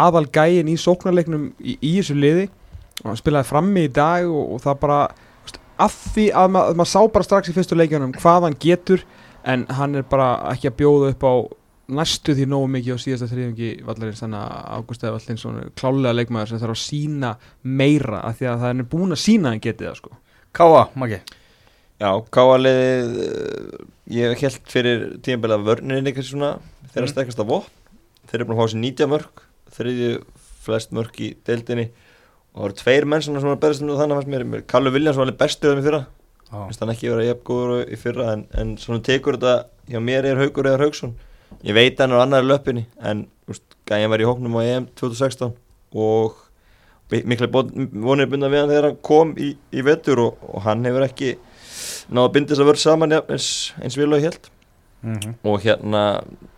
aðal 0.04 0.26
gæin 0.30 0.68
í 0.70 0.76
sóknarleiknum 0.78 1.48
í, 1.58 1.76
í 1.80 1.92
þessu 1.98 2.16
liði. 2.18 2.48
Og 3.00 3.08
hann 3.10 3.20
spilaði 3.20 3.48
frammi 3.48 3.86
í 3.88 3.92
dag 3.96 4.28
og, 4.28 4.56
og 4.56 4.60
það 4.64 4.80
bara 4.82 4.98
af 5.80 5.94
því 6.14 6.26
að 6.36 6.50
ma- 6.52 6.66
að 6.68 6.76
maður 6.76 6.90
sá 6.92 7.00
bara 7.14 7.24
strax 7.24 7.48
í 7.48 7.54
fyrstu 7.56 7.78
leikjunum 7.80 8.12
hvað 8.20 8.44
hann 8.46 8.58
getur 8.60 9.06
en 9.48 9.64
hann 9.72 9.96
er 9.96 10.04
bara 10.04 10.34
ekki 10.52 10.68
að 10.68 10.76
bjóða 10.82 11.08
upp 11.14 11.24
á 11.24 11.34
næstu 11.90 12.34
því 12.36 12.44
nógu 12.52 12.68
mikið 12.76 12.94
á 13.00 13.02
síðasta 13.02 13.30
þriðjungi 13.32 13.70
vallarins. 13.88 14.20
Þannig 14.22 14.44
að 14.44 14.68
Ágúst 14.76 15.02
Eða 15.06 15.14
Vallinsson 15.16 15.56
klálega 15.80 16.16
leikmaður 16.20 16.52
sem 16.52 16.60
þarf 16.62 16.76
að 16.76 16.82
sína 16.84 17.32
meira 17.64 18.20
af 18.28 18.36
því 18.38 18.50
að 18.52 18.60
það 18.66 18.74
er 18.84 18.90
búin 18.92 19.16
að 19.16 19.22
sína 19.24 19.54
hann 19.54 19.64
geti 19.64 19.88
það 19.88 19.96
sko. 20.02 20.12
Káa, 20.54 20.84
Maggi 21.00 21.18
Já, 22.00 22.10
káaliðið 22.32 23.10
ég 24.16 24.40
held 24.40 24.60
fyrir 24.72 25.02
tímabæla 25.24 25.58
vörninni 25.66 26.10
eitthvað 26.10 26.30
svona 26.30 26.52
þeirra 26.94 27.06
Mm. 27.06 27.12
sterkast 27.12 27.42
af 27.42 27.46
vopn. 27.50 27.68
Þeir 28.30 28.38
eru 28.40 28.46
búin 28.48 28.56
að 28.56 28.62
fá 28.62 28.70
sér 28.72 28.80
90 28.84 29.10
mörg 29.10 29.42
þriðju 29.76 30.12
flest 30.64 30.94
mörg 30.96 31.20
í 31.20 31.28
deildinni. 31.46 31.90
Og 32.54 32.62
það 32.62 32.64
eru 32.70 32.78
tveir 32.80 33.04
menn 33.06 33.22
sem 33.22 33.36
er 33.36 33.60
berðast 33.60 33.82
um 33.84 33.92
þannig 34.00 34.16
fannst 34.18 34.32
mér, 34.32 34.62
Kallu 34.66 34.90
Viljans 34.90 35.16
var 35.16 35.26
alveg 35.28 35.38
bestur 35.38 35.74
þeim 35.74 35.82
í 35.82 35.86
fyrra. 35.86 36.00
Finnst 36.50 36.80
hann 36.80 36.90
ekki 36.90 37.10
vera 37.12 37.26
jafn 37.28 37.44
góður 37.46 37.84
í 37.86 37.96
fyrra 38.00 38.32
en, 38.32 38.46
en 38.58 38.76
svona 38.80 39.02
tekur 39.06 39.36
þetta 39.38 39.66
hjá 39.92 40.00
mér 40.02 40.24
er 40.26 40.40
Haugur 40.40 40.66
eða 40.66 40.80
Haugsson 40.82 41.12
ég 41.62 41.74
veit 41.76 41.98
hann 42.00 42.10
er 42.10 42.18
á 42.18 42.24
annari 42.24 42.46
löppinni 42.48 42.86
en 43.06 43.26
gæðin 43.86 44.10
var 44.10 44.22
í 44.22 44.26
hóknum 44.26 44.56
á 44.58 44.62
EM 44.66 44.88
2016 44.98 45.52
og 45.94 46.34
mikla 47.10 47.46
vonir 47.50 48.26
bunda 48.30 48.50
við 48.50 48.60
hann 48.64 48.70
þegar 48.72 48.88
hann 48.88 48.98
kom 49.06 49.32
í, 49.38 49.52
í 49.70 49.82
vettur 49.86 50.18
og, 50.26 50.42
og 50.42 50.62
hann 50.66 50.82
hefur 50.86 51.06
ekki 51.06 51.36
náða 52.10 52.26
að 52.28 52.32
binda 52.36 52.52
þess 52.54 52.62
að 52.64 52.70
vera 52.72 52.82
saman 52.84 53.14
ja, 53.16 53.20
eins, 53.30 53.48
eins 53.82 53.96
vil 54.00 54.10
og 54.12 54.18
ég 54.20 54.30
held 54.30 54.50
Mhm. 55.00 55.30
og 55.48 55.62
hérna 55.64 56.00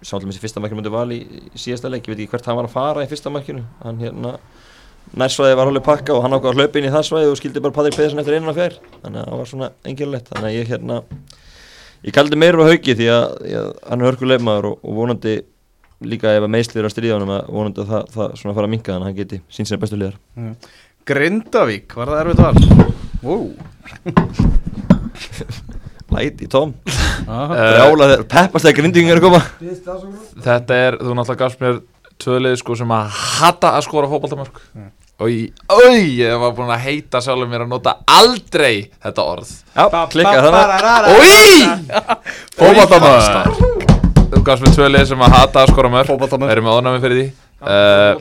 sáttlega 0.03 0.32
þessi 0.32 0.40
fyrsta 0.42 0.59
markinu 0.61 0.80
myndi 0.80 0.90
val 0.90 1.07
í, 1.14 1.20
í 1.55 1.59
síðasta 1.62 1.86
leik 1.92 2.09
ég 2.09 2.16
veit 2.16 2.22
ekki 2.24 2.32
hvert 2.32 2.46
hann 2.50 2.57
var 2.59 2.66
að 2.66 2.72
fara 2.74 3.05
í 3.05 3.07
fyrsta 3.07 3.30
markinu 3.30 3.62
hann 3.84 4.00
hérna 4.03 4.32
nærsvæði 5.14 5.55
var 5.61 5.68
alveg 5.70 5.84
pakka 5.86 6.16
og 6.16 6.24
hann 6.24 6.34
ákvað 6.34 6.50
að 6.50 6.59
hlaupa 6.59 6.80
inn 6.80 6.88
í 6.88 6.90
það 6.90 7.05
svæði 7.07 7.28
og 7.30 7.38
skildi 7.38 7.62
bara 7.62 7.76
Patrik 7.76 7.94
Pedersen 7.94 8.18
eftir 8.18 8.34
einan 8.34 8.50
og 8.50 8.57
fjær 8.59 8.74
þannig 9.05 9.20
að 9.22 9.28
það 9.30 9.38
var 9.42 9.50
svona 9.53 9.68
engilvægt 9.92 10.32
þannig 10.32 10.48
að 10.50 10.57
ég 10.59 10.72
hérna 10.72 10.96
ég 12.03 12.16
kaldi 12.18 12.40
meira 12.42 12.66
á 12.66 12.70
haugi 12.72 12.96
því 12.98 13.07
að, 13.14 13.26
að 13.61 13.70
hann 13.92 14.03
er 14.03 14.11
hörkuleifmaður 14.11 14.68
og, 14.72 14.78
og 14.82 14.98
vonandi 14.98 15.36
líka 16.03 16.34
ef 16.34 16.42
að 16.42 16.53
meðslir 16.57 16.88
að 16.90 16.94
stríða 16.96 17.20
honum 17.20 17.34
að 17.36 17.46
vonandi 17.61 17.84
að 17.84 17.92
það, 17.94 18.11
það 18.16 18.34
svona 18.42 18.57
fara 18.59 18.66
að 18.66 18.74
minka 18.74 18.90
þannig 18.96 19.07
að 19.07 19.12
hann 19.12 19.20
geti 19.22 19.40
sín 19.55 19.70
sinni 19.70 19.82
bestu 19.86 20.00
liðar 20.03 20.18
Grindavík, 21.07 21.94
var 21.94 22.11
það 22.11 22.24
erfitt 22.24 22.42
val? 22.42 22.90
Wow. 23.22 23.46
Eh, 27.23 27.68
brjála 27.73 28.09
þegar 28.11 28.25
peppast 28.29 28.66
þegar 28.66 28.77
grindingar 28.81 29.16
er 29.16 29.23
koma. 29.25 29.41
Þetta 30.45 30.81
er, 30.89 30.97
þú 31.01 31.14
náttúrulega 31.16 31.41
gafst 31.45 31.62
mér 31.62 31.79
tvöleið 32.23 32.59
sko 32.61 32.77
sem 32.79 32.93
að 32.95 33.14
hata 33.39 33.70
að 33.79 33.87
skora 33.89 34.11
fótballtamörk 34.11 34.59
Mm. 34.77 34.91
og 35.23 35.29
ég, 35.31 35.53
oi, 35.70 36.03
ég 36.18 36.39
var 36.41 36.53
búin 36.57 36.70
að 36.75 36.83
heita 36.87 37.20
sjálfur 37.23 37.49
mér 37.51 37.64
að 37.64 37.68
nota 37.73 37.95
aldrei 38.11 38.91
þetta 39.03 39.25
orð. 39.33 39.51
Klikka 40.12 40.43
þannig 40.43 40.62
Oi! 41.18 41.53
Fótballtamörk 42.59 43.81
Þú 44.33 44.41
gafst 44.47 44.64
mér 44.64 44.75
tvöleið 44.77 45.07
sem 45.11 45.20
að 45.27 45.35
hata 45.37 45.62
að 45.62 45.73
skora 45.75 45.91
mörk. 45.93 46.09
Fótboltamörk. 46.09 46.53
Erum 46.55 46.64
við 46.70 46.77
ónæmi 46.81 47.03
fyrir 47.03 47.18
því? 47.18 47.27
Uh, 47.62 48.14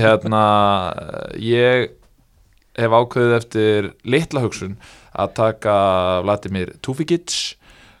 Hérna, 0.00 0.42
ég 1.38 1.90
hef 2.76 2.90
ákveðið 2.96 3.34
eftir 3.36 3.90
litla 4.04 4.40
hugsun 4.44 4.72
að 5.16 5.32
taka 5.40 5.76
Vladimir 6.26 6.74
Tufikic 6.84 7.36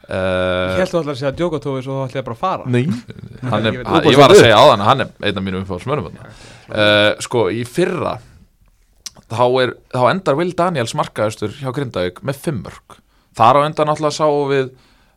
Ég 0.06 0.14
uh, 0.14 0.76
held 0.78 0.92
þú 0.92 0.98
allar 1.00 1.16
að 1.16 1.18
segja 1.18 1.30
að 1.32 1.38
Djokotói 1.40 1.80
svo 1.82 1.94
þá 1.96 2.02
ætla 2.06 2.20
ég 2.20 2.26
bara 2.28 2.36
að 2.36 2.42
fara. 2.44 2.66
Nei. 2.70 2.84
Hann 3.50 3.64
er, 3.66 3.72
Ég 3.74 3.88
veit- 3.88 4.04
Ég 4.12 4.18
var 4.20 4.30
að 4.30 4.38
segja 4.38 4.60
á 4.62 4.64
hann 4.70 4.84
Hann 4.86 5.02
er 5.02 5.08
einn 5.26 5.40
af 5.40 5.42
mínum 5.48 5.64
uppáhaldsmörnum 5.64 6.20
uh, 6.20 7.16
Sko, 7.26 7.48
í 7.50 7.64
fyrra 7.66 8.12
þá, 9.26 9.42
er, 9.64 9.72
þá 9.90 10.04
endar 10.12 10.38
Will 10.38 10.54
Daniels 10.54 10.94
markaðustur 10.98 11.56
hjá 11.58 11.72
Grindavík 11.74 12.22
með 12.22 12.38
fimm 12.44 12.62
mörg 12.68 13.00
Þar 13.36 13.58
á 13.58 13.66
endan 13.66 13.90
alltaf 13.92 14.14
sáum 14.16 14.46
við 14.52 14.70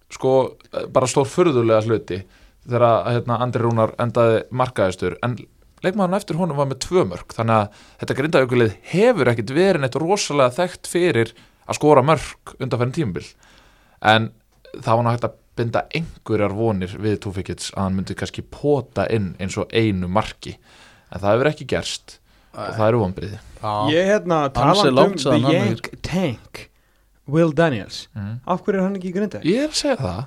sko, 0.10 0.34
eh, 0.74 0.88
bara 0.92 1.08
stór 1.08 1.28
furðulega 1.30 1.86
hluti 1.86 2.18
þegar 2.66 3.06
hérna, 3.14 3.38
Andri 3.46 3.62
Rúnar 3.64 3.94
endaði 4.02 4.42
markaðustur 4.58 5.16
en 5.26 5.38
leikmaðurinn 5.86 6.18
eftir 6.18 6.40
honum 6.40 6.58
var 6.60 6.68
með 6.72 6.82
tvö 6.88 7.06
mörg 7.08 7.32
þannig 7.38 7.56
að 7.62 7.86
þetta 8.02 8.18
Grindavíkulið 8.18 8.74
hefur 8.92 9.32
ekkit 9.32 9.54
verið 9.56 9.84
neitt 9.86 10.00
rosalega 10.02 10.56
þekkt 10.58 10.90
fyrir 10.92 11.32
að 11.70 11.78
skora 11.80 12.04
mörg 12.06 12.56
undanfærin 12.60 12.96
tímabil. 12.96 13.28
En 14.02 14.30
það 14.74 14.90
var 14.96 15.06
náttúrulega 15.06 15.18
hægt 15.18 15.28
að 15.30 15.38
binda 15.60 15.82
einhverjar 15.98 16.54
vonir 16.56 16.94
við 17.04 17.18
Tufikits 17.26 17.74
að 17.76 17.84
hann 17.84 17.98
myndi 18.00 18.16
kannski 18.20 18.44
pota 18.48 19.06
inn 19.12 19.34
eins 19.44 19.58
og 19.60 19.72
einu 19.76 20.08
marki. 20.12 20.56
En 21.12 21.20
það 21.22 21.34
hefur 21.36 21.52
ekki 21.52 21.68
gerst. 21.74 22.18
Og 22.50 22.74
það 22.76 22.88
eru 22.90 23.00
vonbriði 23.04 23.38
Ég 23.94 24.08
hérna 24.10 24.38
Ansi 24.48 24.88
talandi 24.90 25.04
um 25.04 25.18
The 25.22 25.54
Yank 25.54 25.90
Tank 26.06 26.64
Will 27.30 27.52
Daniels. 27.54 28.08
Mm. 28.18 28.40
Af 28.50 28.64
hverju 28.66 28.80
er 28.80 28.86
hann 28.88 28.96
ekki 28.98 29.12
í 29.12 29.14
grinda? 29.14 29.42
Ég 29.46 29.68
er 29.68 29.70
að 29.70 29.78
segja 29.78 29.98
það. 30.00 30.22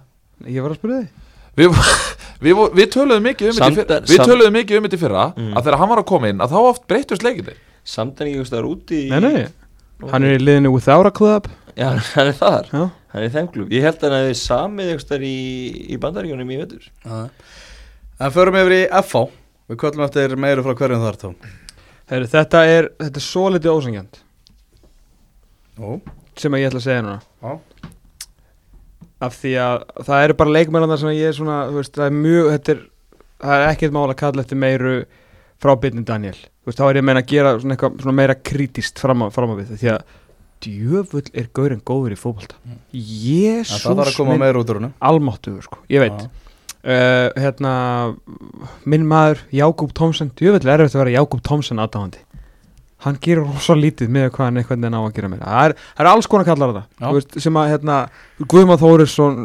Ég 0.47 0.63
var 0.63 0.75
að 0.75 0.79
spyrja 0.79 0.99
þig. 1.01 1.29
Við, 1.59 1.81
við, 2.47 2.61
við 2.79 2.87
töluðum 2.95 3.27
mikið 3.27 3.51
um 3.51 3.57
þetta 3.57 3.67
í 3.67 3.75
Samt 3.75 3.81
fyrra, 3.81 3.99
Við 4.13 4.23
töluðum 4.31 4.55
mikið 4.57 4.79
um 4.79 4.87
þetta 4.87 5.01
fyrra 5.03 5.25
Mm. 5.33 5.51
að 5.57 5.67
þegar 5.67 5.79
hann 5.83 5.91
var 5.93 6.03
að 6.03 6.09
koma 6.13 6.31
inn 6.33 6.45
að 6.45 6.55
þá 6.55 6.59
oft 6.71 6.87
breytust 6.89 7.27
leikinni 7.27 7.57
Samt 7.83 8.21
en 8.23 8.31
ekki 8.31 8.47
það 8.53 8.61
er 8.61 8.69
úti 8.71 9.01
í 9.03 9.11
Nei, 9.11 9.21
nei 9.27 9.43
Hann 10.11 10.25
er 10.27 10.35
í 10.35 10.43
liðinu 10.43 10.73
Without 10.75 11.07
a 11.07 11.13
Club. 11.15 11.47
Já, 11.79 11.89
hann 12.17 12.31
er 12.33 12.37
þar. 12.37 12.69
Já. 12.73 12.83
Hann 13.13 13.23
er 13.23 13.29
í 13.29 13.33
þeim 13.33 13.49
klub 13.53 13.73
Ég 13.73 13.85
held 13.85 14.01
að 14.01 14.09
hann 14.09 14.23
hefði 14.25 14.37
samið 14.41 14.91
eitthvað 14.95 15.25
í, 15.29 15.37
í 15.93 15.99
bandaríkjónum 16.01 16.53
í 16.53 16.59
vetur. 16.63 16.87
En 17.05 18.33
förum 18.33 18.57
yfir 18.61 18.75
í 18.79 18.83
FH 19.03 19.23
Við 19.71 19.79
köllum 19.83 20.05
eftir 20.07 20.35
meiru 20.41 20.65
frá 20.65 20.75
hverjum 20.81 21.05
þar 21.05 21.19
Tom. 21.21 21.35
Heyri, 22.11 22.29
Þetta 22.33 22.63
er 22.69 22.89
Þetta 23.01 23.21
er 23.23 23.27
svo 23.27 23.45
litið 23.53 23.73
ósangjant 23.77 24.21
Ó. 25.81 26.01
Sem 26.41 26.53
að 26.57 26.63
ég 26.63 26.71
ætla 26.73 26.81
að 26.81 26.87
segja 26.87 27.05
núna. 27.05 27.21
Já. 27.45 27.91
Af 29.23 29.37
því 29.39 29.53
að 29.63 29.77
það 30.09 30.25
eru 30.27 30.37
bara 30.41 30.55
leikmælanar 30.57 31.01
sem 31.01 31.13
ég 31.15 31.29
er 31.31 31.37
svona 31.37 31.59
þú 31.69 31.79
veist, 31.79 31.95
Það 31.97 32.09
er 32.09 32.17
mjög 32.21 32.49
Þetta 32.57 32.75
er 32.75 32.81
Það 33.43 33.55
er 33.59 33.69
ekkert 33.73 33.95
mál 33.97 34.07
að 34.09 34.19
kalla 34.23 34.45
eftir 34.45 34.61
meiru 34.63 34.95
frá 35.63 35.73
Byrnin 35.83 36.07
Daniel 36.09 36.39
veist, 36.67 36.79
þá 36.79 36.85
er 36.89 36.99
ég 36.99 37.05
að 37.05 37.09
meina 37.11 37.23
að 37.23 37.31
gera 37.33 37.55
svona, 37.59 37.77
eitthvað, 37.77 37.97
svona 38.05 38.19
meira 38.19 38.37
kritist 38.51 39.03
fram 39.03 39.25
á, 39.25 39.27
fram 39.35 39.55
á 39.55 39.55
við 39.59 39.75
því 39.81 39.93
að 39.95 40.19
djöfull 40.63 41.25
er 41.35 41.49
gaurinn 41.57 41.83
góður 41.83 42.15
í 42.15 42.19
fótbolta. 42.21 42.59
En 42.67 42.79
Jésús 42.95 43.83
það 43.83 44.03
þarf 44.03 44.13
að 44.13 44.19
koma 44.21 44.39
meira 44.39 44.63
út 44.63 44.71
úr 44.71 44.79
hennu 44.79 44.93
almáttugur 45.11 45.67
sko, 45.67 45.81
ég 45.91 46.05
veit. 46.05 46.27
Uh, 46.83 47.29
hérna 47.39 47.73
minn 48.91 49.07
maður 49.07 49.45
Jákúb 49.55 49.95
Tomsen, 49.95 50.33
djöfull 50.39 50.63
er 50.67 50.81
erfitt 50.83 50.97
að 50.97 51.05
vera 51.05 51.17
Jákúb 51.21 51.43
Tomsen 51.47 51.83
aðdáðandi 51.83 52.23
hann 53.03 53.17
gerir 53.23 53.43
rosa 53.43 53.75
lítið 53.79 54.11
með 54.13 54.29
hvað 54.35 54.47
hann 54.47 54.61
eitthvað 54.61 54.87
en 54.87 54.97
á 54.97 55.01
að 55.01 55.15
gera 55.17 55.31
meira 55.33 55.49
það 55.49 55.65
er, 55.69 55.75
það 55.97 56.05
er 56.05 56.11
alls 56.13 56.29
konar 56.31 56.47
kallar 56.47 56.73
þetta 56.77 57.13
veist, 57.17 57.39
sem 57.45 57.59
að 57.59 57.73
hérna, 57.73 57.97
Guðmar 58.53 58.81
Þórisson 58.83 59.41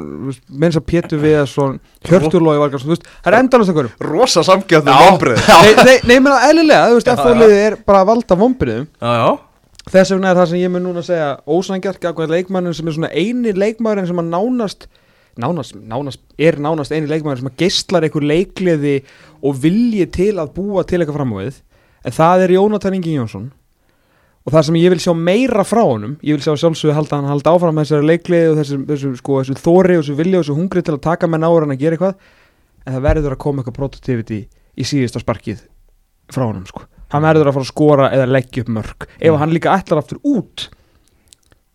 menns 0.64 0.78
að 0.78 0.86
Pétur 0.92 1.22
Viðarsson 1.24 1.80
Hjörtur 2.08 2.46
Lói 2.46 2.60
Valgarsson, 2.62 3.02
það 3.02 3.32
er 3.32 3.40
endalast 3.40 3.74
einhverjum. 3.74 4.06
Rosa 4.12 4.46
samgjöfnum 4.46 4.94
Já. 4.94 5.10
ombrið 5.12 5.50
nei, 5.50 5.74
nei, 5.82 5.98
nei, 6.04 6.16
menn 6.20 6.36
að 6.36 6.48
eðlilega, 6.52 6.92
þú 6.92 7.00
veist, 7.00 7.12
Já, 7.12 7.18
F-fóliðið 7.18 7.64
er 7.66 7.80
bara 7.88 8.04
að 8.04 8.14
valda 8.14 8.40
vombriðum 8.44 8.88
þess 9.88 10.14
vegna 10.14 10.32
er 10.32 10.40
það 10.42 10.50
sem 10.52 10.62
ég 10.62 10.72
mun 10.74 10.88
núna 10.90 11.04
að 11.04 11.10
segja 11.10 11.28
ósangjart 11.48 12.02
gagvað 12.04 12.34
leikmannin 12.36 12.76
sem 12.76 12.90
er 12.90 12.98
svona 12.98 13.12
eini 13.16 13.54
leikmaðurinn 13.56 14.10
sem 14.10 14.20
að 14.20 14.32
nánast 14.34 14.90
nánast, 15.38 15.76
nánast, 15.78 16.22
er 16.42 16.58
nánast 16.62 16.94
eini 16.94 17.10
leikmaður 17.10 17.44
sem 17.44 17.50
að 17.52 17.60
geistlar 17.62 18.06
einhver 18.08 18.26
leikliði 18.26 18.96
og 19.46 19.58
vilji 19.62 20.08
til 20.14 20.34
að 20.42 20.54
búa 20.58 20.84
til 20.88 21.00
eitthvað 21.00 21.20
framöðið 21.20 21.60
en 22.08 22.16
það 22.16 22.44
er 22.48 22.54
Jónatan 22.56 22.96
Ingi 22.98 23.16
Jónsson 23.18 23.48
og 24.48 24.54
það 24.56 24.64
sem 24.70 24.78
ég 24.80 24.94
vil 24.94 25.02
sjá 25.04 25.12
meira 25.20 25.66
frá 25.68 25.82
honum 25.84 26.14
ég 26.24 26.38
vil 26.38 26.44
sjá 26.46 26.54
sjálfsögðu 26.56 26.96
halda 26.96 27.18
hann 27.20 27.28
halda 27.34 27.52
áfram 27.58 27.76
með 27.76 27.90
þessari 27.90 28.08
leikliði 28.14 28.52
og 28.54 28.60
þessu, 28.62 28.78
þessu, 28.88 29.10
sko, 29.20 29.40
þessu 29.44 29.58
þóri 29.60 29.98
og 30.00 30.04
þessu 30.06 30.16
vilji 30.22 30.38
og 30.40 30.46
þessu 30.46 30.56
hungri 30.62 30.84
til 30.88 30.96
að 30.96 31.02
taka 31.10 31.28
menn 31.28 31.44
ára 31.48 31.68
en 31.68 31.76
að 31.76 31.82
gera 31.84 31.98
eitthvað 31.98 32.16
en 32.88 32.96
það 32.96 33.04
verður 33.10 33.36
að 33.36 33.42
koma 33.44 33.60
eitthvað 33.64 33.78
prototypiti 33.82 34.40
í 34.78 34.88
síðasta 34.88 35.20
sparkið 35.24 35.66
frá 36.32 36.46
honum 36.48 36.64
sko. 36.70 36.86
hann 37.12 37.24
verður 37.28 37.50
að 37.52 37.58
fara 37.58 37.66
að 37.68 37.72
skora 37.74 38.08
eða 38.16 38.30
leggja 38.32 38.64
upp 38.64 38.72
mörg 38.80 39.08
ef 39.20 39.28
Mm. 39.32 39.40
hann 39.44 39.54
líka 39.56 39.76
ætlar 39.76 40.00
aftur 40.04 40.20
út 40.24 40.70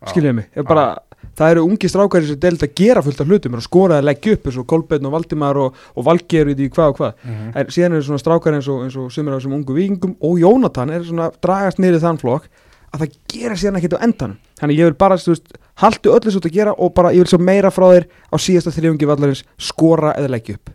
skiljiði 0.09 0.35
mig 0.39 0.49
Ég 0.57 0.65
bara, 0.67 0.97
það 1.39 1.53
eru 1.53 1.65
ungi 1.67 1.89
strákar 1.89 2.23
í 2.23 2.27
þessu 2.27 2.39
deild 2.43 2.65
að 2.65 2.75
gera 2.79 3.03
fullt 3.05 3.21
af 3.23 3.29
hlutum 3.31 3.55
er 3.55 3.61
að 3.61 3.67
skora 3.67 3.99
eða 3.99 4.07
leggja 4.09 4.35
upp 4.37 4.49
eins 4.49 4.59
og 4.61 4.67
Kolbeinn 4.69 5.09
og 5.09 5.15
Valdimar 5.15 5.59
og, 5.61 5.79
og 5.95 6.07
Valgeir 6.07 6.51
í 6.51 6.57
því 6.59 6.69
hvað 6.75 6.91
og 6.93 6.99
hvað. 6.99 7.15
Mhm. 7.23 7.47
en 7.55 7.73
síðan 7.73 7.97
eru 7.97 8.07
svona 8.07 8.23
strákar 8.23 8.57
eins 8.57 8.69
og, 8.69 8.83
eins 8.85 8.97
og 8.99 9.09
sumir 9.11 9.33
af 9.33 9.41
þessum 9.41 9.57
ungu 9.57 9.77
vikingum 9.77 10.15
og 10.21 10.37
Jónatan 10.43 10.93
er 10.93 11.07
svona 11.07 11.31
að 11.31 11.39
dragast 11.41 11.81
niður 11.81 11.99
í 11.99 12.03
þann 12.03 12.21
flokk 12.21 12.49
að 12.93 13.01
það 13.03 13.15
gera 13.33 13.55
síðan 13.57 13.79
ekkert 13.79 13.95
á 13.97 14.05
endanum. 14.05 14.37
Þannig 14.61 14.79
ég 14.79 14.89
vil 14.91 14.97
bara, 15.01 15.17
þú 15.17 15.33
veist, 15.33 15.55
haldu 15.81 16.11
öllu 16.13 16.33
svo 16.33 16.41
að 16.43 16.53
gera 16.53 16.75
og 16.77 16.93
bara, 16.93 17.13
ég 17.15 17.25
vil 17.25 17.31
svo 17.31 17.39
meira 17.41 17.71
frá 17.73 17.87
þér 17.89 18.05
á 18.05 18.35
síðasta 18.37 18.73
þriðungi 18.75 19.09
vallarins 19.09 19.41
skora 19.57 20.13
eða 20.19 20.29
leggja 20.35 20.59
upp. 20.59 20.69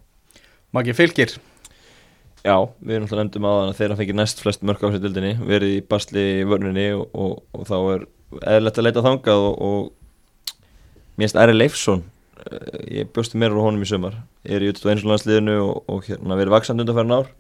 Maggi 0.74 0.96
Fylgir? 0.98 1.36
Já, 2.46 2.54
við 2.82 2.96
erum 2.96 3.06
alltaf 3.06 3.18
nefndum 3.18 3.46
á 3.46 3.52
að 3.52 3.72
þeirra 3.78 3.98
fengið 3.98 4.18
næst 4.18 4.42
flest 4.42 4.66
mörg 4.66 4.82
á 4.82 4.88
sér 4.90 5.02
dildinni, 5.02 5.32
verið 5.42 5.74
í 5.76 5.80
basli 5.90 6.24
í 6.40 6.46
vörninni 6.48 6.88
og, 6.96 7.06
og, 7.14 7.32
og 7.54 7.66
þá 7.68 7.76
er 7.78 8.04
eðlert 8.56 8.78
að 8.78 8.86
leita 8.86 9.04
þangað 9.04 9.44
og, 9.48 9.56
og 9.68 9.88
mér 11.18 11.26
finnst 11.26 11.40
Æri 11.42 11.56
Leifsson 11.56 12.04
eh, 12.46 13.02
ég 13.02 13.12
bjósti 13.14 13.38
meira 13.40 13.58
á 13.58 13.62
honum 13.66 13.82
í 13.84 13.90
sumar 13.90 14.16
ég 14.46 14.56
er 14.58 14.64
í 14.66 14.70
út 14.72 14.80
á 14.86 14.90
einslandsliðinu 14.94 15.56
og, 15.64 15.82
og 15.90 16.08
hérna 16.08 16.38
verið 16.38 16.54
vaksandi 16.56 16.84
undanfærin 16.86 17.16
ár 17.18 17.30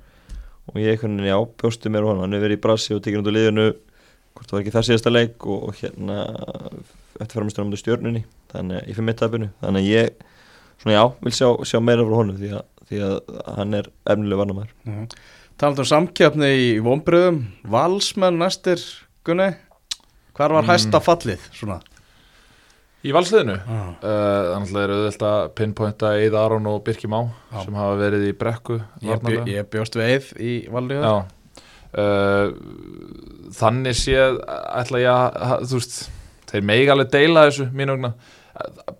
og 0.68 0.80
ég 0.82 0.96
einhvern 0.96 1.16
veginn, 1.16 1.30
já, 1.30 1.38
bjósti 1.62 1.92
meira 1.92 2.04
á 2.04 2.10
honum 2.12 2.26
hann 2.26 2.36
er 2.36 2.42
verið 2.44 2.58
í 2.58 2.62
brasi 2.66 2.96
og 2.96 3.04
tekið 3.06 3.30
á 3.30 3.36
liðinu 3.38 3.68
hvort 4.38 4.50
það 4.50 4.56
var 4.58 4.64
ekki 4.64 4.74
það 4.74 4.88
síðasta 4.90 5.12
leik 5.14 5.46
og, 5.48 5.62
og 5.70 5.78
hérna 5.80 6.18
eftir 7.18 7.38
framstunum 7.40 7.72
á 7.74 7.78
stjörnunni 7.80 8.24
þannig 8.52 8.82
að 8.82 8.90
ég 8.90 8.98
fyrir 8.98 9.08
mitt 9.08 9.18
tapinu 9.22 9.48
þannig 9.62 9.86
að 9.86 9.88
ég, 9.94 10.26
svona 10.82 10.98
já, 10.98 11.04
vil 11.24 11.34
sjá, 11.34 11.48
sjá 11.66 11.80
meira 11.82 12.04
frá 12.06 12.18
honum 12.20 12.38
því 12.38 12.52
að, 12.58 12.66
því 12.90 13.00
að 13.08 13.16
hann 13.56 13.78
er 13.80 13.90
efnileg 14.14 14.42
varnamæður 14.42 14.74
mm. 14.86 15.08
Talandi 15.58 15.82
um 15.82 15.88
samkjöfni 15.90 16.48
í 16.54 16.68
vombriðum 16.86 17.40
Valsmenn 17.72 18.38
næstir 18.38 18.82
Gunni 19.26 19.48
Hvar 20.38 20.54
var 20.54 20.62
Mm. 20.62 20.70
hæsta 20.70 21.00
fallið? 21.02 21.48
Svona 21.50 21.80
Í 23.06 23.12
valsliðinu? 23.14 23.54
Ah. 23.62 23.90
uh, 24.02 24.48
Þannig 24.56 24.78
er 24.82 24.92
auðvitað 24.94 25.34
að 25.36 25.50
pinpointa 25.60 26.12
Eida 26.18 26.40
Aron 26.42 26.66
og 26.66 26.80
Birki 26.86 27.10
Má 27.10 27.20
Já. 27.52 27.60
sem 27.62 27.76
hafa 27.78 27.98
verið 28.00 28.24
í 28.26 28.32
brekku 28.38 28.80
ég, 29.06 29.22
bjó, 29.22 29.44
ég 29.46 29.68
bjóst 29.70 29.98
við 29.98 30.14
eið 30.16 30.32
í 30.42 30.54
valið 30.74 31.04
Já. 31.06 31.12
Uh, 31.88 32.50
Þannig 33.58 33.96
séð 33.96 34.40
ætla 34.80 35.02
ég 35.04 35.12
að, 35.14 35.38
að 35.46 35.62
þú 35.70 35.78
veist 35.78 35.96
þeir 36.50 36.66
megi 36.72 36.90
alveg 36.92 37.14
deila 37.14 37.46
þessu 37.48 37.68
mínu 37.76 37.94
vegna. 37.96 38.12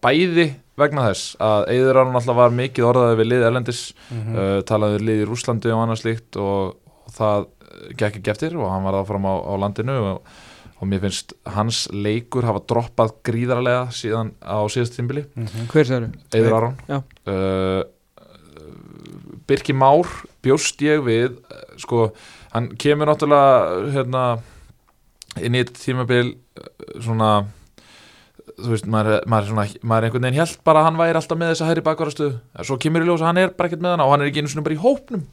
Bæði 0.04 0.46
vegna 0.78 1.08
þess 1.08 1.34
að 1.42 1.66
Eiður 1.74 2.00
Aron 2.04 2.18
alltaf 2.20 2.38
var 2.38 2.54
mikið 2.54 2.86
orðaði 2.92 3.18
við 3.18 3.30
lið 3.32 3.46
Erlendis 3.50 3.80
mm 4.14 4.36
uh, 4.38 4.58
talaði 4.68 5.00
við 5.00 5.06
lið 5.08 5.22
í 5.24 5.28
Rúslandi 5.32 5.74
og 5.74 5.82
annað 5.82 6.02
slíkt 6.04 6.38
og, 6.38 6.76
og 7.02 7.16
það 7.18 7.48
gekk 7.98 8.20
ekki 8.20 8.30
eftir 8.30 8.54
og 8.58 8.70
hann 8.70 8.86
var 8.86 9.00
það 9.00 9.10
fram 9.10 9.26
á, 9.26 9.34
á 9.42 9.54
landinu 9.58 9.98
og, 10.12 10.38
og 10.78 10.86
mér 10.86 11.02
finnst 11.02 11.34
hans 11.56 11.86
leikur 11.90 12.46
hafa 12.46 12.62
droppað 12.70 13.16
gríðarlega 13.26 13.88
síðan 13.94 14.32
á 14.38 14.62
síðast 14.70 14.94
tímbili. 14.94 15.24
-hmm. 15.34 15.66
hver 15.72 15.86
sér 15.86 16.10
Eiður 16.34 16.56
Aron. 16.56 16.76
Já. 16.88 17.02
uh, 17.26 17.82
Birki 19.46 19.72
Már 19.72 20.06
bjóst 20.42 20.80
ég 20.82 21.02
við 21.02 21.38
uh, 21.38 21.76
sko, 21.76 22.12
hann 22.52 22.76
kemur 22.76 23.06
náttúrulega 23.06 23.90
hérna, 23.92 24.38
inn 25.40 25.54
í 25.54 25.64
tímabil 25.64 26.36
uh, 26.36 27.00
svona 27.00 27.46
þú 28.58 28.70
veist, 28.70 28.86
maður, 28.86 29.22
maður, 29.26 29.42
er 29.42 29.48
svona, 29.48 29.66
maður 29.82 30.02
er 30.02 30.06
einhvern 30.06 30.22
veginn 30.22 30.40
held 30.40 30.58
bara 30.64 30.80
að 30.80 30.84
hann 30.84 30.98
væri 30.98 31.18
alltaf 31.18 31.38
með 31.38 31.50
þessa 31.52 31.68
hæri 31.68 31.82
bakvarastuð 31.86 32.38
svo 32.62 32.78
kemur 32.78 33.02
í 33.02 33.06
ljós 33.06 33.22
að 33.22 33.26
hann 33.26 33.42
er 33.42 33.50
bara 33.50 33.68
ekkert 33.68 33.82
með 33.82 33.90
hana 33.96 34.06
og 34.06 34.12
hann 34.12 34.22
er 34.22 34.30
ekki 34.30 34.42
einu 34.42 34.48
svona 34.48 34.66
bara 34.66 34.78
í 34.78 34.82
hópnum. 34.82 35.26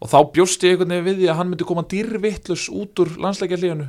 Og 0.00 0.10
þá 0.10 0.18
bjóst 0.32 0.64
ég 0.64 0.74
einhvern 0.74 0.90
veginn 0.90 1.04
við 1.04 1.20
því 1.20 1.28
að 1.28 1.36
hann 1.38 1.48
myndi 1.48 1.64
koma 1.64 1.84
dýrvittlus 1.88 2.68
út 2.68 3.00
úr 3.00 3.14
landsleikjarlífinu 3.24 3.88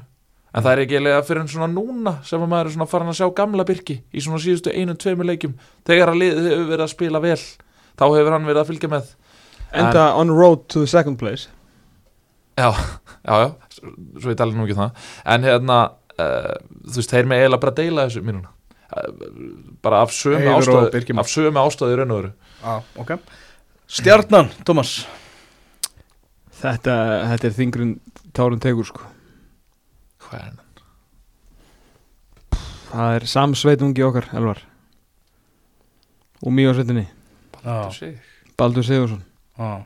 en 0.56 0.64
það 0.64 0.72
er 0.72 0.82
ekki 0.86 0.95
eiginlega 0.95 1.24
fyrir 1.28 1.43
en 1.43 1.51
svona 1.51 1.68
núna 1.68 2.14
sem 2.24 2.39
að 2.39 2.51
maður 2.51 2.70
er 2.70 2.76
svona 2.78 2.88
farin 2.88 3.12
að 3.12 3.18
sjá 3.20 3.28
gamla 3.36 3.66
Birki 3.68 3.97
í 4.16 4.24
svona 4.24 4.39
síðustu 4.39 4.72
einu, 4.72 4.95
tveimur 4.95 5.28
leikjum. 5.28 5.56
Þegar 5.88 6.14
að 6.14 6.20
liðið 6.22 6.49
hefur 6.51 6.70
verið 6.70 6.86
að 6.86 6.91
spila 6.93 7.22
vel 7.24 7.36
þá 7.36 8.06
hefur 8.06 8.36
hann 8.36 8.47
verið 8.47 8.62
að 8.62 8.70
fylgja 8.72 8.91
með. 8.93 9.10
Enda 9.76 10.06
on 10.16 10.32
road 10.32 10.64
to 10.72 10.86
the 10.86 10.88
second 10.88 11.20
place. 11.20 11.49
Já, 12.56 12.70
já, 13.28 13.36
já, 13.43 13.49
svo 14.22 14.32
ég 14.32 14.38
tala 14.39 14.56
nú 14.56 14.64
ekki 14.64 14.78
um 14.78 14.84
það. 14.86 15.10
En 15.34 15.47
hérna, 15.49 15.80
uh, 16.16 16.53
þú 16.86 17.01
veist, 17.01 17.12
þeir 17.12 17.28
með 17.28 17.41
eiginlega 17.43 17.64
bara 17.66 17.76
deila 17.82 18.06
þessu 18.08 18.24
mínuna 18.24 18.53
uh, 18.95 19.10
bara 19.84 20.06
af 20.06 20.14
sömu 20.16 20.53
ástöðu 20.53 21.18
af 21.20 21.34
sömu 21.34 21.66
ástöðu 21.66 21.97
í 21.97 21.99
raun 21.99 22.16
og 22.16 22.22
veru. 22.22 22.32
Ah, 22.64 22.88
okay. 23.03 23.20
Stjarnan, 23.91 24.53
Thomas. 24.64 25.01
Þetta, 26.62 26.95
þetta 27.34 27.49
er 27.51 27.58
þingrun 27.60 27.91
tárun 28.32 28.64
tegur 28.64 28.88
sko 28.88 29.12
hvað 30.26 30.39
er 30.39 30.47
hann? 30.49 30.61
það 32.95 33.17
er 33.17 33.28
samsveitungi 33.30 34.05
okkar 34.05 34.30
Elvar 34.38 34.61
og 36.45 36.53
mjög 36.53 36.78
sveitinni 36.78 37.05
ah, 37.63 37.89
Sig. 37.93 38.19
Baldur 38.57 38.86
Sigursson 38.86 39.23
ah. 39.57 39.82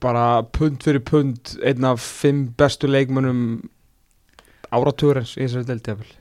bara 0.00 0.42
pund 0.42 0.82
fyrir 0.84 1.04
pund 1.04 1.54
einn 1.64 1.86
af 1.88 2.02
fimm 2.02 2.48
bestu 2.58 2.90
leikmönnum 2.90 3.62
áratugurins 4.74 5.36
í 5.38 5.44
þessari 5.44 5.68
delti 5.68 5.92
jafnvel. 5.92 6.12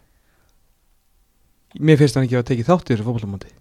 mér 1.80 2.00
finnst 2.00 2.18
hann 2.18 2.28
ekki 2.28 2.40
að 2.40 2.50
tekið 2.52 2.70
þátt 2.72 2.90
í 2.90 2.94
þessu 2.94 3.08
fótbollamóti 3.08 3.54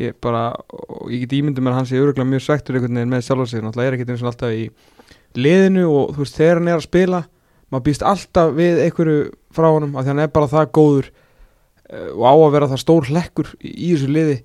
ég 0.00 0.16
bara, 0.24 0.50
og 0.72 1.10
ég 1.12 1.24
get 1.24 1.36
ímyndið 1.36 1.64
mér 1.64 1.74
að 1.74 1.80
hann 1.80 1.88
sé 1.90 2.00
öruglega 2.00 2.28
mjög 2.28 2.46
svektur 2.46 2.78
einhvern 2.78 3.00
veginn 3.00 3.12
með 3.12 3.26
sjálfa 3.26 3.48
sig 3.50 3.64
náttúrulega 3.64 3.90
er 3.90 3.96
ekkert 3.98 4.12
eins 4.14 4.24
og 4.24 4.30
alltaf 4.30 4.54
í 4.56 4.66
liðinu 5.36 5.84
og 5.88 6.14
þú 6.14 6.24
veist 6.24 6.38
þegar 6.38 6.60
hann 6.60 6.70
er 6.72 6.78
að 6.78 6.86
spila 6.86 7.20
maður 7.72 7.86
býst 7.88 8.06
alltaf 8.06 8.54
við 8.56 8.80
einhverju 8.86 9.18
frá 9.54 9.68
honum 9.70 9.96
því 9.96 10.12
hann 10.12 10.24
er 10.24 10.32
bara 10.32 10.50
það 10.50 10.72
góður 10.78 11.10
uh, 11.10 12.10
og 12.12 12.24
á 12.28 12.34
að 12.34 12.50
vera 12.56 12.72
það 12.72 12.82
stór 12.84 13.08
hlekkur 13.10 13.54
í, 13.60 13.72
í 13.72 13.92
þessu 13.94 14.10
liði. 14.12 14.40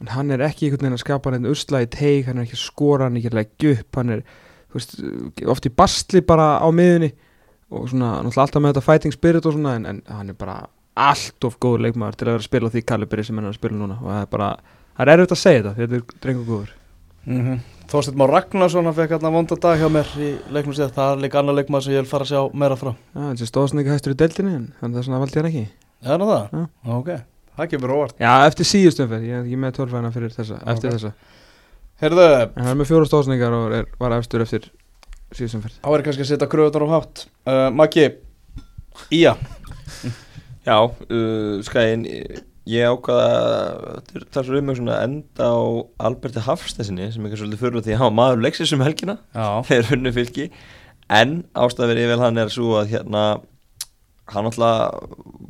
En 0.00 0.12
hann 0.14 0.32
er 0.32 0.46
ekki 0.46 0.66
einhvern 0.66 0.86
veginn 0.86 0.96
að 0.96 1.02
skapa 1.02 1.34
hann 1.34 1.50
ursla 1.50 1.82
í 1.84 1.90
teig, 1.92 2.24
hann 2.28 2.38
er 2.40 2.46
ekki 2.46 2.56
að 2.56 2.62
skora, 2.62 3.06
hann 3.08 3.18
er 3.18 3.20
ekki 3.20 3.32
að 3.34 3.40
leggja 3.40 3.74
upp 3.76 3.98
hann 4.00 4.14
er 4.14 4.22
veist, 4.72 4.94
oft 5.50 5.66
í 5.68 5.72
bastli 5.74 6.22
bara 6.24 6.54
á 6.62 6.68
miðunni 6.72 7.10
og 7.70 7.90
svona, 7.90 8.18
alltaf 8.24 8.58
með 8.58 8.72
þetta 8.72 8.86
fighting 8.86 9.14
spirit 9.14 9.46
og 9.46 9.54
svona 9.54 9.76
en, 9.78 9.86
en 9.86 10.00
hann 10.10 10.32
er 10.32 10.38
bara 10.38 10.62
allt 11.00 11.46
of 11.46 11.58
góður 11.62 11.84
leikmaður 11.86 12.18
til 12.18 12.26
að 12.26 12.32
vera 12.32 12.42
að 12.42 12.48
spila 12.48 12.70
því 12.72 12.82
kalibri 12.86 13.24
sem 13.26 13.38
hann 13.38 13.46
er 13.46 13.54
að 13.54 13.60
spila 13.60 13.78
núna. 13.78 13.98
Og 14.00 14.10
það 14.10 14.22
er 14.22 14.30
bara, 14.34 14.48
það 14.96 15.04
er 15.04 15.12
erfitt 15.14 15.34
að 15.36 15.42
segja 15.42 15.60
þetta 15.60 15.74
þetta 15.78 15.98
er 15.98 16.22
drengur 16.24 16.48
góður. 16.48 16.72
Mm 17.26 17.42
-hmm. 17.44 17.60
Þorsteinn 17.90 18.20
Már 18.20 18.30
Ragnarsson 18.30 18.86
hann 18.86 18.94
fekk 18.94 19.16
hérna 19.16 19.32
vonda 19.34 19.56
dag 19.58 19.80
hjá 19.80 19.88
mér 19.90 20.10
í 20.22 20.28
leiknum 20.54 20.74
síðan. 20.76 20.92
Það 20.94 21.12
er 21.16 21.22
líka 21.24 21.40
annar 21.40 21.56
leikmaður 21.58 21.86
sem 21.88 21.94
ég 21.96 22.04
vil 22.04 22.10
fara 22.12 22.26
að 22.26 22.30
sjá 22.30 22.42
meira 22.62 22.76
frá. 22.78 22.92
Já, 23.16 23.22
þessi 23.32 23.48
stóðsn 23.50 23.80
ekki 23.82 23.90
hæstur 23.96 24.14
í 24.14 24.18
deildinni 24.20 24.52
en 24.60 24.68
það 24.84 24.98
er 25.00 25.06
svona 25.08 25.20
valdi 25.24 25.40
hann 25.40 25.48
ekki. 25.50 25.64
Er 26.04 26.22
það 26.22 26.30
það? 26.30 26.44
Já. 26.54 26.94
Ok, 27.00 27.10
það 27.58 27.70
kemur 27.72 27.94
óvart. 27.96 28.14
Já, 28.22 28.30
eftir 28.46 28.68
síðustum 28.70 29.10
fyrir, 29.10 29.24
ég 29.26 29.34
er 29.40 29.48
ekki 29.48 29.58
með 29.64 29.74
tölfæðina 29.80 30.12
fyrir 30.14 30.36
þessa, 30.36 30.60
eftir 30.70 30.92
Ok. 30.92 30.94
þessa. 31.00 31.12
Herðu, 32.00 32.28
En 32.30 32.62
hann 32.64 32.70
er 32.70 32.78
með 32.80 32.88
fjóra 32.92 33.08
stóðsningar 33.10 33.56
og 33.58 33.74
er, 33.80 33.90
var 34.00 34.14
efstur 34.16 34.44
eftir 34.46 34.70
síðustum 35.34 35.64
fyrir 35.66 35.80
þá 35.82 35.90
er 35.98 36.04
kannski 36.06 36.24
að 36.24 36.30
setja 36.30 36.48
kröðunar 36.54 36.86
á 36.86 36.92
hátt. 36.94 37.24
Uh, 37.44 37.66
Maggi, 37.74 38.06
Ía. 39.10 39.34
Já, 40.64 40.76
uh, 40.86 41.58
skæðin 41.66 42.06
ég 42.70 42.90
ákvaða 42.94 44.00
það 44.08 44.40
er 44.40 44.48
svo 44.48 44.60
um 44.60 44.74
svona 44.78 44.98
enda 45.04 45.50
á 45.50 45.58
Alberti 46.08 46.44
Hafstessinni 46.46 47.10
sem 47.10 47.24
kannski 47.24 47.42
svolítið 47.42 47.62
fyrir 47.64 47.86
því 47.86 47.96
að 47.96 48.04
var 48.04 48.16
maður 48.18 48.44
leiksins 48.46 48.74
um 48.76 48.84
helgina 48.84 49.18
þeir 49.68 49.90
hunnu 49.92 50.14
fylki 50.16 50.50
en 51.10 51.40
ástæður 51.58 52.02
ég 52.04 52.12
vel 52.12 52.20
hann 52.22 52.38
er 52.40 52.52
svo 52.52 52.76
að 52.80 52.94
hérna 52.94 53.24
hann 54.30 54.46
alltaf 54.46 54.94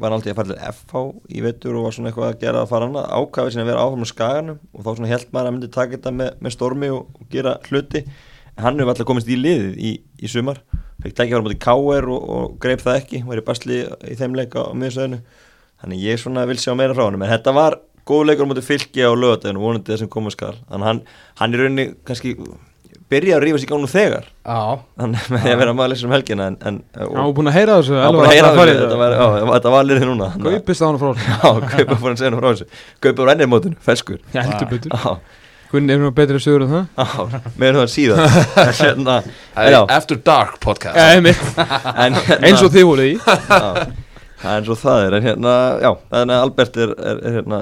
var 0.00 0.14
alltaf 0.14 0.32
að 0.32 0.38
fara 0.38 0.54
til 0.54 0.72
FH 0.72 1.00
í 1.36 1.42
vetur 1.44 1.76
og 1.78 1.86
var 1.86 1.96
svona 1.96 2.10
eitthvað 2.10 2.30
að 2.30 2.42
gera 2.44 2.62
að 2.64 2.70
fara 2.70 2.88
hann 2.88 3.18
ákvaði 3.20 3.54
sinni 3.54 3.64
að 3.64 3.70
vera 3.72 3.84
áfram 3.84 4.06
á 4.06 4.08
skaganum 4.10 4.60
og 4.72 4.84
þá 4.84 4.90
svona 4.90 5.10
held 5.10 5.26
maður 5.34 5.50
að 5.50 5.56
myndi 5.56 5.70
taka 5.74 5.96
þetta 5.96 6.12
með, 6.16 6.30
með 6.40 6.54
stormi 6.56 6.90
og, 6.94 7.18
og 7.20 7.28
gera 7.34 7.56
hluti. 7.68 8.04
En 8.56 8.64
hann 8.64 8.80
hefur 8.80 8.92
alltaf 8.94 9.08
komist 9.10 9.28
í 9.30 9.36
liðið 9.36 9.76
í, 9.76 9.92
í 10.00 10.30
sumar. 10.32 10.62
Fekk 11.04 11.18
tækja 11.18 11.36
fara 11.36 11.44
mútið 11.44 11.60
K.R. 11.66 12.08
og, 12.14 12.24
og 12.36 12.56
greip 12.62 12.84
það 12.84 12.98
ekki, 13.02 13.22
var 13.28 13.40
í 13.40 13.44
basli 13.44 13.82
í 13.84 14.16
þeim 14.20 14.36
leik 14.38 14.56
á, 14.56 14.62
á 14.64 14.72
miðsöðinu 14.76 15.20
þannig 15.82 16.02
ég 16.06 16.20
svona 16.22 16.46
vil 16.50 16.58
sjá 16.60 16.74
meira 16.78 16.96
frá 16.96 17.06
hann 17.08 17.20
en 17.20 17.30
þetta 17.30 17.54
var 17.56 17.78
góð 18.10 18.26
leikur 18.30 18.48
mútið 18.50 18.66
fylki 18.66 19.04
á 19.06 19.10
lögadaginu 19.14 19.62
vonandi 19.62 19.92
þessum 19.94 20.10
koma 20.10 20.32
skal. 20.34 20.56
Þannig 20.70 20.88
hann, 20.90 21.00
hann 21.40 21.54
er 21.54 21.64
rauninni 21.64 21.86
kannski 22.08 22.34
byrja 23.10 23.36
að 23.38 23.44
rífa 23.44 23.66
gang 23.66 23.82
nú 23.82 23.90
þegar. 23.90 24.26
Já, 24.46 24.58
þannig 25.00 25.26
með 25.34 25.44
því 25.44 25.52
að 25.52 25.60
vera 25.60 25.74
maður 25.74 26.04
um 26.06 26.14
helgina 26.14 26.46
en, 26.50 26.56
en 26.68 26.78
og, 26.94 27.12
Já, 27.16 27.22
búin 27.36 27.50
að 27.50 27.56
heyra 27.58 27.76
þessu 27.80 27.96
Já, 27.98 28.06
bara 28.14 28.30
heyra 28.30 28.52
þessu, 28.54 28.76
þetta 28.84 28.98
var, 29.00 29.14
já, 29.18 29.44
þetta 29.50 29.72
var 29.74 29.86
liðið 29.88 30.08
núna. 30.10 30.28
Að- 30.30 30.46
Gaupist 30.46 30.82
á 30.82 30.86
hann 30.86 31.00
frá 31.02 31.10
þessu. 31.10 31.28
Já, 31.34 31.50
að 31.50 32.18
segja 32.20 32.30
hann 32.30 32.40
frá 32.40 32.48
þessu. 32.52 32.68
Kaupa 33.06 33.24
úr 33.24 33.32
ennir 33.34 33.50
mótinu, 33.50 33.78
feskur. 33.90 34.20
Já, 34.34 34.42
heldur 34.46 34.70
betur. 34.74 34.94
Já, 34.94 35.38
Hvernig 35.70 35.94
er 35.94 36.00
nú 36.02 36.08
betri 36.10 36.38
sögur 36.42 36.64
en 36.66 36.70
það? 36.72 36.86
já, 36.98 37.42
meðan 37.62 37.76
það 37.78 37.90
síðan 37.92 38.32
Hérna, 38.80 39.18
já, 39.70 39.78
After 39.86 40.18
Dark 40.26 40.56
podcast. 40.62 40.98
Hérna, 40.98 42.24
Eins 42.42 42.64
og 42.66 42.72
þið 42.74 42.88
voruð 42.88 43.10
í. 43.12 43.12
Já, 43.22 43.84
Það 44.40 44.52
er 44.52 44.60
eins 44.62 44.70
og 44.72 44.78
það 44.80 45.02
er 45.06 45.16
En 45.18 45.26
hérna, 45.26 45.54
já, 45.84 45.90
að 46.16 46.30
Albert 46.36 46.78
er, 46.80 46.94
er, 46.96 47.18
er, 47.20 47.34
hérna, 47.36 47.58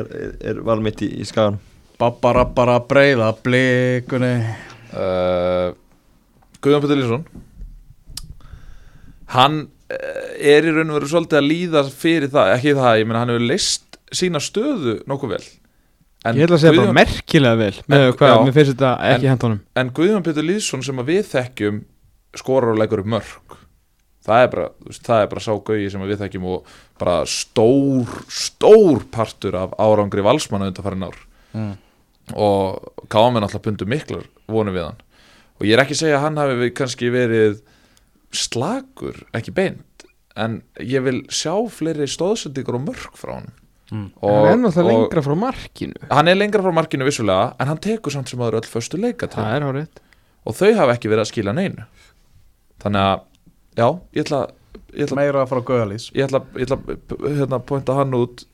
er, 0.00 0.10
er, 0.50 0.60
valmitt 0.66 1.00
í, 1.04 1.08
í 1.22 1.24
skagan 1.28 1.56
babbara 2.00 2.42
bara 2.50 2.80
breyða 2.82 3.30
blikunni. 3.44 4.32
Uh, 4.94 5.72
Guðjón 6.60 6.82
Petur 6.84 6.98
Lýsson 7.00 7.24
hann 9.34 9.58
uh, 9.64 9.98
er 10.38 10.66
í 10.68 10.72
raun 10.74 10.92
og 10.92 10.98
veru 11.00 11.10
svolítið 11.10 11.40
að 11.40 11.48
líða 11.48 11.84
fyrir 11.90 12.30
það, 12.32 12.52
ekki 12.58 12.74
það, 12.78 12.98
ég 13.00 13.08
meina 13.08 13.22
hann 13.24 13.32
hefur 13.34 13.46
leist 13.48 13.98
sína 14.14 14.42
stöðu 14.42 14.98
nokkuð 15.10 15.32
vel. 15.34 15.44
En 16.24 16.38
Ég 16.38 16.46
ætla 16.46 16.56
að 16.56 16.62
segja 16.62 16.72
Guðjón, 16.76 16.86
bara 16.92 16.98
merkilega 17.00 17.58
vel 17.60 17.74
með 17.90 18.06
En- 18.06 18.14
hvað, 18.16 18.30
já. 18.30 18.36
mér 18.46 18.54
finnst 18.56 18.72
þetta 18.74 18.92
ekki 19.10 19.26
En- 19.26 19.32
hent 19.34 19.42
honum 19.48 19.60
en 19.82 19.90
Guðjón 19.98 20.24
Petur 20.24 20.46
Lýsson 20.46 20.84
sem 20.86 21.02
við 21.08 21.26
þekkjum 21.32 21.82
skorar 22.40 22.72
og 22.72 22.80
leggur 22.80 23.02
upp 23.02 23.10
mörg 23.16 23.58
það 24.24 24.42
er 24.42 24.50
bara, 24.54 24.66
það 25.08 25.22
er 25.22 25.30
bara 25.32 25.44
sá 25.44 25.52
gaugi 25.68 25.90
sem 25.92 26.04
við 26.08 26.20
þekkjum 26.24 26.50
og 26.52 26.74
bara 27.00 27.16
stór 27.28 28.12
stór 28.32 29.04
partur 29.14 29.58
af 29.60 29.74
árangri 29.80 30.24
valsmanna 30.24 30.70
undan 30.72 30.86
farin 30.86 31.08
ár. 31.08 31.18
Mm. 31.54 31.74
og 32.34 33.04
káum 33.12 33.36
við 33.36 33.44
náttúrulega 33.44 33.66
bundu 33.68 33.86
miklar 33.86 34.22
vonum 34.50 34.74
við 34.74 34.88
hann. 34.88 35.02
Og 35.60 35.66
ég 35.68 35.76
er 35.76 35.84
ekki 35.84 35.94
að 35.94 36.00
segja 36.00 36.16
að 36.18 36.24
hann 36.24 36.40
hafi 36.40 36.70
kannski 36.74 37.10
verið 37.14 37.60
slagur, 38.34 39.20
ekki 39.36 39.54
beint 39.54 40.06
en 40.34 40.62
ég 40.82 41.04
vil 41.04 41.20
sjá 41.30 41.54
fleiri 41.70 42.08
stóðsendingur 42.10 42.80
og 42.80 42.88
mörg 42.88 43.20
frá 43.20 43.36
hann 43.36 43.52
Mm. 43.92 44.08
Hann 44.22 44.48
er 44.48 44.56
náttúrulega 44.58 44.96
lengra 44.96 45.22
frá 45.22 45.34
markinu. 45.36 45.98
Hann 46.08 46.28
er 46.30 46.38
lengra 46.38 46.62
frá 46.64 46.72
markinu 46.72 47.06
vissulega 47.06 47.52
en 47.60 47.68
hann 47.68 47.80
tekur 47.84 48.14
samt 48.14 48.30
sem 48.32 48.40
aður 48.40 48.62
öll 48.62 48.70
er 49.60 49.66
hárið 49.66 50.00
og 50.44 50.56
þau 50.56 50.70
hafa 50.78 50.96
ekki 50.96 51.10
verið 51.12 51.24
að 51.24 51.30
skila 51.30 51.54
neinu. 51.56 51.84
Þannig 52.82 53.04
að, 53.10 53.22
já, 53.76 53.88
ég 54.14 54.24
ætla 54.24 54.46
ég 54.94 55.06
ætla, 55.06 55.20
Meira 55.20 55.46
frá 55.50 55.60
Gauðalís 55.60 56.10
ég 56.14 56.26
ætla, 56.26 56.42
ég 56.58 56.68
ætla 56.68 56.80
hérna, 57.24 57.60
pointa 57.60 57.98
hann 57.98 58.14
út 58.18 58.46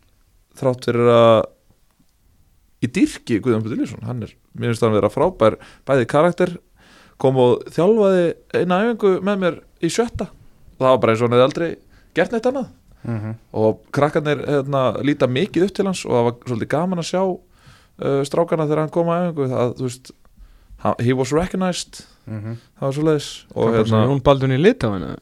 þrátt 0.58 0.88
fyrir 0.88 1.12
að 1.12 1.38
í 2.80 2.88
dyrki 2.88 3.40
Guðjón 3.44 3.64
Petur 3.64 3.80
Lýsson 3.80 4.08
hann 4.08 4.24
er, 4.24 4.34
mér 4.56 4.72
finnst 4.72 4.84
hann 4.86 4.96
vera 4.96 5.12
frábær 5.12 5.58
bæði 5.88 6.08
karakter, 6.08 6.56
kom 7.20 7.38
og 7.40 7.64
þjálfaði 7.74 8.26
eina 8.56 8.80
æfingu 8.84 9.16
með 9.26 9.42
mér 9.44 9.58
í 9.84 9.90
sjötta. 9.92 10.30
Og 10.78 10.84
það 10.84 10.92
var 10.92 11.00
bara 11.02 11.14
eins 11.14 11.22
og 11.22 11.28
hann 11.28 11.36
hefði 11.36 11.48
aldrei 11.48 11.70
gert 12.16 12.34
neitt 12.34 12.48
annað. 12.50 12.70
Mm 13.00 13.18
-hmm. 13.18 13.34
og 13.56 13.78
krakkarnir 13.96 14.40
hérna, 14.44 14.80
líta 15.00 15.26
mikið 15.26 15.62
upp 15.64 15.74
til 15.74 15.84
hans 15.86 16.04
og 16.04 16.12
það 16.12 16.24
var 16.24 16.34
svolítið 16.46 16.68
gaman 16.68 16.98
að 17.00 17.06
sjá 17.08 17.22
uh, 17.24 18.22
strákana 18.28 18.66
þegar 18.66 18.80
hann 18.82 18.92
kom 18.92 19.08
að 19.08 19.22
æfingu. 19.22 19.46
Það, 19.48 19.72
þú 19.78 19.86
veist, 19.86 20.10
he 21.02 21.12
was 21.16 21.32
recognized. 21.36 22.04
Það 22.30 22.86
var 22.86 22.94
svo 22.96 23.04
leiðis 23.08 23.28
og 23.58 23.74
hérna 23.74 24.04
Jón 24.06 24.20
Baldun 24.24 24.52
í 24.54 24.58
Litáinu 24.60 25.14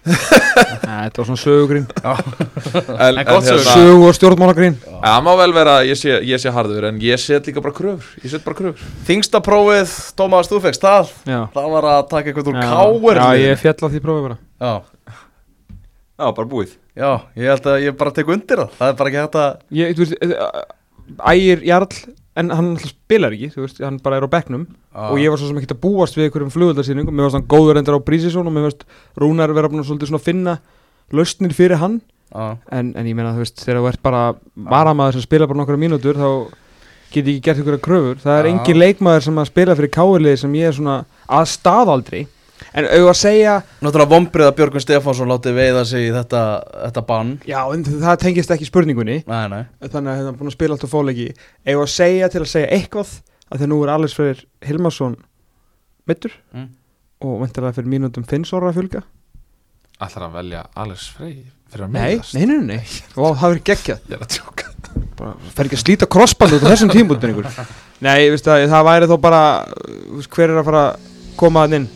Þetta 0.10 1.20
var 1.20 1.26
svona 1.28 1.40
sögugrín. 1.40 1.84
En, 3.00 3.18
En 3.18 3.26
gott 3.28 3.44
hérna, 3.44 3.74
Sögu 3.74 4.06
og 4.08 4.14
stjórnmálagrín 4.16 4.78
það 4.80 5.18
má 5.26 5.30
vel 5.40 5.52
vera 5.52 5.74
að 5.80 5.90
ég 5.90 5.98
sé, 6.00 6.14
ég 6.24 6.40
sé 6.40 6.52
harður 6.54 6.86
en 6.88 7.00
ég 7.04 7.20
set 7.20 7.46
líka 7.48 7.60
bara 7.64 7.74
kröfur. 7.76 8.08
Ég 8.24 8.32
set 8.32 8.44
bara 8.46 8.56
kröfur. 8.58 8.86
Þingsta 9.08 9.40
prófið, 9.44 9.92
Tómas, 10.16 10.48
þú 10.50 10.60
fegst 10.64 10.84
það? 10.84 11.12
Já. 11.28 11.40
Það 11.54 11.68
var 11.74 11.88
að 11.92 12.00
taka 12.14 12.32
eitthvað 12.32 12.50
úr 12.52 12.58
Já. 12.60 12.64
káir 12.70 13.20
Já, 13.20 13.28
ég 13.44 13.60
fjall 13.60 13.76
á 13.76 13.88
því 13.92 14.02
prófi 14.06 14.24
bara. 14.28 14.38
Já, 14.60 14.72
Já, 16.20 16.26
bara 16.36 16.48
búið. 16.50 16.72
Já, 17.00 17.10
ég 17.40 17.48
held 17.52 17.68
að 17.72 17.84
ég 17.86 17.96
bara 18.00 18.14
tek 18.16 18.32
undir 18.32 18.60
það. 18.64 18.72
Það 18.80 18.90
er 18.92 18.96
bara 18.98 19.12
ekki 19.12 19.20
hægt 19.24 19.38
að 19.40 19.78
Ég, 19.80 19.94
þú 19.96 20.06
veist, 20.06 20.16
ægir 21.34 21.62
Jarl 21.68 21.88
En 22.40 22.52
hann 22.54 22.70
spilar 22.80 23.34
ekki, 23.36 23.50
þú 23.54 23.64
veist, 23.66 23.80
hann 23.84 23.98
bara 24.02 24.18
er 24.20 24.26
á 24.26 24.30
bekknum. 24.32 24.66
Og 25.10 25.18
ég 25.20 25.32
var 25.32 25.40
svo 25.40 25.50
sem 25.50 25.58
ekkert 25.60 25.76
að 25.76 25.82
búast 25.84 26.16
við 26.18 26.28
einhverjum 26.28 26.52
flugöldarsýningum 26.54 27.14
Mér 27.14 27.28
varst 27.28 27.38
hann 27.38 27.50
góður 27.50 27.78
endur 27.80 27.98
á 28.00 28.06
Brísisson 28.06 28.48
Og 28.48 28.54
mér 28.54 28.66
varst 28.66 28.86
Rúnar 29.20 29.52
vera 29.54 29.70
búin 29.70 29.84
að 29.84 30.24
finna 30.24 30.56
Lausnir 31.14 31.54
fyrir 31.54 31.78
hann. 31.82 32.00
Já, 32.30 32.56
en, 32.70 32.92
en 32.94 33.06
ég 33.06 33.16
meina, 33.18 33.34
þú 33.34 33.44
veist, 33.44 33.62
þegar 33.62 33.80
þú 33.80 33.88
ert 33.90 34.02
bara 34.06 34.24
Varamaður 34.54 35.18
sem 35.18 35.26
spila 35.26 35.48
bara 35.50 35.60
nokkra 35.62 35.78
mínútur 35.78 36.18
Þá 36.18 36.28
get 37.10 37.26
ég 37.26 37.38
ekki 37.38 37.46
gert 37.48 37.58
einhverja 37.62 37.82
kröfur. 37.82 38.20
Það 38.22 38.36
er 38.38 38.46
Já. 38.46 38.50
engin 38.52 38.78
leikmaður 38.78 39.24
sem 39.26 39.40
að 39.42 39.48
spila 39.50 39.78
fyrir 39.78 39.94
káilið 39.96 40.36
Sem 40.44 40.54
ég 40.58 40.70
er 40.70 40.76
svona 40.76 40.98
að 41.26 41.48
staðaldri 41.54 42.20
En 42.74 42.86
auðvitað 42.86 43.08
að 43.10 43.18
segja 43.18 43.54
Náttúrulega 43.82 44.10
vombrið 44.12 44.46
að 44.46 44.56
Björgun 44.60 44.84
Stefánsson 44.84 45.30
láti 45.32 45.52
veiða 45.56 45.84
sig 45.90 46.04
í 46.06 46.12
þetta, 46.14 46.42
þetta 46.86 47.02
bann. 47.08 47.32
Já, 47.48 47.58
en 47.74 47.82
það 47.88 48.20
tengist 48.22 48.52
ekki 48.54 48.68
spurningunni. 48.68 49.16
Nei, 49.26 49.40
nei. 49.50 49.62
Þannig 49.82 50.12
að 50.12 50.20
hann 50.20 50.28
er 50.30 50.36
búin 50.38 50.50
að 50.52 50.56
spila 50.58 50.76
alltaf 50.76 50.92
fóleiki 50.94 51.26
eða 51.66 51.82
að 51.86 51.90
segja 51.96 52.28
til 52.30 52.44
að 52.44 52.50
segja 52.52 52.70
eitthvað 52.78 53.14
að 53.50 53.56
þegar 53.58 53.72
nú 53.72 53.80
er 53.82 53.92
Alex 53.96 54.14
Freyr 54.18 54.44
Hilmarsson 54.68 55.16
mittur 56.10 56.36
Mm. 56.54 56.68
og 57.26 57.40
vendilega 57.42 57.74
fyrir 57.76 57.90
mínútum 57.92 58.24
Finns 58.26 58.52
orða 58.56 58.70
að 58.72 58.78
fjölga. 58.80 59.02
Ætlar 60.00 60.28
að 60.30 60.36
velja 60.38 60.62
Alex 60.80 61.08
Frey 61.12 61.34
fyrir 61.70 61.84
að 61.86 61.90
nei, 61.92 62.00
meiðast 62.06 62.34
nei, 62.38 62.46
nei, 62.46 62.58
nei, 62.70 62.80
og 63.20 63.34
það 63.36 63.50
verður 63.50 63.64
geggjað. 63.68 64.00
Ég 64.08 64.16
er 64.16 64.24
að 64.24 64.32
tjóka 64.38 64.68
bara 65.20 65.34
fer 65.52 65.68
ekki 65.68 65.76
að 65.76 65.82
slíta 65.84 66.06
krossband 66.10 66.54
út 66.56 66.64
á 66.64 66.70
þessum 66.72 66.90
tímbútin 66.94 67.34
ykkur. 67.34 67.46
Nei, 68.06 68.30
það 68.40 68.86
væri 68.88 69.08
þó 69.10 69.16
bara 69.20 69.40
þú 69.68 70.16
veist, 70.16 70.30
hver 70.32 70.48
er 70.54 70.60
að 70.62 70.68
fara 70.70 70.84
að 70.88 71.10
koma 71.36 71.66
að 71.66 71.74
inn 71.76 71.88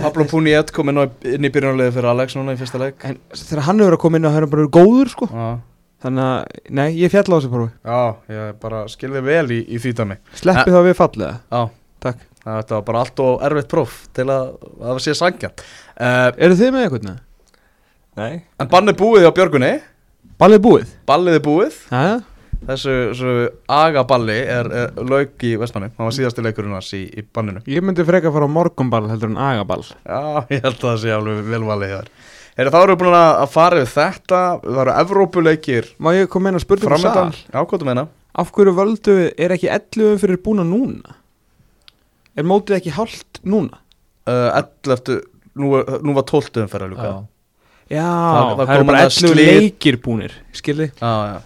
Pablo 0.00 0.26
Puniet 0.30 0.72
kom 0.74 0.92
inn, 0.92 1.00
á, 1.00 1.04
inn 1.28 1.46
í 1.46 1.52
byrjunarliði 1.54 1.94
fyrir 1.96 2.10
Alex 2.12 2.36
núna 2.38 2.54
í 2.56 2.60
fyrsta 2.60 2.80
leik. 2.82 3.00
En 3.06 3.18
þegar 3.32 3.66
hann 3.68 3.82
hefur 3.82 3.96
að 3.98 4.02
koma 4.04 4.20
inn 4.20 4.28
og 4.28 4.36
það 4.36 4.42
er 4.42 4.48
bara 4.52 4.62
verið 4.64 4.74
góður 4.76 5.12
sko. 5.12 5.28
Já, 5.32 5.48
þannig 6.06 6.28
að, 6.28 6.62
nei, 6.80 6.86
ég 7.00 7.12
fjall 7.14 7.26
á 7.26 7.36
þessu 7.36 7.52
prófi 7.52 7.72
já 7.88 8.00
ég 8.36 8.58
bara 8.62 8.82
skilði 8.92 9.22
vel 9.26 9.46
í, 9.54 9.60
í 9.64 9.80
því 9.82 9.92
dæmi 10.00 10.18
sleppi 10.36 10.74
þá 10.74 10.80
við 10.84 10.96
fallega 10.98 11.38
Já, 11.48 11.62
takk, 12.04 12.26
þetta 12.44 12.76
var 12.76 12.84
bara 12.90 13.04
allt 13.06 13.22
og 13.24 13.46
erfitt 13.48 13.70
próf 13.72 13.96
til 14.16 14.26
að 14.28 14.50
að 14.60 14.90
það 14.90 15.00
sé 15.06 15.16
sangja 15.16 15.52
uh, 15.56 16.28
eru 16.36 16.58
þið 16.60 16.74
með 16.76 16.84
eitthvað? 16.86 17.22
Nei. 18.16 18.46
En 18.56 18.68
bannið 18.72 18.96
búið 18.96 19.26
á 19.28 19.32
Björgunni. 19.36 19.74
Ballið 20.40 20.62
búið? 20.64 20.92
Ballið 21.08 21.34
er 21.36 21.42
búið. 21.44 21.74
Jæja. 21.92 22.14
Þessu, 22.66 22.92
þessu 23.12 23.32
agaballi 23.70 24.36
er, 24.48 24.68
er 24.72 24.96
lauk 25.06 25.44
í 25.46 25.52
Vestmanni 25.60 25.90
Það 25.94 26.06
var 26.08 26.14
síðasti 26.16 26.44
leikurinn 26.46 26.72
hans 26.74 26.88
í, 26.96 27.02
í 27.12 27.22
banninu 27.36 27.60
ég 27.70 27.84
myndi 27.84 28.06
freka 28.08 28.30
að 28.30 28.36
fara 28.38 28.48
á 28.48 28.56
morgumball 28.56 29.04
heldur 29.10 29.30
en 29.30 29.38
agaball 29.38 29.84
Já, 29.84 30.20
ég 30.54 30.64
held 30.64 30.78
að 30.80 30.86
það 30.88 30.98
sé 31.04 31.12
alveg 31.14 31.42
velvalið 31.52 31.92
hér 31.94 32.08
Heyrðu, 32.56 32.72
þá 32.72 32.78
erum 32.80 32.94
við 32.96 33.00
búin 33.04 33.18
að 33.20 33.30
að 33.44 33.50
fara 33.52 33.80
við 33.82 33.90
þetta 33.92 34.40
Það 34.64 34.80
eru 34.86 34.94
Evrópuleikir 35.04 35.90
Má 36.00 36.10
ég 36.16 36.30
koma 36.32 36.48
inn 36.50 36.58
að 36.58 36.64
spurning 36.64 36.96
um 36.96 37.04
sal? 37.04 37.26
Já, 37.52 37.60
hvað 37.60 37.82
þú 37.84 37.88
meina? 37.90 38.06
Af 38.36 38.50
hverju 38.56 38.74
völdu 38.76 39.16
við, 39.20 39.28
er 39.46 39.54
ekki 39.56 39.68
11 39.72 40.18
fyrir 40.24 40.40
búna 40.44 40.64
núna? 40.66 41.14
Er 42.36 42.44
mótið 42.48 42.78
ekki 42.80 42.94
hálft 42.96 43.40
núna? 43.48 43.78
Uh, 44.26 44.48
11, 44.88 45.20
nú, 45.60 45.70
nú 46.04 46.16
var 46.16 46.26
12 46.32 46.64
umferða 46.64 46.88
Luka 46.90 47.06
Já, 47.12 47.18
Já, 47.96 48.06
Það- 48.08 48.48
það 48.48 48.56
það, 48.56 48.72
er 48.74 48.80
kom 48.82 48.88
bara 48.90 48.98
að 49.04 49.06
11 49.06 49.20
slit- 49.20 49.52
leikir 49.60 50.00
búnir, 50.02 50.34
skilði? 50.58 50.88
já 50.98 51.12
12 51.12 51.44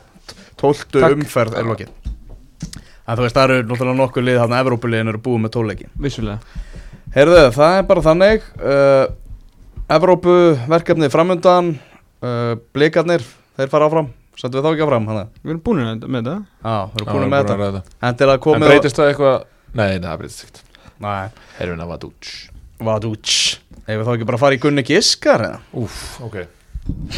Takk. 0.61 1.17
umferð 1.17 1.57
er 1.59 1.69
lokið. 1.69 1.91
En 3.11 3.19
þú 3.19 3.25
veist, 3.25 3.37
það 3.37 3.55
eru 3.57 3.67
náttúrulega 3.67 3.99
nokkuð 3.99 4.27
lið 4.27 4.37
Þannig 4.39 4.55
að 4.55 4.61
Evrópuliðin 4.63 5.11
eru 5.11 5.21
búið 5.25 5.41
með 5.43 5.53
12 5.57 5.71
leiki 5.71 5.89
Vissulega. 6.05 6.67
Heyrðu, 7.17 7.41
það 7.57 7.79
er 7.79 7.89
bara 7.89 8.05
þannig 8.07 8.45
uh, 8.61 9.05
Evrópu 9.97 10.37
verkefni 10.71 11.11
framöndan 11.11 11.73
uh, 12.23 12.53
Blikarnir, 12.77 13.25
þeir 13.59 13.73
fara 13.73 13.89
áfram. 13.91 14.13
Settum 14.39 14.61
við 14.61 14.69
þá 14.69 14.71
ekki 14.77 14.87
áfram 14.87 15.11
hana? 15.11 15.25
Við 15.41 15.57
erum 15.57 15.65
búin 15.67 15.83
með 15.83 16.21
þetta. 16.21 16.37
Já, 16.63 16.77
við 16.93 17.03
erum 17.03 17.11
búin 17.17 17.35
með 17.35 17.51
þetta. 17.51 17.83
En 17.99 18.21
til 18.21 18.29
að 18.29 18.37
En 18.37 18.45
komið 18.47 18.71
breytist 18.71 19.03
það 19.03 19.11
eitthvað? 19.11 19.43
Nei, 19.73 19.85
nei, 19.89 20.07
það 20.07 20.23
breytist 20.23 20.47
ekkert. 20.47 20.65
Nei, 21.01 21.43
Herfina 21.59 21.91
Vadúts 21.91 22.39
vadúts 22.85 23.37
Ef 23.85 23.99
við 23.99 24.07
þá 24.07 24.15
ekki 24.15 24.29
bara 24.29 24.41
fara 24.41 24.57
í 24.57 24.63
Gunni 24.63 24.85
Giskar 24.87 25.45
eða? 25.47 25.61
Úf, 25.81 26.01
ok 26.25 26.43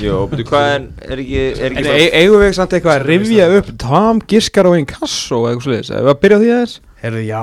Jó, 0.02 0.24
betur 0.28 0.46
hvað 0.48 0.68
en 0.74 0.86
er 1.06 1.20
ekki, 1.22 1.42
er 1.52 1.68
En 1.70 1.78
ekki 1.80 1.92
e 1.94 2.08
eigum 2.18 2.42
við 2.42 2.54
samt 2.58 2.74
eitthvað 2.76 2.96
að 2.98 3.04
rifja 3.08 3.46
upp 3.58 3.68
Tom 3.80 4.20
Giskar 4.28 4.68
og 4.68 4.76
Inkasso 4.80 5.38
og 5.38 5.48
eitthvað 5.50 5.68
sliðis? 5.68 5.92
Ef 5.92 6.02
við 6.02 6.12
að 6.12 6.20
byrja 6.24 6.38
á 6.38 6.42
því 6.42 6.50
aðeins? 6.56 6.74
Heyrðu, 7.02 7.22
já 7.28 7.42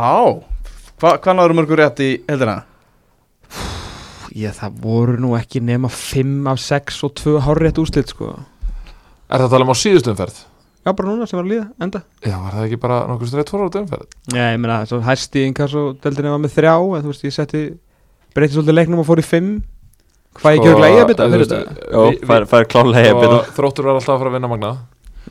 Hva, 0.99 1.13
Hvað 1.23 1.39
náður 1.39 1.55
mörgur 1.57 1.81
rétt 1.81 2.03
í 2.03 2.09
heldina? 2.27 2.57
Já, 4.35 4.51
það 4.59 4.77
voru 4.83 5.17
nú 5.21 5.33
ekki 5.39 5.61
nema 5.65 5.89
5 5.89 6.51
af 6.51 6.61
6 6.61 7.01
og 7.07 7.15
2 7.17 7.39
hárrétt 7.47 7.79
úrslit, 7.81 8.11
sko. 8.13 8.35
Er 9.29 9.41
það 9.41 9.47
að 9.47 9.55
tala 9.55 9.65
um 9.65 9.73
á 9.73 9.77
síðustu 9.79 10.13
umferð? 10.13 10.43
Já, 10.85 10.93
bara 10.95 11.09
núna 11.09 11.25
sem 11.27 11.39
var 11.39 11.47
að 11.47 11.51
líða, 11.51 11.65
enda 11.83 11.99
Já, 12.23 12.35
var 12.39 12.53
það 12.55 12.67
ekki 12.67 12.77
bara 12.79 12.99
nokkuð 13.09 13.31
streitt 13.31 13.49
fór 13.51 13.65
á 13.67 13.73
dömferð? 13.73 14.05
Já, 14.31 14.43
ég 14.53 14.61
meina, 14.63 14.77
svo 14.87 15.01
hæsti 15.03 15.43
yngar 15.49 15.71
svo 15.71 15.81
deildinni 16.03 16.31
var 16.31 16.39
með 16.43 16.53
þrjá 16.55 16.75
en 16.79 17.03
þú 17.03 17.11
veist, 17.11 17.25
ég 17.27 17.35
setti 17.35 17.63
breytti 18.35 18.55
svolítið 18.55 18.77
leiknum 18.77 19.01
og 19.03 19.09
fór 19.09 19.19
í 19.19 19.25
fimm 19.27 19.49
Hvað 20.39 20.53
ég 20.53 20.59
ekki 20.61 20.69
örglega 20.71 20.93
eiga 20.95 21.07
bita 21.09 21.25
fyrir 21.33 21.47
þetta? 21.49 21.87
Jó, 21.91 22.03
fær, 22.29 22.45
fær 22.51 22.67
klálega 22.69 23.13
Og 23.15 23.21
byrja 23.23 23.39
þróttur 23.57 23.87
var 23.89 23.97
alltaf 23.99 24.13
að 24.13 24.19
fara 24.21 24.29
að 24.29 24.35
vinna 24.37 24.51
Magna. 24.51 24.71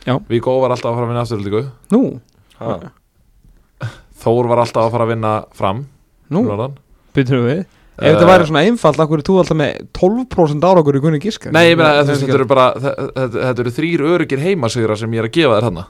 Já. 0.05 0.14
Víkó 0.28 0.57
var 0.62 0.74
alltaf 0.74 0.90
að 0.90 0.99
fara 0.99 1.07
að 1.07 1.12
vinna 1.12 1.22
afturöldingu 1.24 1.62
Nú, 1.94 2.03
Þór 4.18 4.49
var 4.51 4.62
alltaf 4.64 4.88
að 4.88 4.94
fara 4.96 5.07
að 5.07 5.12
vinna 5.14 5.32
fram. 5.55 5.84
Nú, 6.34 6.42
byrjum 7.16 7.44
við. 7.49 7.61
Ef 7.99 8.05
Eh, 8.07 8.12
þetta 8.14 8.26
væri 8.28 8.44
svona 8.46 8.61
einfalt, 8.62 8.99
akkur 9.03 9.18
er 9.18 9.24
þú 9.26 9.36
alltaf 9.40 9.57
með 9.59 9.78
12% 9.99 10.62
árakur 10.68 10.94
í 10.94 11.01
kunni 11.03 11.18
gíska? 11.18 11.51
Nei, 11.51 11.72
ég 11.72 11.78
meina, 11.80 12.05
þetta 12.07 12.28
eru 12.36 12.44
bara 12.46 12.66
þe- 12.78 12.94
Þetta 13.34 13.59
eru 13.64 13.72
þrýr 13.74 14.05
öryggir 14.12 14.38
heimasigra 14.44 14.96
sem 14.96 15.11
ég 15.11 15.18
er 15.18 15.26
að 15.26 15.32
gefa 15.34 15.57
þér 15.59 15.66
hana 15.66 15.86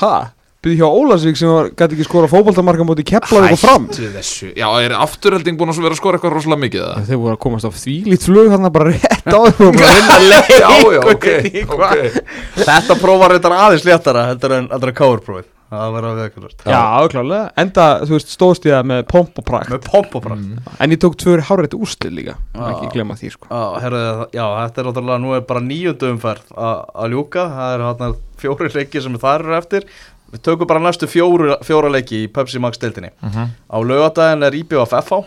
Ha? 0.00 0.30
Byrði 0.66 0.80
hjá 0.80 0.88
Ólasvík 0.90 1.36
sem 1.38 1.46
var, 1.52 1.68
gæti 1.78 1.94
ekki 1.94 2.04
skora 2.08 2.26
fótboltamarka 2.26 2.82
móti 2.88 3.04
Keflavík 3.06 3.54
og 3.54 3.60
fram. 3.62 3.84
Hættu 3.86 4.08
þessu 4.16 4.48
Já, 4.58 4.66
er 4.82 4.96
afturölding 4.98 5.54
búin 5.60 5.70
að 5.70 5.78
vera 5.84 5.94
að 5.94 6.00
skora 6.00 6.18
eitthvað 6.18 6.34
rosalega 6.34 6.62
mikið 6.64 6.82
það? 6.82 7.04
Þeir 7.06 7.20
voru 7.22 7.34
að 7.36 7.42
komast 7.46 7.68
á 7.68 7.72
þvílít 7.78 8.26
flug 8.26 8.50
hann 8.50 8.66
bara 8.74 8.90
rétt 8.90 9.30
á 9.30 9.40
þeim 9.46 9.68
og 9.70 9.76
bara 9.78 9.92
vinna 10.00 10.16
leik 10.26 10.50
Já, 10.56 10.70
já, 10.96 11.02
ok, 11.14 11.28
ok. 11.70 12.24
Þetta 12.66 12.96
prófar 12.98 13.36
þetta 13.38 13.58
aðeins 13.62 13.86
léttara 13.86 14.26
heldur 14.32 14.56
en 14.58 14.66
allra 14.74 14.96
káurprófið 14.98 15.52
Það 15.66 15.88
var 15.96 16.04
að 16.06 16.18
veðkvæmast 16.20 16.60
Já, 16.70 16.82
klálega, 17.10 17.46
enda, 17.58 17.84
þú 18.06 18.12
veist, 18.14 18.28
stóðst 18.36 18.66
ég 18.68 18.74
það 18.76 18.84
með 18.86 19.00
pomp 19.10 19.40
og 19.42 19.46
prakt. 19.48 19.72
Með 19.74 19.80
pomp 19.90 20.12
og 20.14 20.22
bara 20.22 20.36
Mm. 20.36 20.60
En 20.84 20.92
ég 20.94 21.00
tók 21.02 21.16
tvöri 21.18 21.42
hárreitt 21.42 21.74
úrslið 21.74 22.12
líka 22.14 22.34
Já. 22.54 22.60
Ekki 22.68 22.90
glemma 22.92 23.16
því, 23.18 23.30
sko. 23.34 23.48
Já, 23.50 23.64
herðu, 23.82 24.02
já, 24.36 24.44
þetta 24.60 24.82
er 24.82 24.86
náttúrulega, 24.90 25.22
nú 25.24 25.32
er 25.34 25.42
bara 25.48 25.62
nýjöndu 25.66 26.10
umferð 26.12 26.52
að 26.54 26.84
að 27.02 27.16
ljúka, 27.16 27.46
það 27.56 27.74
eru 27.74 27.88
hérna 27.88 28.10
fjóri 28.44 28.70
leiki 28.76 29.02
sem 29.02 29.18
þar 29.24 29.46
eru 29.48 29.56
eftir 29.58 29.88
Við 30.36 30.42
tökum 30.44 30.68
bara 30.68 30.82
næstu 30.84 31.08
fjóru, 31.08 31.54
fjóra 31.64 31.88
leiki 31.92 32.24
í 32.26 32.30
Pepsi 32.32 32.60
Max 32.60 32.78
deildinni. 32.82 33.10
Mhm. 33.24 33.50
Á 33.72 33.76
laugardaginn 33.80 34.44
er 34.46 34.58
IBF 34.62 34.92
FH 35.02 35.24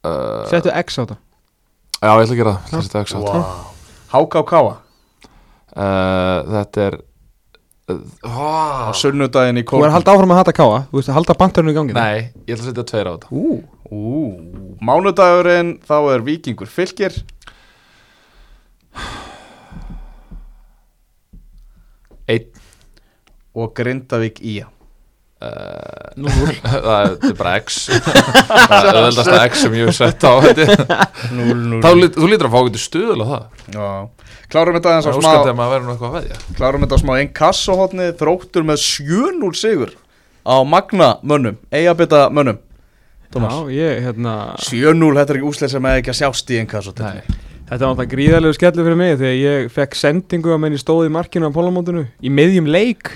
Uh, 0.00 0.46
Settu 0.48 0.70
X 0.72 0.96
á 0.96 1.04
þetta. 1.04 1.16
Já, 2.00 2.08
ég 2.16 2.22
ætla 2.24 2.32
að 2.32 2.38
gera 2.38 2.52
það. 2.56 2.70
Þetta 2.72 2.96
er 2.96 3.02
ekki 3.04 3.12
sátt 3.12 3.26
HKK 4.14 4.60
Uh, 5.70 6.38
Þetta 6.50 6.80
er 6.86 6.94
uh, 7.92 8.88
á 8.88 8.90
sunnudaginn 8.96 9.60
í 9.60 9.62
Þú 9.68 9.82
er 9.84 9.90
að 9.90 9.94
halda 9.98 10.14
áfram 10.16 10.32
að 10.34 10.40
hata 10.40 10.54
káa 10.56 10.78
Þú 10.88 10.96
veist, 10.96 11.10
að 11.12 11.18
halda 11.20 11.36
bantarinn 11.38 11.70
í 11.70 11.74
gangi. 11.76 11.94
Nei, 11.94 12.32
ég 12.48 12.56
ætla 12.56 12.64
að 12.64 12.70
setja 12.72 12.86
tveir 12.88 13.06
á 13.06 13.12
þetta. 13.14 13.28
Mánudagurinn, 14.88 15.70
þá 15.86 15.94
er 16.14 16.24
Víkingur 16.26 16.72
Fylkir. 16.72 17.20
Einn 22.30 22.48
og 23.56 23.72
Grindavík 23.76 24.38
Ía 24.46 24.66
uh, 25.40 26.12
nú 26.20 26.30
Það 26.62 27.16
er 27.30 27.34
bara 27.38 27.54
X. 27.60 27.78
Það 28.70 28.76
er 28.78 28.98
öðvöldasta 29.00 29.38
X 29.48 29.64
sem 29.64 29.76
ég 29.78 29.90
hef 29.90 29.98
sett 29.98 30.26
á 30.26 30.32
þetta 30.44 30.98
0-0 31.34 31.82
Þá 31.84 31.90
lít- 31.98 32.18
Þú 32.18 32.30
lítur 32.30 32.48
að 32.50 32.54
fá 32.54 32.60
eitthvað 32.60 32.84
stuðul 32.84 33.20
á 33.20 33.26
það. 33.30 33.44
Já, 33.74 33.88
klárum 34.52 34.78
þetta 34.78 34.92
aðeins 34.94 35.06
á 35.06 35.10
Það 35.10 35.14
er 35.14 35.20
smá 35.20 35.34
að 35.34 35.36
að 35.36 36.48
Klárum 36.60 36.84
þetta 36.86 36.98
á 36.98 37.02
smá 37.04 37.12
inkasso 37.24 37.78
þróttur 38.22 38.66
með 38.70 38.82
7-0 38.86 39.52
sigur 39.58 39.94
á 40.40 40.56
Magna 40.64 41.14
mönnum, 41.22 41.58
eigabita 41.68 42.26
mönnum. 42.32 42.58
Thomas. 43.30 43.52
Já, 43.52 43.70
ég, 43.76 44.00
hérna 44.02 44.32
7-0, 44.58 45.12
þetta 45.20 45.30
er 45.34 45.38
ekki 45.38 45.46
úsleir 45.46 45.70
sem 45.70 45.84
ekki 45.92 46.10
að 46.10 46.18
sjást 46.18 46.50
í 46.50 46.56
inkasso 46.58 46.94
Nei. 46.98 47.20
Þetta 47.70 47.84
var 47.86 47.92
náttúrulega 47.92 48.10
gríðarlegu 48.16 48.56
skellu 48.56 48.82
fyrir 48.82 48.98
mig 48.98 49.12
Þegar 49.20 49.36
ég 49.38 49.68
fekk 49.70 49.94
sendingu 49.94 50.50
að 50.50 50.58
menn 50.64 50.74
í 50.74 51.12
markinu 51.14 51.46
á 51.46 51.54
pólamótinu 51.54 52.02
Í 52.18 52.32
miðjum 52.34 52.66
leik 52.66 53.12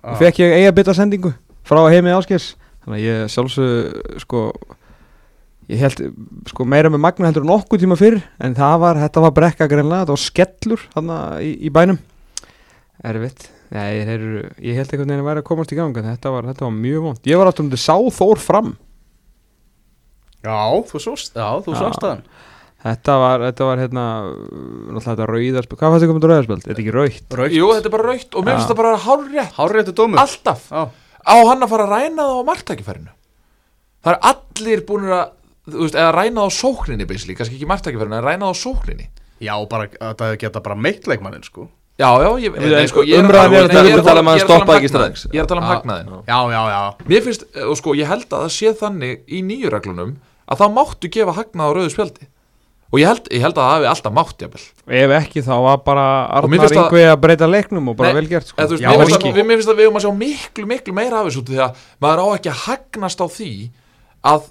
Og 0.00 0.20
fekk 0.20 0.42
ég 0.42 0.56
eiga 0.58 0.74
bytta 0.76 0.94
sendingu 0.96 1.32
Frá 1.66 1.82
heimi 1.92 2.12
áskers 2.14 2.54
Þannig 2.84 2.96
að 2.96 3.04
ég 3.04 3.32
sjálfsög 3.34 4.20
sko 4.24 4.44
Ég 5.70 5.82
held 5.84 6.00
sko 6.50 6.66
meira 6.66 6.90
með 6.90 7.02
magna 7.04 7.28
heldur 7.28 7.44
en 7.46 7.54
okkur 7.54 7.80
tíma 7.82 7.98
fyrr 8.00 8.18
En 8.42 8.56
það 8.58 8.76
var, 8.82 9.00
þetta 9.04 9.24
var 9.26 9.34
brekka 9.36 9.68
greinlega 9.70 10.06
Þetta 10.06 10.16
var 10.16 10.24
skellur 10.24 10.84
þarna 10.94 11.18
í, 11.44 11.52
í 11.68 11.72
bænum. 11.74 12.00
Erfitt. 13.06 13.46
Nei, 13.70 14.02
þeir 14.02 14.16
eru, 14.16 14.40
ég 14.66 14.80
held 14.80 14.90
einhvern 14.90 15.12
veginn 15.12 15.22
að 15.22 15.28
væri 15.30 15.42
að 15.44 15.48
komast 15.52 15.72
í 15.72 15.78
gang 15.78 16.00
en 16.00 16.08
Þetta 16.10 16.32
var, 16.34 16.48
þetta 16.50 16.66
var 16.66 16.74
mjög 16.74 17.04
vond 17.06 17.28
Ég 17.30 17.38
var 17.40 17.52
áttum 17.52 17.70
til 17.70 17.80
sá 17.80 17.94
Þór 18.18 18.42
fram. 18.42 18.72
Já, 20.40 20.56
þú 20.88 21.02
sást, 21.04 21.36
já, 21.36 21.48
þú 21.60 21.76
sást 21.76 22.00
það 22.00 22.22
Þetta 22.80 23.14
var, 23.20 23.42
þetta 23.44 23.66
var 23.68 23.80
hérna 23.82 24.04
Náttúrulega 24.30 25.10
þetta 25.10 25.26
rauðarspil 25.28 25.76
Hvað 25.80 25.90
fannst 25.92 26.04
þið 26.04 26.10
komið 26.10 26.22
til 26.24 26.30
rauðarspil? 26.30 26.58
Þetta 26.62 26.72
er 26.72 26.80
ekki 26.80 26.94
Raukt, 26.96 27.56
Jú, 27.56 27.66
þetta 27.76 27.90
er 27.90 27.94
bara 27.94 28.06
raukt 28.08 28.38
og 28.38 28.46
mér 28.46 28.56
finnst 28.56 28.70
það 28.70 28.78
bara 28.80 28.92
hárrétt. 29.04 29.56
Hárréttu 29.58 29.94
dómur. 29.98 30.22
Alltaf. 30.22 30.62
Já, 30.70 30.82
Á 31.20 31.34
hann 31.50 31.66
að 31.66 31.72
fara 31.74 31.84
að 31.84 31.92
ræna 31.92 32.24
það 32.24 32.38
á 32.40 32.48
marktækifærinu? 32.48 33.12
Það 34.00 34.14
er 34.14 34.20
allir 34.30 34.84
búin 34.88 35.10
að 35.12 35.26
Þú 35.70 35.84
veist, 35.84 35.98
eða 36.00 36.14
ræna 36.16 36.40
það 36.40 36.48
á 36.48 36.56
sókninni 36.56 37.06
basically, 37.06 37.36
kannski 37.38 37.58
ekki 37.60 37.68
marktækifærinu, 37.68 38.16
en 38.16 38.24
ræna 38.24 38.48
það 38.48 38.56
á 38.56 38.62
sókninni. 38.64 39.06
Já 39.44 39.52
bara, 39.68 39.86
þetta 39.92 40.30
geta 40.40 40.62
bara 40.64 40.76
meitt 40.80 41.06
leikmannin 41.06 41.44
sko. 41.44 41.68
Já, 42.00 42.08
já, 42.16 42.30
ég, 42.40 42.54
Við- 42.56 42.72
nei, 42.72 42.88
sko, 42.88 43.04
ég 43.04 43.20
umræðan 43.20 43.54
er 43.60 43.68
að 43.76 43.88
ég 43.90 43.94
um 43.94 44.00
að 44.00 44.06
tala 44.08 44.20
um 44.24 44.30
að 44.32 44.38
ég 44.38 44.44
stoppa 44.46 44.72
um 44.72 44.78
ekki 44.78 44.88
strax. 44.88 45.26
Ég 45.28 45.36
er 45.36 45.44
að 45.44 45.48
tala 45.52 45.60
um 45.60 45.68
hagnaðin 45.68 46.12
Já, 46.24 46.38
já, 46.48 46.62
já. 46.72 46.80
Mér 47.12 47.24
finnst, 47.26 47.44
og 47.60 47.76
sko, 47.76 47.94
ég 48.00 48.08
held 48.08 48.24
að 48.24 48.44
það 48.46 48.52
sé 48.56 48.72
þannig 48.80 49.20
í 49.28 49.42
nýju 49.44 49.72
reglunum 49.74 50.14
að 50.48 50.62
þá 50.62 50.66
máttu 50.78 51.10
gefa 51.12 51.34
hagnað 51.36 51.68
á 51.68 51.72
rauðu 51.76 51.92
spjaldi 51.92 52.28
og 52.90 52.98
ég 52.98 53.06
held, 53.06 53.28
ég 53.30 53.42
held 53.44 53.54
að 53.54 53.62
það 53.62 53.72
hafi 53.74 53.88
alltaf 53.90 54.12
mátt 54.16 54.42
jafnvel. 54.42 54.62
Ef 55.00 55.12
ekki 55.20 55.42
þá 55.46 55.52
var 55.62 55.76
bara 55.86 56.04
Arnar 56.40 56.64
það- 56.64 56.76
Ingvi 56.80 57.02
að 57.06 57.20
breyta 57.22 57.46
leiknum 57.50 57.88
og 57.92 57.96
bara 58.00 58.08
Nei, 58.12 58.20
vel 58.20 58.28
gert 58.32 58.46
sko. 58.50 58.56
Eða, 58.58 58.66
þú 58.66 58.74
veist, 58.74 58.82
Já, 58.82 58.88
mér, 58.90 58.96
að, 59.00 59.46
mér 59.46 59.56
finnst 59.60 59.70
að 59.70 59.78
við 59.78 59.86
höfum 59.86 59.98
að 60.00 60.04
sjá 60.06 60.12
miklu, 60.22 60.66
miklu 60.66 60.94
meira 60.96 61.20
af 61.20 61.26
þessu 61.30 61.44
því 61.46 61.60
að 61.66 61.76
maður 62.02 62.22
á 62.22 62.26
ekki 62.34 62.50
að 62.50 62.62
hagnast 62.66 63.20
á 63.22 63.26
því 63.30 63.50
að, 64.32 64.48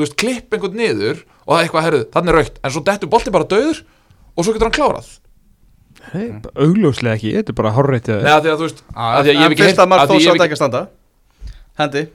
veist, 0.00 0.16
klipp 0.16 0.54
einhvern 0.56 0.78
niður 0.80 1.20
og 1.44 1.50
það 1.52 1.58
er 1.58 1.66
eitthvað, 1.68 1.84
herruð, 1.88 2.06
þannig 2.16 2.32
er 2.32 2.38
raukt 2.40 2.56
en 2.64 2.70
svo 2.70 2.82
dettur 2.88 3.08
bolti 3.12 3.30
bara 3.30 3.44
döður 3.52 3.82
og 4.36 4.44
svo 4.46 4.52
getur 4.56 4.68
hann 4.70 4.78
klárað. 4.78 5.10
Nei, 6.14 6.32
augljóslega 6.56 7.14
ekki, 7.18 7.34
þetta 7.36 7.52
er 7.52 7.58
bara 7.60 7.70
hárreitið 7.76 8.22
Nei, 8.24 8.32
að 8.32 8.40
því 8.42 8.50
að 8.52 8.58
þú 8.58 8.66
veist, 8.66 8.80
að 8.96 8.96
því 8.96 8.96
að 8.96 9.20
að 9.20 9.28
ég 9.28 9.38
hef 9.38 9.52
ekki- 9.52 10.42
ekki 10.42 10.56
að 10.56 10.62
standa. 10.62 10.86
Hendi 11.78 12.06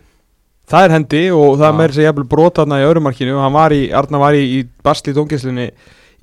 Það 0.67 0.83
er 0.87 0.93
hendi 0.97 1.21
og 1.31 1.53
það 1.55 1.63
Já. 1.63 1.69
er 1.71 1.77
meira 1.79 1.95
sem 1.95 2.03
jafnvel 2.07 2.27
brotaðna 2.27 2.81
í 2.81 2.87
örumarkinu 2.89 3.37
hann 3.39 3.53
var 3.55 3.71
í, 3.75 3.85
Arnar 3.95 4.19
var 4.25 4.35
í, 4.35 4.41
í 4.57 4.63
basli 4.83 5.13
tóngislinni 5.15 5.69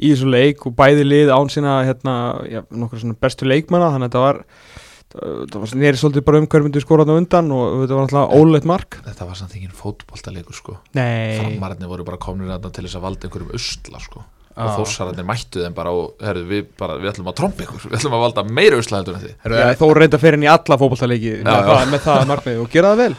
í 0.05 0.11
þessu 0.13 0.29
leik 0.29 0.67
og 0.69 0.75
bæði 0.77 1.05
lið 1.07 1.31
án 1.33 1.49
sína 1.53 1.79
hérna, 1.87 2.15
já, 2.51 2.61
nokkur 2.75 3.01
svona 3.01 3.17
bestu 3.25 3.47
leikmanna 3.49 3.89
þannig 3.95 4.11
að 4.11 4.13
þetta 4.13 4.25
var 4.27 4.41
það 5.15 5.61
var 5.63 5.73
nýri 5.79 6.01
svolítið 6.01 6.25
bara 6.27 6.39
um 6.43 6.49
hver 6.51 6.65
myndi 6.67 6.81
skora 6.83 7.05
þarna 7.07 7.15
á 7.17 7.21
undan 7.23 7.51
og 7.55 7.75
þetta 7.85 7.95
var 7.97 8.05
alltaf 8.09 8.33
óleitt 8.35 8.65
mark. 8.67 8.97
Þetta 9.07 9.29
var 9.29 9.37
samt 9.39 9.53
engin 9.55 9.77
fótboltaleikur 9.79 10.57
sko. 10.59 10.75
Nei, 10.99 11.39
Framararnir 11.39 11.91
voru 11.93 12.05
bara 12.09 12.19
komnir 12.21 12.51
þarna 12.51 12.73
til 12.75 12.85
þess 12.89 12.99
að 12.99 13.05
valda 13.07 13.29
einhverjum 13.29 13.53
usla 13.55 14.01
sko. 14.03 14.25
Og 14.55 14.67
Já. 14.69 14.73
þósararnir 14.81 15.27
mættu 15.27 15.63
þeim 15.63 15.75
bara 15.75 15.93
og 15.95 16.19
herru, 16.23 16.43
við, 16.51 16.67
bara, 16.79 16.99
við 16.99 17.13
ætlum 17.13 17.31
að 17.31 17.37
trompa 17.41 17.63
ykkur. 17.65 17.87
Við 17.89 17.97
ætlum 18.01 18.17
að 18.19 18.25
valda 18.27 18.45
meira 18.59 18.77
usla 18.83 19.01
heldur 19.01 19.17
en 19.17 19.23
þið. 19.25 19.33
Herru, 19.47 19.61
já, 19.63 19.79
þó 19.81 19.87
reynda 19.99 20.21
fyrir 20.23 20.37
henni 20.39 20.47
í 20.47 20.53
alla 20.53 20.79
fótballtaleiki 20.83 21.31
Já, 21.31 21.47
með, 21.47 21.71
það- 21.71 21.89
með 21.95 22.05
það 22.09 22.27
markmið 22.35 22.61
og 22.65 22.69
gera 22.75 22.93
það 22.93 23.01
vel 23.05 23.15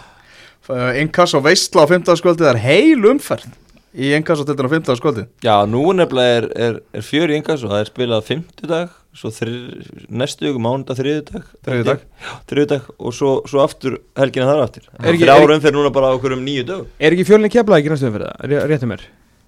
Inkasso 1.01 1.41
veistla 1.45 1.85
á 1.85 1.87
15. 1.87 2.15
skvöldi 2.19 2.43
Það 2.45 2.53
er 2.55 2.61
heil 2.65 3.05
umferð 3.11 3.53
í 3.95 4.09
Inkasso 4.17 4.43
til 4.43 4.55
á 4.57 4.67
15. 4.67 4.95
skvöldi 4.99 5.25
Já, 5.45 5.55
nú 5.69 5.83
nefnilega 5.95 6.37
er, 6.41 6.47
er, 6.67 6.79
er 6.93 7.01
fjör 7.05 7.31
í 7.31 7.37
og 7.39 7.69
það 7.71 7.79
er 7.79 7.91
spilað 7.91 8.23
fimmtudag 8.27 8.89
svo 9.15 9.29
þri, 9.31 9.53
næstu 10.11 10.49
ykkur 10.49 10.59
mánudag 10.65 10.97
þriðudag 10.99 12.01
þriðudag 12.49 12.89
og 12.99 13.13
svo, 13.15 13.29
svo 13.47 13.61
aftur 13.63 13.99
helgina 14.19 14.49
þar 14.49 14.63
aftur 14.65 14.89
Er 14.99 15.13
ekki- 15.13 15.23
þrjá 15.23 15.35
er- 15.37 15.45
árum 15.45 15.61
fyrir 15.63 15.77
núna 15.77 15.91
bara 15.95 16.09
okkur 16.17 16.33
um 16.35 16.43
nýju 16.43 16.65
dög 16.67 16.85
Er 16.99 17.11
ekki 17.15 17.23
fjölni 17.29 17.47
keflaði 17.53 17.85
ekki 17.85 17.93
næstu 17.93 18.11
fyrir 18.11 18.27
það? 18.27 18.49
Ré- 18.51 18.65
Réttu 18.73 18.89
mér 18.91 19.05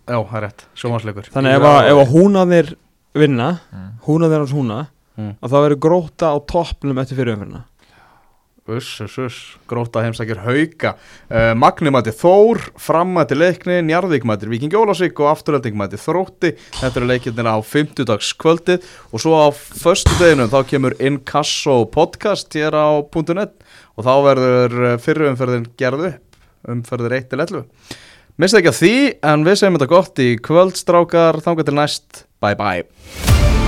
Já, 0.08 0.16
það 0.24 0.38
er 0.40 0.46
rétt, 0.48 0.64
sjómasleikur 0.80 1.28
Þannig 1.34 1.58
ef 1.58 1.66
að, 1.68 1.90
að 1.92 2.14
húnaðir 2.16 2.70
vinna 3.18 3.50
Mm. 3.74 3.90
húnaðir 4.08 4.38
hans 4.46 4.54
húna 4.56 4.88
Mm. 5.18 5.34
að 5.42 5.50
það 5.52 5.64
verður 5.66 5.80
gróta 5.84 6.28
á 6.32 6.38
toppnum 6.48 7.00
eftir 7.02 7.18
fyrirumfyrirna 7.18 7.64
Uss, 8.68 8.90
uss, 9.06 9.18
uss, 9.24 9.40
gróta 9.70 10.04
heimsækir 10.04 10.42
hauka. 10.44 10.94
Uh, 11.32 11.54
Magni 11.56 11.92
mæti 11.94 12.12
Þór, 12.16 12.60
fram 12.82 13.14
mæti 13.16 13.38
leikni 13.38 13.80
Njarðvík 13.88 14.28
mæti 14.28 14.50
Viking 14.52 14.76
Jólasvík 14.76 15.20
og 15.24 15.32
afturölding 15.32 15.78
mæti 15.80 16.00
Þrótti. 16.02 16.54
Þetta 16.82 17.00
eru 17.00 17.10
leikirnir 17.14 17.48
á 17.48 17.58
50 17.64 18.36
kvöldið 18.44 18.88
og 19.12 19.24
svo 19.24 19.40
á 19.40 19.48
föstu 19.56 20.12
deginum 20.20 20.52
þá 20.52 20.60
kemur 20.68 20.98
Inkasso 21.00 21.86
podcast 21.94 22.52
hér 22.60 22.76
á 22.76 23.00
.net 23.40 23.56
og 23.96 24.06
þá 24.06 24.14
verður 24.28 24.80
fyrirumferðin 25.02 25.70
gerð 25.80 26.10
upp. 26.12 26.24
Umferðir 26.68 27.18
1 27.22 27.32
til 27.32 27.44
11 27.46 27.66
Mista 28.38 28.60
ekki 28.60 28.74
að 28.74 28.82
því 28.82 28.96
en 29.32 29.48
við 29.48 29.60
segjum 29.62 29.80
þetta 29.80 29.90
gott 29.94 30.22
í 30.22 30.28
kvöldstrákar 30.46 31.42
þangar 31.46 31.70
til 31.70 31.78
næst, 31.80 32.26
bye 32.44 32.58
bye 32.60 33.67